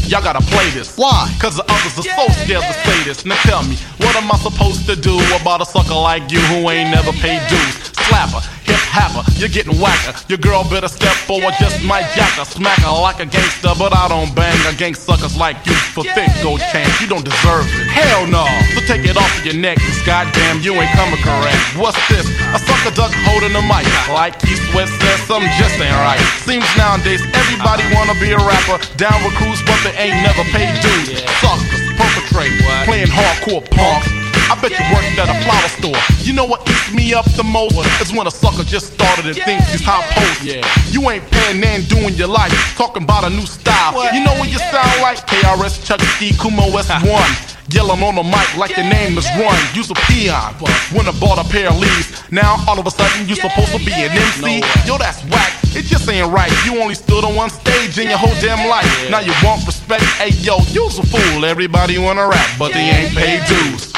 Y'all 0.05 0.21
gotta 0.21 0.45
play 0.53 0.69
this. 0.69 0.95
Why? 0.95 1.35
Cause 1.41 1.57
the 1.57 1.63
others 1.63 1.97
are 1.97 2.03
so 2.03 2.27
scared 2.45 2.61
to 2.61 2.73
say 2.85 3.03
this. 3.03 3.25
Now 3.25 3.33
tell 3.41 3.63
me, 3.63 3.75
what 3.97 4.15
am 4.15 4.31
I 4.31 4.37
supposed 4.37 4.85
to 4.85 4.95
do 4.95 5.17
about 5.41 5.61
a 5.61 5.65
sucker 5.65 5.95
like 5.95 6.31
you 6.31 6.37
who 6.41 6.69
ain't 6.69 6.91
never 6.91 7.11
paid 7.13 7.41
dues? 7.49 7.73
Slapper, 8.05 8.45
hip 8.71 8.83
happer, 8.87 9.23
you're 9.35 9.51
getting 9.51 9.75
whacker. 9.75 10.15
Your 10.31 10.39
girl 10.39 10.63
better 10.63 10.87
step 10.87 11.15
forward, 11.27 11.51
just 11.59 11.83
might 11.83 12.07
jack 12.15 12.31
her, 12.39 12.47
smack 12.47 12.79
her 12.79 12.95
like 13.03 13.19
a 13.19 13.27
gangster, 13.27 13.75
but 13.75 13.91
I 13.91 14.07
don't 14.07 14.31
bang 14.31 14.55
against 14.71 15.03
suckers 15.03 15.35
like 15.35 15.59
you 15.67 15.75
for 15.91 16.07
thick 16.15 16.31
gold 16.39 16.63
chains. 16.71 16.91
You 17.03 17.07
don't 17.11 17.25
deserve 17.27 17.67
it. 17.67 17.91
Hell 17.91 18.27
no. 18.27 18.47
So 18.71 18.79
take 18.87 19.03
it 19.03 19.19
off 19.19 19.31
of 19.35 19.43
your 19.43 19.59
neck, 19.59 19.77
cause 19.83 19.99
goddamn 20.07 20.63
you 20.63 20.71
ain't 20.79 20.91
coming 20.95 21.19
correct. 21.19 21.59
What's 21.75 21.99
this? 22.07 22.23
A 22.55 22.59
sucker 22.63 22.95
duck 22.95 23.11
holding 23.27 23.51
the 23.51 23.63
mic. 23.67 23.83
Like 24.07 24.39
Keith 24.39 24.61
Sweat 24.71 24.87
says, 24.87 25.19
something 25.27 25.51
just 25.59 25.75
ain't 25.75 25.91
right. 25.99 26.21
Seems 26.47 26.67
nowadays 26.79 27.21
everybody 27.35 27.83
uh-huh. 27.91 27.97
wanna 28.07 28.15
be 28.23 28.31
a 28.31 28.39
rapper. 28.39 28.79
Down 28.95 29.19
with 29.27 29.35
crews, 29.35 29.59
but 29.67 29.79
they 29.83 29.95
ain't 29.99 30.19
never 30.23 30.47
paid 30.55 30.71
dues. 30.79 31.19
Suckers, 31.43 31.83
perpetrate, 31.99 32.55
playing 32.87 33.11
hardcore 33.11 33.65
punk. 33.75 34.20
I 34.51 34.59
bet 34.59 34.75
you 34.75 34.83
worked 34.91 35.15
at 35.15 35.31
a 35.31 35.37
flower 35.47 35.69
store. 35.79 35.95
You 36.27 36.33
know 36.33 36.43
what 36.43 36.67
eats 36.67 36.91
me 36.91 37.13
up 37.13 37.23
the 37.39 37.43
most? 37.43 37.79
Is 38.03 38.11
when 38.11 38.27
a 38.27 38.31
sucker 38.31 38.67
just 38.67 38.91
started 38.91 39.25
and 39.25 39.37
thinks 39.47 39.71
he's 39.71 39.79
hot 39.79 40.03
post. 40.11 40.43
Yeah. 40.43 40.59
You 40.91 41.07
ain't 41.09 41.23
paying 41.31 41.63
and 41.63 41.87
doing 41.87 42.15
your 42.15 42.27
life. 42.27 42.51
Talking 42.75 43.03
about 43.03 43.23
a 43.23 43.29
new 43.29 43.47
style. 43.47 43.95
You 44.11 44.19
know 44.25 44.35
what 44.35 44.51
you 44.51 44.59
sound 44.59 44.91
like? 44.99 45.23
KRS 45.23 45.87
Chuck 45.87 46.03
D 46.19 46.35
Kumo 46.35 46.67
S1. 46.67 47.47
Yelling 47.71 48.03
on 48.03 48.15
the 48.15 48.23
mic 48.27 48.43
like 48.57 48.75
your 48.75 48.91
name 48.91 49.17
is 49.17 49.23
Run. 49.39 49.55
You's 49.71 49.89
a 49.89 49.95
peon. 50.11 50.51
When 50.91 51.07
I 51.07 51.15
bought 51.15 51.39
a 51.39 51.47
pair 51.47 51.71
of 51.71 51.79
leaves. 51.79 52.11
Now 52.29 52.59
all 52.67 52.77
of 52.77 52.85
a 52.85 52.91
sudden 52.91 53.27
you're 53.31 53.39
supposed 53.39 53.71
to 53.71 53.79
be 53.79 53.95
an 53.95 54.11
MC. 54.11 54.59
Yo, 54.83 54.97
that's 54.97 55.23
whack. 55.31 55.55
It 55.71 55.87
just 55.87 56.09
ain't 56.09 56.27
right. 56.27 56.51
You 56.65 56.81
only 56.81 56.95
stood 56.95 57.23
on 57.23 57.35
one 57.35 57.49
stage 57.49 57.97
in 57.97 58.09
your 58.09 58.17
whole 58.17 58.35
damn 58.43 58.67
life. 58.67 58.91
Now 59.09 59.21
you 59.23 59.31
want 59.41 59.65
respect. 59.65 60.03
Hey 60.19 60.35
yo, 60.43 60.59
you's 60.75 60.99
a 60.99 61.07
fool. 61.07 61.45
Everybody 61.45 61.97
wanna 61.97 62.27
rap, 62.27 62.49
but 62.59 62.73
they 62.73 62.91
ain't 62.91 63.15
paid 63.15 63.47
dues. 63.47 63.90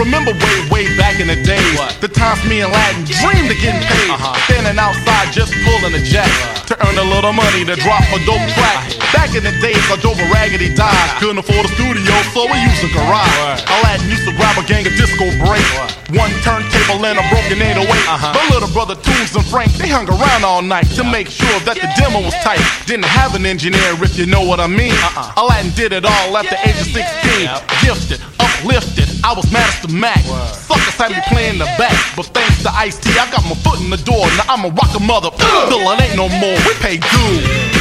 Remember 0.00 0.32
way, 0.32 0.68
way 0.72 0.96
back 0.96 1.20
in 1.20 1.28
the 1.28 1.36
days. 1.44 1.76
The 2.00 2.08
times 2.20 2.44
me 2.44 2.60
and 2.60 2.68
Latin 2.68 3.08
dreamed 3.08 3.48
of 3.48 3.56
getting 3.64 3.80
paid. 3.80 4.12
Uh-huh. 4.12 4.36
Standing 4.44 4.76
outside 4.76 5.32
just 5.32 5.56
pulling 5.64 5.96
a 5.96 6.02
jack 6.04 6.28
to 6.68 6.76
earn 6.84 6.96
a 7.00 7.06
little 7.08 7.32
money 7.32 7.64
to 7.64 7.74
drop 7.80 8.04
a 8.12 8.20
dope 8.28 8.44
track. 8.52 8.92
Back 9.16 9.32
in 9.32 9.42
the 9.42 9.56
days, 9.64 9.80
I 9.88 9.96
drove 9.98 10.20
a 10.20 10.28
raggedy 10.28 10.68
Dodge. 10.76 11.16
Couldn't 11.18 11.40
afford 11.40 11.64
a 11.64 11.72
studio, 11.72 12.14
so 12.36 12.44
we 12.44 12.60
used 12.60 12.84
a 12.84 12.92
garage. 12.92 13.64
Aladdin 13.80 14.12
used 14.12 14.28
to 14.28 14.36
grab 14.36 14.54
a 14.60 14.64
gang 14.68 14.84
of 14.84 14.92
disco 15.00 15.32
break. 15.40 15.64
One 16.12 16.30
turntable 16.44 17.00
and 17.02 17.16
a 17.16 17.24
broken 17.32 17.56
808. 17.56 17.88
Uh-huh. 17.88 18.36
My 18.36 18.44
little 18.52 18.70
brother 18.70 18.94
Tunes 19.00 19.32
and 19.34 19.46
Frank, 19.48 19.72
they 19.80 19.88
hung 19.88 20.06
around 20.06 20.44
all 20.44 20.60
night 20.60 20.86
to 21.00 21.02
make 21.02 21.32
sure 21.32 21.58
that 21.64 21.80
the 21.80 21.88
demo 21.96 22.20
was 22.20 22.36
tight. 22.44 22.60
Didn't 22.84 23.08
have 23.08 23.34
an 23.34 23.46
engineer, 23.46 23.96
if 24.04 24.18
you 24.18 24.26
know 24.26 24.44
what 24.44 24.60
I 24.60 24.68
mean. 24.68 24.92
Uh-uh. 24.92 25.40
Aladdin 25.40 25.72
did 25.72 25.92
it 25.96 26.04
all 26.04 26.36
at 26.36 26.46
the 26.52 26.58
age 26.68 26.76
of 26.76 26.90
16. 26.92 27.48
Gifted, 27.80 28.20
uplifted, 28.38 29.08
I 29.24 29.32
was 29.32 29.50
Master 29.50 29.88
Mac. 29.88 30.22
Suckers 30.54 30.98
had 30.98 31.10
me 31.12 31.22
playing 31.28 31.58
the 31.58 31.66
back, 31.78 31.94
but 32.16 32.26
thanks 32.26 32.62
to 32.62 32.70
Ice 32.70 32.98
T, 32.98 33.10
I 33.18 33.30
got 33.30 33.44
my 33.44 33.54
foot 33.54 33.80
in 33.80 33.90
the 33.90 33.96
door. 33.98 34.26
Now 34.36 34.54
I'm 34.54 34.64
a 34.64 34.70
rocker 34.70 35.00
mother. 35.00 35.30
Till 35.68 35.90
it 35.90 36.00
ain't 36.00 36.16
no 36.16 36.28
more. 36.28 36.56
We 36.66 36.74
pay 36.80 36.98
dues. 36.98 37.79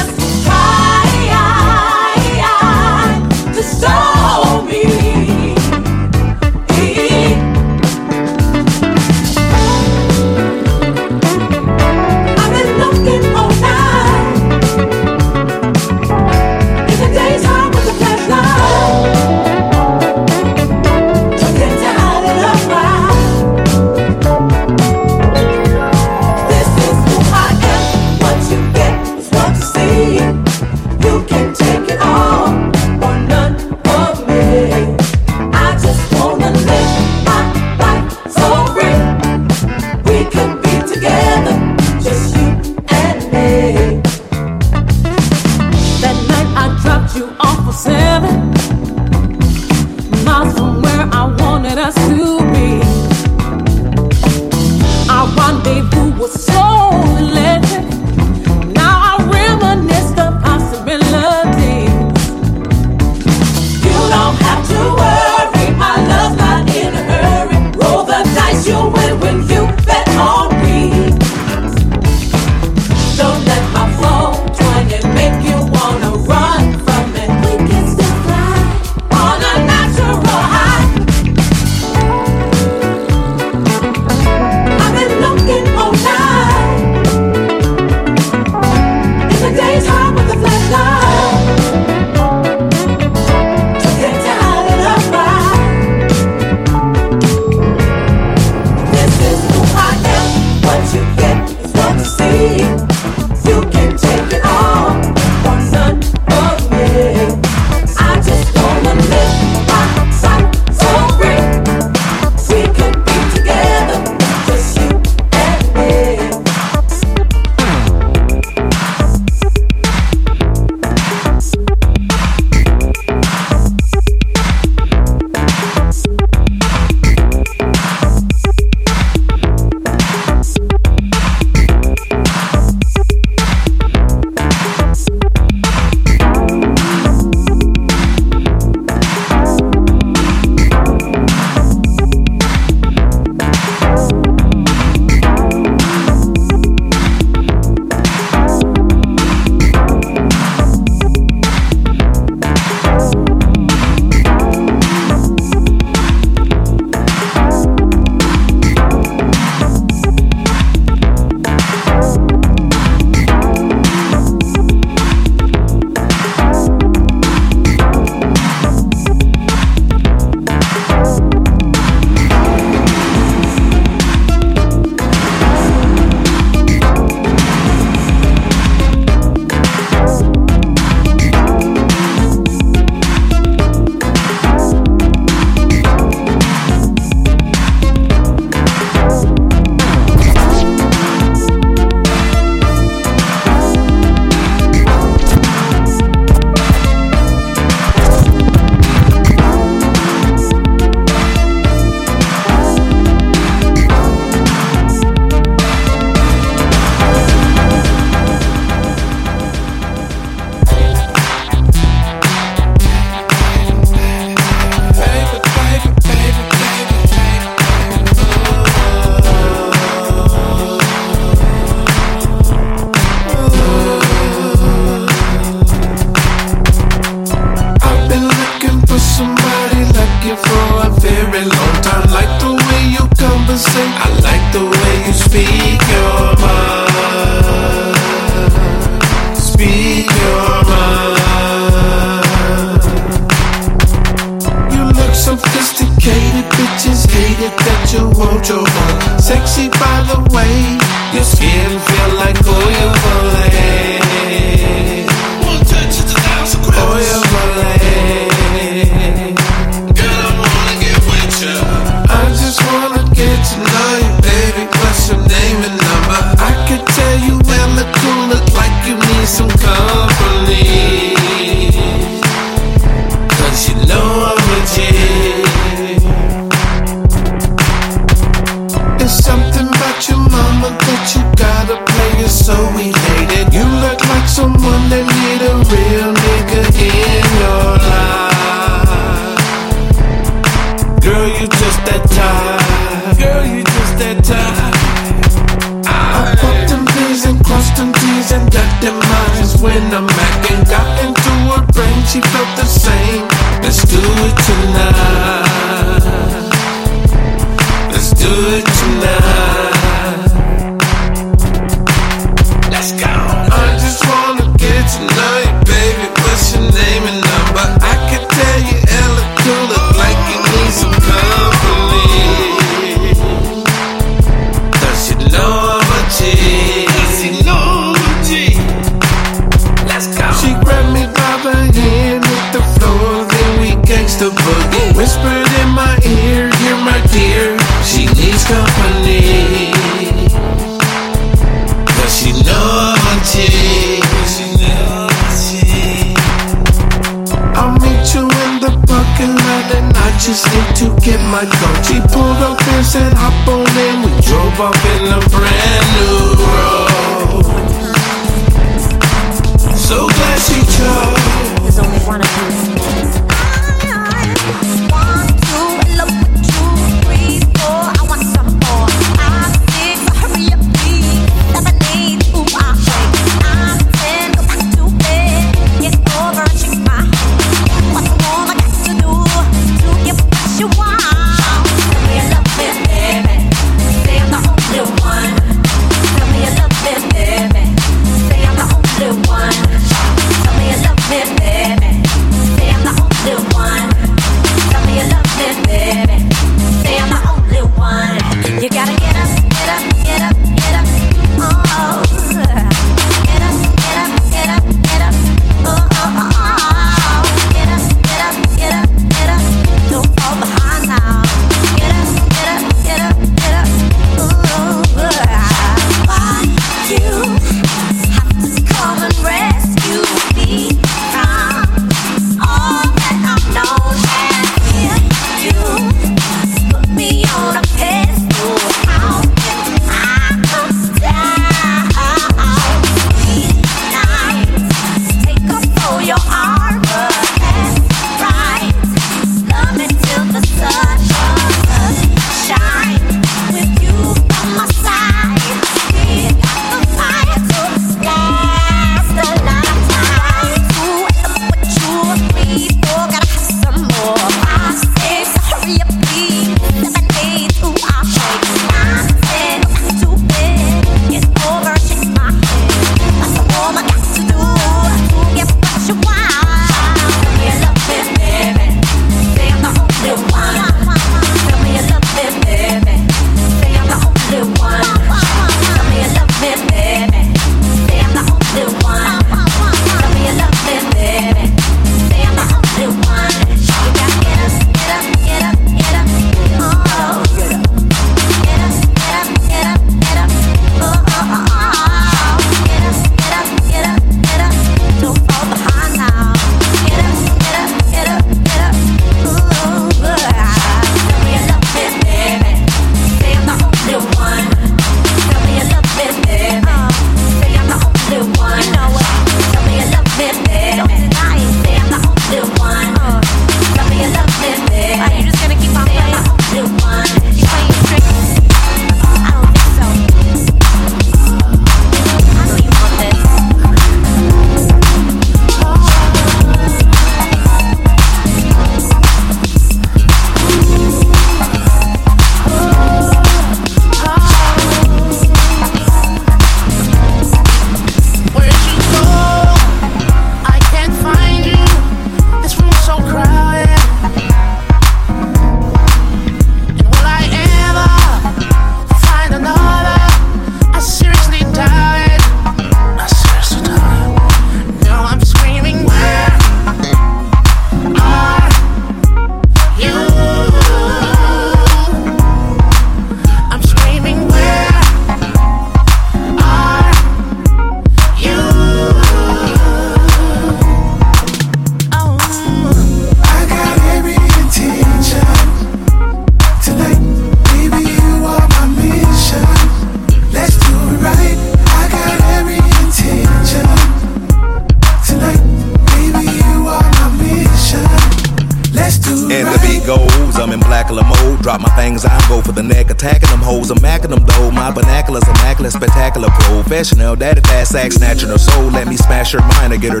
Sack, 597.68 597.92
snatching 597.92 598.30
her 598.30 598.38
soul. 598.38 598.70
Let 598.70 598.88
me 598.88 598.96
smash 598.96 599.32
her 599.32 599.40
mind 599.40 599.74
to 599.74 599.78
get 599.78 599.92
her 599.92 600.00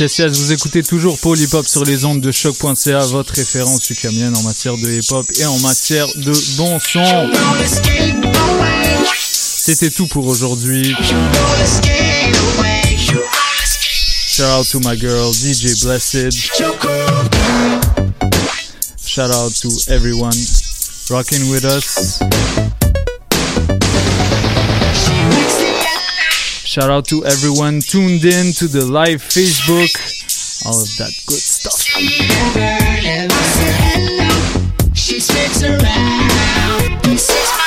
Yes, 0.00 0.20
vous 0.20 0.52
écoutez 0.52 0.84
toujours 0.84 1.18
Paul 1.18 1.36
Hip 1.40 1.54
Hop 1.54 1.66
sur 1.66 1.84
les 1.84 2.04
ondes 2.04 2.20
de 2.20 2.30
choc.ca, 2.30 3.00
votre 3.06 3.34
référence 3.34 3.90
ukrainienne 3.90 4.36
en 4.36 4.42
matière 4.42 4.76
de 4.76 4.92
hip 4.92 5.10
hop 5.10 5.26
et 5.40 5.44
en 5.44 5.58
matière 5.58 6.06
de 6.14 6.32
bon 6.56 6.78
son. 6.78 7.28
C'était 9.16 9.90
tout 9.90 10.06
pour 10.06 10.28
aujourd'hui. 10.28 10.94
Shout 14.28 14.44
out 14.44 14.68
to 14.70 14.78
my 14.84 14.96
girl 14.96 15.32
DJ 15.32 15.82
Blessed. 15.82 16.30
Shout 19.04 19.30
out 19.32 19.52
to 19.62 19.68
everyone 19.92 20.30
rocking 21.10 21.50
with 21.50 21.64
us. 21.64 22.20
Shout 26.78 26.90
out 26.90 27.06
to 27.06 27.24
everyone 27.24 27.80
tuned 27.80 28.24
in 28.24 28.52
to 28.52 28.68
the 28.68 28.86
live 28.86 29.20
Facebook. 29.20 29.90
All 30.64 30.80
of 30.80 30.86
that 30.98 31.12
good 31.26 31.42
stuff. 31.42 31.74
Spins 37.02 37.57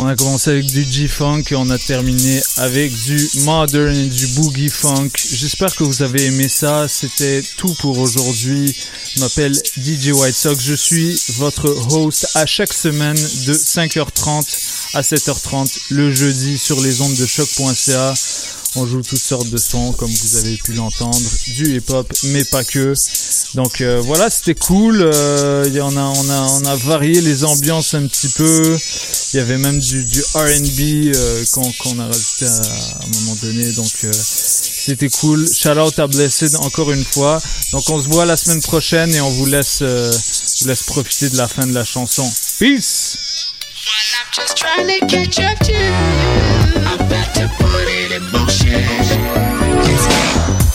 On 0.00 0.06
a 0.06 0.14
commencé 0.14 0.50
avec 0.50 0.66
du 0.66 0.84
G-Funk 0.84 1.42
et 1.50 1.56
on 1.56 1.70
a 1.70 1.78
terminé 1.78 2.40
avec 2.56 2.92
du 2.94 3.18
Modern 3.40 3.96
et 3.96 4.06
du 4.06 4.28
Boogie 4.28 4.68
Funk. 4.68 5.10
J'espère 5.32 5.74
que 5.74 5.82
vous 5.82 6.02
avez 6.02 6.26
aimé 6.26 6.48
ça. 6.48 6.86
C'était 6.86 7.42
tout 7.56 7.74
pour 7.80 7.98
aujourd'hui. 7.98 8.72
Je 9.16 9.20
m'appelle 9.20 9.52
DJ 9.76 10.12
White 10.12 10.36
Sox. 10.36 10.62
Je 10.62 10.74
suis 10.74 11.20
votre 11.38 11.68
host 11.92 12.28
à 12.34 12.46
chaque 12.46 12.72
semaine 12.72 13.16
de 13.16 13.54
5h30 13.54 14.94
à 14.94 15.02
7h30 15.02 15.78
le 15.90 16.14
jeudi 16.14 16.58
sur 16.58 16.80
les 16.80 17.00
ondes 17.00 17.16
de 17.16 17.26
choc.ca. 17.26 18.14
On 18.76 18.86
joue 18.86 19.02
toutes 19.02 19.18
sortes 19.18 19.48
de 19.48 19.56
sons, 19.56 19.92
comme 19.92 20.10
vous 20.10 20.36
avez 20.36 20.56
pu 20.56 20.72
l'entendre, 20.74 21.18
du 21.46 21.76
hip-hop, 21.76 22.12
mais 22.24 22.44
pas 22.44 22.62
que. 22.64 22.94
Donc 23.54 23.80
euh, 23.80 24.00
voilà, 24.04 24.28
c'était 24.30 24.54
cool. 24.54 25.00
Euh, 25.00 25.64
a, 25.64 25.84
on 25.84 25.96
a, 25.96 26.42
on 26.60 26.64
a 26.66 26.76
varié 26.76 27.20
les 27.20 27.44
ambiances 27.44 27.94
un 27.94 28.06
petit 28.06 28.28
peu. 28.28 28.76
Il 29.32 29.36
y 29.36 29.40
avait 29.40 29.58
même 29.58 29.78
du, 29.78 30.06
R&B 30.34 31.14
euh, 31.14 31.44
qu'on 31.52 31.72
qu'on 31.72 31.98
a 31.98 32.06
rajouté 32.06 32.46
à, 32.46 32.50
à 32.50 33.04
un 33.04 33.20
moment 33.20 33.36
donné. 33.42 33.72
Donc 33.72 33.92
euh, 34.04 34.12
c'était 34.12 35.10
cool. 35.10 35.46
Shout 35.52 35.78
out 35.78 35.98
à 35.98 36.06
Blessed 36.06 36.54
encore 36.60 36.92
une 36.92 37.04
fois. 37.04 37.40
Donc 37.72 37.88
on 37.90 38.00
se 38.00 38.08
voit 38.08 38.24
la 38.24 38.36
semaine 38.36 38.62
prochaine 38.62 39.14
et 39.14 39.20
on 39.20 39.30
vous 39.30 39.46
laisse, 39.46 39.80
euh, 39.82 40.10
vous 40.60 40.68
laisse 40.68 40.82
profiter 40.84 41.28
de 41.28 41.36
la 41.36 41.48
fin 41.48 41.66
de 41.66 41.74
la 41.74 41.84
chanson. 41.84 42.30
Peace. 42.58 43.18
Just 44.32 44.56
trying 44.56 44.86
to 44.86 45.06
catch 45.06 45.40
up 45.40 45.58
to 45.58 45.72
you. 45.72 45.78
I'm 46.86 47.00
about 47.00 47.34
to 47.34 47.48
put 47.58 47.88
it 47.88 48.12
in 48.12 48.22
motion. 48.30 48.72
Let's. 49.82 50.67